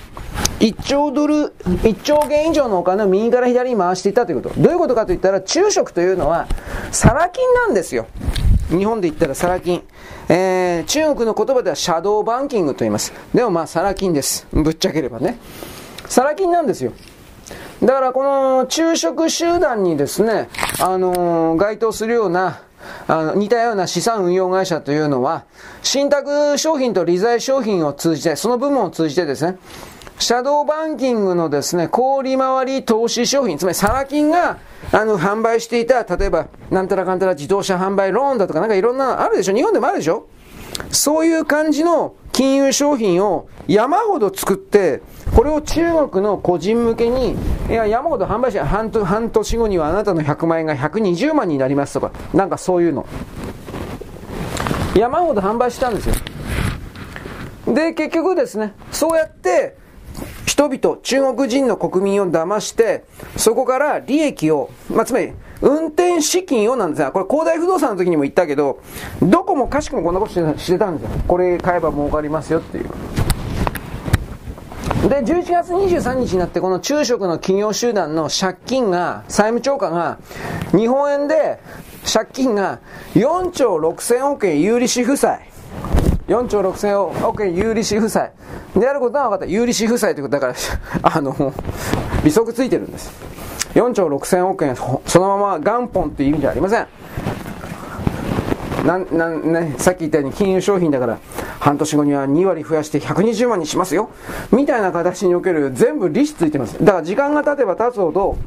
[0.59, 4.59] 1兆ドル、1兆元以上のお金を右から左に回していたということ。
[4.59, 6.47] どういうことかといったら、中食というのは、
[6.91, 8.07] サラ金なんですよ。
[8.69, 9.83] 日本で言ったらサラ金。
[10.31, 13.11] えー、中国の言葉ではシャドーバンキングと言います。
[13.33, 14.47] でもまあ、サラ金です。
[14.51, 15.39] ぶっちゃければね。
[16.07, 16.93] サラ金なんですよ。
[17.81, 20.49] だからこの昼食集団にですね、
[20.79, 22.61] あのー、該当するような、
[23.07, 25.45] あの、似たような資産運用会社というのは、
[25.81, 29.57] 信託商品と利財商品を通じて、その部門を通じてですね、
[30.19, 34.57] シャドーバンキングのですね、小売回り投資商品、つまりサラ金が、
[34.91, 39.55] あの、販売していた、例えば、なんたらかんたら自動車販売ローンだとか、なんかいろんな、あるでしょ？
[39.55, 40.27] 日本でもあるでしょ？
[40.91, 45.01] そういう感じの金融商品を山ほど作って、
[45.35, 47.37] これを中国の個人向けに、
[47.69, 53.05] いや、山ほど販売して半半年後にはあなたの100万円が120万になりますとか、なんかそういうの。
[54.95, 56.15] 山ほど販売したんですよ。
[57.73, 59.78] で、結局ですね、そうやって、
[60.59, 63.05] 人々、中国人の国民を騙して、
[63.37, 65.31] そこから利益を、まあ、つまり、
[65.61, 68.81] 運転資金をなんですが、これ、恒大不動産の時にも言ったけど、
[69.21, 71.09] どこもかしくもこんなことしてたんですよ。
[71.29, 72.89] これ買えば儲かりますよっていう。
[75.07, 80.17] で、11月23日になって、この中食の企業集団の借金が、債務超過が、
[80.75, 81.59] 日本円で
[82.11, 82.79] 借金が
[83.13, 85.48] 4兆6000億円有利子負債。
[86.29, 88.31] 4兆6000億円有利子負債。
[88.75, 89.45] であることは分かった。
[89.45, 90.53] 有利子負債ということだから、
[91.01, 91.53] あの、
[92.23, 93.11] 利息ついてるんです。
[93.73, 96.87] 4兆6000億円、そのまま元本という意味じゃありません。
[98.89, 101.19] なんなんね、さっき言ったように金融商品だから
[101.59, 104.09] 半年後には2割増やして120万にしますよ。
[104.51, 106.83] みたいな形における全部利子ついてます。
[106.83, 108.37] だから時間が経てば経つほど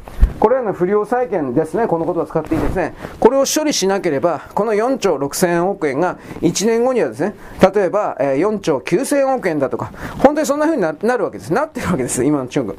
[0.41, 2.95] これらの不良債権ですねこの言葉使っていいですね。
[3.21, 7.37] これを処理しなければこの4兆6000億円が1年後にはですね
[7.73, 11.53] 例えば4兆9000億円だとか本当にそんな風になるわけです。
[11.53, 12.77] なってるわけです今の中国。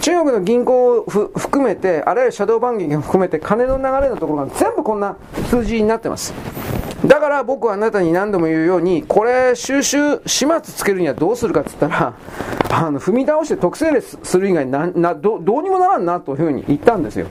[0.00, 5.16] 中国の銀行を含めてあらゆるシャドーバンキングを含めて金の流れのところが全部こんな
[5.50, 6.34] 数字になってます。
[7.04, 12.14] だから僕はあなたに何度も言うように、これ収集、始末つけるにはどうするかって言ったら、
[12.70, 17.26] あの、踏み倒して特性列する以外な、な、ど、どうにもならんなというふうに言ったんですよ。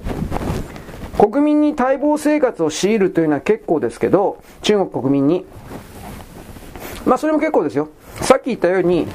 [1.18, 5.46] 国民に待望生活を強いるというのは結構ですけど、中国国民に。
[7.06, 7.90] まあそれも結構ですよ。
[8.22, 9.08] さっき言ったように、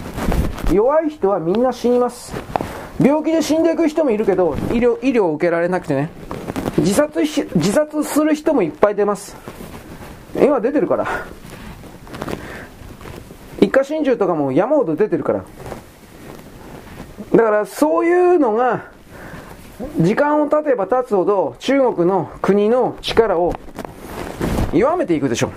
[0.73, 2.35] 弱い人はみんな死にます。
[3.01, 6.11] 病気で死んでいく人もいるけど、医療、医療を受けられなくてね。
[6.79, 9.37] 自殺し、自殺する人もいっぱい出ます。
[10.34, 11.07] 今出てるから。
[13.60, 15.44] 一家心中とかも山ほど出てるから。
[17.33, 18.84] だからそういうのが、
[20.00, 23.55] 時間を経てば経つほど中国の国の力を
[24.73, 25.49] 弱めていくでしょ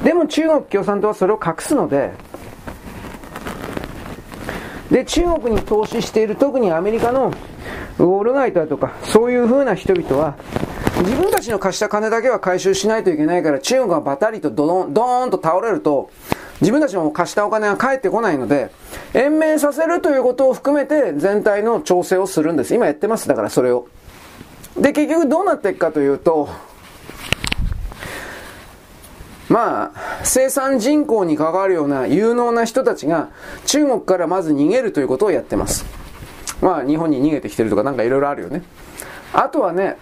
[0.00, 0.04] う。
[0.04, 2.12] でも中国共産党はそれを隠すので、
[4.90, 7.32] で、中国に投資している特にアメリカの
[7.98, 10.36] ウォール街だとか、そういう風な人々は、
[11.00, 16.10] 自分たちの貸した金だけは回収しないといけないから、中国がバタリとドドン、ドーンと倒れると、
[16.60, 18.70] 自分たちの貸したお金が返ってこないので、
[19.14, 22.74] 延命させるということを含めて全体の調整をするんです。
[22.74, 23.26] 今やってます。
[23.26, 23.88] だからそれを。
[24.76, 26.48] で、結局どうなっていくかというと、
[29.48, 33.30] まあ、生産人口に関わるような有能な人たちが
[33.66, 35.84] 中国からまず逃げるということをやってます。
[36.60, 38.62] まあ、日本に逃げてきてるとかなんかいろいろあるよね。
[39.32, 39.98] あとはね、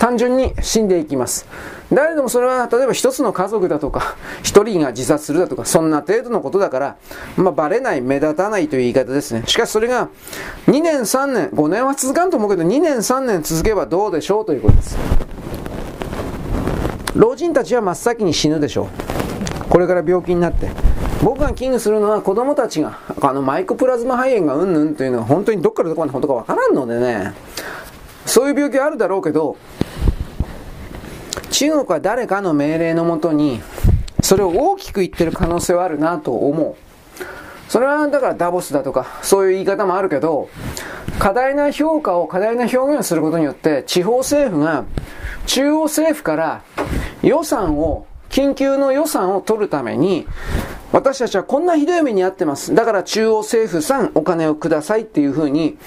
[0.00, 1.46] 単純に死んでいきます。
[1.92, 6.96] 誰でもそれは、例えば一つの家族だとか、一人が自殺するだとか、そんな程度のことだから、
[7.36, 9.42] まあ、バレない、目立たないという言い方ですね。
[9.46, 10.08] しかしそれが、
[10.68, 14.96] 2年、3年、5年は続かんと思うけど、2年、3年続けばどうでしょうということです。
[17.14, 19.68] 老人たちは真っ先に死ぬでしょう。
[19.68, 20.70] これから病気になって。
[21.22, 27.34] 僕が危惧するのは子供たちが、あのマイクプラズマ肺炎がうんぬんというのは本当にどっからどこまで本当かわからんのでね、
[28.24, 29.56] そういう病気あるだろうけど、
[31.50, 33.60] 中国は誰かの命令のもとに、
[34.22, 36.74] それを大きく言ってる可能性はあるなと思う。
[37.68, 40.48] それはだからダボスだとか、そういう言い方もあるけど、
[41.18, 44.84] 過大な評価を、過大な表現をすることによって、地方政府が
[45.46, 46.62] 中央政府から
[47.22, 50.26] 予算を、緊急の予算を取るために、
[50.92, 52.74] 私たちはこんなひどい目に遭ってます。
[52.74, 55.78] だから中央政府さんお金をくださいっていう風に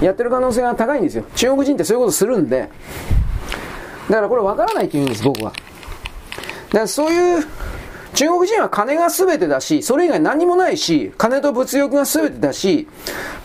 [0.00, 1.24] やってる可能性が高いんですよ。
[1.36, 2.68] 中国人ってそういうことするんで、
[4.08, 5.52] だからこれ分からないって言うんです、僕は。
[5.52, 5.56] だ
[6.72, 7.44] からそういう、
[8.14, 12.88] 中国人は金が全てだし、それ以外何もないし、金と物欲が全てだし、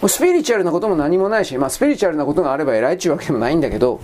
[0.07, 4.01] スピリチュアルなことも何もないし、まあスピリチュアルなことがあれば偉いっていうわけでもないんだけど、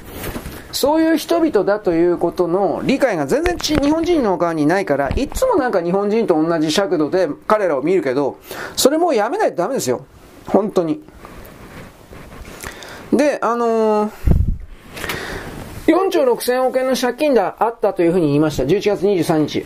[0.71, 8.37] そういう人々だということの理解が全然日本人の側にないから、いつもなんか日本人と同じ尺度で彼らを見るけど、
[8.75, 10.05] それもうやめないとダメですよ。
[10.45, 11.01] 本当に。
[13.11, 14.11] で、あのー、
[15.89, 18.63] 4兆6000億円の借金があったというふうに言いました。
[18.63, 19.65] 11月23日。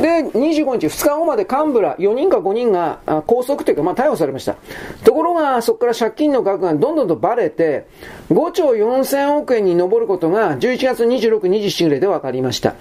[0.00, 4.56] で、25日、2日後まで幹部ら4人か5人が拘束というか、まあ逮捕されました。
[5.04, 7.86] ところが、そこから借金の額がどんどんとバレて、
[8.30, 12.74] 5兆4000億円に上ることが11月26、27ぐらいで分かりました。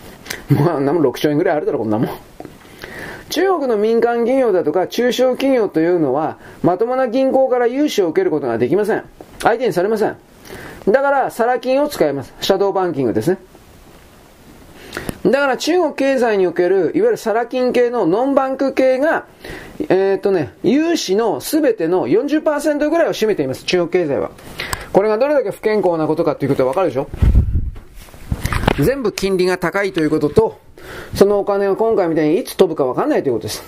[0.49, 2.09] まあ、なも6兆円ぐらいあるだろ、こんなもん。
[3.29, 9.03] 中国の民間企業だとか中小企業というのは、まともな銀行から融資を受けることができません。
[9.41, 10.17] 相手にされません。
[10.87, 12.33] だから、サラ金を使います。
[12.41, 13.37] シャドーバンキングですね。
[15.25, 19.25] だから中国経済における、いわゆるサラ金系のノンバンク系が、
[19.79, 24.31] えっ、ー、とね、融資の全ての40%ぐらいを占めています、中国経済は。
[24.91, 27.07] これがどれだけ不健康なことかということはわかるでしょ？
[28.79, 30.59] 全部金利が高いということと、
[31.15, 33.63] そのお金が今回みたいにいつ飛ぶかわかんないということです。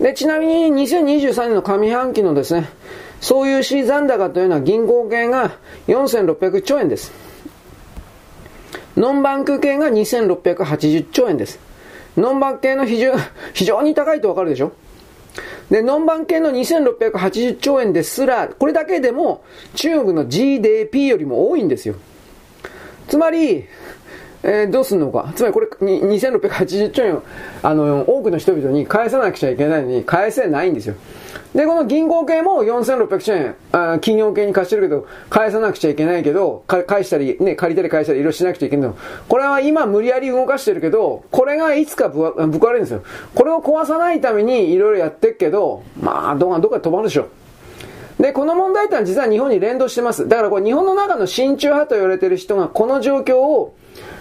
[0.00, 2.68] で、ちなみに2023年の上半期のですね、
[3.24, 5.52] そういう資残高というのは銀行系が
[5.88, 7.10] 4600兆円です。
[8.98, 11.58] ノンバンク系が2680兆円です。
[12.18, 13.14] ノンバンク系の非常
[13.54, 14.72] 非常に高いとわかるでしょ？
[15.70, 19.42] で、ノンバンク系の2680兆円ですら、これだけでも
[19.74, 21.94] 中国の GDP よりも多いんですよ。
[23.08, 23.64] つまり、
[24.42, 25.32] えー、どうすんのか？
[25.34, 27.22] つまりこれ、2680兆円を、
[27.62, 30.94] あの、多くの人々に返さなくちゃいけないのに、返せないんですよ。
[31.54, 38.96] で、この銀行系も4600円、あ企業系に貸してるけど、返さなくちゃいけないけど、返したり、ね、借りたり返したりいろいろしなくちゃいけないの。
[39.28, 43.04] これは今無理やり動かしてるけど、これがいつかぶぶかれるんですよ。
[43.36, 47.28] これを壊さないためにいろいろやってるけど、まあ、どうどっか止まるでしょ。
[48.18, 50.28] で、この問題ってのは実は日本に連動してます。
[50.28, 53.74] だからこれ日本の中の親中派と言われてる人がこの状況を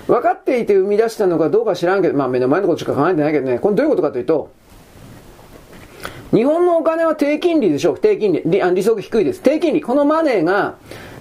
[0.08, 4.52] 分かっていて生み出したのかどうか知らんけど、まあ目の前のことしか考えてないけどね、これどういうことかというと、
[6.34, 8.42] 日本のお金は低金利でしょう低金利。
[8.44, 9.42] 利利息低いです。
[9.42, 9.82] 低金利。
[9.82, 10.78] このマネーが、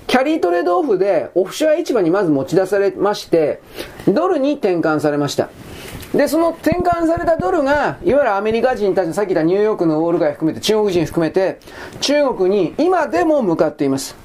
[0.06, 3.60] キャリートレードオフでオフショア市場にまず持ち出されまして、
[4.08, 5.50] ドルに転換されました。
[6.14, 11.60] で、その転換されたドルが、いわゆるアメリカ人たち、さっき言ったニューヨークのウォール街含めて、中国人含めて、
[12.00, 14.16] 中国に今でも向かっています。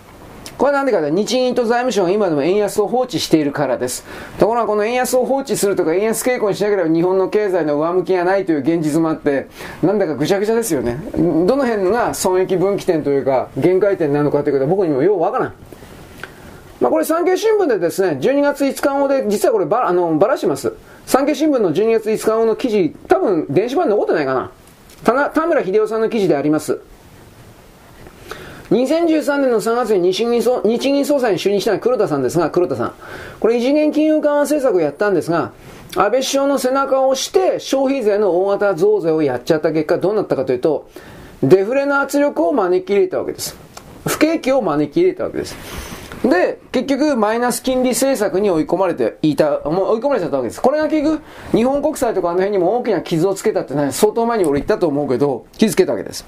[0.58, 4.04] これはなんでかと日銀と財務省が今でも円安を放置しているからです。
[4.40, 9.48] ところがこの円安を放置するとか円安傾向にしなければ日本の経済の上向きがないという現実もあって、
[9.84, 11.00] なんだかぐちゃぐちゃですよね。
[11.14, 15.54] どの辺が損益分岐点というか限界点なのかということは僕にもようわからん。
[16.80, 20.74] まあ、これ産経新聞でですね、12月5日後で、実はこればあのばらします。
[21.06, 24.52] 産経新聞の12月5日後の記事、多分電子版に残ってないかな。
[25.30, 26.82] 田村秀夫さんの記事であります。
[28.70, 32.94] 2013年の3月に日銀総日銀総裁に就任したのは黒田さんですが、黒田さん。
[33.40, 35.54] これ異次元金融緩和政策をやったんですが、
[35.96, 40.90] 安倍首相の背中を押して消費税の大型増税をやっちゃった結果どうなったかというと、
[41.42, 43.58] デフレの圧力を招き入れたわけです。
[44.06, 45.56] 不景気を招き入れたわけです。
[46.24, 50.62] で、結局、マイナス金利政策に追い込まれていた、もう追い込まれちゃったわけです。
[50.62, 51.22] これが結局、
[51.52, 56.26] 日本国債とかあの辺にも大きな傷をつけたってね、相当前に俺言ったと思うけど、傷つけたわけです。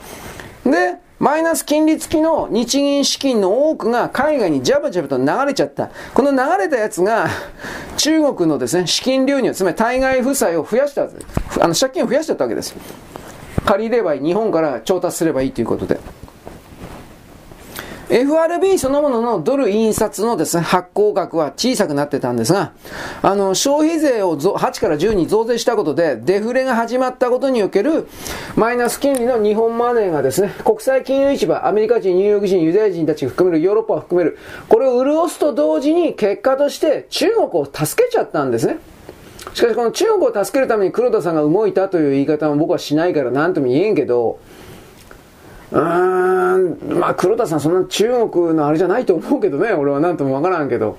[0.72, 5.90] で、マイナス金利付きの日銀資金の多くが海外にジャブジャブと流れちゃった。
[6.14, 7.28] この流れたやつが
[7.98, 12.74] 中国のですね、資金流入、つまり対外負債を増やした、あの借金を増やしちゃったわけです。
[13.66, 16.00] 借りればいい、日本から調達すればいいということで。
[18.10, 22.72] FRB そのもののドル印刷のですね、発行額は小さくなってたんですが、
[23.22, 28.08] あの、消費税を8から10に増税したことで、デフレが始まったことにおける、
[28.56, 38.80] マイナス金利の日本マネーがですね、国際金融市場、アメリカ人、ニューヨーク人、ユダヤ人たち含める、ヨーロッパを含める、これを潤すと同時に、結果として中国を助けちゃったんですね。
[39.54, 44.40] しかしこの中国を助けるために黒田さんが動いたという言い方も僕はしないから何とも言えんけど、
[45.72, 50.98] うーん、まあ黒田さんそんな中国のあれじゃないと思うけどね、 俺は何ともわからんけど。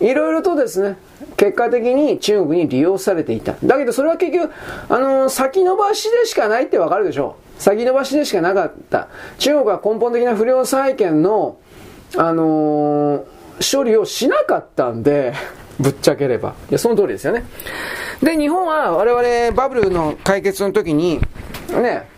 [0.00, 0.96] いろいろとですね、
[1.36, 3.54] 結果的に中国に利用されていた。
[3.62, 4.52] だけどそれは結局、
[4.88, 7.62] あのー、先延ばしでしかないってわかるでしょう。
[7.62, 9.06] 先延ばしでしかなかった。
[9.38, 11.58] 中国は根本的な不良債権の、
[12.16, 15.34] あのー、処理をしなかったんで、
[15.78, 16.54] ぶっちゃければ。
[16.68, 17.44] いや、その通りですよね。
[18.20, 21.20] で、日本は我々バブルの解決の時に、
[21.72, 22.08] ね、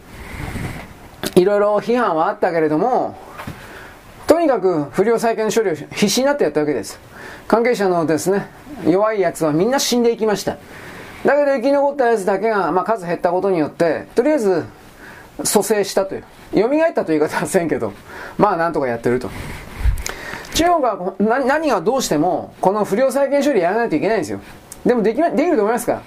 [1.34, 3.16] いろいろ批判はあったけれども、
[4.26, 6.98] とにかく不良債権処理を必死になってやったわけです。
[7.46, 8.46] 関係者のですね、
[8.86, 10.58] 弱い奴はみんな死んでいきました。
[11.24, 14.64] だけど生き残った奴だけが、まあ、数減ったことによって、とりあえず
[15.42, 16.24] 蘇生したという。
[16.54, 17.92] 蘇ったという言い方はせんけど、
[18.38, 19.28] まあなんとかやってると。
[20.54, 24.40] 中国は何がどうしても、この不良債権処理やらないといけないんですよ。
[24.86, 26.02] でもできできると思いますか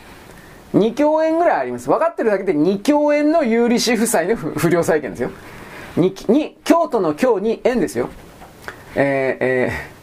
[0.73, 1.87] 2兆円ぐらいあります。
[1.87, 5.31] 分かってるだけで2兆円の有利子負債の不良債権ですよ。
[5.95, 8.09] 2, 京都の京に円ですよ。
[8.95, 9.97] えー、えー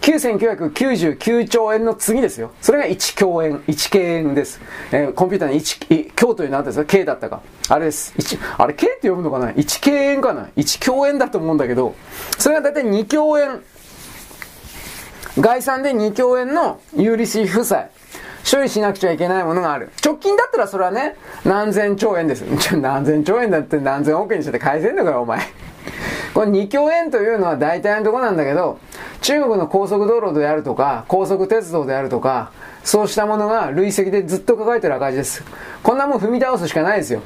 [0.00, 2.52] 9999兆円の次ですよ。
[2.62, 4.60] それが1兆円、1京円です。
[4.92, 6.84] えー、コンピューターに1、京というのあったんですよ。
[6.86, 7.42] K だったか。
[7.68, 8.14] あれです。
[8.16, 11.94] 1、あれ K って読むのかな ?1 京円かな ?1 兆円だと思うんだけど、
[12.38, 13.60] それがだいたい2兆円。
[15.38, 17.90] 概算で2兆円の有利子負債。
[18.48, 19.90] 処理しなくちゃいけないものがある。
[20.04, 22.42] 直近だったらそれはね、何千兆円です。
[22.76, 25.40] 何千兆円だって何千億円にして返せんのかよ、お前。
[26.34, 28.78] この2兆円というのは大体のとこなんだけど、
[29.20, 32.52] 中国の高速道路であるとか、高速鉄道であるとか、
[32.84, 35.44] そうしたものが累積でずっと抱えてる赤字です。
[35.82, 37.22] こんなもん踏み倒すしかないですよ。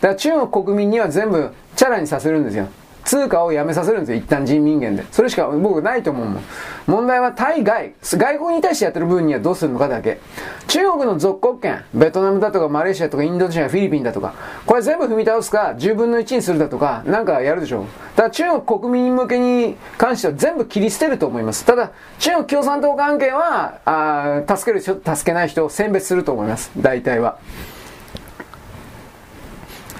[0.00, 2.68] だから中国国民には全部チャラにさせるんですよ。
[3.08, 5.02] 通貨をやめさせるんですよ、一旦人民元で。
[5.10, 6.44] それしか僕ないと思うもん。
[6.86, 10.18] 問題は対外、外国に対してやってる分にはどうするのかだけ。
[10.66, 14.34] 中国の属国権、ベトナムだとかマレーシアとかインドネシア、フィリピンだとか、
[14.66, 17.84] これ全部踏み倒すか、10分の1にするだとか、なんかやるでしょう。
[18.14, 21.64] だから中国国民向けに関しては全部切り捨てると思います。
[21.64, 26.70] ただ、中国共産党関係は、あ助ける人、助けない人を選別すると思います。
[26.76, 27.38] 大体は。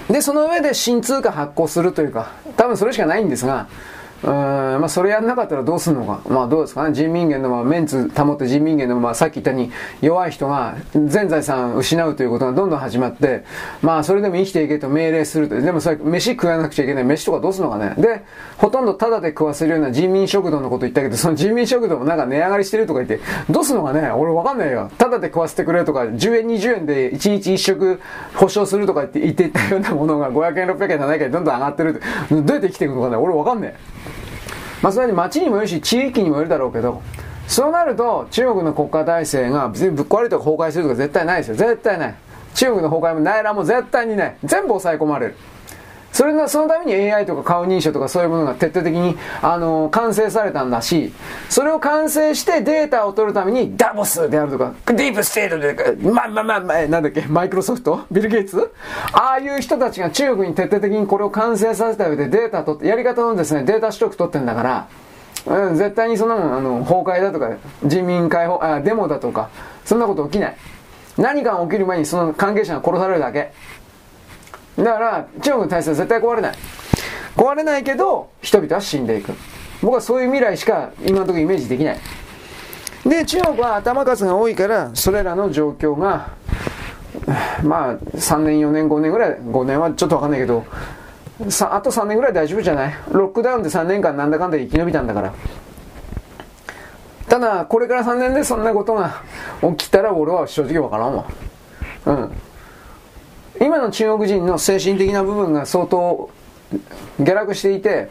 [0.09, 3.67] で、その上で新通貨発行するというか、多分それしかないんですが、
[4.23, 6.21] まあ、それやんなかったらどうするのか。
[6.29, 6.93] まあ、どうですかね。
[6.93, 13.45] 人民元のまあメンツ保って人民元のまあさっき言ったように弱い人が全財産失うということがどんどん始まって、
[13.81, 15.59] まあ、それでも生きていけと命令すると。
[15.59, 17.03] でもそれ、飯食わなくちゃいけない。
[17.03, 17.93] 飯とかどうするのかね。
[17.97, 18.23] で、
[18.57, 24.09] ほとんどタダで食わせるような人民食堂のこと言ったけど、その人民食堂もなんか値上がりしてるとか言って、どうするのかね。
[24.11, 24.91] 俺わかんないよ。
[24.97, 27.99] タダで食わせてくれとか、10円20円で1日1食
[28.35, 33.15] 保証するとか言って言ってたようなものが500円600円700円どんどん上がってるどうやって生きていくのかね。
[33.15, 34.08] 俺わかんねえ。
[34.81, 37.01] まあ、それに町にもよるし、地域にもよるだろうけど、
[37.47, 41.55] そうなると、中国の国家体制が別にぶっ壊れるとか崩壊するとか絶対ないですよ。
[41.55, 42.15] 絶対ない。
[42.55, 44.37] 中国の崩壊も内乱も絶対にない。
[44.43, 45.35] 全部抑え込まれる。
[46.11, 51.13] それの、そのために AI とか顔認証とかそういうものが徹底的に、あの、完成されたんだし、
[51.49, 58.71] それを完成してデータを取るために、ダボスであるとか、ディープステートで、まあまあまあ、ま、なんだっけ、マイクロソフトビル・ゲイツ？
[59.13, 64.87] ああいう人たちが中国に徹底的にこれを完成させた上でデータ取って、やり方のですね、データ取得取ってんだから、
[65.45, 67.51] うん、絶対にそんなもん、あの、崩壊だとか、
[67.85, 69.49] 人民解放、あ、デモだとか、
[69.85, 70.57] そんなこと起きない。
[71.17, 73.51] 何かが起きる前にその関係者が殺されるだけ。
[74.83, 76.53] だから中国の体制は絶対壊れない。
[77.35, 79.33] 壊れないけど人々は死んでいく。
[79.81, 81.99] 僕はそういう未来しか今のところイメージできない。
[83.05, 86.31] で中国は頭数が多いからそれらの状況が
[87.63, 90.65] まあ3年4年5年ぐらい5年はちょっと分かんないけど
[91.47, 92.93] さあと3年ぐらい大丈夫じゃない？
[93.11, 95.33] ロックダウンで3年間なんだかんだ生き延びたんだから。
[97.29, 99.23] ただこれから3年でそんなことが
[99.77, 101.25] 起きたら俺は正直分からんわ。
[102.07, 102.31] うん。
[103.59, 106.29] 今の中国人の精神的な部分が相当
[107.19, 108.09] 下落していて、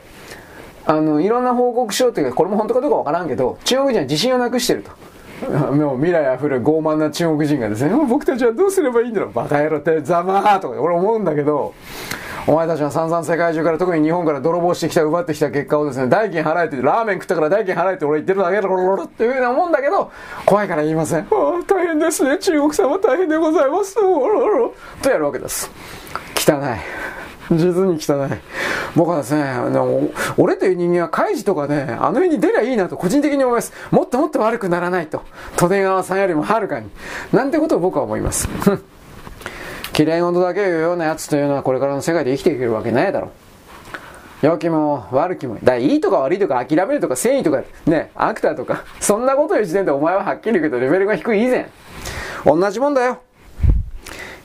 [0.84, 4.90] あの、いろんな報告書というか、これも本当かどうかわからんけど、中国人は自信をなくしてると。
[5.72, 11.74] もう未来あふれる傲慢な中国人がですね、僕たちはどうすればいいんだろう、バカ野郎ってざまーとか俺思うんだけど、
[12.46, 20.10] お前たちは散々世界中から特に日本から泥棒してきた奪ってきた結果をですね代金払えてラーメン食ったから代金払えて俺言ってるだけだろっていうふうなもんだけど
[20.46, 25.70] 怖いから言いませんああ大変ですね中国様大変でございますとやるわけです
[26.36, 27.08] 汚い
[27.50, 28.38] 実に汚い。
[28.94, 33.72] 僕はですね、あの、俺という人間は開示とかね、あの辺に出りゃいいなと個人的に思います。
[33.90, 35.22] もっともっと悪くならないと。
[35.62, 36.90] 利根川さんよりもはるかに。
[37.32, 38.48] なんてことを僕は思います。
[39.92, 43.28] 綺麗事だけを言うようなやつというのはこれからの世界で生きていけるわけないだろ
[44.42, 44.46] う。
[44.46, 45.58] 良きも悪きも。
[45.62, 51.68] だいいとか悪いとか諦めるとか誠意とか、ね、アクターとか、そんなこと言う時点でお前ははっきり言うけどレベルが低い以前。
[52.44, 53.18] 同じもんだよ。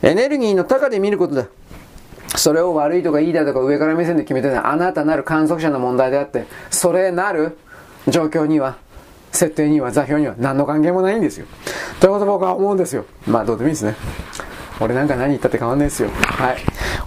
[0.02, 1.46] エネルギーの高で見ることだ。
[2.36, 7.58] それを悪いとかいいだとか上から目線で決めてないあなたなる観測者の問題であって、それなる
[8.08, 8.78] 状況には、
[9.32, 11.46] 設定には座標には何の関係もないんですよ。
[12.00, 13.06] ということ僕は思うんですよ。
[13.28, 13.96] まあどうでもいいですね。
[14.80, 16.10] 俺なんか何言ったって変わんないですよ。
[16.10, 16.58] はい。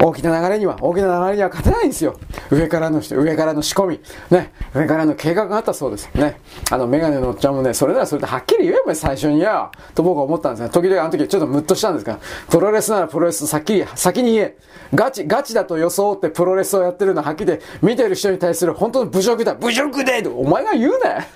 [0.02, 2.18] 大きな流れには、大きな流れには勝てないんですよ。
[2.50, 4.00] 上からの人、上からの仕込み。
[4.30, 4.52] ね。
[4.74, 6.10] 上からの計画があったそうです。
[6.14, 6.40] ね。
[6.70, 10.70] あの、メガネのおっちゃんもね、それならそれではっきり言えば最初にや、と僕は思ったんですね。
[10.70, 12.18] 時々あの時ちょっとムッとしたんですが、
[12.50, 14.56] プロレスならプロレス先、先に言え。
[14.94, 19.54] ガチ、ガチだと装ってプロレスをやってるのははっきりで見てる人に対する本当の侮辱だ。
[19.54, 21.28] 侮辱でお前が言うね。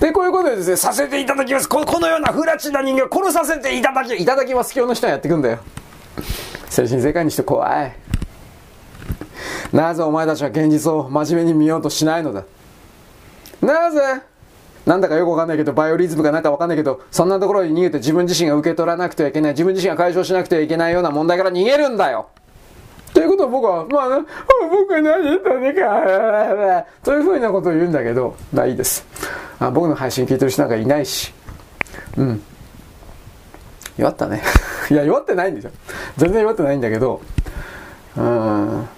[0.00, 1.68] で、こういうことでですね、させていただきます。
[1.68, 4.72] ここのような不らちな人間を殺させていただき、いただきます。
[4.74, 5.58] 今日の人はやってくんだよ。
[6.68, 7.92] 精神世界にして怖い。
[9.72, 12.44] なぜお前たちは現実を真面目に見ようとしないのだ？
[13.60, 14.00] なぜ？
[14.86, 22.30] なんだかよくわかんないけど、バイオリズムがなんかわかんないけど、そんなところに逃げて自分自身が受け取らなくてはいけない、自分自身が解消しなくてはいけないような問題から逃げるんだよ
[23.12, 24.24] ということを僕は、まあね、
[24.70, 29.04] 僕は何言ったねか、 というふうなことを言うんだけど、まあいいです。
[29.58, 31.32] あ僕の配信聞いてる人なんかいないし、
[32.16, 32.42] うん。
[33.98, 34.42] 弱ったね。
[34.90, 35.70] いや、弱ってないんですよ。
[36.16, 37.20] 全然弱ってないんだけど、
[38.16, 38.88] うん。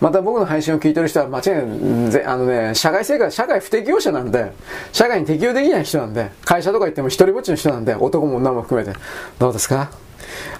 [0.00, 4.52] また僕の配信を聞いてる人は間違いない、あのね、社会生活、社会不適応者なんで、
[4.92, 8.96] 社会に適応できない人なんで、会社とか行っても一人ぼっちの人なんで、男も女も含めて、
[9.38, 9.90] どうですか？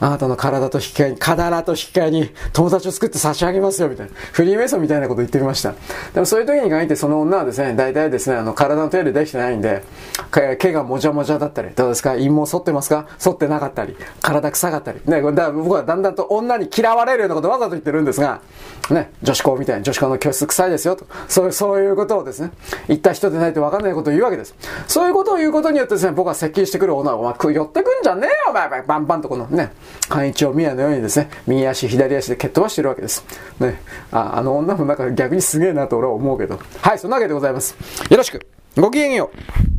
[0.00, 4.12] あなたの体と引き換えに、体と引き換えに友達を作って差し上げますよ、みたいな。
[4.32, 5.74] フリーメイソンみたいなこと言ってみました。
[6.14, 9.82] でもそういう時に限ってその女はですね、大体ですね、あの、体の手入れできてないんで、
[10.58, 12.10] 毛がもじゃもじゃだったり、どうですか？
[12.12, 13.06] 陰毛剃ってますか？
[13.18, 15.00] 剃ってなかったり、体臭かったり。
[15.04, 18.40] ね、だから僕はだんだんと女に嫌われるようなことわざと言ってるんですが、
[18.90, 21.06] ね、女子校みたいに女子校の教室臭いですよと。
[21.28, 22.50] そういう、そういうことをですね、
[22.88, 24.54] 言った人でないと分かんないことを言うわけです。
[24.86, 29.72] そういうことを言うことによってですね、僕は接近してくる女は、お前、寄ってくんじゃねえよ、お前、バンバンとこのね、
[30.08, 33.24] 寛一を宮のようにですね、右足、左足で蹴っ飛ばしてるわけです。
[33.60, 36.58] ね、ああの女もなんか逆にすげえなと俺は思うけど。
[36.80, 37.76] はい、そんなわけでございます。
[38.10, 38.46] よろしく。
[38.76, 39.77] ごきげんよう。